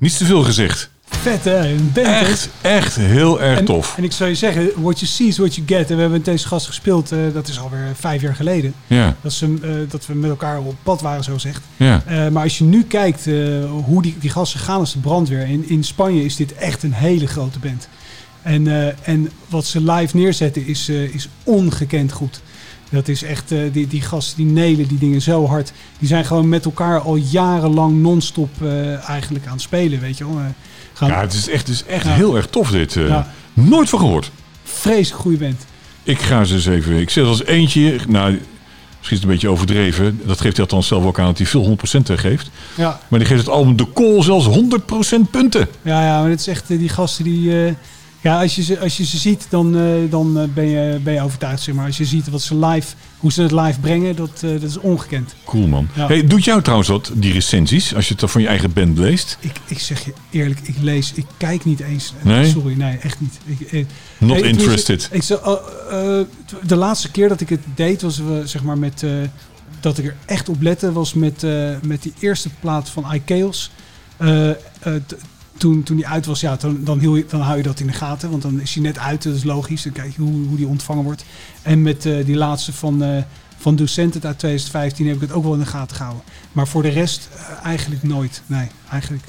Niets 0.04 0.16
te 0.18 0.24
veel 0.24 0.42
gezegd. 0.42 0.90
Vet 1.04 1.44
hè, 1.44 1.68
een 1.68 1.90
band? 1.94 2.06
Echt, 2.06 2.48
echt 2.60 2.96
heel 2.96 3.42
erg 3.42 3.58
En, 3.58 3.64
tof. 3.64 3.94
en 3.96 4.04
ik 4.04 4.12
zou 4.12 4.30
je 4.30 4.36
zeggen, 4.36 4.70
what 4.76 5.00
you 5.00 5.10
see 5.10 5.26
is 5.26 5.38
what 5.38 5.54
you 5.54 5.66
get. 5.66 5.90
En 5.90 5.94
we 5.94 6.00
hebben 6.00 6.10
met 6.10 6.24
deze 6.24 6.46
gast 6.46 6.66
gespeeld, 6.66 7.12
eh, 7.12 7.18
dat 7.32 7.48
is 7.48 7.60
alweer 7.60 7.92
vijf 7.94 8.22
jaar 8.22 8.34
geleden. 8.34 8.74
Ja, 8.86 9.16
Dat, 9.20 9.32
ze, 9.32 9.58
eh, 9.62 9.70
dat 9.88 10.06
we 10.06 10.14
met 10.14 10.30
elkaar 10.30 10.58
op 10.60 10.74
pad 10.82 11.00
waren, 11.00 11.24
zo 11.24 11.38
zegt. 11.38 11.62
ja. 11.76 12.02
Eh, 12.06 12.28
maar 12.28 12.42
als 12.42 12.58
je 12.58 12.64
nu 12.64 12.82
kijkt 12.84 13.24
hoe 13.84 14.02
die, 14.02 14.16
die 14.20 14.30
gasten 14.30 14.60
gaan 14.60 14.78
als 14.78 14.92
de 14.92 14.98
brandweer. 14.98 15.46
In, 15.48 15.68
in 15.68 15.84
Spanje 15.84 16.24
is 16.24 16.36
dit 16.36 16.54
echt 16.54 16.82
een 16.82 16.92
hele 16.92 17.26
grote 17.26 17.58
band. 17.58 17.88
En, 18.42 18.94
en 19.04 19.30
wat 19.48 19.66
ze 19.66 19.80
live 19.92 20.16
neerzetten 20.16 20.66
is, 20.66 20.88
is 20.88 21.28
ongekend 21.44 22.12
goed. 22.12 22.40
Dat 22.94 23.08
is 23.08 23.22
echt, 23.22 23.52
eh, 23.52 23.58
die, 23.72 23.86
die 23.86 24.00
gasten 24.00 24.36
die 24.36 24.46
nelen 24.52 24.88
die 24.88 24.98
dingen 24.98 25.22
zo 25.22 25.46
hard. 25.46 25.72
Die 25.98 26.08
zijn 26.08 26.24
gewoon 26.24 26.48
met 26.48 26.64
elkaar 26.64 27.00
al 27.00 27.16
jarenlang 27.16 28.00
non-stop 28.02 28.50
eh, 28.62 29.08
eigenlijk 29.08 29.46
aan 29.46 29.52
het 29.52 29.60
spelen, 29.62 30.00
weet 30.00 30.18
je 30.18 30.24
wel. 30.26 30.38
Eh, 30.38 30.44
gaan 30.92 31.08
Ja, 31.08 31.20
het 31.20 31.32
is 31.32 31.48
echt, 31.48 31.66
het 31.66 31.74
is 31.76 31.84
echt 31.84 32.04
Ja. 32.04 32.12
heel 32.14 32.36
erg 32.36 32.46
tof 32.46 32.70
dit. 32.70 32.92
Ja. 32.92 33.32
Nooit 33.52 33.88
van 33.88 33.98
gehoord. 33.98 34.30
vreselijk 34.64 35.22
goede 35.22 35.36
band. 35.38 35.64
Ik 36.02 36.18
ga 36.20 36.44
ze 36.44 36.54
eens 36.54 36.66
even... 36.66 37.00
Ik 37.00 37.10
zet 37.10 37.24
als 37.24 37.44
eentje... 37.44 37.98
Nou, 38.08 38.30
misschien 38.30 38.42
is 39.00 39.10
het 39.10 39.22
een 39.22 39.28
beetje 39.28 39.48
overdreven. 39.48 40.20
Dat 40.24 40.40
geeft 40.40 40.56
hij 40.56 40.64
althans 40.64 40.86
zelf 40.86 41.04
ook 41.04 41.18
aan 41.18 41.26
dat 41.26 41.38
hij 41.38 41.46
veel 41.46 41.76
100% 42.10 42.14
geeft. 42.14 42.50
Ja, 42.76 43.00
Maar 43.08 43.18
die 43.18 43.28
geeft 43.28 43.40
het 43.40 43.48
album 43.50 43.76
De 43.76 43.92
Call 43.92 44.22
zelfs 44.22 44.46
100% 44.48 45.30
punten. 45.30 45.68
ja, 45.82 46.04
ja 46.06 46.20
maar 46.20 46.30
het 46.30 46.40
is 46.40 46.46
echt 46.46 46.68
die 46.68 46.88
gasten 46.88 47.24
die... 47.24 47.64
eh, 47.66 47.72
ja, 48.24 48.40
als 48.40 48.54
je 48.54 48.62
ze, 48.62 48.78
als 48.78 48.96
je 48.96 49.04
ze 49.04 49.18
ziet, 49.18 49.46
dan, 49.50 49.76
eh, 49.76 50.10
dan 50.10 50.38
eh, 50.38 50.44
ben, 50.54 50.68
je, 50.68 50.98
ben 51.02 51.14
je 51.14 51.20
overtuigd, 51.22 51.62
zeg 51.62 51.74
maar. 51.74 51.86
Als 51.86 51.96
je 51.98 52.04
ziet 52.04 52.28
wat 52.30 52.42
ze 52.42 52.58
live, 52.58 52.94
hoe 53.18 53.32
ze 53.32 53.42
het 53.42 53.52
live 53.52 53.80
brengen, 53.80 54.16
dat, 54.16 54.30
eh, 54.42 54.50
dat 54.50 54.62
is 54.62 54.78
ongekend. 54.78 55.34
Cool 55.44 55.66
man. 55.66 55.88
Ja. 55.94 56.06
Hey, 56.06 56.26
doet 56.26 56.44
jou 56.44 56.62
trouwens 56.62 56.88
wat, 56.88 57.10
die 57.14 57.32
recensies, 57.32 57.94
als 57.94 58.04
je 58.04 58.10
het 58.10 58.20
dan 58.20 58.28
van 58.28 58.40
je 58.40 58.46
eigen 58.46 58.72
band 58.72 58.98
leest? 58.98 59.36
Ik, 59.40 59.52
ik 59.66 59.78
zeg 59.78 60.04
je 60.04 60.12
eerlijk, 60.30 60.60
ik 60.62 60.74
lees, 60.80 61.12
ik 61.12 61.26
kijk 61.36 61.64
niet 61.64 61.80
eens. 61.80 62.12
Nee? 62.22 62.50
Sorry, 62.50 62.74
nee, 62.74 62.96
echt 62.96 63.20
niet. 63.20 63.38
Ik, 63.44 63.72
eh, 63.72 63.84
Not 64.18 64.42
interested. 64.42 65.08
Ik, 65.12 65.22
eh, 65.22 65.36
eh, 65.90 66.26
de 66.66 66.76
laatste 66.76 67.10
keer 67.10 67.28
dat 67.28 67.40
ik 67.40 67.48
het 67.48 67.62
deed, 67.74 68.02
was 68.02 68.20
zeg 68.44 68.62
maar 68.62 68.78
met, 68.78 69.04
dat 69.80 69.98
ik 69.98 70.04
er 70.04 70.16
echt 70.26 70.48
op 70.48 70.62
lette, 70.62 70.92
was 70.92 71.14
met, 71.14 71.46
met 71.82 72.02
die 72.02 72.12
eerste 72.18 72.48
plaat 72.60 72.90
van 72.90 73.14
iChaos. 73.14 73.70
T- 75.06 75.14
toen, 75.56 75.82
toen 75.82 75.96
die 75.96 76.06
uit 76.06 76.26
was, 76.26 76.40
ja, 76.40 76.56
dan, 76.56 76.84
dan, 76.84 76.98
hiel 76.98 77.16
je, 77.16 77.26
dan 77.28 77.40
hou 77.40 77.56
je 77.56 77.62
dat 77.62 77.80
in 77.80 77.86
de 77.86 77.92
gaten. 77.92 78.30
Want 78.30 78.42
dan 78.42 78.60
is 78.60 78.74
hij 78.74 78.82
net 78.82 78.98
uit, 78.98 79.22
dat 79.22 79.34
is 79.34 79.44
logisch. 79.44 79.82
Dan 79.82 79.92
kijk 79.92 80.14
je 80.16 80.22
hoe, 80.22 80.46
hoe 80.46 80.56
die 80.56 80.66
ontvangen 80.66 81.04
wordt. 81.04 81.24
En 81.62 81.82
met 81.82 82.06
eh, 82.06 82.24
die 82.24 82.36
laatste 82.36 82.72
van, 82.72 83.02
eh 83.02 83.22
van 83.56 83.76
Docent 83.76 84.24
uit 84.24 84.38
2015 84.38 85.06
heb 85.06 85.14
ik 85.14 85.20
het 85.20 85.32
ook 85.32 85.42
wel 85.42 85.52
in 85.52 85.58
de 85.58 85.66
gaten 85.66 85.96
gehouden. 85.96 86.24
Maar 86.52 86.68
voor 86.68 86.82
de 86.82 86.88
rest 86.88 87.28
eh, 87.32 87.66
eigenlijk 87.66 88.02
nooit. 88.02 88.42
Nee, 88.46 88.68
eigenlijk... 88.90 89.28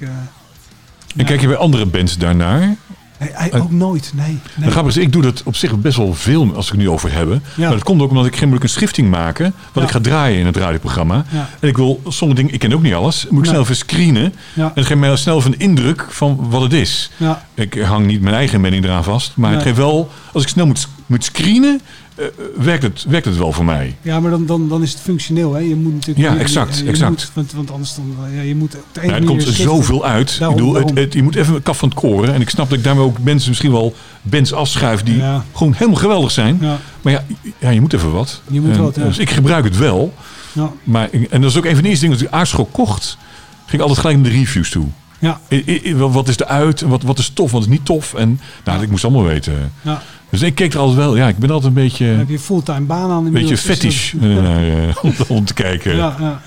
En 1.15 1.25
kijk 1.25 1.41
je 1.41 1.47
bij 1.47 1.55
andere 1.55 1.85
bands 1.85 2.17
daarnaar? 2.17 2.75
Nee, 3.19 3.29
hij- 3.33 3.53
ook 3.53 3.71
nooit. 3.71 4.11
Nee. 4.15 4.39
nee. 4.55 4.71
Grappig 4.71 4.95
is, 4.95 5.01
ik 5.03 5.11
doe 5.11 5.21
dat 5.21 5.41
op 5.45 5.55
zich 5.55 5.77
best 5.79 5.97
wel 5.97 6.13
veel 6.13 6.55
als 6.55 6.65
ik 6.65 6.71
het 6.71 6.81
nu 6.81 6.89
over 6.89 7.13
heb. 7.13 7.27
Ja. 7.29 7.39
Maar 7.57 7.69
dat 7.71 7.83
komt 7.83 8.01
ook 8.01 8.09
omdat 8.09 8.25
ik 8.25 8.35
geen 8.35 8.57
een 8.61 8.69
schifting 8.69 9.09
maken. 9.09 9.43
Wat 9.45 9.73
Ja. 9.73 9.81
ik 9.81 9.89
ga 9.89 9.99
draaien 9.99 10.39
in 10.39 10.45
het 10.45 10.57
radioprogramma. 10.57 11.25
Ja. 11.31 11.49
En 11.59 11.67
ik 11.67 11.77
wil 11.77 12.01
sommige 12.07 12.39
dingen, 12.41 12.53
ik 12.53 12.59
ken 12.59 12.73
ook 12.73 12.81
niet 12.81 12.93
alles. 12.93 13.25
Moet 13.29 13.43
ik 13.43 13.49
snel 13.49 13.61
even 13.61 13.75
screenen. 13.75 14.33
En 14.55 14.71
dat 14.75 14.85
geeft 14.85 14.99
mij 14.99 15.15
snel 15.15 15.41
een 15.45 15.59
indruk 15.59 16.05
van 16.09 16.37
wat 16.49 16.61
het 16.61 16.73
is. 16.73 17.11
Ik 17.53 17.73
hang 17.73 18.05
niet 18.05 18.21
mijn 18.21 18.35
eigen 18.35 18.61
mening 18.61 18.83
eraan 18.83 19.03
vast. 19.03 19.31
Maar 19.35 19.51
het 19.53 19.61
geeft 19.61 19.77
wel, 19.77 20.11
als 20.33 20.43
ik 20.43 20.49
snel 20.49 20.65
moet, 20.65 20.87
moet 21.05 21.23
screenen, 21.23 21.81
eh, 22.15 22.25
werkt, 22.57 22.83
het, 22.83 23.05
werkt 23.07 23.25
het 23.25 23.37
wel 23.37 23.51
voor 23.51 23.65
mij. 23.65 23.95
ja 24.01 24.19
maar 24.19 24.31
dan, 24.31 24.45
dan, 24.45 24.69
dan 24.69 24.81
is 24.83 24.91
het 24.91 24.99
functioneel. 25.01 25.53
Hè? 25.53 25.59
Je 25.59 25.75
moet 25.75 25.93
natuurlijk, 25.93 26.19
Ja, 26.27 26.33
je- 26.33 26.39
exact, 26.39 26.77
je, 26.77 26.85
exact. 26.89 27.09
moet- 27.11 27.31
want, 27.33 27.53
want 27.53 27.71
anders 27.71 27.95
dan, 27.95 28.15
ja, 28.35 28.41
je 28.41 28.55
moet 28.55 28.75
op 28.75 28.83
de 28.91 28.99
ene 29.01 29.09
Ja, 29.09 29.15
er 29.17 29.23
manier 29.23 29.27
komt 29.29 29.41
schiften. 29.55 29.75
zoveel 29.75 30.05
uit. 30.05 30.39
Daarom, 30.39 30.57
ik 30.57 30.63
bedoel, 30.63 30.81
het, 30.87 30.97
het- 30.99 31.13
je 31.13 31.23
moet 31.23 31.35
even 31.35 31.55
een 31.55 31.63
kaf 31.63 31.77
van 31.77 31.89
het 31.89 31.97
koren. 31.97 32.33
En 32.33 32.41
ik 32.41 32.49
snap 32.49 32.69
dat 32.69 32.77
ik 32.77 32.83
daarmee 32.83 33.03
ook 33.03 33.19
mensen 33.23 33.49
misschien 33.49 33.71
wel 33.71 33.93
bands 34.21 34.53
afschuif 34.53 35.03
die 35.03 35.17
Ja. 35.17 35.43
gewoon 35.53 35.73
helemaal 35.73 35.99
geweldig 35.99 36.31
zijn. 36.31 36.57
Ja, 36.61 36.77
Maar 37.01 37.13
ja, 37.13 37.23
ja, 37.59 37.69
je 37.69 37.81
moet 37.81 37.93
even 37.93 38.11
wat. 38.11 38.41
Je 38.47 38.61
moet 38.61 38.75
En, 38.75 38.81
wat. 38.81 38.95
Dus 38.95 39.17
ik 39.17 39.29
gebruik 39.29 39.63
het 39.63 39.77
wel. 39.77 40.13
ja, 40.51 40.71
Maar, 40.83 41.09
en 41.29 41.41
dat 41.41 41.49
is 41.51 41.57
ook 41.57 41.65
een 41.65 41.73
van 41.73 41.83
de 41.83 41.89
eerste 41.89 42.03
dingen 42.05 42.19
dat 42.19 42.27
ik 42.27 42.33
aarschok 42.33 42.71
kocht. 42.73 43.17
Ging 43.65 43.73
ik 43.73 43.79
altijd 43.87 43.99
gelijk 43.99 44.19
naar 44.21 44.31
de 44.31 44.37
reviews 44.37 44.69
toe. 44.69 44.85
ja, 45.19 45.39
I- 45.51 45.63
I- 45.67 45.81
I- 45.89 45.95
wat 45.95 46.27
is 46.27 46.39
er 46.39 46.45
uit? 46.45 46.81
En 46.81 46.87
wat, 46.89 47.03
wat 47.03 47.19
is 47.19 47.29
tof? 47.33 47.51
Wat 47.51 47.61
is 47.61 47.67
niet 47.67 47.85
tof? 47.85 48.13
En 48.13 48.39
nou, 48.63 48.81
ik 48.83 48.89
moest 48.89 49.03
allemaal 49.03 49.23
weten. 49.23 49.71
ja. 49.81 50.01
Dus 50.39 50.47
ik 50.47 50.55
keek 50.55 50.73
er 50.73 50.79
altijd 50.79 50.97
wel. 50.97 51.15
Ja, 51.15 51.27
ik 51.27 51.37
ben 51.37 51.49
altijd 51.49 51.67
een 51.75 51.83
beetje, 51.83 52.07
Dan 52.09 52.17
heb 52.17 52.29
je 52.29 52.39
fulltime 52.39 52.79
baan 52.81 53.09
aan. 53.11 53.25
een 53.25 53.31
beetje 53.31 53.57
fetish 53.57 54.13
eh, 54.21 54.87
eh, 54.89 54.95
om, 55.01 55.13
om 55.27 55.45
te 55.45 55.53
kijken. 55.53 55.95
Ja, 55.95 56.15
ja. 56.19 56.41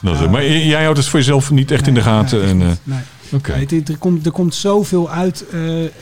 Dat, 0.00 0.18
Ja. 0.18 0.28
Maar 0.30 0.46
jij 0.46 0.82
houdt 0.82 0.98
het 0.98 1.06
voor 1.08 1.18
jezelf 1.18 1.50
niet 1.50 1.70
echt 1.70 1.86
in 1.86 1.94
de 1.94 2.00
gaten. 2.02 2.38
nee, 2.40 2.48
en, 2.48 2.60
eh. 2.62 2.66
Nee. 2.82 2.98
Oké. 3.32 3.52
Nee, 3.56 3.66
het- 3.80 3.88
er, 3.88 3.96
komt, 3.98 4.26
er 4.26 4.32
komt 4.32 4.54
zoveel 4.54 5.10
uit, 5.10 5.44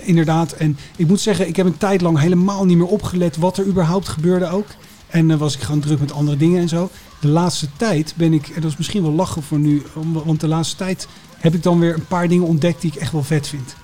inderdaad. 0.03 0.53
En 0.53 0.79
ik 0.97 1.07
moet 1.09 1.21
zeggen, 1.21 1.49
ik 1.49 1.57
heb 1.57 1.67
een 1.67 1.79
tijd 1.79 2.01
lang 2.01 2.19
helemaal 2.19 2.65
niet 2.65 2.77
meer 2.77 2.87
opgelet 2.87 3.37
wat 3.37 3.59
er 3.59 3.67
überhaupt 3.67 4.09
gebeurde 4.09 4.49
ook. 4.51 4.67
En 5.09 5.29
dan 5.29 5.39
was 5.39 5.55
ik 5.55 5.61
gewoon 5.63 5.81
druk 5.81 6.01
met 6.01 6.13
andere 6.13 6.37
dingen 6.37 6.61
en 6.61 6.69
zo. 6.69 6.91
De 7.21 7.29
laatste 7.29 7.67
tijd 7.77 8.13
ben 8.17 8.33
ik, 8.33 8.49
en 8.49 8.61
dat 8.61 8.71
is 8.71 8.77
misschien 8.77 9.03
wel 9.03 9.13
lachen 9.13 9.43
voor 9.43 9.59
nu, 9.59 9.83
om- 9.95 10.23
want 10.25 10.41
de 10.41 10.49
laatste 10.49 10.77
tijd 10.77 11.09
heb 11.39 11.55
ik 11.55 11.63
dan 11.63 11.79
weer 11.79 11.95
een 11.95 12.07
paar 12.07 12.29
dingen 12.29 12.47
ontdekt 12.47 12.81
die 12.81 12.93
ik 12.95 13.01
echt 13.01 13.13
wel 13.13 13.23
vet 13.25 13.49
vind. 13.49 13.75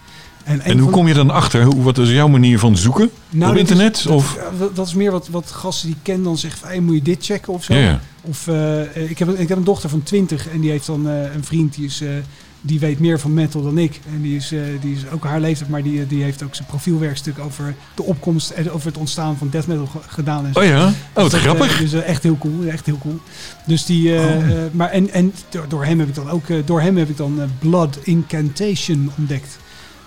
En 0.45 0.79
hoe 0.79 0.91
kom 0.91 1.09
je 1.09 1.15
dan 1.15 1.31
achter? 1.31 1.65
Hoe, 1.65 1.83
wat 1.83 1.99
is 1.99 2.09
jouw 2.11 2.29
manier 2.29 2.59
van 2.59 2.77
zoeken? 2.77 3.11
Nou, 3.31 3.51
Op 3.51 3.57
dat 3.57 3.65
is- 3.67 3.71
internet? 3.71 4.03
dat, 4.05 4.13
of? 4.13 4.39
dat- 4.59 4.77
dat 4.77 4.87
is 4.87 4.95
meer 4.95 5.11
wat, 5.11 5.29
wat 5.29 5.51
gasten 5.51 5.89
die 5.89 5.97
ken 6.03 6.23
dan 6.23 6.39
zeggen 6.39 6.61
van, 6.61 6.69
hey, 6.69 6.81
moet 6.81 6.95
je 6.95 7.03
dit 7.03 7.25
checken 7.25 7.53
of 7.53 7.65
zo. 7.65 7.75
Ja, 7.75 7.81
ja. 7.81 8.01
Of 8.21 8.47
eh, 8.49 9.11
ik, 9.11 9.19
heb, 9.19 9.29
een- 9.29 9.41
ik 9.41 9.49
heb 9.49 9.59
een 9.59 9.65
dochter 9.65 9.89
van 9.89 10.03
20 10.03 10.49
en 10.49 10.61
die 10.61 10.71
heeft 10.71 10.87
dan 10.87 11.09
eh, 11.09 11.35
een 11.35 11.45
vriend 11.45 11.75
die 11.75 11.85
is... 11.85 12.01
eh, 12.01 12.09
die 12.63 12.81
weet 12.81 12.99
meer 13.01 13.21
van 13.21 13.35
metal 13.35 13.63
dan 13.63 13.79
ik. 13.79 14.01
En 14.15 14.23
die 14.23 14.37
is, 14.37 14.53
eh, 14.53 14.61
die 14.81 14.95
is 14.95 15.01
ook 15.13 15.25
haar 15.25 15.41
leeftijd, 15.41 15.71
maar 15.71 15.83
die, 15.83 16.07
die 16.07 16.23
heeft 16.23 16.43
ook 16.43 16.55
zijn 16.55 16.69
profielwerkstuk 16.69 17.39
over 17.39 17.75
de 17.95 18.03
opkomst 18.03 18.51
en 18.51 18.71
over 18.71 18.87
het 18.87 18.97
ontstaan 18.97 19.37
van 19.37 19.49
death 19.51 19.67
metal 19.67 19.87
ge- 19.87 19.99
gedaan. 20.07 20.47
En 20.47 20.53
zo. 20.53 20.59
Oh 20.59 20.65
ja? 20.65 20.87
Oh, 20.87 20.93
wat 21.13 21.23
Dus 21.23 21.31
dat, 21.33 21.41
grappig. 21.41 21.73
eh, 21.73 21.79
dus 21.79 21.93
eh, 21.93 22.09
echt 22.09 22.23
heel 22.23 22.39
cool, 22.39 22.65
echt 22.65 22.87
heel 22.87 22.99
cool. 22.99 23.19
Dus 23.67 23.85
die, 23.87 24.17
eh, 24.17 24.25
Oh. 24.25 24.51
eh, 24.51 24.57
maar 24.73 24.91
en, 24.91 25.11
en 25.13 25.33
door, 25.49 25.65
door 25.69 25.85
hem 25.85 25.99
heb 25.99 26.09
ik 26.09 26.15
dan 26.15 26.31
ook, 26.31 26.49
eh, 26.49 26.57
door 26.65 26.81
hem 26.81 26.97
heb 26.97 27.09
ik 27.09 27.17
dan 27.17 27.41
eh, 27.41 27.47
Blood 27.59 27.99
Incantation 28.03 29.11
ontdekt. 29.19 29.59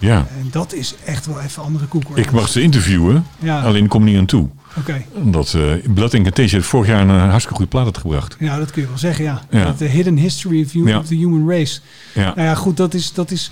Ja. 0.04 0.18
En 0.40 0.48
dat 0.52 0.74
is 0.74 0.96
echt 1.06 1.26
wel 1.26 1.42
even 1.42 1.64
andere 1.64 1.86
koek 1.86 2.04
hoor. 2.08 2.18
Ik 2.18 2.32
mag 2.32 2.48
ze 2.50 2.62
interviewen, 2.62 3.26
Ja, 3.40 3.62
alleen 3.62 3.88
kom 3.88 4.04
niet 4.04 4.18
aan 4.18 4.26
toe. 4.26 4.50
oké. 4.78 5.06
Omdat 5.14 5.54
uh, 5.56 5.74
Blood 5.94 6.14
Incantation 6.14 6.56
heeft 6.60 6.68
vorig 6.72 6.88
jaar 6.88 7.02
een 7.02 7.10
eh, 7.10 7.22
hartstikke 7.22 7.54
goede 7.56 7.70
plaat 7.70 7.86
uitgebracht. 7.86 8.36
Ja, 8.40 8.58
dat 8.58 8.72
kun 8.72 8.82
je 8.82 8.88
wel 8.88 8.98
zeggen, 8.98 9.24
ja. 9.24 9.42
Ja. 9.50 9.74
The 9.74 9.86
Hidden 9.86 10.18
History 10.18 10.64
of, 10.64 10.72
hu- 10.72 10.88
Ja. 10.88 10.98
of 11.00 11.06
the 11.06 11.16
Human 11.16 11.50
Race. 11.50 11.80
Ja. 12.14 12.34
Nou 12.36 12.48
ja, 12.48 12.56
goed, 12.56 12.78
dat 12.78 12.94
is, 12.94 13.14
dat 13.14 13.32
is 13.32 13.52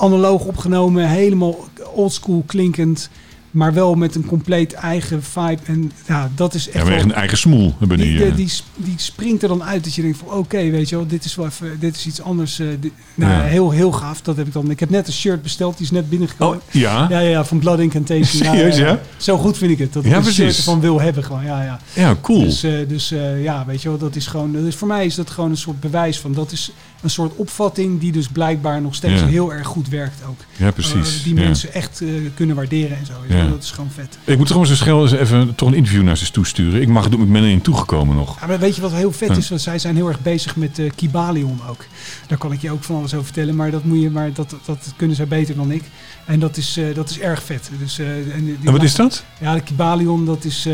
analoog 0.00 0.44
opgenomen, 0.44 1.08
helemaal 1.08 1.68
oldschool 1.94 2.42
klinkend, 2.46 3.10
maar 3.50 3.72
wel 3.74 3.94
met 3.94 4.14
een 4.14 4.26
compleet 4.26 4.72
eigen 4.72 5.22
vibe. 5.22 5.58
En 5.64 5.92
ja, 6.06 6.30
dat 6.34 6.54
is 6.54 6.68
echt. 6.70 6.86
Ja, 6.86 6.90
wel- 6.92 7.00
een 7.00 7.12
eigen 7.12 7.38
smoel 7.38 7.74
hebben 7.78 7.98
die, 7.98 8.16
die. 8.16 8.24
die, 8.26 8.34
die, 8.34 8.50
die 8.76 8.94
springt 8.96 9.42
er 9.42 9.48
dan 9.48 9.62
uit 9.62 9.84
dat 9.84 9.94
je 9.94 10.02
denkt 10.02 10.18
van 10.18 10.30
oké, 10.38 10.70
weet 10.70 10.88
je 10.88 10.96
wel, 10.96 11.06
dit 11.06 11.24
is 11.24 11.34
wel 11.34 11.46
even, 11.46 11.76
dit 11.80 11.96
is 11.96 12.06
iets 12.06 12.22
anders. 12.22 12.58
eh, 12.58 12.66
dit- 12.80 12.92
nou, 13.14 13.32
Ja. 13.32 13.40
heel, 13.40 13.70
heel 13.70 13.92
gaaf. 13.92 14.20
Dat 14.22 14.36
heb 14.36 14.46
ik 14.46 14.52
dan. 14.52 14.70
Ik 14.70 14.80
heb 14.80 14.90
net 14.90 15.06
een 15.06 15.12
shirt 15.12 15.42
besteld, 15.42 15.76
die 15.76 15.86
is 15.86 15.92
net 15.92 16.08
binnengekomen. 16.08 16.56
Oh, 16.58 16.62
ja? 16.70 17.06
Ja, 17.08 17.18
ja, 17.18 17.28
ja, 17.28 17.44
van 17.44 17.58
Blood 17.58 17.78
Incantation. 17.78 18.42
Ja, 18.42 18.52
Serieus, 18.52 18.76
ja? 18.76 19.00
Zo 19.16 19.38
goed 19.38 19.58
vind 19.58 19.70
ik 19.70 19.78
het. 19.78 19.92
Dat 19.92 20.04
ik 20.04 20.10
Ja, 20.10 20.16
een 20.16 20.24
shirt 20.24 20.56
ervan 20.56 20.80
wil 20.80 21.00
hebben 21.00 21.24
gewoon. 21.24 21.44
Ja, 21.44 21.62
ja. 21.62 21.80
Ja, 21.94 22.16
cool. 22.20 22.40
Dus, 22.40 22.62
eh, 22.62 22.72
dus 22.88 23.10
eh, 23.10 23.42
ja, 23.42 23.64
weet 23.66 23.82
je 23.82 23.88
wel, 23.88 23.98
dat 23.98 24.16
is 24.16 24.26
gewoon. 24.26 24.52
Dus 24.52 24.74
voor 24.74 24.88
mij 24.88 25.04
is 25.06 25.14
dat 25.14 25.30
gewoon 25.30 25.50
een 25.50 25.56
soort 25.56 25.80
bewijs 25.80 26.18
van. 26.18 26.32
Dat 26.32 26.52
is 26.52 26.70
een 27.00 27.10
soort 27.10 27.34
opvatting 27.36 28.00
die 28.00 28.12
dus 28.12 28.28
blijkbaar 28.28 28.80
nog 28.80 28.94
steeds 28.94 29.20
Ja. 29.20 29.26
heel 29.26 29.52
erg 29.52 29.66
goed 29.66 29.88
werkt 29.88 30.22
ook. 30.28 30.38
ja, 30.56 30.70
precies. 30.70 31.18
Eh, 31.18 31.24
die 31.24 31.34
ja. 31.34 31.40
mensen 31.42 31.72
echt 31.74 32.00
eh, 32.00 32.08
kunnen 32.34 32.56
waarderen 32.56 32.96
en 32.98 33.06
zo. 33.06 33.12
Ja. 33.28 33.36
Ja. 33.36 33.48
Dat 33.48 33.62
is 33.62 33.70
gewoon 33.70 33.90
vet. 33.94 34.18
Ik 34.24 34.36
moet 34.36 34.46
trouwens 34.46 34.72
eens 34.72 34.80
snel 34.82 35.02
eens 35.02 35.12
even 35.12 35.54
toch 35.54 35.68
een 35.68 35.74
interview 35.74 36.02
naar 36.02 36.16
ze 36.16 36.30
toesturen. 36.30 36.80
Ik 36.80 36.88
mag 36.88 37.02
het 37.02 37.12
doen, 37.12 37.22
ik 37.22 37.32
ben 37.32 37.42
erin 37.42 37.60
toegekomen 37.62 38.16
nog. 38.16 38.40
Ja, 38.40 38.46
maar 38.46 38.58
weet 38.58 38.74
je 38.76 38.80
wat 38.82 38.92
heel 38.92 39.12
vet 39.12 39.36
is? 39.36 39.48
Want 39.48 39.60
zij 39.60 39.78
zijn 39.78 39.96
heel 39.96 40.08
erg 40.08 40.20
bezig 40.22 40.56
met 40.56 40.78
eh 40.78 40.90
Kibalion 40.94 41.60
ook. 41.68 41.84
Daar 42.26 42.38
kan 42.38 42.52
ik 42.52 42.60
je 42.60 42.70
ook 42.70 42.84
van 42.84 42.96
alles 42.96 43.12
over 43.14 43.24
vertellen. 43.24 43.56
Maar 43.56 43.70
dat, 43.70 43.84
moet 43.84 44.00
je, 44.02 44.10
maar 44.10 44.32
dat, 44.32 44.54
dat 44.64 44.92
kunnen 44.96 45.16
zij 45.16 45.26
beter 45.28 45.56
dan 45.56 45.70
ik. 45.70 45.82
En 46.24 46.40
dat 46.40 46.56
is, 46.56 46.78
dat 46.94 47.10
is 47.10 47.18
erg 47.18 47.42
vet. 47.42 47.70
Dus, 47.78 47.98
en, 47.98 48.44
die- 48.44 48.56
En 48.64 48.72
wat 48.72 48.82
is 48.82 48.94
dat? 48.94 49.24
Ja, 49.40 49.54
de 49.54 49.60
Kibalion, 49.60 50.24
dat 50.26 50.44
is... 50.44 50.68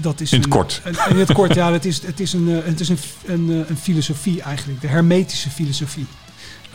dat 0.00 0.20
is 0.20 0.32
In 0.32 0.36
het 0.36 0.46
een- 0.46 0.52
kort. 0.52 0.80
een- 0.84 0.96
in 1.10 1.16
het 1.18 1.32
kort, 1.32 1.54
ja. 1.54 1.72
Het 1.72 1.84
is, 1.84 2.02
het 2.02 2.20
is, 2.20 2.32
een, 2.32 2.48
eh, 2.48 2.64
het 2.64 2.80
is 2.80 2.88
een, 2.88 2.98
een, 3.26 3.50
eh, 3.50 3.68
een 3.70 3.76
filosofie 3.76 4.42
eigenlijk. 4.42 4.80
De 4.80 4.86
hermetische 4.88 5.50
filosofie. 5.50 6.06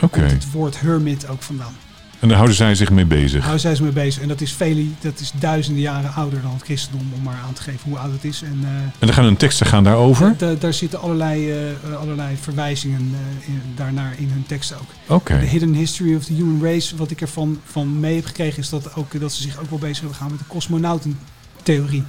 Oké. 0.00 0.20
Het 0.20 0.50
woord 0.52 0.80
hermit 0.80 1.28
ook 1.28 1.42
vandaan. 1.42 1.76
En 2.20 2.28
daar 2.28 2.36
houden 2.36 2.56
zij 2.56 2.74
zich 2.74 2.90
mee 2.90 3.04
bezig. 3.04 3.46
Daar 3.46 3.58
zijn 3.58 3.76
ze 3.76 3.82
mee 3.82 3.92
bezig. 3.92 4.22
En 4.22 4.28
dat 4.28 4.40
is, 4.40 4.52
vele, 4.52 4.84
dat 5.00 5.20
is 5.20 5.32
duizenden 5.38 5.82
jaren 5.82 6.12
ouder 6.14 6.42
dan 6.42 6.52
het 6.52 6.62
christendom. 6.62 7.12
Om 7.14 7.22
maar 7.22 7.38
aan 7.46 7.52
te 7.52 7.62
geven 7.62 7.80
hoe 7.84 7.98
oud 7.98 8.12
het 8.12 8.24
is. 8.24 8.42
En 8.42 8.58
eh, 8.62 8.68
En 8.70 8.92
dan 8.98 9.12
gaan 9.12 9.24
hun 9.24 9.36
teksten 9.36 9.66
gaan 9.66 9.84
daarover? 9.84 10.34
da- 10.38 10.54
daar 10.54 10.74
zitten 10.74 11.00
allerlei, 11.00 11.52
allerlei 12.00 12.36
verwijzingen 12.40 13.14
in, 13.46 13.62
daarnaar 13.74 14.14
in 14.18 14.28
hun 14.30 14.44
teksten 14.46 14.76
ook. 14.76 14.90
Oké. 15.16 15.38
De 15.40 15.46
Hidden 15.46 15.74
History 15.74 16.14
of 16.16 16.24
the 16.24 16.32
Human 16.32 16.62
Race, 16.64 16.96
wat 16.96 17.10
ik 17.10 17.20
ervan 17.20 17.60
van 17.64 18.00
mee 18.00 18.14
heb 18.16 18.24
gekregen, 18.26 18.58
is 18.58 18.68
dat, 18.68 18.94
ook, 18.96 19.20
dat 19.20 19.32
ze 19.32 19.42
zich 19.42 19.58
ook 19.60 19.70
wel 19.70 19.78
bezig 19.78 20.00
willen 20.00 20.16
gaan 20.16 20.30
met 20.30 20.38
de 20.38 20.44
cosmonautentheorie. 20.48 22.04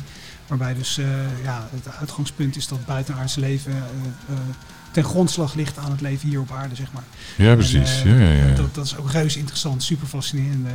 Waarbij 0.51 0.73
dus 0.73 0.97
eh, 0.97 1.05
ja, 1.43 1.67
het 1.71 1.95
uitgangspunt 1.99 2.55
is 2.55 2.67
dat 2.67 2.85
buitenaardse 2.85 3.39
leven 3.39 3.71
eh, 3.71 4.35
eh, 4.35 4.39
ten 4.91 5.03
grondslag 5.03 5.53
ligt 5.53 5.77
aan 5.77 5.91
het 5.91 6.01
leven 6.01 6.29
hier 6.29 6.39
op 6.39 6.51
aarde, 6.51 6.75
zeg 6.75 6.87
maar. 6.91 7.03
Ja, 7.37 7.53
precies. 7.53 8.01
En, 8.01 8.09
ja, 8.09 8.29
ja, 8.29 8.47
ja. 8.47 8.55
Dat, 8.55 8.75
dat 8.75 8.85
is 8.85 8.97
ook 8.97 9.11
reuze 9.11 9.39
interessant, 9.39 9.83
super 9.83 10.07
fascinerende 10.07 10.69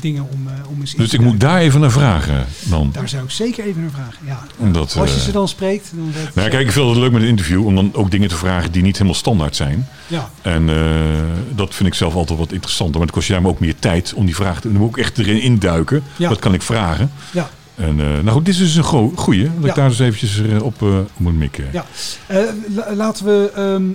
dingen 0.00 0.22
om, 0.22 0.46
eh, 0.46 0.70
om 0.70 0.80
eens 0.80 0.94
in 0.94 0.98
Dus 0.98 1.12
ik 1.12 1.20
moet 1.20 1.40
daar 1.40 1.58
even 1.58 1.80
naar 1.80 1.90
vragen 1.90 2.46
dan. 2.62 2.90
Daar 2.92 3.08
zou 3.08 3.24
ik 3.24 3.30
zeker 3.30 3.64
even 3.64 3.80
naar 3.80 3.90
vragen, 3.90 4.26
ja. 4.26 4.42
Omdat, 4.56 4.96
Als 4.96 5.14
je 5.14 5.20
ze 5.20 5.32
dan 5.32 5.48
spreekt, 5.48 5.90
dan 5.94 6.10
Nou 6.10 6.26
ja, 6.34 6.48
kijk, 6.48 6.66
ik 6.66 6.72
vind 6.72 6.88
het 6.88 6.96
leuk 6.96 7.12
met 7.12 7.22
een 7.22 7.28
interview 7.28 7.66
om 7.66 7.74
dan 7.74 7.94
ook 7.94 8.10
dingen 8.10 8.28
te 8.28 8.36
vragen 8.36 8.72
die 8.72 8.82
niet 8.82 8.94
helemaal 8.94 9.14
standaard 9.14 9.56
zijn. 9.56 9.88
ja. 10.06 10.30
En 10.42 10.66
dat 11.54 11.74
vind 11.74 11.88
ik 11.88 11.94
zelf 11.94 12.14
altijd 12.14 12.38
wat 12.38 12.52
interessanter. 12.52 12.96
Maar 12.96 13.06
het 13.06 13.16
kost 13.16 13.28
jij 13.28 13.40
me 13.40 13.48
ook 13.48 13.60
meer 13.60 13.78
tijd 13.78 14.12
om 14.14 14.26
die 14.26 14.34
vraag 14.34 14.54
te 14.54 14.62
doen. 14.62 14.72
Dan 14.72 14.82
moet 14.82 14.96
ik 14.96 15.04
echt 15.04 15.18
erin 15.18 15.40
induiken. 15.40 16.02
Ja. 16.16 16.28
Dat 16.28 16.38
kan 16.38 16.54
ik 16.54 16.62
vragen. 16.62 17.10
Ja. 17.30 17.50
En, 17.78 18.00
eh, 18.00 18.06
nou 18.06 18.28
goed, 18.30 18.44
dit 18.44 18.54
is 18.54 18.60
dus 18.60 18.74
een 18.76 18.84
go- 18.84 19.12
goeie. 19.14 19.42
Dat 19.44 19.52
Ja. 19.62 19.68
ik 19.68 19.74
daar 19.74 19.88
dus 19.88 19.98
eventjes 19.98 20.42
eh, 20.42 20.62
op 20.62 20.82
eh, 20.82 20.88
moet 21.16 21.34
mikken. 21.34 21.64
Ja. 21.72 21.84
La- 22.74 22.94
laten 22.94 23.24
we. 23.24 23.94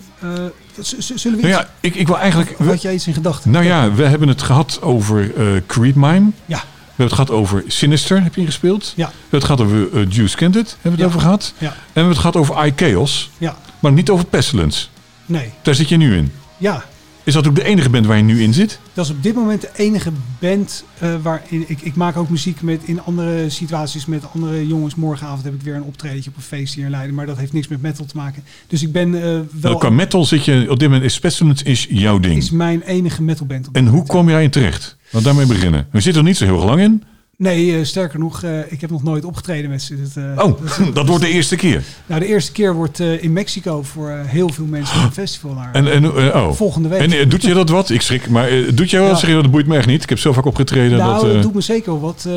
z- 0.82 0.94
zullen 1.16 1.38
we 1.42 1.48
Nou 1.48 1.54
ja, 1.62 1.70
ik, 1.80 1.96
ik 1.96 2.08
wil 2.08 2.18
eigenlijk... 2.20 2.58
Had 2.58 2.82
jij 2.82 2.94
iets 2.94 3.08
in 3.08 3.14
gedachten? 3.14 3.52
Nou 3.52 3.66
ja, 3.66 3.92
we 3.94 4.04
hebben 4.04 4.28
het 4.28 4.42
gehad 4.42 4.82
over 4.82 5.32
Creed 5.68 5.96
Mime. 5.96 6.32
Ja. 6.46 6.58
We 6.96 7.00
hebben 7.04 7.18
het 7.18 7.28
gehad 7.30 7.42
over 7.42 7.64
Sinister, 7.68 8.24
heb 8.24 8.36
je 8.36 8.46
gespeeld. 8.46 8.94
Ja. 8.96 9.06
We 9.08 9.12
hebben 9.22 9.40
het 9.40 9.44
gehad 9.44 9.62
over 9.62 9.88
uh, 10.02 10.12
Juice 10.12 10.38
Candid, 10.38 10.78
hebben 10.82 10.82
we 10.82 10.90
het 10.90 11.00
Ja. 11.00 11.06
over 11.06 11.20
gehad. 11.20 11.54
Ja. 11.58 11.68
En 11.68 11.74
we 11.74 11.80
hebben 11.94 12.12
het 12.12 12.22
gehad 12.22 12.36
over 12.36 12.66
iChaos, 12.66 13.30
Ja. 13.38 13.56
maar 13.80 13.92
niet 13.92 14.10
over 14.10 14.26
Pestilence. 14.26 14.88
Nee. 15.26 15.50
Daar 15.62 15.76
zit 15.76 15.90
je 15.90 15.98
nu 15.98 16.16
in. 16.18 16.32
Ja. 16.58 16.84
Is 17.24 17.34
dat 17.34 17.48
ook 17.48 17.56
de 17.56 17.64
enige 17.64 17.90
band 17.90 18.06
waar 18.06 18.18
je 18.18 18.24
nu 18.24 18.42
in 18.42 18.54
zit? 18.54 18.80
Dat 18.94 19.06
is 19.06 19.12
op 19.12 19.24
dit 19.24 19.36
moment 19.36 19.62
de 19.62 19.70
enige 19.76 20.12
band 20.40 20.84
uh, 21.04 21.16
waarin 21.22 21.64
ik, 21.68 21.82
ik 21.82 21.96
maak 21.96 22.18
ook 22.18 22.30
muziek 22.30 22.62
met 22.62 22.82
in 22.86 23.02
andere 23.02 23.50
situaties 23.50 24.06
met 24.06 24.24
andere 24.34 24.68
jongens. 24.68 24.96
Morgenavond 24.96 25.44
heb 25.44 25.54
ik 25.54 25.62
weer 25.62 25.76
een 25.76 25.84
optredentje 25.84 26.30
op 26.30 26.36
een 26.36 26.42
feest 26.42 26.74
hier 26.74 26.86
in 26.86 26.92
Leiden, 26.92 27.16
maar 27.16 27.26
dat 27.26 27.38
heeft 27.38 27.54
niks 27.54 27.68
met 27.68 27.82
metal 27.82 28.06
te 28.06 28.18
maken. 28.18 28.44
Dus 28.68 28.82
ik 28.82 28.92
ben 28.92 29.08
uh, 29.08 29.22
wel. 29.22 29.46
Nou, 29.62 29.78
qua 29.78 29.90
metal 29.90 30.26
zit 30.26 30.46
je 30.46 30.66
op 30.70 30.80
dit 30.80 30.88
moment 30.88 31.06
is 31.06 31.20
Pestilence 31.20 31.64
is 31.64 31.88
jouw 31.90 32.20
ding. 32.20 32.38
Is 32.38 32.52
mijn 32.52 32.82
enige 32.82 33.22
metalband. 33.22 33.70
En 33.72 33.88
hoe 33.88 34.06
kom 34.06 34.30
jij 34.30 34.44
in 34.44 34.50
terecht? 34.50 34.98
Laat 35.10 35.24
daarmee 35.24 35.46
beginnen. 35.46 35.88
We 35.92 36.02
zitten 36.02 36.22
er 36.22 36.28
niet 36.28 36.38
zo 36.38 36.46
heel 36.46 36.66
lang 36.66 36.82
in. 36.82 37.04
Nee, 37.38 37.66
uh, 37.66 37.86
sterker 37.86 38.20
nog, 38.20 38.44
uh, 38.44 38.72
ik 38.72 38.82
heb 38.82 38.90
nog 38.90 39.04
nooit 39.04 39.26
opgetreden 39.26 39.70
met 39.70 39.82
ze. 39.82 40.02
Dat, 40.02 40.24
uh, 40.24 40.46
oh, 40.46 40.62
dat, 40.62 40.80
dat, 40.96 41.08
wordt 41.08 41.24
de 41.24 41.30
eerste 41.30 41.56
keer? 41.56 41.84
Nou, 42.06 42.20
de 42.20 42.28
eerste 42.28 42.52
keer 42.52 42.74
wordt 42.74 43.00
in 43.00 43.34
Mexico 43.34 43.84
voor 43.84 44.10
heel 44.10 44.50
veel 44.50 44.66
mensen 44.66 45.02
een 45.02 45.12
festival. 45.24 45.54
Naar, 45.54 45.74
en, 45.74 45.92
en, 45.92 46.06
oh. 46.36 46.52
Volgende 46.52 46.90
week. 46.90 47.12
En 47.12 47.30
doet 47.30 47.42
je 47.42 47.54
dat 47.54 47.70
wat? 47.70 47.90
Ik 47.90 48.02
schrik, 48.02 48.30
maar 48.30 48.50
doet 48.74 48.90
jij 48.90 49.02
wel? 49.02 49.10
Ja. 49.10 49.28
Je, 49.28 49.34
dat 49.34 49.52
boeit 49.52 49.68
me 49.68 49.78
echt 49.78 49.88
niet. 49.88 50.04
Ik 50.04 50.10
heb 50.10 50.20
zo 50.20 50.34
vaak 50.34 50.46
opgetreden. 50.46 50.98
Nou, 50.98 51.26
dat, 51.26 51.34
het 51.34 51.42
doet 51.42 51.54
me 51.54 51.62
zeker 51.62 51.92
wel 51.92 52.02
wat. 52.02 52.28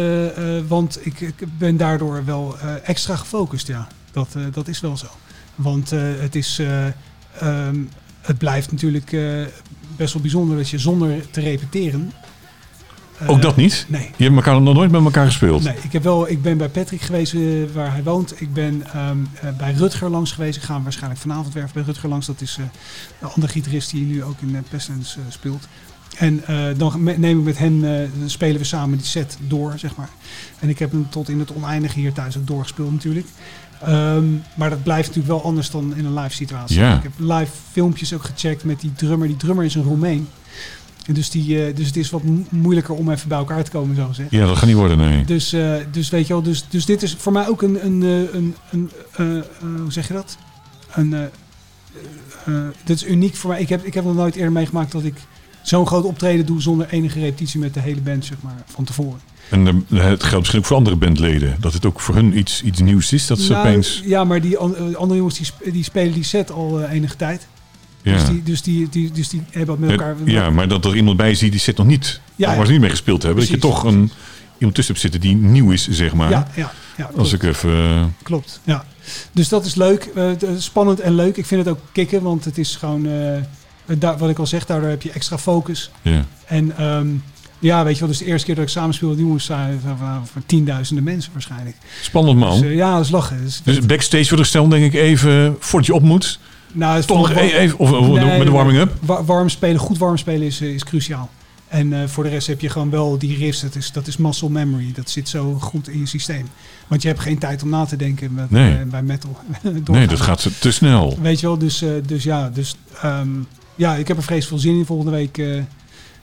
want 0.69 0.99
ik, 1.03 1.21
ik, 1.21 1.45
ben 1.59 1.77
daardoor 1.77 2.25
wel 2.25 2.57
extra 2.85 3.17
gefocust, 3.17 3.67
ja. 3.67 3.89
Dat, 4.13 4.29
dat 4.53 4.69
is 4.69 4.81
wel 4.81 4.97
zo. 4.97 5.07
Want 5.55 5.91
het 6.21 6.35
is... 6.35 6.61
Um, 7.43 7.89
het 8.21 8.39
blijft 8.39 8.73
natuurlijk 8.73 9.17
best 9.97 10.13
wel 10.13 10.23
bijzonder 10.23 10.57
dat 10.57 10.69
je 10.69 10.79
zonder 10.79 11.31
te 11.31 11.41
repeteren... 11.41 12.13
Ook 13.27 13.43
dat 13.43 13.57
niet? 13.57 13.87
Nee. 13.89 14.11
Je 14.17 14.25
hebt 14.25 14.37
elkaar 14.37 14.61
nog 14.61 14.75
nooit 14.75 14.91
met 14.91 15.05
elkaar 15.05 15.27
gespeeld? 15.27 15.63
Nee, 15.63 15.75
ik, 15.83 15.93
heb 15.93 16.03
wel, 16.03 16.29
ik 16.29 16.43
ben 16.43 16.59
bij 16.59 16.69
Patrick 16.69 17.01
geweest 17.01 17.33
uh, 17.33 17.71
waar 17.75 17.93
hij 17.93 18.03
woont. 18.03 18.41
Ik 18.41 18.53
ben 18.53 18.85
um, 18.97 19.29
uh, 19.45 19.51
bij 19.57 19.73
Rutger 19.73 20.11
langs 20.11 20.33
geweest. 20.33 20.57
Ik 20.57 20.63
ga 20.63 20.83
waarschijnlijk 20.83 21.21
vanavond 21.21 21.55
werven 21.55 21.75
bij 21.75 21.83
Rutger 21.83 22.09
langs. 22.09 22.27
Dat 22.27 22.41
is 22.41 22.57
uh, 22.61 22.67
een 23.21 23.29
andere 23.29 23.53
gitarist 23.53 23.91
die 23.91 24.05
nu 24.05 24.25
ook 24.25 24.41
in 24.41 24.65
Pestilence 24.69 25.19
speelt. 25.29 25.69
En 26.17 26.43
dan 26.77 27.03
neem 27.03 27.39
ik 27.39 27.45
met 27.45 27.59
hem, 27.59 27.81
dan 27.81 28.11
spelen 28.31 28.59
we 28.59 28.65
samen 28.65 28.99
die 28.99 29.07
set 29.07 29.39
door, 29.41 29.73
zeg 29.77 29.97
maar. 29.97 30.09
En 30.59 30.69
ik 30.69 30.79
heb 30.79 30.91
hem 30.91 31.11
tot 31.11 31.29
in 31.29 31.39
het 31.39 31.55
oneindige 31.55 31.99
hier 31.99 32.13
thuis 32.13 32.37
ook 32.37 32.47
doorgespeeld 32.47 32.93
natuurlijk. 32.93 33.27
Um, 33.89 34.43
maar 34.55 34.71
dat 34.71 34.83
blijft 34.83 35.07
natuurlijk 35.09 35.35
wel 35.35 35.45
anders 35.45 35.71
dan 35.71 35.97
in 35.97 36.05
een 36.05 36.15
live 36.15 36.35
situatie. 36.35 36.77
Ik 36.77 37.03
heb 37.03 37.13
live 37.19 37.53
filmpjes 37.73 38.15
ook 38.15 38.25
gecheckt 38.25 38.65
met 38.65 38.81
die 38.81 38.93
drummer. 38.93 39.29
Die 39.29 39.37
drummer 39.37 39.65
is 39.65 39.75
een 39.75 39.83
Roemeen. 39.83 40.29
Dus, 41.13 41.31
die, 41.31 41.69
uh, 41.69 41.77
dus 41.77 41.87
het 41.87 41.97
is 41.97 42.11
wat 42.11 42.23
moeilijker 42.49 42.95
om 42.95 43.11
even 43.11 43.29
bij 43.29 43.39
elkaar 43.39 43.65
te 43.65 43.71
komen, 43.71 43.97
zo 43.97 44.07
gezegd. 44.07 44.31
Ja, 44.31 44.47
dat 44.47 44.57
gaat 44.57 44.67
niet 44.67 44.77
worden, 44.77 44.99
nee. 44.99 45.25
Dus, 45.25 45.55
uh, 45.55 45.75
dus 45.91 46.09
weet 46.09 46.27
je 46.27 46.33
wel, 46.33 46.43
dus, 46.43 46.65
dus 46.69 46.85
dit 46.85 47.03
is 47.03 47.15
voor 47.19 47.33
mij 47.33 47.49
ook 47.49 47.63
een, 47.63 47.85
een, 47.85 48.03
een, 48.33 48.55
een 48.71 48.91
uh, 49.21 49.43
hoe 49.81 49.93
zeg 49.93 50.09
je 50.09 50.15
dat? 50.15 50.37
Een, 50.93 51.29
dit 52.85 52.97
is 52.97 53.07
uniek 53.07 53.37
voor 53.37 53.51
mij. 53.51 53.61
Ik 53.61 53.69
heb, 53.69 53.85
ik 53.85 53.95
heb 53.95 54.05
nog 54.05 54.15
nooit 54.15 54.35
eerder 54.35 54.53
meegemaakt 54.53 54.93
dat 54.93 55.05
ik 55.05 55.15
zo'n 55.63 55.87
groot 55.87 56.05
optreden 56.05 56.47
doe 56.47 56.63
zonder 56.63 56.89
enige 56.91 57.21
repetitie 57.21 57.61
met 57.61 57.75
de 57.75 57.81
hele 57.81 58.01
band, 58.01 58.25
zeg 58.25 58.37
maar, 58.41 58.63
van 58.67 58.85
tevoren. 58.85 59.21
En 59.51 59.87
uh, 59.89 60.05
het 60.05 60.23
geldt 60.23 60.39
misschien 60.39 60.59
ook 60.59 60.67
voor 60.67 60.77
andere 60.77 60.97
bandleden. 60.97 61.57
Dat 61.61 61.73
het 61.73 61.87
ook 61.87 62.01
voor 62.01 62.15
hun 62.15 62.39
iets, 62.39 62.63
iets 62.63 62.81
nieuws 62.81 63.13
is. 63.13 63.27
Dat 63.27 63.39
ze 63.39 63.53
nou, 63.53 63.67
opeens... 63.67 64.03
Ja, 64.05 64.25
maar 64.25 64.41
die 64.41 64.59
andere 64.59 65.17
jongens 65.17 65.39
die, 65.39 65.73
die 65.73 65.85
spelen 65.85 66.13
die 66.13 66.25
set 66.25 66.51
al 66.51 66.81
uh, 66.81 66.93
enige 66.93 67.17
tijd. 67.17 67.47
Ja. 68.07 68.13
Dus, 68.13 68.25
die, 68.29 68.43
dus, 68.43 68.63
die, 68.63 68.89
die, 68.89 69.11
dus 69.11 69.29
die 69.29 69.43
hebben 69.51 69.81
met 69.81 69.91
elkaar... 69.91 70.17
Ja, 70.25 70.51
maar 70.51 70.69
dat 70.69 70.85
er 70.85 70.97
iemand 70.97 71.17
bij 71.17 71.35
zit 71.35 71.51
die 71.51 71.61
zit 71.61 71.77
nog 71.77 71.87
niet. 71.87 72.21
Ja, 72.37 72.57
waar 72.57 72.67
ze 72.67 72.73
niet 72.73 72.81
mee 72.81 72.91
gespeeld 72.91 73.23
hebben. 73.23 73.45
Precies, 73.45 73.61
dat 73.61 73.71
je 73.71 73.77
toch 73.77 73.85
een, 73.85 74.11
iemand 74.59 74.75
tussen 74.75 74.95
hebt 74.95 75.01
zitten 75.01 75.21
die 75.21 75.37
nieuw 75.37 75.71
is, 75.71 75.89
zeg 75.89 76.15
maar. 76.15 76.31
Ja, 76.31 76.47
ja, 76.55 76.73
ja 76.97 77.11
Als 77.17 77.33
ik 77.33 77.43
even... 77.43 77.71
Uh... 77.71 78.05
Klopt, 78.23 78.61
ja. 78.65 78.85
Dus 79.33 79.49
dat 79.49 79.65
is 79.65 79.75
leuk. 79.75 80.11
Uh, 80.17 80.31
spannend 80.59 81.01
en 81.01 81.15
leuk. 81.15 81.37
Ik 81.37 81.47
vind 81.47 81.65
het 81.65 81.75
ook 81.75 81.81
kicken, 81.93 82.23
want 82.23 82.45
het 82.45 82.59
is 82.59 82.77
gewoon... 82.77 83.09
Daar, 83.99 84.19
wat 84.19 84.31
ik 84.31 84.39
al 84.39 84.47
zeg, 84.47 84.67
daardoor 84.67 84.89
heb 84.89 85.03
je 85.03 85.13
extra 85.13 85.39
focus. 85.39 85.91
Ja. 86.03 86.25
En 86.47 86.85
um, 86.85 87.23
ja, 87.59 87.85
weet 87.85 87.95
je 87.95 88.01
wel, 88.01 88.09
dus 88.09 88.19
de 88.19 88.25
eerste 88.25 88.47
keer 88.47 88.55
dat 88.55 88.65
ik 88.65 88.71
samenspeel 88.71 89.09
met 89.09 89.19
jongens 89.19 89.45
zijn 89.45 89.81
voor 90.33 90.43
tienduizenden 90.47 91.05
mensen 91.05 91.33
waarschijnlijk. 91.33 91.77
Spannend 92.03 92.39
man. 92.39 92.61
Dus, 92.61 92.73
ja, 92.73 92.95
dat 92.97 93.05
is 93.05 93.11
lachen. 93.11 93.51
Dus, 93.65 93.81
backstage 93.81 94.37
ik 94.37 94.45
stellen, 94.45 94.71
denk 94.71 94.85
ik 94.85 94.95
even, 94.95 95.57
voordat 95.59 95.87
je 95.87 95.95
op 95.95 96.03
moet... 96.03 96.39
Nou, 96.77 97.03
Toch 97.03 97.29
nog 97.29 97.31
even, 97.31 97.79
of, 97.79 97.93
of 97.93 98.07
nee, 98.07 98.39
met 98.39 98.47
de 98.47 98.53
warming-up? 98.53 98.93
Warm 99.27 99.49
spelen, 99.49 99.81
goed 99.81 99.99
warm 99.99 100.17
spelen 100.17 100.47
is, 100.47 100.61
is 100.61 100.85
cruciaal. 100.85 101.31
En 101.69 101.93
uh, 101.93 102.07
voor 102.07 102.25
de 102.25 102.31
rest 102.31 102.47
heb 102.47 102.61
je 102.61 102.69
gewoon 102.69 102.91
wel 102.91 103.19
die 103.19 103.37
riffs. 103.37 103.61
Dat 103.61 103.75
is, 103.75 103.93
dat 103.93 104.07
is 104.07 104.17
muscle 104.17 104.51
memory. 104.51 104.93
Dat 104.95 105.11
zit 105.11 105.29
zo 105.29 105.55
goed 105.55 105.89
in 105.89 105.99
je 105.99 106.07
systeem. 106.07 106.49
Want 106.87 107.03
je 107.03 107.09
hebt 107.09 107.21
geen 107.21 107.39
tijd 107.39 107.63
om 107.63 107.69
na 107.69 107.85
te 107.85 107.97
denken 107.97 108.35
met, 108.35 108.51
nee. 108.51 108.73
uh, 108.73 108.83
bij 108.91 109.03
metal. 109.03 109.37
nee, 109.85 110.07
dat 110.07 110.21
gaat 110.21 110.49
te 110.61 110.71
snel. 110.71 111.19
Weet 111.21 111.41
je 111.41 111.47
wel, 111.47 111.59
dus, 111.59 111.83
uh, 111.83 111.91
dus 112.07 112.25
ja. 112.25 112.51
Dus, 112.51 112.77
um, 113.05 113.47
ja, 113.75 113.95
ik 113.95 114.09
heb 114.09 114.17
er 114.17 114.23
vreselijk 114.23 114.63
veel 114.63 114.71
zin 114.71 114.79
in. 114.79 114.87
Volgende 114.87 115.11
week 115.11 115.43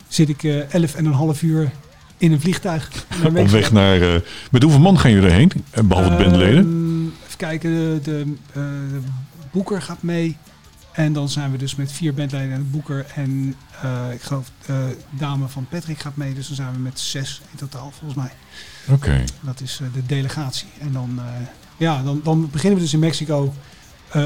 zit 0.07 0.30
ik 0.30 0.43
elf 0.69 0.95
en 0.95 1.05
een 1.05 1.13
half 1.13 1.41
uur 1.41 1.71
in 2.17 2.31
een 2.31 2.41
vliegtuig. 2.41 2.89
Op 3.25 3.47
weg 3.47 3.71
naar... 3.71 4.21
met 4.51 4.63
hoeveel 4.63 4.81
man 4.81 4.99
gaan 4.99 5.11
jullie 5.11 5.30
erheen? 5.30 5.51
Behalve 5.85 6.09
de 6.09 6.23
bandleden? 6.23 6.57
Um, 6.57 7.13
even 7.25 7.38
kijken. 7.38 8.03
De 8.03 8.34
Boeker 9.53 9.81
gaat 9.81 10.01
mee. 10.01 10.38
En 10.91 11.13
dan 11.13 11.30
zijn 11.30 11.51
we 11.51 11.57
dus 11.57 11.75
met 11.75 11.91
vier 11.91 12.13
bandleden 12.13 12.51
en 12.51 12.71
Boeker. 12.71 13.05
En 13.15 13.55
uh, 13.84 14.13
ik 14.13 14.21
geloof 14.21 14.51
de 14.65 14.95
uh, 14.97 15.19
dame 15.19 15.47
van 15.47 15.67
Patrick 15.69 15.99
gaat 15.99 16.15
mee. 16.15 16.34
Dus 16.34 16.47
dan 16.47 16.55
zijn 16.55 16.73
we 16.73 16.80
met 16.80 16.99
zes 16.99 17.41
in 17.51 17.57
totaal 17.57 17.91
volgens 17.91 18.15
mij. 18.15 18.31
Oké. 18.88 18.93
Okay. 18.93 19.25
Dat 19.41 19.61
is 19.61 19.80
uh, 19.81 19.88
de 19.93 20.05
delegatie. 20.05 20.67
En 20.80 20.91
dan, 20.91 21.11
uh, 21.15 21.25
ja, 21.77 22.03
dan, 22.03 22.21
dan 22.23 22.49
beginnen 22.49 22.77
we 22.77 22.84
dus 22.84 22.93
in 22.93 22.99
Mexico 22.99 23.53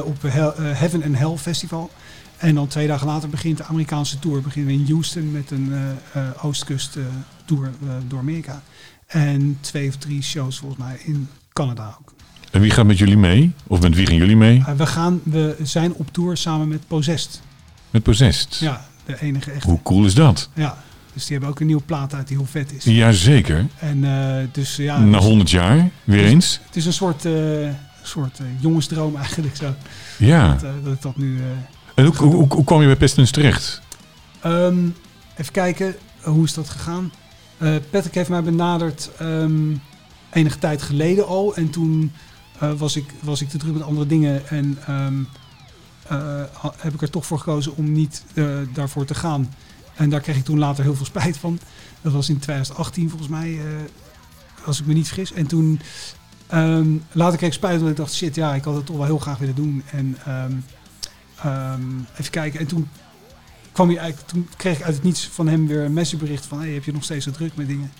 op 0.03 0.21
Hel 0.21 0.53
Heaven 0.55 1.03
and 1.03 1.17
Hell 1.17 1.37
Festival. 1.37 1.91
En 2.37 2.55
dan 2.55 2.67
twee 2.67 2.87
dagen 2.87 3.07
later 3.07 3.29
begint 3.29 3.57
de 3.57 3.63
Amerikaanse 3.63 4.19
tour. 4.19 4.41
Beginnen 4.41 4.73
we 4.73 4.79
in 4.79 4.91
Houston 4.91 5.31
met 5.31 5.51
een 5.51 5.73
oostkust 6.41 6.97
tour 7.45 7.71
door 8.07 8.19
Amerika. 8.19 8.61
En 9.07 9.57
twee 9.61 9.87
of 9.87 9.95
drie 9.95 10.21
shows 10.21 10.57
volgens 10.57 10.79
mij 10.81 10.97
in 11.03 11.29
Canada 11.53 11.97
ook. 11.99 12.13
En 12.51 12.61
wie 12.61 12.71
gaat 12.71 12.85
met 12.85 12.97
jullie 12.97 13.17
mee? 13.17 13.51
Of 13.67 13.81
met 13.81 13.95
wie 13.95 14.05
gaan 14.05 14.15
jullie 14.15 14.35
mee? 14.37 14.57
Uh, 14.59 14.69
we, 14.71 14.85
gaan, 14.85 15.19
we 15.23 15.55
zijn 15.63 15.93
op 15.93 16.07
tour 16.13 16.37
samen 16.37 16.67
met 16.67 16.87
Possessed. 16.87 17.41
Met 17.89 18.03
Possessed? 18.03 18.57
Ja, 18.57 18.85
de 19.05 19.21
enige 19.21 19.51
echte. 19.51 19.67
Hoe 19.69 19.81
cool 19.83 20.05
is 20.05 20.13
dat? 20.13 20.49
Ja, 20.53 20.77
Dus 21.13 21.23
die 21.23 21.31
hebben 21.31 21.49
ook 21.49 21.59
een 21.59 21.65
nieuwe 21.65 21.81
plaat 21.81 22.13
uit 22.13 22.27
die 22.27 22.37
heel 22.37 22.45
vet 22.45 22.73
is. 22.73 22.83
Jazeker. 22.83 23.65
En 23.79 24.03
eh, 24.03 24.45
dus 24.51 24.75
ja, 24.75 24.99
Na 24.99 25.17
dus 25.17 25.25
100 25.25 25.49
jaar, 25.49 25.89
weer 26.03 26.25
eens. 26.25 26.59
het 26.65 26.75
is 26.75 26.85
een 26.85 26.93
soort, 26.93 27.25
eh, 27.25 27.33
soort 28.03 28.39
eh, 28.39 28.45
jongensdroom 28.59 29.15
eigenlijk 29.15 29.55
zo. 29.55 29.73
Ja. 30.17 30.51
Dat, 30.53 30.63
eh, 30.63 30.69
dat 30.83 30.93
ik 30.93 31.01
dat 31.01 31.17
nu... 31.17 31.37
eh, 31.37 31.43
En 31.95 32.05
hoe, 32.05 32.15
hoe, 32.15 32.33
hoe, 32.33 32.47
hoe 32.53 32.63
kwam 32.63 32.79
je 32.81 32.85
bij 32.87 32.95
Pestilence 32.95 33.33
terecht? 33.33 33.81
Ehm, 34.41 34.77
even 35.37 35.51
kijken, 35.51 35.95
eh, 36.21 36.27
hoe 36.27 36.43
is 36.43 36.53
dat 36.53 36.69
gegaan? 36.69 37.11
Eh 37.57 37.75
Patrick 37.89 38.13
heeft 38.15 38.29
mij 38.29 38.43
benaderd 38.43 39.09
ehm, 39.19 39.61
enige 40.31 40.59
tijd 40.59 40.81
geleden 40.81 41.27
al. 41.27 41.55
En 41.55 41.69
toen 41.69 42.11
eh, 42.59 42.73
was, 42.73 42.95
ik, 42.95 43.13
was 43.21 43.41
ik 43.41 43.49
te 43.49 43.57
druk 43.57 43.73
met 43.73 43.83
andere 43.83 44.07
dingen. 44.07 44.47
En 44.47 44.77
ehm, 44.85 45.23
eh, 46.07 46.43
heb 46.77 46.93
ik 46.93 47.01
er 47.01 47.09
toch 47.09 47.25
voor 47.25 47.39
gekozen 47.39 47.75
om 47.75 47.91
niet 47.91 48.23
eh, 48.33 48.45
daarvoor 48.73 49.05
te 49.05 49.15
gaan. 49.15 49.53
En 49.95 50.09
daar 50.09 50.21
kreeg 50.21 50.35
ik 50.35 50.43
toen 50.43 50.59
later 50.59 50.83
heel 50.83 50.95
veel 50.95 51.05
spijt 51.05 51.37
van. 51.37 51.59
Dat 52.01 52.13
was 52.13 52.29
in 52.29 52.39
2018 52.39 53.09
volgens 53.09 53.29
mij, 53.29 53.59
als 54.65 54.79
ik 54.79 54.85
me 54.85 54.93
niet 54.93 55.07
vergis. 55.07 55.33
En 55.33 55.47
toen 55.47 55.79
ehm, 56.47 56.87
later 57.11 57.37
kreeg 57.37 57.49
ik 57.49 57.55
spijt, 57.55 57.79
want 57.79 57.91
ik 57.91 57.97
dacht, 57.97 58.13
shit, 58.13 58.35
ja, 58.35 58.55
ik 58.55 58.63
had 58.63 58.75
het 58.75 58.85
toch 58.85 58.97
wel 58.97 59.05
heel 59.05 59.17
graag 59.17 59.37
willen 59.37 59.55
doen. 59.55 59.83
En 59.91 60.17
ehm, 60.25 61.99
even 62.17 62.31
kijken. 62.31 62.59
En 62.59 62.67
toen 62.67 62.89
kwam 63.71 63.87
hij 63.87 63.97
eigenlijk, 63.97 64.29
toen 64.29 64.49
kreeg 64.57 64.77
ik 64.77 64.83
uit 64.83 64.95
het 64.95 65.03
niets 65.03 65.27
van 65.27 65.47
hem 65.47 65.67
weer 65.67 65.83
een 65.83 65.93
messagebericht 65.93 66.45
van, 66.45 66.59
hey, 66.59 66.69
heb 66.69 66.83
je 66.83 66.93
nog 66.93 67.03
steeds 67.03 67.25
zo 67.25 67.31
druk 67.31 67.55
met 67.55 67.67
dingen? 67.67 67.91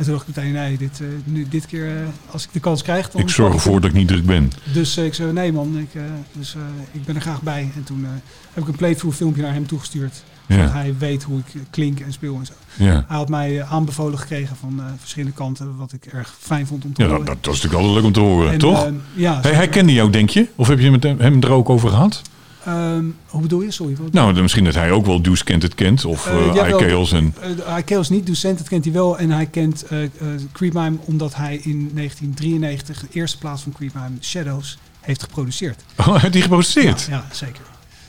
En 0.00 0.06
toen 0.06 0.14
dacht 0.14 0.28
ik 0.28 0.36
meteen, 0.36 0.52
nee, 0.52 0.76
dit, 0.76 1.00
eh, 1.00 1.06
nu, 1.24 1.46
dit 1.48 1.66
keer, 1.66 1.96
eh, 1.96 2.02
als 2.30 2.44
ik 2.44 2.48
de 2.52 2.60
kans 2.60 2.82
krijg, 2.82 3.10
dan... 3.10 3.20
Ik 3.20 3.28
zorg 3.28 3.54
ervoor 3.54 3.80
dat 3.80 3.90
ik 3.90 3.96
niet 3.96 4.08
druk 4.08 4.26
ben. 4.26 4.52
Dus 4.72 4.96
eh, 4.96 5.04
ik 5.04 5.14
zei, 5.14 5.32
nee 5.32 5.52
man, 5.52 5.78
ik, 5.78 6.00
dus, 6.32 6.56
ik 6.92 7.04
ben 7.04 7.14
er 7.14 7.20
graag 7.20 7.42
bij. 7.42 7.70
En 7.74 7.84
toen 7.84 8.06
heb 8.52 8.62
ik 8.62 8.68
een 8.68 8.76
playthrough 8.76 9.16
filmpje 9.16 9.42
naar 9.42 9.52
hem 9.52 9.66
toegestuurd. 9.66 10.22
Zodat 10.48 10.72
hij 10.72 10.94
weet 10.98 11.22
hoe 11.22 11.38
ik 11.38 11.60
klink 11.70 12.00
en 12.00 12.12
speel 12.12 12.36
en 12.36 12.46
zo. 12.46 12.52
ja. 12.76 13.04
Hij 13.08 13.16
had 13.16 13.28
mij 13.28 13.62
aanbevolen 13.64 14.18
gekregen 14.18 14.56
van 14.56 14.80
verschillende 14.98 15.34
kanten, 15.34 15.76
wat 15.76 15.92
ik 15.92 16.04
erg 16.06 16.34
fijn 16.38 16.66
vond 16.66 16.84
om 16.84 16.92
te 16.94 17.02
ja 17.02 17.08
dat, 17.08 17.16
horen. 17.18 17.34
dat 17.34 17.46
was 17.46 17.54
natuurlijk 17.62 17.74
altijd 17.82 17.94
leuk 17.94 18.04
om 18.04 18.12
te 18.12 18.20
horen, 18.20 18.52
En, 18.52 18.58
toch? 18.58 18.84
eh, 18.86 18.92
ja, 19.14 19.38
hij, 19.42 19.52
hij 19.52 19.68
kende 19.68 19.92
jou, 19.92 20.10
denk 20.10 20.30
je? 20.30 20.46
Of 20.56 20.68
heb 20.68 20.78
je 20.78 20.90
met 20.90 21.02
hem, 21.02 21.18
hem 21.20 21.42
er 21.42 21.50
ook 21.50 21.70
over 21.70 21.88
gehad? 21.88 22.22
Ehm, 22.64 23.04
hoe 23.26 23.40
bedoel 23.40 23.62
je? 23.62 23.70
Sorry. 23.70 23.96
Wat, 23.96 24.12
Nou, 24.12 24.32
dan 24.32 24.42
misschien 24.42 24.64
dat 24.64 24.74
hij 24.74 24.90
ook 24.90 25.06
wel 25.06 25.22
Deuce 25.22 25.44
Kent 25.44 25.62
het 25.62 25.74
kent. 25.74 26.04
Of 26.04 26.26
uh, 26.26 26.54
jawel. 26.54 26.80
iCails 26.80 27.12
en... 27.12 27.34
Hij 27.64 27.82
kent 27.82 28.10
niet, 28.10 28.26
Docent, 28.26 28.58
dat 28.58 28.68
kent 28.68 28.84
hij 28.84 28.92
wel. 28.92 29.18
En 29.18 29.30
hij 29.30 29.46
kent 29.46 29.82
eh 29.82 30.02
eh, 30.02 30.10
Creepmime 30.52 30.96
omdat 31.04 31.34
hij 31.34 31.54
in 31.54 31.90
1993 31.94 33.00
de 33.00 33.06
eerste 33.10 33.38
plaats 33.38 33.62
van 33.62 33.72
Creepmime, 33.72 34.16
Shadows, 34.20 34.78
heeft 35.00 35.22
geproduceerd. 35.22 35.82
Oh, 35.96 36.16
heeft 36.20 36.32
hij 36.32 36.42
geproduceerd? 36.42 37.02
Ja, 37.02 37.12
ja, 37.16 37.34
zeker. 37.34 37.62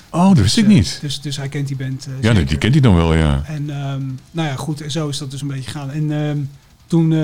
Oh, 0.09 0.27
dat 0.27 0.37
wist 0.37 0.57
ik 0.57 0.63
Dus, 0.63 0.73
eh, 0.73 0.79
niet. 0.79 0.97
Dus, 1.01 1.21
dus 1.21 1.37
hij 1.37 1.49
kent 1.49 1.67
die 1.67 1.77
band. 1.77 2.03
Ja, 2.03 2.11
die, 2.11 2.23
zeker. 2.23 2.45
die 2.45 2.57
kent 2.57 2.73
hij 2.73 2.81
dan 2.81 2.95
wel, 2.95 3.13
ja. 3.13 3.43
En 3.45 3.69
ehm, 3.69 4.03
nou 4.31 4.47
ja, 4.47 4.55
goed, 4.55 4.83
zo 4.87 5.07
is 5.07 5.17
dat 5.17 5.31
dus 5.31 5.41
een 5.41 5.47
beetje 5.47 5.71
gegaan. 5.71 5.91
En 5.91 6.11
ehm, 6.11 6.37
toen 6.87 7.15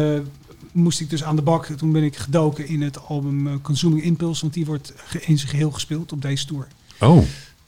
moest 0.72 1.00
ik 1.00 1.10
dus 1.10 1.24
aan 1.24 1.36
de 1.36 1.42
bak. 1.42 1.66
Toen 1.66 1.92
ben 1.92 2.04
ik 2.04 2.16
gedoken 2.16 2.68
in 2.68 2.82
het 2.82 3.06
album 3.08 3.62
Consuming 3.62 4.04
Impulse, 4.04 4.42
want 4.42 4.54
die 4.54 4.66
wordt 4.66 4.94
in 5.20 5.38
zijn 5.38 5.50
geheel 5.50 5.72
gespeeld 5.72 6.12
op 6.12 6.22
deze 6.22 6.46
tour 6.46 6.68
Oh, 7.00 7.24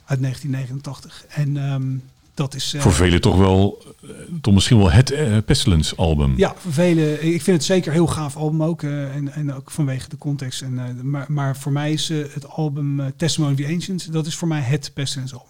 uit 0.06 0.22
1989. 0.22 1.26
En 1.30 1.57
ehm, 1.57 1.97
dat 2.39 2.56
is... 2.56 2.73
eh, 2.73 2.81
voor 2.81 2.93
velen 2.93 3.22
toch 3.22 3.38
wel, 3.38 3.84
eh, 4.03 4.10
toch 4.41 4.53
misschien 4.53 4.77
wel 4.77 4.91
het 4.91 5.11
eh, 5.11 5.38
Pestilence 5.45 5.95
album. 5.95 6.34
Ja, 6.38 6.53
voor 6.57 6.73
velen. 6.73 7.26
Ik 7.34 7.41
vind 7.41 7.57
het 7.57 7.65
zeker 7.65 7.88
een 7.88 7.93
heel 7.93 8.07
gaaf 8.07 8.35
album 8.35 8.64
ook. 8.64 8.84
en, 8.84 9.34
en 9.34 9.53
ook 9.53 9.72
vanwege 9.72 10.10
de 10.10 10.18
context. 10.18 10.61
En, 10.61 11.10
maar, 11.10 11.26
maar 11.27 11.57
voor 11.57 11.72
mij 11.72 11.91
is 11.91 12.07
het 12.10 12.49
album 12.49 13.14
Testimony 13.15 13.53
of 13.53 13.60
the 13.60 13.73
Ancients, 13.73 14.06
dat 14.06 14.26
is 14.26 14.35
voor 14.35 14.47
mij 14.47 14.61
het 14.61 14.91
Pestilence 14.93 15.34
album. 15.34 15.47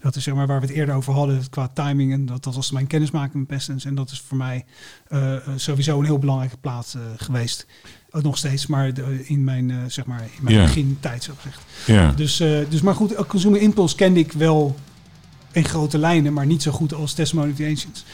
Dat 0.00 0.16
is 0.16 0.22
zeg 0.22 0.34
maar 0.34 0.46
waar 0.46 0.60
we 0.60 0.66
het 0.66 0.74
eerder 0.76 0.94
over 0.94 1.12
hadden 1.12 1.50
qua 1.50 1.68
timing. 1.74 2.12
En 2.12 2.26
dat, 2.26 2.44
dat 2.44 2.54
was 2.54 2.70
mijn 2.70 2.86
kennismaking 2.86 3.34
met 3.34 3.46
Pestilence. 3.46 3.88
En 3.88 3.94
dat 3.94 4.10
is 4.10 4.20
voor 4.20 4.36
mij 4.36 4.64
sowieso 5.56 5.98
een 5.98 6.04
heel 6.04 6.18
belangrijke 6.18 6.56
plaats 6.56 6.96
geweest. 7.16 7.66
Nog 8.10 8.36
steeds, 8.38 8.66
maar 8.66 8.94
de- 8.94 9.24
in 9.26 9.44
mijn, 9.44 9.70
eh, 9.70 9.76
zeg 9.86 10.04
maar, 10.06 10.20
in 10.22 10.42
mijn 10.42 10.56
Ja. 10.56 10.62
begintijd 10.64 11.22
zo 11.24 11.32
gezegd. 11.36 11.60
Ja. 11.86 12.12
Dus, 12.16 12.40
eh, 12.40 12.58
dus 12.68 12.80
maar 12.80 12.94
goed, 12.94 13.26
Consumer 13.26 13.60
Impulse 13.60 13.96
kende 13.96 14.20
ik 14.20 14.32
wel 14.32 14.76
in 15.52 15.64
grote 15.64 15.98
lijnen, 15.98 16.32
maar 16.32 16.46
niet 16.46 16.62
zo 16.62 16.70
goed 16.72 16.94
als 16.94 17.12
Testimony 17.12 17.50
of 17.50 17.56
the 17.56 17.66
Ancients. 17.66 18.04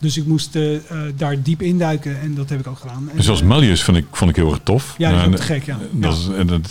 Dus 0.00 0.16
ik 0.16 0.26
moest 0.26 0.56
eh, 0.56 0.78
daar 1.16 1.42
diep 1.42 1.62
induiken 1.62 2.20
en 2.20 2.34
dat 2.34 2.48
heb 2.48 2.60
ik 2.60 2.66
ook 2.66 2.78
gedaan. 2.78 3.10
En, 3.14 3.18
eh, 3.34 3.40
Malleus 3.42 3.82
vond 3.82 3.96
ik, 3.96 4.06
vond 4.12 4.30
ik 4.30 4.36
heel 4.36 4.50
erg 4.50 4.60
tof. 4.64 4.94
Ja, 4.98 5.10
Nou, 5.10 5.22
vond 5.22 5.34
ik 5.34 5.40
te 5.40 5.46
gek, 5.46 5.64
ja. 5.64 5.78
Dat 5.92 6.16
is, 6.18 6.28
en 6.28 6.46
dat, 6.46 6.70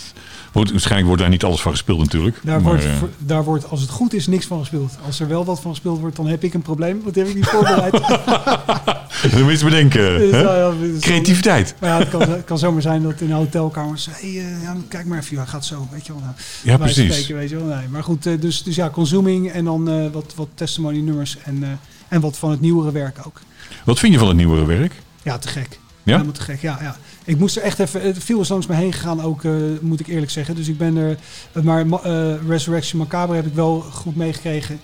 wordt, 0.54 0.70
waarschijnlijk 0.70 1.06
wordt 1.06 1.22
daar 1.22 1.30
niet 1.30 1.44
alles 1.44 1.60
van 1.60 1.72
gespeeld 1.72 1.98
natuurlijk. 1.98 2.40
daar, 2.42 2.62
maar, 2.62 2.70
wordt, 2.70 2.84
eh, 2.84 3.02
daar 3.18 3.44
wordt, 3.44 3.70
als 3.70 3.80
het 3.80 3.90
goed 3.90 4.14
is, 4.14 4.26
niks 4.26 4.46
van 4.46 4.58
gespeeld. 4.58 4.92
Als 5.06 5.20
er 5.20 5.28
wel 5.28 5.44
wat 5.44 5.60
van 5.60 5.70
gespeeld 5.70 6.00
wordt, 6.00 6.16
dan 6.16 6.26
heb 6.26 6.44
ik 6.44 6.54
een 6.54 6.62
probleem. 6.62 7.00
Want 7.02 7.14
heb 7.14 7.26
ik 7.26 7.34
niet 7.34 7.46
voorbereid. 7.46 7.92
dan 9.32 9.42
moet 9.42 9.58
je 9.58 9.64
bedenken. 9.64 10.18
Dus, 10.18 10.30
nou 10.42 10.74
ja, 10.74 10.80
dus- 10.80 11.00
Creativiteit. 11.00 11.74
Maar 11.80 11.90
ja, 11.90 11.98
het 11.98 12.08
kan, 12.08 12.20
het 12.20 12.44
kan 12.44 12.58
zomaar 12.58 12.82
zijn 12.82 13.02
dat 13.02 13.20
in 13.20 13.30
een 13.30 13.36
hotelkamers... 13.36 14.08
Hey, 14.10 14.28
eh, 14.30 14.62
ja, 14.62 14.76
kijk 14.88 15.06
maar 15.06 15.18
even, 15.18 15.36
ja, 15.36 15.44
gaat 15.44 15.64
zo, 15.64 15.88
weet 15.90 16.06
je 16.06 16.12
wel. 16.12 16.22
Nou, 16.22 16.34
Ja, 16.62 16.76
precies. 16.76 17.12
spreken, 17.12 17.36
weet 17.36 17.50
je 17.50 17.56
wel. 17.56 17.76
Nee, 17.76 17.88
maar 17.88 18.02
goed, 18.02 18.26
eh, 18.26 18.40
dus, 18.40 18.62
dus 18.62 18.76
ja, 18.76 18.90
consuming 18.90 19.50
en 19.50 19.64
dan 19.64 20.12
wat, 20.12 20.32
wat 20.36 20.48
testimony 20.54 20.98
nummers 20.98 21.36
en, 21.42 21.80
en 22.08 22.20
wat 22.20 22.38
van 22.38 22.50
het 22.50 22.60
nieuwere 22.60 22.92
werk 22.92 23.18
ook. 23.26 23.40
Wat 23.84 23.98
vind 23.98 24.12
je 24.12 24.18
van 24.18 24.28
het 24.28 24.36
nieuwere 24.36 24.64
werk? 24.64 24.92
Ja, 25.22 25.38
te 25.38 25.48
gek. 25.48 25.78
Ja? 26.04 26.12
Helemaal 26.12 26.32
te 26.34 26.40
gek, 26.40 26.60
ja, 26.60 26.78
ja. 26.82 26.96
Ik 27.24 27.38
moest 27.38 27.56
er 27.56 27.62
echt 27.62 27.78
even... 27.78 28.00
Het 28.02 28.24
viel 28.24 28.38
eens 28.38 28.48
langs 28.48 28.66
me 28.66 28.74
heen 28.74 28.92
gegaan 28.92 29.20
ook, 29.22 29.44
eh, 29.44 29.52
moet 29.80 30.00
ik 30.00 30.06
eerlijk 30.06 30.30
zeggen. 30.30 30.54
Dus 30.54 30.68
ik 30.68 30.78
ben 30.78 30.96
er... 30.96 31.18
eh, 31.52 31.62
maar 31.62 31.86
ma- 31.86 32.00
eh, 32.02 32.34
Resurrection 32.48 33.00
Macabre 33.00 33.36
heb 33.36 33.46
ik 33.46 33.54
wel 33.54 33.80
goed 33.80 34.16
meegekregen. 34.16 34.80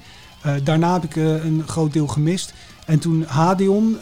Daarna 0.65 0.93
heb 0.93 1.05
ik 1.05 1.17
een 1.17 1.63
groot 1.67 1.93
deel 1.93 2.07
gemist. 2.07 2.53
En 2.87 2.99
toen 2.99 3.25
Hadeon 3.27 3.97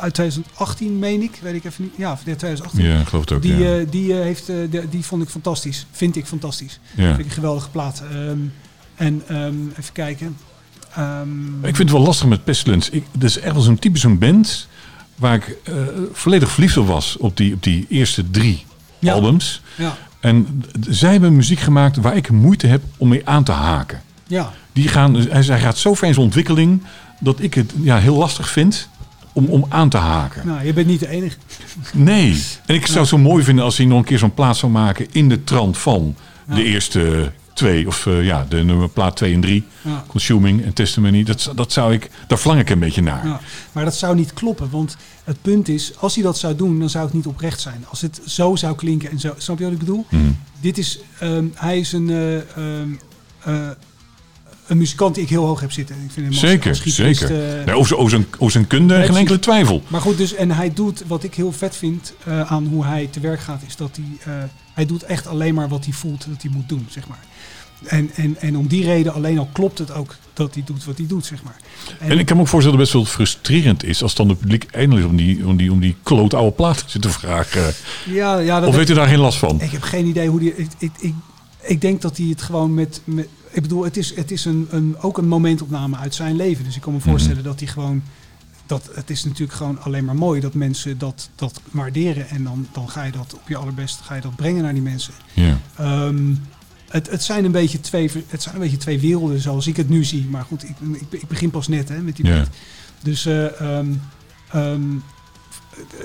uit 0.00 0.14
2018, 0.14 0.98
meen 0.98 1.22
ik. 1.22 1.38
Weet 1.42 1.54
ik 1.54 1.64
even 1.64 1.84
niet. 1.84 1.92
Ja, 1.96 2.18
2018. 2.24 2.84
Ja, 2.84 3.00
ik 3.00 3.06
geloof 3.06 3.24
het 3.24 3.32
ook. 3.32 3.42
Die, 3.42 3.56
ja. 3.56 3.84
die, 3.90 4.12
heeft, 4.12 4.46
die, 4.70 4.88
die 4.88 5.04
vond 5.04 5.22
ik 5.22 5.28
fantastisch. 5.28 5.86
Vind 5.90 6.16
ik 6.16 6.26
fantastisch. 6.26 6.80
ja. 6.94 7.06
Vind 7.06 7.18
ik 7.18 7.24
een 7.24 7.30
geweldige 7.30 7.70
plaat. 7.70 8.02
Ehm, 8.12 8.38
en 8.94 9.22
ehm, 9.26 9.54
even 9.78 9.92
kijken. 9.92 10.36
Ehm, 10.94 11.54
Ik 11.64 11.76
vind 11.76 11.88
het 11.88 11.90
wel 11.98 12.00
lastig 12.06 12.26
met 12.28 12.44
Pestilence. 12.44 12.90
Ik, 12.90 13.04
dat 13.12 13.22
is 13.30 13.38
echt 13.38 13.52
wel 13.52 13.62
zo'n 13.62 13.78
type 13.78 13.98
zo'n 13.98 14.18
band 14.18 14.68
waar 15.18 15.34
ik 15.34 15.56
eh, 15.64 15.74
volledig 16.12 16.50
verliefd 16.50 16.76
op 16.76 16.86
was 16.86 17.16
op 17.16 17.36
die, 17.36 17.52
op 17.54 17.62
die 17.62 17.86
eerste 17.88 18.30
drie 18.30 18.64
Ja. 18.98 19.12
albums. 19.12 19.62
ja, 19.76 19.96
En 20.20 20.62
zij 20.88 21.10
hebben 21.12 21.36
muziek 21.36 21.58
gemaakt 21.60 21.96
waar 21.96 22.16
ik 22.16 22.30
moeite 22.30 22.66
heb 22.66 22.82
om 22.96 23.08
mee 23.08 23.28
aan 23.28 23.44
te 23.44 23.52
haken. 23.52 24.02
ja, 24.26 24.52
Die 24.72 24.88
gaan, 24.88 25.14
hij 25.14 25.42
hij 25.42 25.60
gaat 25.60 25.78
zo 25.78 25.94
ver 25.94 26.06
in 26.08 26.14
zijn 26.14 26.26
ontwikkeling 26.26 26.82
dat 27.20 27.40
ik 27.42 27.54
het 27.54 27.72
ja, 27.82 27.98
heel 27.98 28.16
lastig 28.16 28.48
vind 28.50 28.88
om, 29.32 29.44
om 29.46 29.66
aan 29.68 29.88
te 29.88 29.96
haken. 29.96 30.46
nou, 30.46 30.66
je 30.66 30.72
bent 30.72 30.86
niet 30.86 31.00
de 31.00 31.08
enige. 31.08 31.36
Nee. 31.92 32.42
En 32.66 32.74
ik 32.74 32.86
zou 32.86 32.98
het 32.98 33.08
zo 33.08 33.18
mooi 33.18 33.44
vinden 33.44 33.64
als 33.64 33.76
hij 33.76 33.86
nog 33.86 33.98
een 33.98 34.04
keer 34.04 34.18
zo'n 34.18 34.34
plaat 34.34 34.56
zou 34.56 34.72
maken 34.72 35.06
in 35.12 35.28
de 35.28 35.44
trant 35.44 35.78
van 35.78 36.14
de 36.54 36.64
eerste 36.64 37.32
twee. 37.56 37.86
Of 37.86 38.06
eh, 38.06 38.24
ja, 38.24 38.46
de 38.48 38.64
nummer 38.64 38.88
plaat 38.88 39.16
2 39.16 39.34
en 39.34 39.40
3. 39.40 39.64
Ja. 39.82 40.04
Consuming 40.06 40.64
en 40.64 40.72
Testimony. 40.72 41.22
Dat, 41.22 41.52
dat 41.54 41.72
zou 41.72 41.92
ik, 41.92 42.10
daar 42.26 42.38
verlang 42.38 42.60
ik 42.60 42.70
een 42.70 42.78
beetje 42.78 43.02
naar. 43.02 43.26
Ja, 43.26 43.40
maar 43.72 43.84
dat 43.84 43.94
zou 43.94 44.14
niet 44.14 44.32
kloppen, 44.32 44.70
want 44.70 44.96
het 45.24 45.42
punt 45.42 45.68
is, 45.68 45.98
als 45.98 46.14
hij 46.14 46.24
dat 46.24 46.38
zou 46.38 46.56
doen, 46.56 46.78
dan 46.78 46.90
zou 46.90 47.04
het 47.04 47.14
niet 47.14 47.26
oprecht 47.26 47.60
zijn. 47.60 47.84
Als 47.88 48.00
het 48.00 48.20
zo 48.26 48.56
zou 48.56 48.74
klinken 48.74 49.10
en 49.10 49.20
zo, 49.20 49.34
snap 49.36 49.58
je 49.58 49.64
wat 49.64 49.72
ik 49.72 49.78
bedoel? 49.78 50.06
Hmm. 50.08 50.38
Dit 50.60 50.78
is, 50.78 50.98
ehm, 51.18 51.44
hij 51.54 51.78
is 51.78 51.92
een, 51.92 52.10
eh, 52.10 52.36
ehm, 52.36 52.88
eh, 53.42 53.68
een 54.66 54.78
muzikant 54.78 55.14
die 55.14 55.24
ik 55.24 55.30
heel 55.30 55.44
hoog 55.46 55.60
heb 55.60 55.72
zitten. 55.72 55.96
Ik 56.04 56.10
vind 56.12 56.26
hem 56.26 56.34
Zeker, 56.34 56.70
als 56.70 56.82
zeker. 56.94 57.58
eh, 57.58 57.64
Nee, 57.66 57.74
over, 57.74 57.88
zijn- 58.08 58.26
over, 58.38 58.50
zijn, 58.52 58.66
kunde 58.66 58.96
Nee, 58.96 59.06
geen 59.06 59.16
enkele 59.16 59.38
twijfel. 59.38 59.82
maar 59.88 60.00
goed, 60.00 60.16
dus, 60.16 60.34
en 60.34 60.50
hij 60.50 60.72
doet, 60.72 61.02
wat 61.06 61.24
ik 61.24 61.34
heel 61.34 61.52
vet 61.52 61.76
vind 61.76 62.12
eh, 62.24 62.52
aan 62.52 62.66
hoe 62.66 62.84
hij 62.84 63.08
te 63.10 63.20
werk 63.20 63.40
gaat, 63.40 63.62
is 63.66 63.76
dat 63.76 63.98
hij, 64.22 64.34
eh, 64.34 64.42
hij 64.74 64.86
doet 64.86 65.02
echt 65.02 65.26
alleen 65.26 65.54
maar 65.54 65.68
wat 65.68 65.84
hij 65.84 65.94
voelt 65.94 66.26
dat 66.28 66.42
hij 66.42 66.50
moet 66.54 66.68
doen, 66.68 66.86
zeg 66.90 67.08
maar. 67.08 67.18
En, 67.84 68.10
en, 68.14 68.36
en 68.40 68.56
om 68.56 68.66
die 68.66 68.84
reden 68.84 69.14
alleen 69.14 69.38
al 69.38 69.48
klopt 69.52 69.78
het 69.78 69.92
ook 69.92 70.16
dat 70.32 70.54
hij 70.54 70.62
doet 70.66 70.84
wat 70.84 70.96
hij 70.98 71.06
doet, 71.06 71.26
zeg 71.26 71.42
maar. 71.42 71.56
En 71.98 72.18
ik 72.18 72.26
kan 72.26 72.36
me 72.36 72.42
ook 72.42 72.48
voorstellen 72.48 72.78
dat 72.78 72.86
het 72.88 72.96
best 72.96 73.16
wel 73.16 73.26
frustrerend 73.26 73.84
is 73.84 74.02
als 74.02 74.14
dan 74.14 74.28
het 74.28 74.38
publiek 74.38 74.66
eindelijk 74.70 75.06
om 75.06 75.16
die, 75.16 75.46
om 75.46 75.56
die, 75.56 75.72
om 75.72 75.80
die 75.80 75.96
kloot 76.02 76.34
oude 76.34 76.52
plaat 76.52 76.84
zit 76.86 77.02
te 77.02 77.08
vragen. 77.10 77.74
ja, 78.06 78.38
ja, 78.38 78.60
dat 78.60 78.68
Of 78.68 78.74
weet 78.76 78.90
u 78.90 78.94
daar 78.94 79.08
geen 79.08 79.18
last 79.18 79.38
van? 79.38 79.60
Ik 79.60 79.70
heb 79.70 79.82
geen 79.82 80.06
idee 80.06 80.28
hoe 80.28 80.40
die. 80.40 80.56
Ik, 80.56 80.68
ik, 80.78 80.90
ik, 80.98 81.14
ik 81.62 81.80
denk 81.80 82.02
dat 82.02 82.16
hij 82.16 82.26
het 82.26 82.42
gewoon 82.42 82.74
met. 82.74 83.00
met 83.04 83.28
ik 83.56 83.62
bedoel, 83.62 83.84
het 83.84 83.96
is, 83.96 84.14
het 84.14 84.30
is 84.30 84.44
een, 84.44 84.66
een, 84.70 84.96
ook 85.00 85.18
een 85.18 85.28
momentopname 85.28 85.96
uit 85.96 86.14
zijn 86.14 86.36
leven. 86.36 86.64
Dus 86.64 86.76
ik 86.76 86.80
kan 86.80 86.92
me 86.92 87.00
voorstellen 87.00 87.42
dat 87.44 87.58
hij 87.58 87.68
gewoon. 87.68 88.02
Dat, 88.66 88.90
het 88.94 89.10
is 89.10 89.24
natuurlijk 89.24 89.52
gewoon 89.52 89.80
alleen 89.80 90.04
maar 90.04 90.14
mooi 90.14 90.40
dat 90.40 90.54
mensen 90.54 90.98
dat, 90.98 91.30
dat 91.34 91.60
waarderen. 91.70 92.28
En 92.28 92.44
dan, 92.44 92.68
dan 92.72 92.88
ga 92.88 93.02
je 93.02 93.12
dat 93.12 93.34
op 93.34 93.48
je 93.48 93.56
allerbest 93.56 94.00
ga 94.00 94.14
je 94.14 94.20
dat 94.20 94.36
brengen 94.36 94.62
naar 94.62 94.72
die 94.72 94.82
mensen. 94.82 95.12
Ja. 95.32 95.58
Ehm, 95.76 96.34
het, 96.88 97.10
het, 97.10 97.22
zijn 97.22 97.44
een 97.44 97.52
beetje 97.52 97.80
twee, 97.80 98.10
het 98.28 98.42
zijn 98.42 98.54
een 98.54 98.60
beetje 98.60 98.76
twee 98.76 99.00
werelden 99.00 99.40
zoals 99.40 99.66
ik 99.66 99.76
het 99.76 99.88
nu 99.88 100.04
zie. 100.04 100.26
Maar 100.30 100.44
goed, 100.44 100.62
ik, 100.62 100.76
ik, 100.92 101.20
ik 101.20 101.28
begin 101.28 101.50
pas 101.50 101.68
net 101.68 101.88
hè, 101.88 101.98
met 101.98 102.16
die 102.16 102.26
Ja. 102.26 102.34
band. 102.34 102.48
Dus 103.02 103.26
eh, 103.26 103.60
ehm, 103.60 103.92
ehm, 104.50 104.82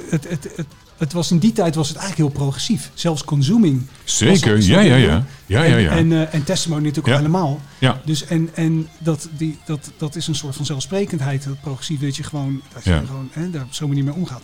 het, 0.10 0.30
het, 0.30 0.48
het, 0.56 0.68
het 1.02 1.14
was 1.14 1.32
in 1.32 1.38
die 1.40 1.52
tijd 1.52 1.76
was 1.76 1.88
het 1.88 1.98
eigenlijk 1.98 2.30
heel 2.30 2.40
progressief. 2.40 2.92
Zelfs 2.94 3.24
consuming. 3.24 3.82
Zeker, 4.04 4.56
was- 4.56 4.66
ja, 4.66 4.80
ja, 4.80 4.96
ja. 4.96 5.26
Ja, 5.46 5.64
ja, 5.64 5.76
en, 5.76 5.82
ja. 5.82 5.90
En, 5.92 6.12
eh, 6.12 6.34
en 6.34 6.44
testimony 6.44 6.82
natuurlijk 6.82 7.08
Ja. 7.08 7.14
al 7.14 7.20
helemaal. 7.20 7.60
Ja. 7.80 8.02
Dus 8.06 8.26
en, 8.26 8.50
en 8.54 8.88
dat, 8.98 9.30
die, 9.38 9.58
dat, 9.66 9.92
dat 9.98 10.16
is 10.16 10.28
een 10.28 10.36
soort 10.36 10.56
van 10.56 10.66
zelfsprekendheid, 10.66 11.44
dat 11.44 11.62
progressief, 11.62 12.00
dat 12.00 12.16
je 12.16 12.24
gewoon, 12.24 12.62
dat 12.74 12.84
je 12.84 12.90
Ja. 12.90 13.02
gewoon 13.06 13.30
hè, 13.32 13.50
daar 13.50 13.64
op 13.64 13.74
zo'n 13.74 13.88
manier 13.88 14.04
mee 14.04 14.14
omgaat. 14.14 14.44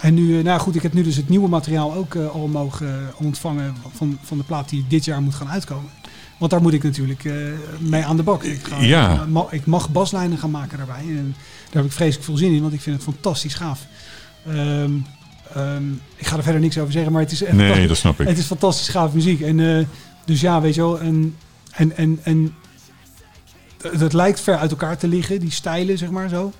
En 0.00 0.14
nu, 0.14 0.38
eh, 0.38 0.44
nou 0.44 0.60
goed, 0.60 0.74
ik 0.76 0.82
heb 0.82 0.92
nu 0.92 1.02
dus 1.02 1.16
het 1.16 1.28
nieuwe 1.28 1.48
materiaal 1.48 1.94
ook 1.94 2.14
eh, 2.14 2.28
al 2.28 2.46
mogen 2.46 3.12
ontvangen 3.16 3.74
van, 3.96 4.18
van 4.22 4.38
de 4.38 4.44
plaat 4.44 4.68
die 4.68 4.84
dit 4.88 5.04
jaar 5.04 5.22
moet 5.22 5.34
gaan 5.34 5.48
uitkomen. 5.48 5.90
Want 6.38 6.50
daar 6.50 6.62
moet 6.62 6.72
ik 6.72 6.82
natuurlijk 6.82 7.24
mee 7.78 8.04
aan 8.04 8.16
de 8.16 8.22
bak. 8.22 8.42
Ik, 8.44 8.66
ga, 8.66 8.80
Ja. 8.80 9.26
ik 9.50 9.66
mag 9.66 9.90
baslijnen 9.90 10.38
gaan 10.38 10.50
maken 10.50 10.76
daarbij. 10.78 11.00
En 11.00 11.34
daar 11.64 11.82
heb 11.82 11.84
ik 11.84 11.92
vreselijk 11.92 12.24
veel 12.24 12.36
zin 12.36 12.52
in, 12.52 12.60
want 12.62 12.72
ik 12.72 12.80
vind 12.80 12.96
het 12.96 13.04
fantastisch 13.04 13.54
gaaf. 13.54 13.80
Ehm, 14.46 14.90
ehm, 15.54 15.82
ik 16.16 16.26
ga 16.26 16.36
er 16.36 16.42
verder 16.42 16.60
niks 16.60 16.78
over 16.78 16.92
zeggen, 16.92 17.12
maar 17.12 17.22
het 17.22 17.32
is 17.32 17.42
echt 17.42 17.56
Nee, 17.56 17.86
dat 17.88 17.96
snap 17.96 18.20
ik. 18.20 18.28
het 18.28 18.38
is 18.38 18.44
fantastisch 18.44 18.88
gaaf 18.88 19.12
muziek. 19.12 19.40
En, 19.40 19.78
eh, 19.78 19.84
dus 20.24 20.40
ja, 20.40 20.60
weet 20.60 20.74
je 20.74 20.80
wel. 20.80 21.00
En, 21.00 21.36
en, 21.72 21.96
en, 21.96 22.18
en 22.22 22.54
het 23.98 24.12
lijkt 24.12 24.40
ver 24.40 24.56
uit 24.56 24.70
elkaar 24.70 24.98
te 24.98 25.08
liggen, 25.08 25.40
die 25.40 25.50
stijlen, 25.50 25.98
zeg 25.98 26.10
maar 26.10 26.28
zo. 26.28 26.52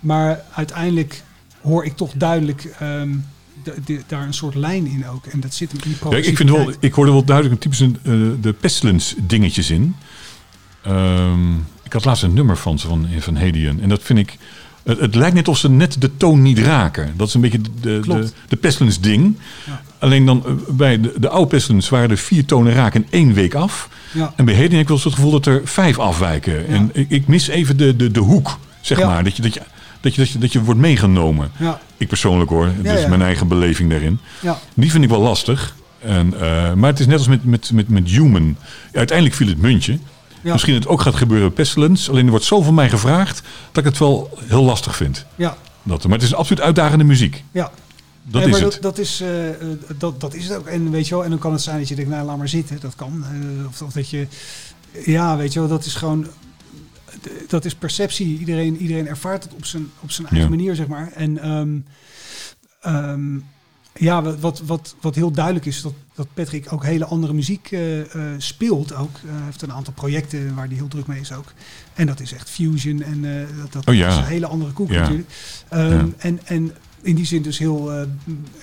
Maar 0.00 0.40
uiteindelijk 0.54 1.22
hoor 1.60 1.84
ik 1.84 1.96
toch 1.96 2.12
duidelijk 2.16 2.64
ehm, 2.78 3.10
de- 3.62 3.74
de- 3.84 4.02
daar 4.06 4.22
een 4.26 4.34
soort 4.34 4.54
lijn 4.54 4.86
in 4.86 5.06
ook. 5.08 5.26
En 5.26 5.40
dat 5.40 5.54
zit 5.54 5.72
hem 5.72 5.80
in 5.84 5.96
die 6.00 6.10
Ja, 6.10 6.16
ik, 6.28 6.36
vind 6.36 6.50
wel, 6.50 6.72
ik 6.80 6.92
hoorde 6.92 7.10
wel 7.12 7.24
duidelijk 7.24 7.54
een 7.54 7.70
typische 7.70 7.84
eh, 8.02 8.42
de 8.42 8.52
pestilence 8.52 9.14
dingetjes 9.26 9.70
in. 9.70 9.96
Ehm, 10.82 11.54
ik 11.82 11.92
had 11.92 12.04
laatst 12.04 12.22
een 12.22 12.34
nummer 12.34 12.56
van 12.56 12.78
ze 12.78 12.86
van, 12.86 13.06
van 13.18 13.36
Hedian. 13.36 13.80
En 13.80 13.88
dat 13.88 14.02
vind 14.02 14.18
ik... 14.18 14.36
Het, 14.88 15.00
het 15.00 15.14
lijkt 15.14 15.34
net 15.34 15.48
of 15.48 15.58
ze 15.58 15.70
net 15.70 16.00
de 16.00 16.16
toon 16.16 16.42
niet 16.42 16.58
raken. 16.58 17.12
Dat 17.16 17.28
is 17.28 17.34
een 17.34 17.40
beetje 17.40 17.60
de, 17.60 17.70
de, 17.80 17.98
Klopt. 18.02 18.22
de, 18.22 18.32
de 18.48 18.56
pestilence 18.56 19.00
ding. 19.00 19.36
Ja. 19.66 19.80
Alleen 19.98 20.26
dan 20.26 20.42
eh, 20.46 20.52
bij 20.68 21.00
de, 21.00 21.12
de 21.18 21.28
oude 21.28 21.48
pestilence 21.48 21.90
waren 21.90 22.10
er 22.10 22.16
vier 22.18 22.44
tonen 22.44 22.72
raken 22.72 23.00
in 23.02 23.06
één 23.10 23.32
week 23.34 23.54
af. 23.54 23.88
Ja, 24.12 24.32
En 24.36 24.44
bij 24.44 24.54
Hedian 24.54 24.72
heb 24.72 24.80
ik 24.80 24.88
wel 24.88 24.96
eens 24.96 25.04
het 25.04 25.14
gevoel 25.14 25.30
dat 25.30 25.46
er 25.46 25.60
vijf 25.64 25.98
afwijken. 25.98 26.66
En 26.66 26.90
ik, 26.92 27.10
ik 27.10 27.26
mis 27.26 27.48
even 27.48 27.76
de, 27.76 27.96
de, 27.96 28.10
de 28.10 28.20
hoek, 28.20 28.58
zeg 28.80 29.02
maar. 29.04 29.24
Dat 29.24 29.36
je, 29.36 29.42
dat, 29.42 29.54
je, 29.54 29.60
dat, 30.00 30.14
je, 30.14 30.20
dat, 30.20 30.30
je, 30.30 30.38
dat 30.38 30.52
je 30.52 30.62
wordt 30.62 30.80
meegenomen. 30.80 31.50
Ik 31.96 32.08
persoonlijk 32.08 32.50
hoor. 32.50 32.70
Dat 32.82 32.98
is 32.98 33.06
mijn 33.06 33.22
eigen 33.22 33.48
beleving 33.48 33.90
daarin. 33.90 34.18
ja. 34.40 34.58
Die 34.74 34.90
vind 34.90 35.04
ik 35.04 35.10
wel 35.10 35.20
lastig. 35.20 35.76
En, 36.02 36.40
eh, 36.40 36.72
maar 36.72 36.90
het 36.90 37.00
is 37.00 37.06
net 37.06 37.18
als 37.18 37.28
met, 37.28 37.44
met, 37.44 37.70
met, 37.72 37.88
met 37.88 38.08
Human. 38.08 38.56
Uiteindelijk 38.92 39.36
viel 39.36 39.46
het 39.48 39.60
muntje. 39.60 39.98
Ja. 40.42 40.52
Misschien 40.52 40.74
het 40.74 40.86
ook 40.86 41.00
gaat 41.00 41.14
gebeuren 41.14 41.46
bij 41.46 41.56
Pestilence. 41.56 42.10
Alleen 42.10 42.24
er 42.24 42.30
wordt 42.30 42.44
zo 42.44 42.62
van 42.62 42.74
mij 42.74 42.88
gevraagd 42.88 43.42
dat 43.72 43.84
ik 43.84 43.90
het 43.90 43.98
wel 43.98 44.38
heel 44.44 44.62
lastig 44.62 44.96
vind. 44.96 45.26
ja, 45.36 45.56
Dat, 45.82 46.04
maar 46.04 46.12
het 46.18 46.22
is 46.22 46.34
absoluut 46.34 46.62
uitdagende 46.62 47.04
muziek. 47.04 47.44
ja. 47.52 47.70
Dat 48.30 48.40
Nee, 48.40 48.50
is 48.50 48.56
maar 48.56 48.60
het. 48.70 48.72
Dat, 48.72 48.82
dat, 48.82 48.98
is, 48.98 49.20
eh, 49.20 49.48
eh, 49.48 49.56
dat, 49.98 50.20
dat 50.20 50.34
is 50.34 50.48
het 50.48 50.58
ook. 50.58 50.66
En 50.66 50.90
weet 50.90 51.08
je 51.08 51.14
wel, 51.14 51.24
en 51.24 51.30
dan 51.30 51.38
kan 51.38 51.52
het 51.52 51.60
zijn 51.62 51.78
dat 51.78 51.88
je 51.88 51.94
denkt, 51.94 52.10
nou 52.10 52.26
laat 52.26 52.36
maar 52.38 52.48
zitten. 52.48 52.80
Dat 52.80 52.94
kan. 52.96 53.24
Eh, 53.24 53.66
of, 53.66 53.82
of 53.82 53.92
dat 53.92 54.10
je, 54.10 54.26
ja, 55.04 55.36
weet 55.36 55.52
je 55.52 55.58
wel, 55.60 55.68
dat 55.68 55.84
is 55.84 55.94
gewoon, 55.94 56.26
dat 57.48 57.64
is 57.64 57.74
perceptie. 57.74 58.38
Iedereen, 58.38 58.76
iedereen 58.76 59.06
ervaart 59.08 59.42
het 59.44 59.54
op 59.54 59.64
zijn, 59.64 59.90
op 60.00 60.10
zijn 60.10 60.26
eigen 60.28 60.50
Ja. 60.50 60.56
manier, 60.56 60.74
zeg 60.74 60.86
maar. 60.86 61.12
En 61.14 61.38
ehm, 61.38 61.68
ehm, 62.80 63.38
ja, 63.98 64.22
wat, 64.22 64.62
wat, 64.66 64.94
wat, 65.00 65.14
heel 65.14 65.30
duidelijk 65.30 65.66
is, 65.66 65.82
dat, 65.82 65.92
dat 66.14 66.26
Patrick 66.34 66.72
ook 66.72 66.84
hele 66.84 67.04
andere 67.04 67.32
muziek 67.32 67.68
eh, 67.70 68.00
eh, 68.00 68.06
speelt 68.38 68.94
ook. 68.94 69.16
Eh, 69.24 69.30
Hij 69.30 69.44
heeft 69.44 69.62
een 69.62 69.72
aantal 69.72 69.92
projecten 69.92 70.54
waar 70.54 70.66
hij 70.66 70.74
heel 70.76 70.88
druk 70.88 71.06
mee 71.06 71.20
is 71.20 71.32
ook. 71.32 71.52
En 71.94 72.06
dat 72.06 72.20
is 72.20 72.32
echt 72.32 72.50
fusion 72.50 73.02
en 73.02 73.46
dat, 73.60 73.72
dat 73.72 73.86
Oh 73.88 73.94
ja. 73.94 74.08
is 74.08 74.16
een 74.16 74.24
hele 74.24 74.46
andere 74.46 74.72
koek 74.72 74.90
Ja. 74.90 75.00
natuurlijk. 75.00 75.28
Ehm, 75.68 75.90
Ja. 75.90 76.06
en, 76.18 76.40
en 76.44 76.72
in 77.02 77.14
die 77.14 77.26
zin 77.26 77.42
dus 77.42 77.58
heel 77.58 78.06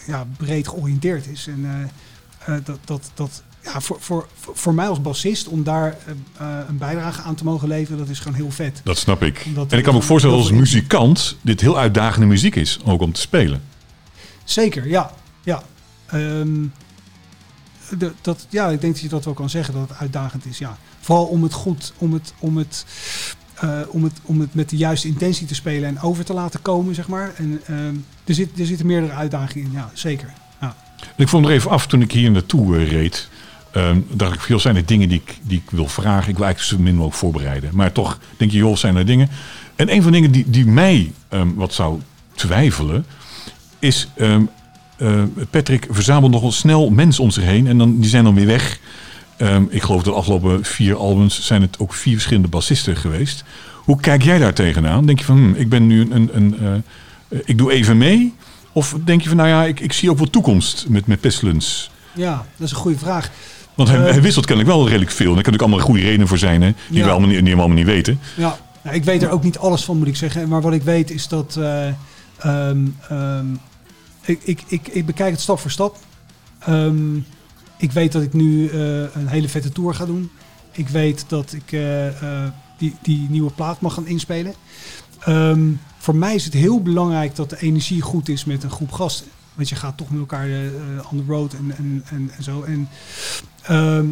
ja, 0.07 0.25
breed 0.37 0.67
georiënteerd 0.67 1.27
is. 1.27 1.47
En 1.47 1.91
dat, 2.63 2.79
dat, 2.85 3.11
dat 3.13 3.43
ja, 3.63 3.81
voor, 3.81 3.97
voor, 3.99 4.27
voor 4.53 4.73
mij 4.73 4.87
als 4.87 5.01
bassist 5.01 5.47
om 5.47 5.63
daar 5.63 5.97
een 6.67 6.77
bijdrage 6.77 7.21
aan 7.21 7.35
te 7.35 7.43
mogen 7.43 7.67
leveren, 7.67 7.97
dat 7.97 8.09
is 8.09 8.19
gewoon 8.19 8.37
heel 8.37 8.51
vet. 8.51 8.81
Dat 8.83 8.97
snap 8.97 9.23
ik. 9.23 9.43
Omdat 9.45 9.71
en 9.71 9.77
ik 9.77 9.83
kan 9.83 9.93
me 9.93 9.99
ook 9.99 10.05
voorstellen 10.05 10.37
dat 10.37 10.45
als 10.47 10.55
muzikant 10.57 11.37
dit 11.41 11.61
heel 11.61 11.77
uitdagende 11.77 12.25
muziek 12.27 12.55
is. 12.55 12.79
Ook 12.85 13.01
om 13.01 13.11
te 13.11 13.21
spelen. 13.21 13.61
Zeker, 14.43 14.87
ja. 14.87 15.11
De, 17.97 18.11
dat, 18.21 18.47
ja, 18.49 18.69
ik 18.69 18.81
denk 18.81 18.93
dat 18.93 19.01
je 19.01 19.09
dat 19.09 19.25
wel 19.25 19.33
kan 19.33 19.49
zeggen, 19.49 19.73
dat 19.73 19.89
het 19.89 19.97
uitdagend 19.97 20.45
is. 20.45 20.57
Ja. 20.57 20.77
Vooral 20.99 21.25
om 21.25 21.43
het 21.43 21.53
goed, 21.53 21.93
om 21.97 22.13
het, 22.13 22.33
om 22.39 22.57
het, 22.57 22.85
eh, 23.53 23.79
om 23.87 24.03
het, 24.03 24.13
om 24.21 24.39
het 24.39 24.53
met 24.53 24.69
de 24.69 24.77
juiste 24.77 25.07
intentie 25.07 25.47
te 25.47 25.55
spelen 25.55 25.89
en 25.89 26.01
over 26.01 26.25
te 26.25 26.33
laten 26.33 26.61
komen, 26.61 26.95
zeg 26.95 27.07
maar. 27.07 27.33
En 27.35 27.61
ehm, 27.65 27.95
er, 28.25 28.47
er 28.57 28.65
zitten 28.65 28.85
meerdere 28.85 29.13
uitdagingen 29.13 29.67
in, 29.67 29.73
ja, 29.73 29.91
zeker. 29.93 30.33
Ik 31.15 31.27
vond 31.27 31.45
er 31.45 31.51
even 31.51 31.71
af 31.71 31.87
toen 31.87 32.01
ik 32.01 32.11
hier 32.11 32.31
naartoe 32.31 32.77
eh, 32.77 32.91
reed. 32.91 33.29
ehm, 33.71 33.99
dacht 34.11 34.33
ik, 34.33 34.39
veel 34.41 34.59
zijn 34.59 34.75
er 34.75 34.85
dingen 34.85 35.09
die 35.09 35.21
ik, 35.25 35.37
die 35.41 35.61
ik 35.65 35.71
wil 35.71 35.87
vragen. 35.87 36.29
Ik 36.29 36.37
wil 36.37 36.45
eigenlijk 36.45 36.75
zo 36.75 36.83
min 36.83 36.93
mogelijk 36.93 37.17
voorbereiden. 37.17 37.69
Maar 37.73 37.91
toch 37.91 38.19
denk 38.37 38.51
je, 38.51 38.57
joh, 38.57 38.75
zijn 38.75 38.95
er 38.95 39.05
dingen. 39.05 39.29
En 39.75 39.91
een 39.93 40.01
van 40.01 40.11
de 40.11 40.17
dingen 40.17 40.31
die, 40.31 40.49
die 40.49 40.65
mij 40.65 41.11
wat 41.55 41.73
zou 41.73 42.01
twijfelen, 42.33 43.05
is 43.79 44.07
eh, 44.97 45.23
Patrick 45.49 45.87
verzamelt 45.89 46.31
nogal 46.31 46.51
snel 46.51 46.89
mensen 46.89 47.23
om 47.23 47.31
zich 47.31 47.43
heen. 47.43 47.67
En 47.67 47.77
dan, 47.77 47.99
die 47.99 48.09
zijn 48.09 48.23
dan 48.23 48.35
weer 48.35 48.45
weg. 48.45 48.79
Ehm, 49.37 49.63
ik 49.69 49.81
geloof 49.81 50.03
dat 50.03 50.13
de 50.13 50.19
afgelopen 50.19 50.63
vier 50.63 50.95
albums 50.95 51.45
zijn 51.45 51.61
het 51.61 51.79
ook 51.79 51.93
vier 51.93 52.13
verschillende 52.13 52.47
bassisten 52.47 52.95
geweest. 52.95 53.43
Hoe 53.75 53.99
kijk 53.99 54.23
jij 54.23 54.37
daar 54.37 54.53
tegenaan? 54.53 55.05
Denk 55.05 55.19
je 55.19 55.25
van, 55.25 55.37
hm, 55.37 55.53
ik 55.55 55.69
ben 55.69 55.87
nu 55.87 56.01
een, 56.11 56.29
een, 56.33 56.55
eh, 57.29 57.39
ik 57.45 57.57
doe 57.57 57.71
even 57.71 57.97
mee? 57.97 58.33
Of 58.71 58.95
denk 59.03 59.21
je 59.21 59.27
van, 59.27 59.37
nou 59.37 59.49
ja, 59.49 59.63
ik, 59.65 59.79
ik 59.79 59.93
zie 59.93 60.09
ook 60.09 60.17
wel 60.17 60.29
toekomst 60.29 60.85
met, 60.89 61.07
met 61.07 61.19
Pestilence? 61.19 61.87
ja, 62.13 62.45
dat 62.57 62.65
is 62.67 62.71
een 62.71 62.77
goede 62.77 62.97
vraag. 62.97 63.29
Want 63.73 63.89
hij, 63.89 63.97
Eh, 63.97 64.03
hij 64.11 64.21
wisselt 64.21 64.45
kennelijk 64.45 64.75
wel 64.75 64.85
redelijk 64.87 65.11
veel. 65.11 65.27
En 65.27 65.33
daar 65.33 65.43
kan 65.43 65.53
ook 65.53 65.61
allemaal 65.61 65.79
goede 65.79 66.01
redenen 66.01 66.27
voor 66.27 66.37
zijn, 66.37 66.61
hè, 66.61 66.73
die 66.89 66.97
Ja. 66.99 67.05
we 67.05 67.11
allemaal 67.11 67.29
niet, 67.29 67.43
die 67.45 67.53
we 67.53 67.59
allemaal 67.59 67.77
niet 67.77 67.85
weten. 67.85 68.19
Ja, 68.35 68.57
nou, 68.83 68.95
ik 68.95 69.03
weet 69.03 69.23
er 69.23 69.29
ook 69.29 69.43
niet 69.43 69.57
alles 69.57 69.83
van, 69.83 69.97
moet 69.97 70.07
ik 70.07 70.15
zeggen. 70.15 70.47
Maar 70.49 70.61
wat 70.61 70.73
ik 70.73 70.83
weet 70.83 71.11
is 71.11 71.27
dat. 71.27 71.55
eh, 71.59 71.87
ehm, 72.39 72.77
ehm, 73.09 73.45
ik, 74.25 74.39
ik, 74.43 74.63
ik, 74.67 74.87
ik 74.87 75.05
bekijk 75.05 75.31
het 75.31 75.41
stap 75.41 75.59
voor 75.59 75.71
stap. 75.71 75.97
Ehm, 76.59 77.15
ik 77.77 77.91
weet 77.91 78.11
dat 78.11 78.21
ik 78.21 78.33
nu 78.33 78.67
eh, 78.67 79.15
een 79.15 79.27
hele 79.27 79.49
vette 79.49 79.69
tour 79.69 79.93
ga 79.93 80.05
doen. 80.05 80.31
Ik 80.71 80.87
weet 80.87 81.25
dat 81.27 81.53
ik 81.53 81.71
eh, 81.71 82.07
eh, 82.07 82.51
die, 82.77 82.95
die 83.01 83.29
nieuwe 83.29 83.51
plaat 83.51 83.81
mag 83.81 83.93
gaan 83.93 84.07
inspelen. 84.07 84.53
Ehm, 85.19 85.71
voor 85.97 86.15
mij 86.15 86.35
is 86.35 86.45
het 86.45 86.53
heel 86.53 86.81
belangrijk 86.81 87.35
dat 87.35 87.49
de 87.49 87.61
energie 87.61 88.01
goed 88.01 88.29
is 88.29 88.45
met 88.45 88.63
een 88.63 88.71
groep 88.71 88.91
gasten. 88.91 89.27
Want 89.53 89.69
je 89.69 89.75
gaat 89.75 89.97
toch 89.97 90.09
met 90.09 90.19
elkaar 90.19 90.47
on 91.11 91.17
the 91.17 91.23
road 91.27 91.53
en, 91.53 91.73
en, 91.77 92.03
en, 92.09 92.31
en 92.37 92.43
zo. 92.43 92.63
En 92.63 92.89
ehm, 93.61 94.07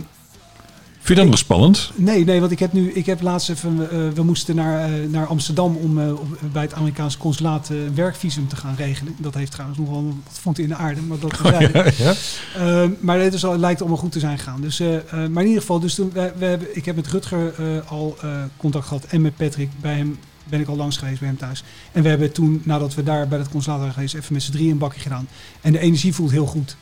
Vind 1.04 1.18
je 1.18 1.24
dat 1.24 1.34
nog 1.34 1.40
spannend? 1.40 1.92
Nee, 1.96 2.26
nee, 2.26 2.40
want 2.40 2.52
ik 2.52 2.60
heb 2.60 2.74
nu, 2.74 2.92
ik 2.92 3.06
heb 3.06 3.22
laatst 3.22 3.50
even, 3.50 3.90
eh, 3.92 4.10
we 4.10 4.24
moesten 4.24 4.56
naar, 4.56 4.84
eh, 4.84 5.10
naar 5.10 5.28
Amsterdam 5.28 5.76
om 5.76 6.00
eh, 6.00 6.14
bij 6.52 6.62
het 6.62 6.74
Amerikaanse 6.74 7.18
consulaat 7.18 7.70
werkvisum 7.94 8.48
te 8.48 8.56
gaan 8.56 8.76
regelen. 8.76 9.16
Dat 9.18 9.34
heeft 9.34 9.52
trouwens 9.52 9.80
nog 9.80 9.90
wel 9.90 10.04
wat 10.04 10.40
voeten 10.40 10.64
in 10.64 10.70
de 10.70 10.76
aarde, 10.76 11.02
maar 11.02 11.20
dat 11.20 11.38
terzijde. 11.38 11.92
ja. 11.98 12.90
Maar 13.00 13.20
het, 13.20 13.34
is 13.34 13.46
al, 13.46 13.52
het 13.52 13.60
lijkt 13.60 13.80
allemaal 13.80 13.98
goed 13.98 14.12
te 14.12 14.20
zijn 14.20 14.38
gegaan. 14.38 14.62
Dus, 14.62 14.80
maar 15.12 15.44
in 15.44 15.48
ieder 15.48 15.62
geval, 15.62 15.80
dus 15.80 15.96
toen, 15.96 16.12
we, 16.14 16.34
we 16.38 16.46
hebben, 16.46 16.76
ik 16.76 16.86
heb 16.86 16.96
met 16.96 17.08
Rutger 17.08 17.54
al 17.88 18.18
contact 18.58 18.88
gehad 18.88 19.04
en 19.04 19.22
met 19.22 19.36
Patrick. 19.36 19.70
Bij 19.82 19.96
hem 19.96 20.20
ben 20.44 20.60
ik 20.60 20.68
al 20.68 20.76
langs 20.76 20.98
geweest 20.98 21.20
bij 21.20 21.28
hem 21.28 21.38
thuis. 21.38 21.64
En 21.92 22.04
we 22.04 22.10
hebben 22.10 22.32
toen, 22.32 22.62
nadat 22.66 22.94
we 22.94 23.04
daar 23.04 23.28
bij 23.28 23.40
het 23.40 23.50
consulaat 23.50 23.80
waren 23.80 23.94
geweest, 23.94 24.16
even 24.16 24.34
met 24.34 24.44
z'n 24.44 24.52
drieën 24.52 24.72
een 24.72 24.78
bakje 24.78 25.00
gedaan. 25.00 25.28
En 25.62 25.72
de 25.72 25.80
energie 25.80 26.14
voelt 26.14 26.32
heel 26.32 26.46
goed. 26.46 26.76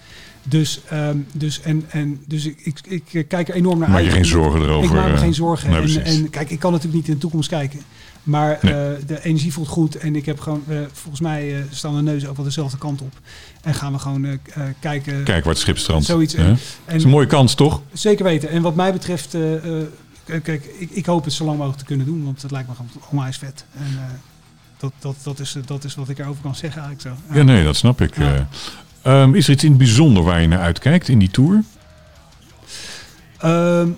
Dus, 0.44 0.82
ehm, 0.90 1.18
dus, 1.34 1.62
en, 1.62 1.84
en, 1.90 2.22
dus 2.28 2.46
ik, 2.46 2.60
ik, 2.84 3.04
ik 3.14 3.28
kijk 3.28 3.50
er 3.50 3.56
enorm 3.56 3.80
naar 3.80 3.90
Maak 3.90 3.98
uit. 3.98 4.06
je 4.08 4.12
geen 4.12 4.26
zorgen 4.26 4.62
erover? 4.62 4.90
Ik 4.90 4.96
maak 4.96 5.08
me 5.08 5.14
eh, 5.14 5.20
geen 5.20 5.34
zorgen. 5.34 5.70
nee, 5.70 6.00
en, 6.00 6.04
en 6.04 6.30
kijk, 6.30 6.50
ik 6.50 6.60
kan 6.60 6.72
natuurlijk 6.72 6.98
niet 6.98 7.08
in 7.08 7.14
de 7.14 7.20
toekomst 7.20 7.50
kijken. 7.50 7.80
Maar 8.24 8.60
Nee. 8.62 8.74
eh, 8.74 8.92
de 9.08 9.24
energie 9.24 9.54
voelt 9.54 9.68
goed. 9.68 9.96
En 9.98 10.16
ik 10.16 10.26
heb 10.26 10.40
gewoon, 10.40 10.64
eh, 10.68 10.78
volgens 10.92 11.22
mij 11.22 11.66
staan 11.72 11.96
de 11.96 12.02
neuzen 12.02 12.30
ook 12.30 12.36
wel 12.36 12.46
dezelfde 12.46 12.78
kant 12.78 13.02
op. 13.02 13.14
En 13.62 13.74
gaan 13.74 13.92
we 13.94 14.00
gewoon 14.00 14.40
kijken. 14.80 15.24
Kijk 15.24 15.44
waar 15.44 15.54
het 15.54 15.62
schip 15.62 15.78
strandt. 15.78 16.06
Zoiets, 16.06 16.34
en- 16.34 16.58
Dat 16.86 16.96
is 16.96 17.04
een 17.04 17.10
mooie 17.10 17.28
kans, 17.28 17.54
toch? 17.56 17.82
Zeker 17.94 18.24
weten. 18.26 18.50
En 18.50 18.62
wat 18.62 18.76
mij 18.76 18.92
betreft, 18.94 19.38
kijk, 20.44 20.66
ik, 20.78 20.90
ik 20.92 21.06
hoop 21.06 21.24
het 21.24 21.34
zo 21.34 21.46
lang 21.46 21.56
mogelijk 21.58 21.80
te 21.80 21.86
kunnen 21.88 22.06
doen. 22.06 22.24
Want 22.24 22.42
het 22.42 22.52
lijkt 22.52 22.68
me 22.68 22.76
gewoon 22.76 22.92
onwijs 23.10 23.38
vet. 23.38 23.66
En 23.78 23.98
dat, 24.78 24.92
dat, 25.00 25.16
dat, 25.24 25.40
is, 25.40 25.56
dat 25.66 25.84
is 25.84 25.96
wat 25.96 26.10
ik 26.10 26.20
erover 26.20 26.42
kan 26.42 26.56
zeggen 26.56 26.82
eigenlijk 26.84 27.18
zo. 27.28 27.36
Ja, 27.38 27.44
nee, 27.44 27.64
dat 27.64 27.76
snap 27.76 28.02
ik. 28.02 28.18
Ja. 28.18 28.48
Eh. 29.02 29.22
Ehm, 29.22 29.34
is 29.36 29.48
er 29.48 29.54
iets 29.54 29.64
in 29.64 29.70
het 29.70 29.78
bijzonder 29.78 30.24
waar 30.24 30.42
je 30.42 30.48
naar 30.48 30.60
uitkijkt 30.60 31.08
in 31.08 31.20
die 31.20 31.32
tour? 31.32 31.64
Ehm, 33.38 33.90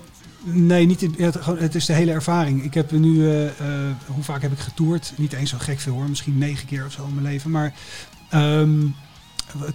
nee, 0.44 0.86
niet 0.86 1.00
het, 1.00 1.44
het 1.58 1.74
is 1.74 1.84
de 1.86 1.92
hele 1.92 2.12
ervaring. 2.12 2.62
Ik 2.64 2.74
heb 2.74 2.90
nu, 2.90 3.28
eh, 3.30 3.46
eh, 3.46 3.52
hoe 4.06 4.22
vaak 4.24 4.42
heb 4.42 4.52
ik 4.52 4.58
getoerd? 4.58 5.12
Niet 5.16 5.32
eens 5.32 5.50
zo 5.50 5.56
gek 5.60 5.80
veel 5.80 5.92
hoor, 5.92 6.08
misschien 6.08 6.38
negen 6.38 6.66
keer 6.66 6.84
of 6.86 6.92
zo 6.92 7.04
in 7.06 7.14
mijn 7.14 7.26
leven. 7.26 7.50
Maar 7.50 7.74
ehm, 8.30 8.70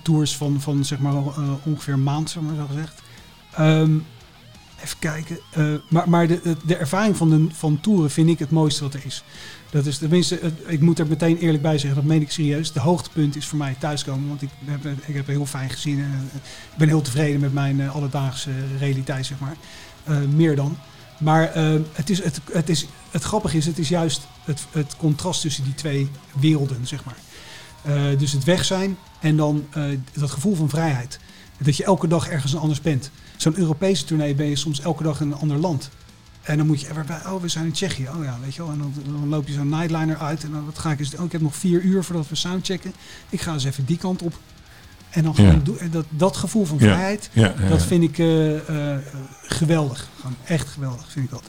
tours 0.03 0.35
van, 0.35 0.61
van 0.61 0.85
zeg 0.85 0.99
maar 0.99 1.14
eh, 1.14 1.51
ongeveer 1.64 1.93
een 1.93 2.03
maand, 2.03 2.30
zeg 2.30 2.43
maar 2.43 2.56
zo 2.56 2.65
gezegd. 2.68 3.01
Even 4.84 4.99
kijken. 4.99 5.39
Maar 5.89 6.10
maar 6.10 6.27
de- 6.27 6.56
de 6.65 6.76
ervaring 6.76 7.18
van, 7.18 7.30
de, 7.30 7.47
van 7.53 7.80
toeren 7.81 8.11
vind 8.11 8.30
ik 8.30 8.39
het 8.39 8.51
mooiste 8.51 8.84
wat 8.84 8.93
er 8.93 9.06
is. 9.06 9.23
Dat 9.69 9.85
is 9.85 9.97
tenminste, 9.97 10.39
ik 10.65 10.81
moet 10.81 10.99
er 10.99 11.07
meteen 11.07 11.37
eerlijk 11.37 11.63
bij 11.63 11.77
zeggen, 11.77 11.99
dat 11.99 12.09
meen 12.09 12.21
ik 12.21 12.31
serieus. 12.31 12.71
De 12.71 12.79
hoogtepunt 12.79 13.35
is 13.35 13.47
voor 13.47 13.57
mij 13.57 13.75
thuiskomen, 13.79 14.27
want 14.27 14.41
ik 14.41 14.49
heb, 14.65 14.85
ik 15.05 15.15
heb 15.15 15.27
heel 15.27 15.45
fijn 15.45 15.69
gezien. 15.69 15.99
en, 15.99 16.29
eh, 16.33 16.35
ik 16.71 16.77
ben 16.77 16.87
heel 16.87 17.01
tevreden 17.01 17.39
met 17.39 17.53
mijn 17.53 17.81
eh, 17.81 17.95
alledaagse 17.95 18.51
realiteit, 18.79 19.25
zeg 19.25 19.39
maar. 19.39 19.55
Eh, 20.03 20.17
meer 20.17 20.55
dan. 20.55 20.77
Maar 21.19 21.51
het, 21.93 22.09
is, 22.09 22.23
het, 22.23 22.39
het, 22.51 22.69
is, 22.69 22.85
het 23.11 23.23
grappige 23.23 23.57
is, 23.57 23.65
het 23.65 23.79
is 23.79 23.89
juist 23.89 24.27
het, 24.43 24.65
het 24.71 24.95
contrast 24.97 25.41
tussen 25.41 25.63
die 25.63 25.75
twee 25.75 26.09
werelden, 26.39 26.87
zeg 26.87 27.03
maar. 27.03 27.17
Dus 28.17 28.31
het 28.31 28.43
weg 28.43 28.65
zijn 28.65 28.97
en 29.19 29.37
dan 29.37 29.67
dat 30.13 30.31
gevoel 30.31 30.55
van 30.55 30.69
vrijheid. 30.69 31.19
Dat 31.57 31.77
je 31.77 31.83
elke 31.83 32.07
dag 32.07 32.27
ergens 32.27 32.55
anders 32.55 32.81
bent. 32.81 33.11
Zo'n 33.37 33.57
Europese 33.57 34.03
tournee 34.03 34.35
ben 34.35 34.45
je 34.45 34.55
soms 34.55 34.81
elke 34.81 35.03
dag 35.03 35.21
in 35.21 35.31
een 35.31 35.39
ander 35.39 35.57
land. 35.57 35.89
En 36.49 36.57
dan 36.57 36.67
moet 36.67 36.81
je 36.81 36.89
even 36.89 37.05
bij, 37.05 37.19
oh, 37.26 37.41
we 37.41 37.47
zijn 37.47 37.65
in 37.65 37.71
Tsjechië. 37.71 38.07
Oh 38.17 38.23
ja, 38.23 38.38
weet 38.43 38.55
je 38.55 38.61
wel. 38.63 38.71
En 38.71 38.77
dan, 38.77 38.93
dan 39.05 39.27
loop 39.30 39.47
je 39.47 39.53
zo'n 39.53 39.69
nightliner 39.69 40.17
uit. 40.17 40.43
En 40.43 40.51
dan 40.51 40.65
wat 40.65 40.77
ga 40.80 40.91
ik 40.91 40.99
eens. 40.99 41.15
Oh, 41.15 41.26
ik 41.26 41.31
heb 41.31 41.41
nog 41.41 41.55
vier 41.55 41.81
uur 41.81 42.03
voordat 42.03 42.30
we 42.30 42.35
soundchecken. 42.35 42.93
Ik 43.30 43.41
ga 43.41 43.53
eens 43.53 43.63
even 43.63 43.85
die 43.85 43.97
kant 43.97 44.21
op. 44.21 44.34
En 45.09 45.23
dan 45.23 45.35
gewoon 45.35 45.51
Ja. 45.51 45.59
doen. 45.63 45.80
En 45.80 45.91
dat, 45.91 46.05
dat 46.09 46.38
gevoel 46.38 46.65
van 46.65 46.80
vrijheid, 46.80 47.30
Ja, 47.34 47.53
ja, 47.61 47.69
dat 47.69 47.84
vind 47.84 48.03
ik 48.03 48.17
eh, 48.19 48.93
eh, 48.93 48.99
geweldig. 49.41 50.07
Gewoon 50.19 50.35
echt 50.45 50.67
geweldig, 50.67 51.11
vind 51.11 51.26
ik 51.26 51.31
dat. 51.31 51.43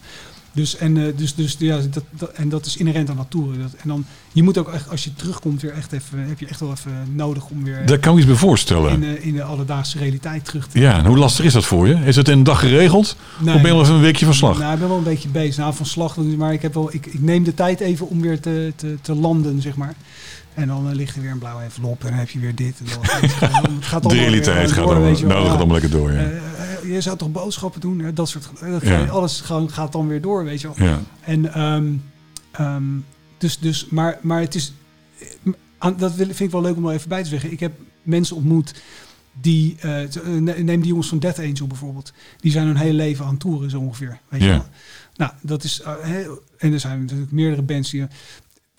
Dus, 0.53 0.77
en, 0.77 0.97
eh, 0.97 1.17
dus, 1.17 1.35
dus 1.35 1.57
ja, 1.59 1.79
dat, 1.91 2.05
dat, 2.11 2.31
en 2.31 2.49
dat 2.49 2.67
is 2.67 2.77
inherent 2.77 3.11
aan 3.11 3.17
dat 3.17 3.27
toeren. 3.29 3.61
Dat, 3.61 3.73
en 3.83 3.89
dan, 3.89 4.05
je 4.33 4.43
moet 4.43 4.59
ook 4.59 4.69
echt, 4.69 4.89
als 4.89 5.05
je 5.05 5.15
terugkomt, 5.15 5.63
weer 5.63 5.73
echt 5.73 5.93
even, 5.93 6.19
heb 6.29 6.39
je 6.41 6.47
echt 6.47 6.61
wel 6.61 6.71
even 6.71 6.93
nodig 7.15 7.49
om 7.49 7.65
weer 7.65 7.87
Daar 7.87 7.99
kan 7.99 8.09
ik 8.09 8.15
me 8.15 8.21
iets 8.21 8.31
bij 8.31 8.49
voorstellen. 8.49 8.93
in, 8.93 9.01
de, 9.01 9.23
in 9.23 9.35
de 9.35 9.43
alledaagse 9.43 9.99
realiteit 9.99 10.45
terug 10.45 10.69
te 10.69 10.81
Ja, 10.81 10.99
en 10.99 11.07
hoe 11.07 11.19
lastig 11.19 11.45
is 11.45 11.53
dat 11.53 11.65
voor 11.65 11.89
je? 11.89 11.95
Is 11.95 12.17
het 12.17 12.29
in 12.29 12.39
een 12.39 12.45
dag 12.45 12.61
geregeld? 12.61 13.17
Nee. 13.39 13.55
Of 13.55 13.61
ben 13.61 13.71
je 13.71 13.77
nog 13.77 13.85
even 13.85 13.95
een 13.95 14.01
weekje 14.01 14.25
van 14.25 14.35
slag? 14.35 14.59
Nou, 14.59 14.73
ik 14.73 14.79
ben 14.79 14.89
wel 14.89 14.99
een 14.99 15.03
beetje 15.03 15.29
bezig. 15.29 15.57
Nou, 15.57 15.75
van 15.75 15.87
slag, 15.87 16.17
maar 16.17 16.53
ik, 16.53 16.63
heb 16.63 16.75
wel, 16.75 16.95
ik, 16.95 17.07
ik 17.07 17.23
neem 17.23 17.45
de 17.45 17.55
tijd 17.55 17.81
even 17.81 18.09
om 18.09 18.21
weer 18.21 18.41
te, 18.41 18.73
te, 18.77 18.97
te 19.03 19.15
landen, 19.15 19.63
zeg 19.63 19.77
maar. 19.77 19.95
En 20.61 20.67
dan 20.69 20.89
eh, 20.89 20.95
ligt 20.95 21.17
er 21.17 21.23
weer 21.23 21.31
een 21.31 21.39
blauwe 21.39 21.63
envelop 21.63 22.01
en 22.05 22.09
dan 22.11 22.19
heb 22.19 22.31
je 22.31 22.39
weer 22.39 22.55
dit. 22.55 22.79
En 22.79 22.85
dat. 22.85 23.13
Het 23.13 23.85
gaat 23.85 24.03
de 24.03 24.09
realiteit 24.09 24.57
weer 24.57 24.69
gaat 24.69 24.85
allemaal, 24.85 25.11
nou, 25.13 25.27
dat 25.29 25.47
gaat 25.47 25.57
allemaal 25.57 25.81
lekker 25.81 25.91
door. 25.91 26.13
Ja. 26.13 26.19
Eh, 26.19 26.37
eh, 26.83 26.93
je 26.95 27.01
zou 27.01 27.17
toch 27.17 27.31
boodschappen 27.33 27.81
doen? 27.81 28.11
Dat 28.15 28.29
soort. 28.29 28.49
Dat 28.61 28.83
Ja. 28.83 29.05
Alles 29.07 29.41
gewoon, 29.41 29.71
gaat 29.71 29.93
dan 29.93 30.09
weer 30.09 30.21
door, 30.21 30.45
weet 30.45 30.61
je 30.61 30.71
wel. 30.77 30.87
ja. 30.89 31.01
En 31.21 31.53
ehm, 31.55 31.93
ehm, 32.53 32.83
dus, 33.39 33.59
dus, 33.59 33.87
maar, 33.91 34.19
maar 34.23 34.41
het 34.41 34.55
is. 34.55 34.73
aan- 35.79 35.97
Dat 35.97 36.13
vind 36.15 36.41
ik 36.41 36.51
wel 36.51 36.61
leuk 36.63 36.77
om 36.77 36.87
er 36.87 36.95
even 36.95 37.09
bij 37.09 37.23
te 37.23 37.29
zeggen. 37.29 37.53
Ik 37.53 37.61
heb 37.61 37.73
mensen 38.03 38.37
ontmoet 38.37 38.75
die. 39.41 39.77
neem 40.41 40.65
die 40.81 40.85
jongens 40.87 41.09
van 41.09 41.19
Death 41.19 41.39
Angel 41.39 41.67
bijvoorbeeld. 41.67 42.13
Die 42.41 42.53
zijn 42.53 42.67
hun 42.67 42.77
hele 42.77 42.93
leven 42.95 43.25
aan 43.25 43.31
het 43.31 43.41
toeren, 43.41 43.71
zo 43.71 43.79
ongeveer. 43.81 44.19
Weet 44.29 44.43
je 44.43 44.49
wel. 44.49 44.67
Nou, 45.17 45.33
dat 45.43 45.65
is. 45.65 45.83
heel- 46.03 46.43
en 46.59 46.73
er 46.73 46.81
zijn 46.81 47.01
natuurlijk 47.01 47.33
meerdere 47.33 47.63
bands 47.63 47.91
die. 47.91 48.07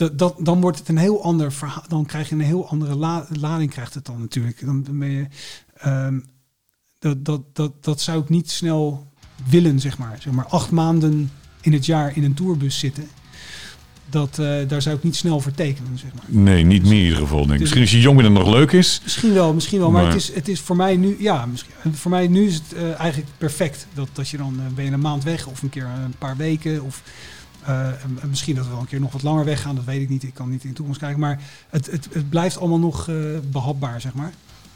Dat, 0.01 0.17
dat, 0.19 0.35
dan 0.39 0.61
wordt 0.61 0.79
het 0.79 0.87
een 0.87 0.97
heel 0.97 1.23
ander 1.23 1.51
verhaal. 1.53 1.83
Dan 1.87 2.05
krijg 2.05 2.29
je 2.29 2.35
een 2.35 2.41
heel 2.41 2.67
andere 2.69 2.95
la- 2.95 3.27
lading, 3.39 3.71
krijgt 3.71 3.93
het 3.93 4.05
dan 4.05 4.19
natuurlijk. 4.19 4.65
Dan 4.65 4.85
ben 4.99 5.09
je. 5.11 5.27
ehm, 5.77 6.19
dat, 6.99 7.25
dat, 7.25 7.41
dat, 7.53 7.83
dat 7.83 8.01
zou 8.01 8.21
ik 8.21 8.29
niet 8.29 8.51
snel 8.51 9.07
willen, 9.49 9.79
zeg 9.79 9.97
maar. 9.97 10.17
Zeg 10.21 10.33
maar 10.33 10.45
acht 10.45 10.71
maanden 10.71 11.31
in 11.61 11.73
het 11.73 11.85
jaar 11.85 12.15
in 12.17 12.23
een 12.23 12.33
tourbus 12.33 12.79
zitten. 12.79 13.07
Dat, 14.09 14.39
eh, 14.39 14.67
daar 14.67 14.81
zou 14.81 14.95
ik 14.95 15.03
niet 15.03 15.15
snel 15.15 15.39
voor 15.39 15.51
tekenen, 15.51 15.97
zeg 15.97 16.13
maar. 16.13 16.23
Nee, 16.27 16.63
niet 16.63 16.83
meer 16.83 16.91
in 16.91 17.03
ieder 17.03 17.17
geval. 17.17 17.39
Denk. 17.41 17.53
ik. 17.53 17.59
Misschien 17.59 17.81
als 17.81 17.91
je 17.91 17.99
jong 17.99 18.15
bent 18.17 18.27
en 18.27 18.33
nog 18.33 18.47
leuk 18.53 18.71
is. 18.71 18.99
Misschien 19.03 19.33
wel, 19.33 19.53
misschien 19.53 19.79
wel. 19.79 19.91
Maar, 19.91 20.03
Maar- 20.03 20.11
het, 20.11 20.21
is, 20.21 20.33
het 20.35 20.47
is 20.47 20.59
voor 20.59 20.75
mij 20.75 20.95
nu, 20.97 21.15
ja, 21.19 21.45
misschien, 21.45 21.73
voor 21.91 22.11
mij 22.11 22.27
nu 22.27 22.45
is 22.47 22.55
het 22.55 22.73
eh, 22.73 22.99
eigenlijk 22.99 23.31
perfect. 23.37 23.87
Dat, 23.93 24.09
dat 24.13 24.29
je 24.29 24.37
dan 24.37 24.59
eh, 24.59 24.73
ben 24.75 24.85
je 24.85 24.91
een 24.91 24.99
maand 24.99 25.23
weg 25.23 25.47
of 25.47 25.61
een 25.61 25.69
keer 25.69 25.85
een 25.85 26.15
paar 26.17 26.37
weken. 26.37 26.83
Of 26.83 27.01
eh, 27.65 27.85
en- 27.87 28.17
en 28.21 28.29
misschien 28.29 28.55
dat 28.55 28.65
we 28.65 28.71
wel 28.71 28.79
een 28.79 28.87
keer 28.87 28.99
nog 28.99 29.11
wat 29.11 29.23
langer 29.23 29.45
weggaan. 29.45 29.75
Dat 29.75 29.85
weet 29.85 30.01
ik 30.01 30.09
niet. 30.09 30.23
Ik 30.23 30.33
kan 30.33 30.49
niet 30.49 30.63
in 30.63 30.69
de 30.69 30.75
toekomst 30.75 30.99
kijken. 30.99 31.19
Maar 31.19 31.39
het, 31.69 31.91
het, 31.91 32.07
het 32.11 32.29
blijft 32.29 32.57
allemaal 32.57 32.79
nog 32.79 33.07
eh, 33.09 33.15
behapbaar, 33.51 34.01
zeg 34.01 34.13
maar. 34.13 34.31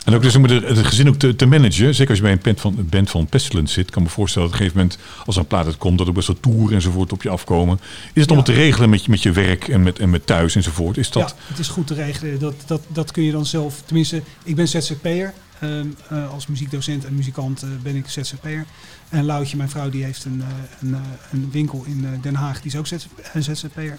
En 0.05 0.13
ook 0.13 0.21
dus 0.21 0.35
om 0.35 0.43
het, 0.43 0.63
het 0.67 0.85
gezin 0.87 1.07
ook 1.07 1.15
te, 1.15 1.35
te 1.35 1.45
managen. 1.45 1.95
Zeker 1.95 2.07
als 2.09 2.17
je 2.17 2.23
bij 2.23 2.31
een 2.33 2.39
band 2.43 2.61
van, 2.61 2.75
een 2.77 2.89
band 2.89 3.09
van 3.09 3.25
Pestilence 3.25 3.73
zit. 3.73 3.91
kan 3.91 4.03
me 4.03 4.09
voorstellen 4.09 4.49
dat 4.49 4.57
op 4.57 4.65
een 4.65 4.71
gegeven 4.71 4.97
moment, 4.97 5.25
als 5.25 5.35
er 5.35 5.41
een 5.41 5.47
plaat 5.47 5.65
uitkomt, 5.65 5.97
dat 5.97 6.07
er 6.07 6.13
best 6.13 6.27
wel 6.27 6.39
tour 6.39 6.73
enzovoort 6.73 7.11
op 7.13 7.21
je 7.23 7.29
afkomen. 7.29 7.79
Is 8.13 8.21
het 8.21 8.25
allemaal 8.27 8.45
te 8.45 8.53
regelen 8.53 8.89
met 8.89 9.03
je, 9.05 9.09
met 9.09 9.23
je 9.23 9.31
werk 9.31 9.67
en 9.67 9.83
met, 9.83 9.99
en 9.99 10.09
met 10.09 10.25
thuis 10.25 10.55
enzovoort? 10.55 10.97
Is 10.97 11.11
dat... 11.11 11.29
Ja, 11.29 11.35
het 11.47 11.59
is 11.59 11.67
goed 11.67 11.87
te 11.87 11.93
regelen. 11.93 12.39
Dat, 12.39 12.53
dat, 12.65 12.81
dat 12.87 13.11
kun 13.11 13.23
je 13.23 13.31
dan 13.31 13.45
zelf. 13.45 13.81
Tenminste, 13.85 14.21
ik 14.43 14.55
ben 14.55 14.67
ZZP'er. 14.67 15.33
Ehm, 15.59 15.87
eh, 16.09 16.31
als 16.31 16.47
muziekdocent 16.47 17.05
en 17.05 17.15
muzikant 17.15 17.63
eh, 17.63 17.69
ben 17.83 17.95
ik 17.95 18.09
ZZP'er. 18.09 18.65
En 19.09 19.25
Loutje, 19.25 19.57
mijn 19.57 19.69
vrouw, 19.69 19.89
die 19.89 20.03
heeft 20.03 20.25
een, 20.25 20.41
eh, 20.41 20.47
een, 20.81 20.95
een 21.31 21.51
winkel 21.51 21.83
in 21.85 22.19
Den 22.21 22.35
Haag. 22.35 22.61
Die 22.61 22.71
is 22.71 22.77
ook 22.77 22.87
ZZP'er. 23.33 23.97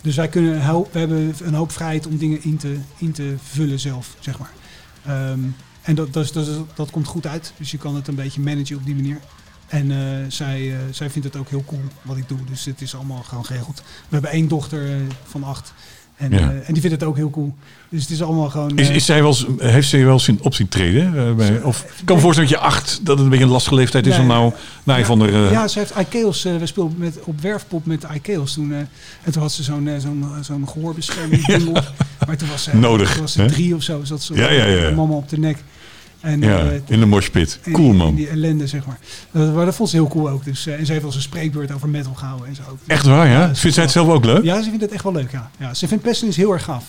Dus 0.00 0.16
wij 0.16 0.28
kunnen 0.28 0.52
we 0.52 0.98
hebben 0.98 1.34
een 1.42 1.54
hoop 1.54 1.72
vrijheid 1.72 2.06
om 2.06 2.18
dingen 2.18 2.42
in 2.42 2.56
te, 2.56 2.78
in 2.96 3.12
te 3.12 3.34
vullen 3.42 3.80
zelf, 3.80 4.16
zeg 4.20 4.38
maar. 4.38 4.52
Ehm, 5.06 5.40
en 5.82 5.94
dat, 5.94 6.12
dat, 6.12 6.32
dat, 6.32 6.48
dat 6.74 6.90
komt 6.90 7.06
goed 7.06 7.26
uit. 7.26 7.52
Dus 7.58 7.70
je 7.70 7.78
kan 7.78 7.94
het 7.94 8.08
een 8.08 8.14
beetje 8.14 8.40
managen 8.40 8.76
op 8.76 8.84
die 8.84 8.94
manier. 8.94 9.20
En 9.66 9.92
zij, 10.32 10.76
zij 10.90 11.10
vindt 11.10 11.26
het 11.28 11.36
ook 11.36 11.48
heel 11.48 11.64
cool 11.64 11.80
wat 12.02 12.16
ik 12.16 12.28
doe. 12.28 12.38
Dus 12.50 12.64
het 12.64 12.80
is 12.80 12.94
allemaal 12.94 13.22
gewoon 13.22 13.44
geregeld. 13.44 13.76
We 13.76 14.12
hebben 14.14 14.30
één 14.30 14.48
dochter 14.48 15.00
van 15.24 15.44
acht. 15.44 15.72
En, 16.16 16.30
Ja. 16.30 16.38
eh, 16.38 16.44
en 16.46 16.72
die 16.72 16.80
vindt 16.82 17.00
het 17.00 17.04
ook 17.04 17.16
heel 17.16 17.30
cool. 17.30 17.54
Dus 17.88 18.02
het 18.02 18.10
is 18.10 18.22
allemaal 18.22 18.50
gewoon... 18.50 18.76
Is, 18.78 18.88
eh, 18.88 18.94
is 18.94 19.04
zij 19.04 19.22
wel, 19.22 19.36
heeft 19.58 19.88
zij 19.88 20.04
wel 20.04 20.12
eens 20.12 20.28
in 20.28 20.38
op 20.42 20.54
zien 20.54 20.68
treden? 20.68 21.16
eh, 21.28 21.34
bij, 21.34 21.62
of 21.62 21.80
ik 21.98 22.04
kan 22.06 22.16
me 22.16 22.22
voorstellen 22.22 22.50
dat 22.50 22.58
je 22.60 22.64
acht, 22.66 23.00
dat 23.02 23.14
het 23.16 23.24
een 23.24 23.30
beetje 23.30 23.44
een 23.44 23.50
lastige 23.50 23.74
leeftijd 23.74 24.06
is 24.06 24.12
om 24.18 24.26
Nee. 24.26 24.36
nou 24.36 24.52
naar 24.84 24.94
een 24.96 25.00
ja, 25.02 25.06
van 25.06 25.18
de... 25.18 25.48
ja, 25.50 25.68
ze 25.68 25.78
heeft 25.78 25.94
Ikeos. 25.98 26.42
we 26.42 26.66
speelden 26.66 26.98
met, 26.98 27.18
op 27.24 27.40
Werfpop 27.40 27.86
met 27.86 28.06
Ikeos 28.14 28.52
toen. 28.52 28.72
en 29.22 29.32
toen 29.32 29.42
had 29.42 29.52
ze 29.52 29.62
zo'n 29.62 29.88
eh, 29.88 29.98
zo'n 29.98 30.24
zo'n 30.40 30.68
gehoorbescherming. 30.68 31.46
bundel. 31.56 31.82
Maar 32.26 32.36
toen 32.36 32.48
was 32.48 32.62
ze, 32.62 32.76
Nodig, 32.76 33.12
toen 33.12 33.20
was 33.20 33.32
ze 33.32 33.44
drie 33.44 33.74
of 33.74 33.82
zo. 33.82 34.00
Zat 34.04 34.22
ze 34.22 34.34
Ja, 34.34 34.50
ja, 34.50 34.64
ja. 34.64 34.90
mama 34.90 35.14
op 35.14 35.28
de 35.28 35.38
nek. 35.38 35.58
En, 36.24 36.40
ja, 36.40 36.58
eh, 36.58 36.80
in 36.86 37.00
de 37.00 37.06
moshpit. 37.06 37.58
in- 37.64 37.72
Cool 37.72 37.90
in 37.90 37.96
man. 37.96 38.14
die 38.14 38.28
ellende, 38.28 38.66
zeg 38.66 38.86
maar. 38.86 38.98
Dat, 39.30 39.54
dat 39.54 39.74
vond 39.74 39.88
ze 39.88 39.96
heel 39.96 40.08
cool 40.08 40.28
ook. 40.30 40.44
Dus, 40.44 40.66
eh, 40.66 40.78
en 40.78 40.86
ze 40.86 40.92
heeft 40.92 41.04
eens 41.04 41.14
een 41.14 41.20
spreekbeurt 41.20 41.72
over 41.72 41.88
metal 41.88 42.14
gehouden 42.14 42.48
en 42.48 42.54
zo. 42.54 42.62
Echt 42.86 43.06
waar, 43.06 43.28
ja? 43.28 43.50
is 43.50 43.60
Vindt 43.60 43.74
zij 43.74 43.84
het 43.84 43.92
zelf 43.92 44.08
ook 44.08 44.24
leuk? 44.24 44.44
Ja, 44.44 44.56
ze 44.62 44.68
vindt 44.68 44.82
het 44.82 44.92
echt 44.92 45.02
wel 45.04 45.12
leuk, 45.12 45.30
ja. 45.30 45.50
ja 45.58 45.74
ze 45.74 45.88
vindt 45.88 46.04
Pestilence 46.04 46.40
heel 46.40 46.52
erg 46.52 46.64
gaaf. 46.64 46.84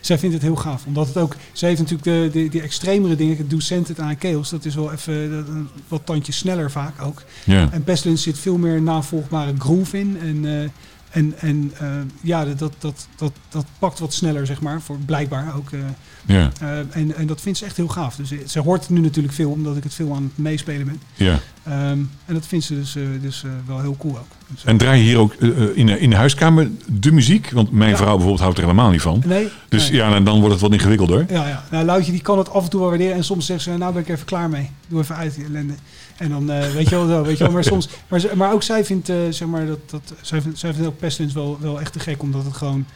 Zij 0.00 0.18
vindt 0.18 0.34
het 0.34 0.44
heel 0.44 0.56
gaaf, 0.56 0.84
omdat 0.86 1.06
het 1.06 1.16
ook... 1.16 1.36
Ze 1.52 1.66
heeft 1.66 1.78
natuurlijk 1.78 2.04
de, 2.04 2.28
de, 2.42 2.48
die 2.48 2.62
extremere 2.62 3.16
dingen, 3.16 3.36
het 3.36 3.50
Ducented 3.50 4.00
aan 4.00 4.16
Chaos. 4.18 4.50
Dat 4.50 4.64
is 4.64 4.74
wel 4.74 4.92
even 4.92 5.30
dat- 5.30 5.46
wat 5.88 6.00
tandjes 6.06 6.36
sneller 6.36 6.70
vaak 6.70 7.02
ook. 7.02 7.22
Ja. 7.44 7.68
En 7.72 7.84
Pestilence 7.84 8.22
zit 8.22 8.38
veel 8.38 8.58
meer 8.58 8.82
navolgbare 8.82 9.52
groove 9.58 9.98
in. 9.98 10.18
En, 10.22 10.60
eh, 10.62 10.68
en, 11.10 11.34
en 11.38 11.72
eh, 11.78 11.86
ja, 12.20 12.44
dat, 12.44 12.72
dat, 12.78 13.06
dat, 13.16 13.32
dat, 13.48 13.64
pakt 13.78 13.98
wat 13.98 14.14
sneller, 14.14 14.46
zeg 14.46 14.60
maar. 14.60 14.80
Voor 14.80 14.96
blijkbaar 15.06 15.54
ook. 15.56 15.70
eh, 15.72 15.78
Ja, 16.26 16.50
eh, 16.60 16.78
en, 16.90 17.14
en 17.16 17.26
dat 17.26 17.40
vindt 17.40 17.58
ze 17.58 17.64
echt 17.64 17.76
heel 17.76 17.88
gaaf. 17.88 18.16
Dus 18.16 18.32
ze 18.46 18.60
hoort 18.60 18.88
nu 18.90 19.00
natuurlijk 19.00 19.34
veel, 19.34 19.50
omdat 19.50 19.76
ik 19.76 19.82
het 19.82 19.94
veel 19.94 20.14
aan 20.14 20.22
het 20.22 20.38
meespelen 20.38 20.86
ben. 20.86 21.00
ja. 21.14 21.38
Ehm, 21.62 21.98
en 22.24 22.34
dat 22.34 22.46
vindt 22.46 22.64
ze 22.64 22.74
dus, 22.74 22.96
dus 23.20 23.44
wel 23.66 23.80
heel 23.80 23.96
cool 23.98 24.18
ook. 24.18 24.26
Dus, 24.46 24.64
En 24.64 24.76
draai 24.76 24.98
je 24.98 25.04
hier 25.04 25.18
ook 25.18 25.34
in, 25.74 25.86
de- 25.86 26.00
in 26.00 26.10
de 26.10 26.16
huiskamer 26.16 26.70
de 26.86 27.12
muziek? 27.12 27.50
Want 27.50 27.70
mijn 27.72 27.90
Ja. 27.90 27.96
vrouw 27.96 28.10
bijvoorbeeld 28.10 28.40
houdt 28.40 28.58
er 28.58 28.64
helemaal 28.64 28.90
niet 28.90 29.00
van. 29.00 29.22
nee, 29.26 29.48
Dus 29.68 29.88
nee. 29.90 29.98
ja, 29.98 30.14
en 30.14 30.24
dan 30.24 30.38
wordt 30.38 30.52
het 30.52 30.60
wat 30.62 30.72
ingewikkelder. 30.72 31.26
Ja, 31.32 31.48
ja. 31.48 31.64
Nou, 31.70 31.84
Loutje 31.84 32.12
die 32.12 32.20
kan 32.22 32.38
het 32.38 32.50
af 32.50 32.64
en 32.64 32.70
toe 32.70 32.80
wel 32.80 32.88
waarderen. 32.88 33.14
En 33.16 33.24
soms 33.24 33.46
zegt 33.46 33.62
ze, 33.62 33.76
nou 33.76 33.92
ben 33.92 34.02
ik 34.02 34.08
even 34.08 34.24
klaar 34.26 34.48
mee. 34.48 34.70
Doe 34.88 35.00
even 35.00 35.16
uit 35.16 35.34
die 35.34 35.44
ellende. 35.44 35.74
En 36.20 36.28
dan, 36.28 36.50
eh, 36.50 36.70
weet 36.70 36.88
je 36.88 36.96
wel, 36.96 37.06
zo, 37.06 37.22
weet 37.22 37.38
je 37.38 37.44
wel. 37.44 37.52
Maar, 37.52 37.64
soms, 37.64 37.88
maar, 38.08 38.22
maar 38.34 38.52
ook 38.52 38.62
zij 38.62 38.84
vindt, 38.84 39.08
eh, 39.08 39.16
zeg 39.30 39.48
maar, 39.48 39.66
dat, 39.66 39.78
dat, 39.90 40.14
zij 40.20 40.40
vindt, 40.40 40.58
zij 40.58 40.72
vindt 40.72 40.88
ook 40.88 40.98
Pestilence 40.98 41.34
wel, 41.38 41.58
wel 41.60 41.80
echt 41.80 41.92
te 41.92 42.00
gek. 42.00 42.22
Omdat 42.22 42.44
het 42.44 42.54
gewoon 42.54 42.86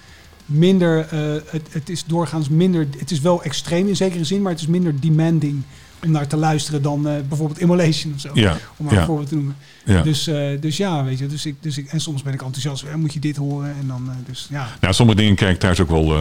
minder, 0.47 0.99
eh, 1.11 1.21
het, 1.51 1.69
het 1.71 1.89
is 1.89 2.05
doorgaans 2.05 2.49
minder, 2.49 2.87
het 2.99 3.11
is 3.11 3.21
wel 3.21 3.43
extreem 3.43 3.89
in 3.89 3.97
zekere 3.97 4.25
zin. 4.25 4.43
Maar 4.43 4.53
het 4.53 4.61
is 4.61 4.67
minder 4.67 5.01
demanding 5.01 5.63
om 6.05 6.11
naar 6.11 6.27
te 6.27 6.37
luisteren 6.37 6.83
dan 6.83 7.03
bijvoorbeeld 7.03 7.61
Immolation 7.61 8.13
of 8.15 8.21
zo. 8.21 8.31
Ja, 8.35 8.57
Om 8.77 8.85
maar 8.85 8.95
ja. 8.95 9.01
een 9.01 9.07
voorbeeld 9.07 9.29
te 9.29 9.35
noemen. 9.35 9.57
ja. 9.85 10.03
Dus, 10.03 10.25
dus 10.61 10.77
ja, 10.77 11.05
weet 11.05 11.19
je. 11.19 11.27
Dus 11.27 11.47
ik, 11.47 11.55
dus 11.61 11.79
ik, 11.79 11.87
en 11.87 12.01
soms 12.01 12.23
ben 12.23 12.33
ik 12.33 12.43
enthousiast. 12.43 12.85
Moet 12.97 13.13
je 13.13 13.21
dit 13.21 13.37
horen? 13.37 13.75
En 13.81 13.87
dan, 13.87 14.11
dus 14.27 14.47
ja. 14.51 14.69
Nou, 14.81 14.95
sommige 14.95 15.19
dingen 15.19 15.35
kijk 15.35 15.55
ik 15.55 15.61
thuis 15.61 15.81
ook 15.81 15.91
wel 15.91 16.17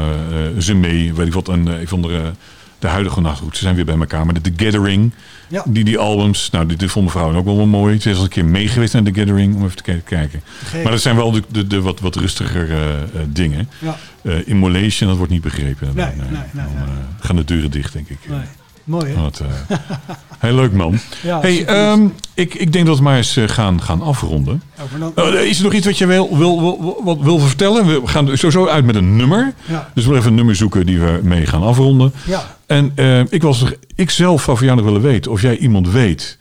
ze 0.60 0.74
mee. 0.74 1.14
Weet 1.14 1.28
ik 1.28 1.34
wat, 1.34 1.48
een, 1.48 1.66
een 1.68 1.88
van 1.88 2.02
de, 2.02 2.32
de 2.84 2.90
huidige, 2.90 3.22
ze 3.52 3.60
zijn 3.64 3.76
weer 3.76 3.86
bij 3.86 3.98
elkaar. 3.98 4.26
Maar 4.26 4.34
de 4.34 4.42
The 4.42 4.64
Gathering, 4.66 5.12
Ja. 5.48 5.64
die, 5.68 5.84
die 5.84 5.98
albums, 5.98 6.50
nou, 6.50 6.66
dit, 6.66 6.80
dit 6.80 6.92
vond 6.92 7.06
mevrouw 7.06 7.36
ook 7.36 7.46
wel 7.46 7.58
wel 7.58 7.66
mooi. 7.66 8.00
Ze 8.02 8.10
is 8.10 8.18
al 8.18 8.24
een 8.24 8.30
keer 8.30 8.46
mee 8.46 8.68
geweest 8.68 8.94
naar 8.94 9.04
The 9.04 9.14
Gathering, 9.14 9.56
om 9.56 9.64
even 9.64 9.76
te 9.76 9.84
ki- 9.84 10.02
kijken. 10.06 10.42
Maar 10.84 10.92
dat 10.92 11.02
zijn 11.02 11.16
wel 11.16 11.32
de, 11.32 11.44
de, 11.50 11.68
de 11.68 11.82
wat, 11.82 12.00
wat 12.00 12.16
rustiger 12.16 12.72
eh, 12.72 12.94
eh, 12.94 13.04
dingen. 13.28 13.70
ja. 13.80 13.98
Eh 14.24 14.48
Immolation, 14.48 15.08
dat 15.10 15.18
wordt 15.18 15.32
niet 15.32 15.42
begrepen. 15.42 15.88
Nee, 15.88 16.06
Dan, 16.06 16.16
nee, 16.18 16.26
nee, 16.30 16.42
dan, 16.52 16.66
nee. 16.76 16.96
gaan 17.20 17.36
de 17.36 17.44
deuren 17.46 17.72
dicht, 17.72 17.94
denk 17.94 18.10
ik. 18.10 18.20
Mooi 18.84 19.12
hè? 19.14 19.22
Wat, 19.22 19.42
eh, 19.70 19.78
heel 20.40 20.56
leuk, 20.56 20.74
man. 20.74 20.98
Ja, 21.24 21.40
hey, 21.40 21.66
ehm, 21.66 22.08
ik, 22.34 22.54
ik 22.54 22.74
denk 22.74 22.86
dat 22.86 22.98
we 22.98 23.04
maar 23.04 23.18
eens 23.18 23.38
eh, 23.38 23.48
gaan, 23.48 23.82
gaan 23.82 24.02
afronden. 24.02 24.62
Oh, 24.80 25.00
dan- 25.16 25.34
Eh, 25.36 25.42
is 25.44 25.58
er 25.58 25.64
nog 25.64 25.74
iets 25.74 25.86
wat 25.86 25.98
je 25.98 26.06
wil, 26.06 26.38
wil, 26.38 26.60
wil, 26.62 27.02
wat 27.04 27.18
wil 27.22 27.40
vertellen? 27.40 27.86
We 27.86 28.08
gaan 28.08 28.26
sowieso 28.28 28.68
uit 28.68 28.86
met 28.86 28.96
een 28.96 29.16
nummer. 29.16 29.54
ja. 29.66 29.92
Dus 29.94 30.04
we 30.04 30.10
willen 30.10 30.18
even 30.18 30.30
een 30.30 30.36
nummer 30.38 30.56
zoeken 30.56 30.86
die 30.86 31.00
we 31.00 31.20
mee 31.24 31.46
gaan 31.46 31.64
afronden. 31.64 32.14
Ja. 32.26 32.56
En 32.66 32.92
eh, 32.96 33.20
ik, 33.30 33.42
was, 33.42 33.64
ik 33.96 34.10
zelf 34.10 34.44
zou 34.44 34.58
van 34.58 34.66
jou 34.66 34.78
nog 34.78 34.88
willen 34.88 35.02
weten 35.02 35.32
of 35.32 35.42
jij 35.42 35.58
iemand 35.58 35.90
weet 35.90 36.38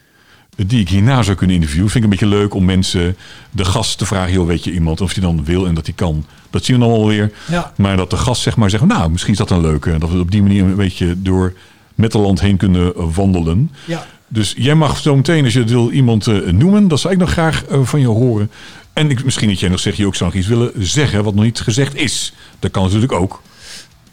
die 0.66 0.81
ik 0.81 0.89
hierna 0.89 1.23
zou 1.23 1.36
kunnen 1.36 1.56
interviewen. 1.56 1.90
Vind 1.90 2.05
ik 2.05 2.10
een 2.12 2.19
beetje 2.19 2.36
leuk 2.36 2.55
om 2.55 2.64
mensen, 2.64 3.16
de 3.51 3.64
gast 3.64 3.98
te 3.98 4.06
vragen, 4.06 4.32
joh, 4.32 4.47
weet 4.47 4.64
je 4.64 4.73
iemand 4.73 5.01
of 5.01 5.12
die 5.12 5.23
dan 5.23 5.44
wil 5.44 5.66
en 5.66 5.74
dat 5.74 5.86
hij 5.86 5.94
kan. 5.94 6.24
Dat 6.51 6.64
zien 6.64 6.78
we 6.78 6.82
dan 6.85 6.93
alweer. 6.93 7.32
Ja. 7.51 7.73
Maar 7.77 7.97
dat 7.97 8.10
de 8.10 8.16
gast 8.16 8.43
zeg 8.43 8.56
maar 8.56 8.70
zegt, 8.70 8.85
nou, 8.85 9.10
misschien 9.10 9.32
is 9.32 9.39
dat 9.39 9.51
een 9.51 9.60
leuke. 9.60 9.98
Dat 9.98 10.10
we 10.10 10.19
op 10.19 10.31
die 10.31 10.43
manier 10.43 10.64
een 10.64 10.74
beetje 10.77 11.23
door 11.23 11.52
Metterland 11.94 12.40
heen 12.40 12.56
kunnen 12.56 13.12
wandelen. 13.14 13.70
Ja. 13.85 14.06
Dus 14.28 14.55
jij 14.56 14.74
mag 14.74 14.98
zo 14.98 15.16
meteen, 15.16 15.44
als 15.44 15.52
je 15.52 15.59
het 15.59 15.70
wil, 15.70 15.90
iemand 15.90 16.27
eh, 16.27 16.36
noemen. 16.40 16.89
Dat 16.89 17.01
zou 17.01 17.12
ik 17.14 17.20
nog 17.20 17.31
graag 17.31 17.64
eh, 17.64 17.81
van 17.82 18.01
je 18.01 18.06
horen. 18.06 18.51
En 18.93 19.10
ik, 19.10 19.24
misschien 19.24 19.48
dat 19.48 19.60
jij 19.60 19.69
nog 19.69 19.81
zegt, 19.81 19.97
je 19.97 20.06
ook 20.06 20.14
zou 20.14 20.31
nog 20.31 20.39
iets 20.39 20.48
willen 20.48 20.73
zeggen 20.78 21.24
wat 21.24 21.35
nog 21.35 21.44
niet 21.44 21.60
gezegd 21.60 21.94
is. 21.94 22.35
Dat 22.59 22.70
kan 22.70 22.82
natuurlijk 22.82 23.12
ook. 23.12 23.43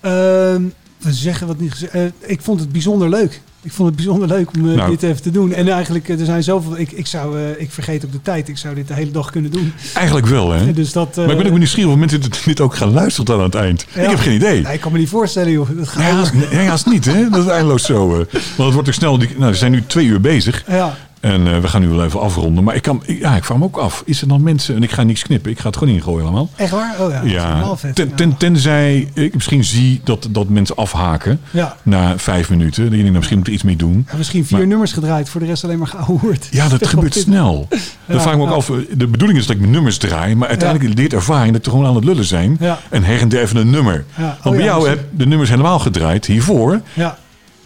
Ehm, 0.02 0.64
zeggen 1.00 1.48
wat 1.48 1.60
niet 1.60 1.72
gezegd. 1.72 1.94
eh, 1.94 2.06
ik 2.20 2.42
vond 2.42 2.60
het 2.60 2.72
bijzonder 2.72 3.10
leuk. 3.10 3.42
Ik 3.62 3.72
vond 3.72 3.88
het 3.88 3.96
bijzonder 3.98 4.28
leuk 4.28 4.50
om 4.58 4.70
eh, 4.70 4.76
Nou. 4.76 4.90
dit 4.90 5.04
even 5.04 5.22
te 5.22 5.32
doen. 5.32 5.54
En 5.54 5.68
eigenlijk, 5.68 6.10
eh, 6.10 6.20
er 6.20 6.26
zijn 6.26 6.44
zoveel. 6.44 6.78
Ik, 6.80 6.92
ik, 6.92 7.08
zou, 7.08 7.40
eh, 7.40 7.62
ik 7.62 7.72
vergeet 7.72 8.06
ook 8.06 8.12
de 8.12 8.22
tijd. 8.22 8.48
Ik 8.50 8.58
zou 8.58 8.76
dit 8.76 8.88
de 8.88 8.94
hele 8.94 9.12
dag 9.12 9.32
kunnen 9.32 9.52
doen. 9.52 9.74
Eigenlijk 9.94 10.28
wel, 10.28 10.52
hè? 10.52 10.72
Dus 10.80 10.92
dat, 10.92 11.16
Maar 11.16 11.30
ik 11.30 11.38
ben 11.38 11.52
ook 11.52 11.58
nieuwsgierig 11.58 11.92
of 11.92 11.98
mensen 11.98 12.22
dit, 12.22 12.44
dit 12.46 12.62
ook 12.62 12.76
gaan 12.76 12.92
luisteren 12.92 13.26
tot 13.26 13.36
aan 13.38 13.44
het 13.44 13.56
eind. 13.56 13.86
Ja. 13.94 14.02
Ik 14.02 14.10
heb 14.10 14.20
geen 14.20 14.34
idee. 14.36 14.62
Nee, 14.62 14.74
ik 14.74 14.80
kan 14.82 14.92
me 14.92 14.98
niet 14.98 15.10
voorstellen, 15.10 15.52
joh. 15.52 15.70
Dat 15.78 15.88
gaat 15.88 16.34
Nee, 16.52 16.68
haast, 16.68 16.86
niet, 16.86 17.06
hè? 17.06 17.30
Dat 17.30 17.46
is 17.46 17.52
eindeloos 17.52 17.84
zo. 17.86 18.08
Want 18.08 18.32
het 18.32 18.74
wordt 18.74 18.88
ook 18.88 18.94
snel. 18.94 19.18
die- 19.18 19.30
Nou, 19.38 19.52
we 19.52 19.58
zijn 19.58 19.72
nu 19.72 19.84
twee 19.88 20.06
uur 20.06 20.22
bezig. 20.22 20.64
Ja, 20.68 20.98
En 21.20 21.48
eh, 21.48 21.60
we 21.60 21.68
gaan 21.68 21.82
nu 21.82 21.88
wel 21.88 22.04
even 22.04 22.20
afronden. 22.22 22.64
Maar 22.64 22.76
ik, 22.76 22.82
kan, 22.82 23.02
ik- 23.06 23.20
ja, 23.20 23.36
ik 23.36 23.44
vraag 23.44 23.58
me 23.58 23.64
ook 23.64 23.78
af. 23.78 24.02
Is 24.06 24.22
er 24.22 24.28
dan 24.28 24.44
mensen... 24.44 24.76
En 24.76 24.84
ik 24.84 24.92
ga 24.92 25.04
niks 25.04 25.24
knippen. 25.24 25.52
Ik 25.52 25.60
ga 25.60 25.68
het 25.68 25.78
gewoon 25.78 25.94
ingooien 25.94 26.24
allemaal. 26.26 26.50
echt 26.56 26.72
waar? 26.72 26.96
Oh 27.00 27.12
ja, 27.12 27.22
Ja, 27.24 27.76
vet. 27.76 27.96
ten, 27.96 28.16
ten, 28.16 28.38
tenzij 28.38 29.10
ik 29.14 29.34
misschien 29.34 29.64
zie 29.64 30.02
dat, 30.04 30.28
dat 30.32 30.50
mensen 30.50 30.76
afhaken 30.76 31.40
Ja. 31.52 31.76
na 31.84 32.18
vijf 32.18 32.50
minuten. 32.50 32.82
Dan 32.82 32.90
denk 32.90 32.96
ik, 32.96 33.04
nou, 33.04 33.16
misschien 33.16 33.38
moet 33.38 33.48
er 33.48 33.54
iets 33.54 33.64
mee 33.64 33.76
doen. 33.76 34.08
Ja, 34.12 34.18
misschien 34.18 34.46
vier 34.46 34.58
Maar- 34.58 34.68
nummers 34.68 34.92
gedraaid, 34.94 35.30
voor 35.30 35.42
de 35.42 35.48
rest 35.48 35.64
alleen 35.64 35.78
maar 35.78 35.88
gehoord. 35.88 36.48
Ja, 36.52 36.68
dat 36.68 36.88
gebeurt 36.94 37.14
snel. 37.14 37.68
Dan 38.06 38.22
vraag 38.22 38.34
ik 38.34 38.40
me 38.40 38.46
ook 38.48 38.56
af. 38.56 38.72
De 38.98 39.08
bedoeling 39.08 39.40
is 39.40 39.46
dat 39.46 39.56
ik 39.56 39.62
mijn 39.62 39.74
nummers 39.74 39.98
draai. 39.98 40.36
Maar 40.36 40.48
uiteindelijk 40.48 40.98
leert 40.98 41.14
ervaring 41.14 41.54
dat 41.54 41.66
we 41.66 41.72
gewoon 41.72 41.86
aan 41.86 41.96
het 41.96 42.04
lullen 42.04 42.26
zijn. 42.26 42.58
En 42.90 43.04
her 43.04 43.22
en 43.22 43.30
der 43.30 43.42
even 43.42 43.58
een 43.58 43.70
nummer. 43.70 44.06
Want 44.18 44.36
Oh 44.44 44.52
bij 44.52 44.64
jou 44.64 44.90
heb 44.90 45.00
de 45.12 45.28
nummers 45.28 45.50
helemaal 45.50 45.80
gedraaid. 45.80 46.26
Hiervoor 46.26 46.82
Ja, 46.94 47.18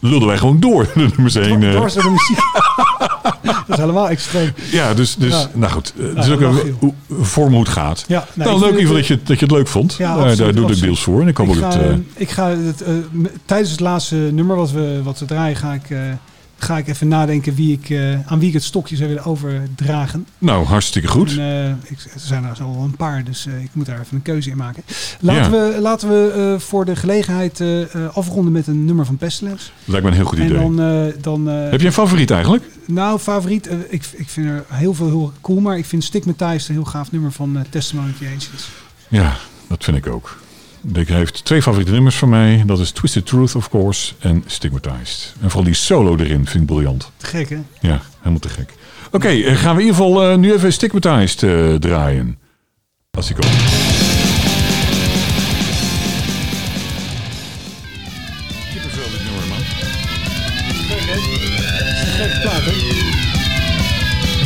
lulden 0.09 0.27
wij 0.27 0.37
gewoon 0.37 0.59
door 0.59 0.83
de 0.93 0.99
nummers 1.09 1.33
heen. 1.33 1.63
eh. 1.63 1.71
dwars 1.71 1.93
door 1.93 2.03
de 2.03 2.09
muziek. 2.09 2.37
dat 3.67 3.77
is 3.77 3.77
helemaal 3.77 4.09
extreem. 4.09 4.51
Ja, 4.71 4.93
dus, 4.93 5.15
dus 5.15 5.31
Ja. 5.33 5.49
nou 5.53 5.71
goed. 5.71 5.93
eh, 5.99 6.05
Het 6.15 6.25
is 6.25 6.31
ook 6.31 6.41
een 6.41 6.75
hoe- 6.79 6.93
vorm 7.21 7.51
hoe 7.51 7.59
het 7.59 7.69
gaat. 7.71 8.05
Ja, 8.07 8.27
nou, 8.33 8.49
leuk 8.51 8.59
in 8.59 8.65
ieder 8.65 8.79
geval 8.79 8.95
dat 8.95 9.07
je, 9.07 9.19
dat 9.23 9.39
je 9.39 9.45
het 9.45 9.53
leuk 9.55 9.67
vond. 9.67 9.95
Ja, 9.97 10.07
daar, 10.07 10.15
absoluut, 10.17 10.37
daar 10.37 10.53
doe 10.53 10.71
ik 10.75 10.81
deels 10.81 11.03
voor. 11.03 11.21
En 11.21 11.27
ik 11.27 11.37
hoop 11.37 11.47
Ik 11.47 11.55
ga, 11.55 11.71
eh, 11.79 11.95
ik 12.15 12.29
ga 12.29 12.49
het, 12.49 12.81
eh, 12.81 12.93
tijdens 13.45 13.71
het 13.71 13.79
laatste 13.79 14.15
nummer 14.15 14.55
wat 14.55 14.71
we, 14.71 14.99
wat 15.03 15.19
we 15.19 15.25
draaien, 15.25 15.55
ga 15.55 15.73
ik, 15.73 15.89
eh, 15.89 15.99
ga 16.63 16.77
ik 16.77 16.87
even 16.87 17.07
nadenken 17.07 17.55
wie 17.55 17.71
ik, 17.71 17.89
eh, 17.89 18.31
aan 18.31 18.39
wie 18.39 18.47
ik 18.47 18.53
het 18.53 18.63
stokje 18.63 18.95
zou 18.95 19.07
willen 19.09 19.23
overdragen. 19.25 20.25
nou, 20.37 20.65
hartstikke 20.65 21.07
goed. 21.07 21.31
En, 21.31 21.39
eh, 21.39 21.91
ik, 21.91 21.97
er 22.13 22.19
zijn 22.19 22.43
er 22.43 22.63
al 22.63 22.83
een 22.83 22.95
paar, 22.95 23.23
dus 23.23 23.45
eh, 23.45 23.63
ik 23.63 23.69
moet 23.73 23.85
daar 23.85 23.99
even 23.99 24.15
een 24.15 24.21
keuze 24.21 24.49
in 24.49 24.57
maken. 24.57 24.83
Laten 25.19 25.51
we, 25.51 25.77
laten 25.81 26.09
we 26.09 26.55
voor 26.59 26.85
de 26.85 26.95
gelegenheid 26.95 27.63
afronden 28.13 28.51
met 28.51 28.67
een 28.67 28.85
nummer 28.85 29.05
van 29.05 29.17
Pestilence. 29.17 29.69
Lijkt 29.85 30.03
me 30.05 30.11
een 30.11 30.17
heel 30.17 30.25
goed 30.25 30.39
En 30.39 30.45
idee. 30.45 30.57
dan, 30.57 30.79
eh, 30.81 31.13
dan 31.21 31.49
eh, 31.49 31.69
Heb 31.69 31.79
je 31.79 31.87
een 31.87 31.93
favoriet 31.93 32.31
eigenlijk? 32.31 32.63
nou, 32.85 33.19
favoriet, 33.19 33.69
ik, 33.89 34.05
ik 34.13 34.29
vind 34.29 34.47
er 34.47 34.65
heel 34.67 34.93
veel 34.93 35.07
heel 35.07 35.31
cool, 35.41 35.59
maar 35.59 35.77
ik 35.77 35.85
vind 35.85 36.03
Stigmatized 36.03 36.67
een 36.67 36.75
heel 36.75 36.83
gaaf 36.83 37.11
nummer 37.11 37.31
van 37.31 37.65
Testimony 37.69 38.09
of 38.09 38.17
the 38.17 38.29
Ancients. 38.33 38.69
Ja, 39.07 39.37
dat 39.67 39.83
vind 39.83 39.97
ik 39.97 40.07
ook. 40.07 40.37
Dick 40.85 41.07
heeft 41.07 41.45
twee 41.45 41.61
favoriete 41.61 41.91
nummers 41.91 42.15
van 42.15 42.29
mij. 42.29 42.63
Dat 42.65 42.79
is 42.79 42.91
Twisted 42.91 43.25
Truth, 43.25 43.55
of 43.55 43.69
course, 43.69 44.13
en 44.19 44.43
Stigmatized. 44.45 45.33
En 45.41 45.49
vooral 45.49 45.63
die 45.63 45.73
solo 45.73 46.17
erin 46.17 46.45
vind 46.45 46.63
ik 46.63 46.65
briljant. 46.65 47.11
Te 47.17 47.25
gek, 47.25 47.49
hè? 47.49 47.57
Ja, 47.81 48.01
helemaal 48.17 48.39
te 48.39 48.49
gek. 48.49 48.73
Oké, 49.11 49.27
eh, 49.27 49.55
gaan 49.55 49.75
we 49.75 49.81
in 49.81 49.87
ieder 49.87 50.03
geval 50.03 50.29
eh, 50.31 50.37
nu 50.37 50.53
even 50.53 50.73
Stigmatized 50.73 51.43
eh, 51.43 51.73
draaien. 51.73 52.37
Als 53.11 53.29
ik 53.29 53.35
ook. 53.37 53.43
Kippenvel 58.71 59.09
dit 59.11 59.23
nummer, 59.23 59.47
man. 59.49 59.61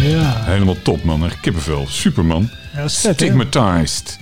Ja, 0.10 0.44
Helemaal 0.44 0.82
top, 0.82 1.04
man. 1.04 1.26
Echt 1.26 1.40
kippenvel. 1.40 1.86
Superman. 1.90 2.50
ja? 2.76 2.88
Stigmatized. 2.88 4.20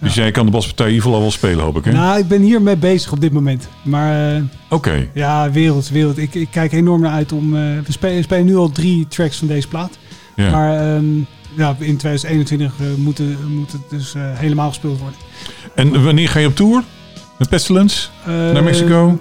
Dus 0.00 0.14
jij 0.14 0.30
kan 0.30 0.44
de 0.46 0.52
baspartij 0.52 0.86
in 0.86 0.92
ieder 0.92 1.04
geval 1.06 1.18
al 1.20 1.24
wel 1.24 1.34
spelen, 1.36 1.64
hoop 1.64 1.76
ik, 1.76 1.84
hè? 1.84 1.92
Nou, 1.92 2.18
ik 2.18 2.28
ben 2.28 2.42
hiermee 2.42 2.76
bezig 2.76 3.12
op 3.12 3.20
dit 3.20 3.32
moment. 3.32 3.68
Maar 3.82 4.34
eh, 4.36 4.42
Oké. 4.68 5.08
ja, 5.14 5.50
wereld, 5.50 5.88
wereld. 5.88 6.18
Ik, 6.18 6.34
ik 6.34 6.48
kijk 6.50 6.72
enorm 6.72 7.00
naar 7.00 7.12
uit 7.12 7.32
om... 7.32 7.56
eh, 7.56 7.60
we 7.62 7.92
spelen, 7.92 8.22
spelen 8.22 8.44
nu 8.46 8.56
al 8.56 8.70
drie 8.70 9.06
tracks 9.08 9.36
van 9.36 9.48
deze 9.48 9.68
plaat. 9.68 9.98
Ja. 10.36 10.50
Maar 10.50 10.94
ehm, 10.94 11.04
ja, 11.56 11.76
in 11.78 11.96
2021 11.96 12.72
eh, 12.80 12.86
moet, 12.96 13.18
het, 13.18 13.48
moet 13.48 13.72
het 13.72 13.80
dus 13.90 14.14
helemaal 14.16 14.68
gespeeld 14.68 14.98
worden. 14.98 15.18
En 15.74 16.04
wanneer 16.04 16.28
ga 16.28 16.38
je 16.38 16.46
op 16.46 16.56
tour? 16.56 16.82
Met 17.38 17.48
Pestilence? 17.48 18.08
Naar 18.26 18.62
Mexico? 18.62 19.20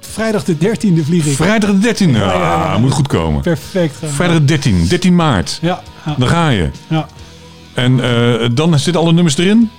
vrijdag 0.00 0.44
de 0.44 0.54
13e 0.56 1.04
vlieg 1.04 1.26
ik. 1.26 1.36
Vrijdag 1.36 1.70
de 1.70 1.94
13e. 1.94 2.10
Ja. 2.10 2.22
Ah, 2.32 2.76
moet 2.80 2.92
goed 2.92 3.06
komen. 3.08 3.40
Perfect. 3.42 3.96
gaan. 3.96 4.08
Vrijdag 4.08 4.38
de 4.38 4.44
13, 4.44 4.86
13 4.88 5.14
maart. 5.14 5.58
Ja, 5.62 5.82
ja, 6.06 6.14
Dan 6.18 6.28
ga 6.28 6.48
je. 6.48 6.70
ja. 6.88 7.06
En 7.74 8.00
dan 8.54 8.78
zitten 8.78 9.02
alle 9.02 9.12
nummers 9.12 9.36
erin? 9.36 9.70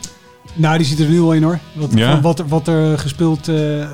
Nou, 0.54 0.78
die 0.78 0.86
zitten 0.86 1.06
er 1.06 1.12
nu 1.12 1.20
al 1.22 1.34
in 1.34 1.44
hoor. 1.44 1.60
Wat, 1.74 1.90
Ja? 1.96 2.12
van 2.12 2.22
wat, 2.22 2.40
er, 2.40 2.48
wat 2.48 2.68
er 2.68 3.00
gespeeld 3.00 3.48
eh, 3.48 3.82
eh, 3.82 3.90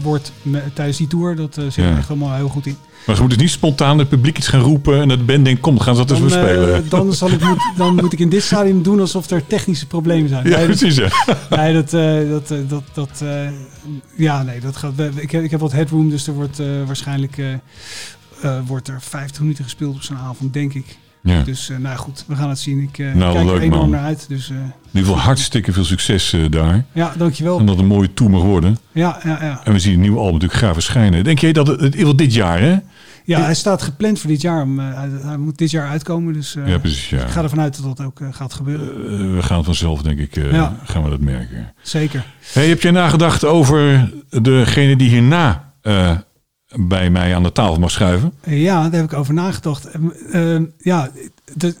wordt 0.00 0.32
me- 0.42 0.62
tijdens 0.74 0.96
die 0.96 1.06
tour, 1.06 1.36
dat 1.36 1.56
eh, 1.56 1.64
zit 1.64 1.74
Ja. 1.74 1.90
er 1.90 1.96
echt 1.96 2.08
allemaal 2.08 2.34
heel 2.34 2.48
goed 2.48 2.66
in. 2.66 2.76
Maar 3.06 3.14
je 3.16 3.22
moet 3.22 3.30
dus 3.30 3.40
niet 3.40 3.50
spontaan 3.50 3.98
het 3.98 4.08
publiek 4.08 4.38
iets 4.38 4.48
gaan 4.48 4.60
roepen 4.60 5.00
en 5.00 5.08
dat 5.08 5.18
de 5.18 5.24
band 5.24 5.44
denkt, 5.44 5.60
kom, 5.60 5.78
gaan 5.80 5.96
ze 5.96 6.04
dat 6.04 6.10
eens 6.10 6.20
weer 6.34 6.44
spelen. 6.44 6.88
dan, 6.88 7.12
zal 7.14 7.30
ik 7.30 7.40
moet, 7.44 7.58
dan 7.76 7.94
moet 7.94 8.12
ik 8.12 8.18
in 8.18 8.28
dit 8.28 8.42
stadium 8.42 8.82
doen 8.82 9.00
alsof 9.00 9.30
er 9.30 9.46
technische 9.46 9.86
problemen 9.86 10.28
zijn. 10.28 10.44
ja, 10.48 10.56
nee, 10.56 10.66
dat, 10.66 10.76
precies. 10.78 10.96
Ja. 10.96 11.08
nee, 11.56 11.72
dat, 11.74 11.90
dat, 12.30 12.68
dat, 12.68 12.82
dat 12.92 13.22
ja, 14.16 14.42
nee, 14.42 14.60
dat 14.60 14.76
gaat. 14.76 14.92
Ik 15.14 15.30
heb, 15.30 15.42
ik 15.42 15.50
heb 15.50 15.60
wat 15.60 15.72
headroom, 15.72 16.10
dus 16.10 16.26
er 16.26 16.34
wordt 16.34 16.60
waarschijnlijk 16.86 17.36
wordt 18.66 18.88
er 18.88 18.98
50 19.02 19.40
minuten 19.40 19.64
gespeeld 19.64 19.94
op 19.94 20.02
zo'n 20.02 20.16
avond, 20.16 20.52
denk 20.52 20.74
ik. 20.74 20.98
Ja. 21.28 21.42
Dus 21.42 21.70
eh, 21.70 21.76
nou 21.76 21.96
goed, 21.96 22.24
we 22.26 22.36
gaan 22.36 22.48
het 22.48 22.58
zien. 22.58 22.78
Ik 22.82 22.98
eh, 22.98 23.14
Nou, 23.14 23.32
kijk 23.34 23.44
leuk, 23.46 23.56
er 23.56 23.62
enorm 23.62 23.80
man. 23.80 23.90
naar 23.90 24.04
uit. 24.04 24.24
Dus 24.28 24.50
eh, 24.50 24.56
In 24.56 24.62
ieder 24.92 25.08
geval 25.08 25.18
hartstikke 25.24 25.72
veel 25.72 25.84
succes 25.84 26.34
daar. 26.50 26.84
ja, 26.92 27.12
dankjewel. 27.16 27.58
En 27.58 27.66
dat 27.66 27.78
een 27.78 27.86
mooie 27.86 28.14
tour 28.14 28.32
mag 28.32 28.42
worden. 28.42 28.78
Ja, 28.92 29.20
ja, 29.24 29.38
ja. 29.44 29.60
En 29.64 29.72
we 29.72 29.78
zien 29.78 29.92
het 29.92 30.00
nieuwe 30.00 30.18
album 30.18 30.32
natuurlijk 30.32 30.60
graag 30.60 30.72
verschijnen. 30.72 31.24
Denk 31.24 31.38
jij 31.38 31.52
dat 31.52 31.66
het, 31.66 32.18
dit 32.18 32.34
jaar, 32.34 32.60
hè? 32.60 32.76
ja, 33.24 33.40
hij 33.42 33.54
staat 33.54 33.82
gepland 33.82 34.18
voor 34.20 34.30
dit 34.30 34.40
jaar. 34.40 34.62
Om, 34.62 34.78
hij, 34.78 35.36
moet 35.38 35.58
dit 35.58 35.70
jaar 35.70 35.88
uitkomen, 35.88 36.32
dus 36.32 36.56
Ja, 36.66 36.78
precies. 36.78 37.08
Ja. 37.08 37.22
ik 37.22 37.28
ga 37.28 37.42
ervan 37.42 37.60
uit 37.60 37.82
dat 37.82 37.96
dat 37.96 38.06
ook 38.06 38.20
gaat 38.30 38.52
gebeuren. 38.52 39.34
We 39.36 39.42
gaan 39.42 39.64
vanzelf, 39.64 40.02
denk 40.02 40.18
ik, 40.18 40.34
Ja. 40.34 40.76
gaan 40.84 41.02
we 41.02 41.10
dat 41.10 41.20
merken. 41.20 41.72
Zeker. 41.82 42.24
Hey, 42.52 42.68
heb 42.68 42.82
jij 42.82 42.90
nagedacht 42.90 43.44
over 43.44 44.10
degene 44.42 44.96
die 44.96 45.08
hierna 45.08 45.72
bij 46.76 47.10
mij 47.10 47.34
aan 47.34 47.42
de 47.42 47.52
tafel 47.52 47.78
mag 47.78 47.90
schuiven? 47.90 48.32
Ja, 48.44 48.82
daar 48.82 49.00
heb 49.00 49.12
ik 49.12 49.18
over 49.18 49.34
nagedacht. 49.34 49.84
Eh, 49.84 50.54
eh, 50.54 50.62
ja, 50.78 51.10
de, 51.54 51.76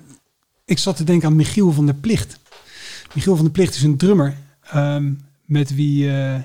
ik 0.64 0.78
zat 0.78 0.96
te 0.96 1.04
denken 1.04 1.28
aan 1.28 1.36
Michiel 1.36 1.72
van 1.72 1.86
der 1.86 1.94
Plicht. 1.94 2.40
Michiel 3.14 3.34
van 3.34 3.44
der 3.44 3.52
Plicht 3.52 3.74
is 3.74 3.82
een 3.82 3.96
drummer 3.96 4.36
ehm, 4.62 5.12
met 5.44 5.74
wie 5.74 6.08
eh, 6.10 6.34
eh, 6.34 6.42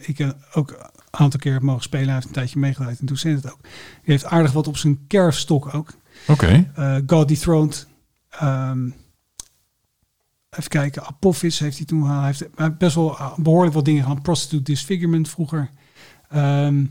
ik 0.00 0.18
eh, 0.18 0.28
ook 0.52 0.70
een 0.70 0.86
aantal 1.10 1.40
keer 1.40 1.52
heb 1.52 1.62
mogen 1.62 1.82
spelen. 1.82 2.04
Hij 2.04 2.14
heeft 2.14 2.26
een 2.26 2.32
tijdje 2.32 2.58
meegedraaid 2.58 3.00
en 3.00 3.06
toen 3.06 3.16
zei 3.16 3.34
het 3.34 3.52
ook. 3.52 3.60
Die 3.62 3.70
heeft 4.02 4.24
aardig 4.24 4.52
wat 4.52 4.66
op 4.66 4.76
zijn 4.76 5.06
kerfstok 5.06 5.74
ook. 5.74 5.94
Oké. 6.26 6.72
God 7.06 7.28
Dethroned. 7.28 7.86
Ehm 8.30 8.88
even 10.50 10.70
kijken, 10.70 11.06
Apophis 11.06 11.58
heeft 11.58 11.76
hij 11.76 11.86
toen. 11.86 12.10
Hij 12.10 12.24
heeft 12.26 12.78
best 12.78 12.94
wel 12.94 13.18
eh, 13.18 13.38
behoorlijk 13.38 13.74
wat 13.74 13.84
dingen 13.84 14.02
gedaan. 14.02 14.22
Prostitute 14.22 14.62
Disfigurement 14.62 15.28
vroeger. 15.28 15.70
Ehm, 16.28 16.84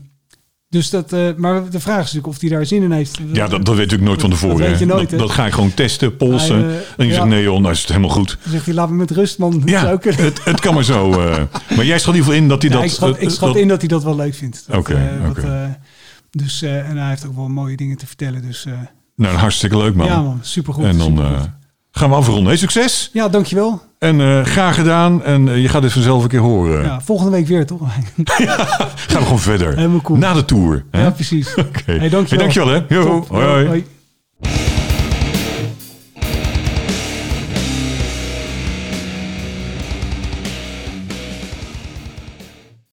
dus 0.68 0.90
dat, 0.90 1.12
eh, 1.12 1.28
maar 1.36 1.70
de 1.70 1.80
vraag 1.80 1.96
is 1.98 2.04
natuurlijk 2.12 2.26
of 2.26 2.40
hij 2.40 2.50
daar 2.50 2.66
zin 2.66 2.82
in 2.82 2.90
heeft. 2.90 3.18
Ja, 3.32 3.46
dat, 3.48 3.64
dat 3.64 3.76
weet 3.76 3.92
ik 3.92 4.00
nooit 4.00 4.20
van 4.20 4.30
tevoren. 4.30 4.56
Dat 4.58 4.66
weet 4.66 4.74
hè. 4.74 4.84
je 4.84 4.86
nooit, 4.86 5.10
dat, 5.10 5.18
dat 5.18 5.30
ga 5.30 5.44
je 5.44 5.52
gewoon 5.52 5.74
testen, 5.74 6.16
polsen. 6.16 6.64
Hij, 6.64 6.68
eh, 6.76 6.80
en 6.96 7.04
je 7.04 7.06
ja. 7.06 7.14
zegt, 7.14 7.26
nee 7.26 7.42
joh, 7.42 7.60
nou 7.60 7.72
is 7.72 7.78
het 7.80 7.88
helemaal 7.88 8.10
goed. 8.10 8.38
Dan 8.42 8.52
zegt 8.52 8.64
hij, 8.64 8.74
laat 8.74 8.90
me 8.90 8.96
met 8.96 9.10
rust, 9.10 9.38
man. 9.38 9.60
Dat 9.60 9.68
Ja, 9.68 9.80
zou 9.80 9.98
het, 10.22 10.44
het 10.44 10.60
kan 10.60 10.74
maar 10.74 10.84
zo. 10.84 11.12
eh. 11.12 11.42
maar 11.76 11.84
jij 11.84 11.98
schat 11.98 12.14
in 12.14 12.20
ieder 12.20 12.32
geval 12.32 12.32
in 12.32 12.48
dat 12.48 12.62
hij 12.62 12.70
Ja, 12.70 12.76
dat... 12.76 12.84
ik 12.84 12.90
schat, 12.90 13.20
ik 13.22 13.30
schat 13.30 13.56
in 13.56 13.68
dat 13.68 13.78
hij 13.80 13.88
dat 13.88 14.02
wel 14.04 14.16
leuk 14.16 14.34
vindt. 14.34 14.66
Oké, 14.72 14.94
eh, 15.44 15.64
dus, 16.30 16.62
en 16.62 16.96
hij 16.96 17.08
heeft 17.08 17.26
ook 17.26 17.36
wel 17.36 17.48
mooie 17.48 17.76
dingen 17.76 17.96
te 17.96 18.06
vertellen. 18.06 18.42
Dus 18.42 18.66
Nou, 19.16 19.36
hartstikke 19.36 19.76
leuk 19.76 19.94
man. 19.94 20.06
ja 20.06 20.22
man, 20.22 20.38
supergoed. 20.42 20.84
en 20.84 20.98
dan 20.98 21.06
supergoed. 21.16 21.50
Gaan 21.90 22.10
we 22.10 22.16
afronden. 22.16 22.58
Succes! 22.58 23.10
ja, 23.12 23.28
dankjewel. 23.28 23.82
En 23.98 24.20
eh, 24.20 24.44
graag 24.44 24.74
gedaan. 24.74 25.24
En 25.24 25.48
eh, 25.48 25.62
je 25.62 25.68
gaat 25.68 25.82
dit 25.82 25.92
vanzelf 25.92 26.22
een 26.22 26.28
keer 26.28 26.40
horen. 26.40 26.82
Ja, 26.82 27.00
volgende 27.00 27.30
week 27.30 27.46
weer, 27.46 27.66
toch? 27.66 27.80
Gaan 29.08 29.20
we 29.20 29.22
gewoon 29.22 29.38
verder. 29.38 29.76
Helemaal 29.76 30.00
cool. 30.00 30.18
Na 30.18 30.34
de 30.34 30.44
tour. 30.44 30.84
Hè? 30.90 31.02
Ja, 31.02 31.10
precies. 31.10 31.54
Oké. 31.66 31.92
Hey, 31.92 32.08
dankjewel. 32.08 32.26
Hey, 32.28 32.38
dankjewel 32.38 32.68
hè. 32.68 32.94
Yo, 32.94 33.24
hoi. 33.28 33.66
hoi. 33.66 33.86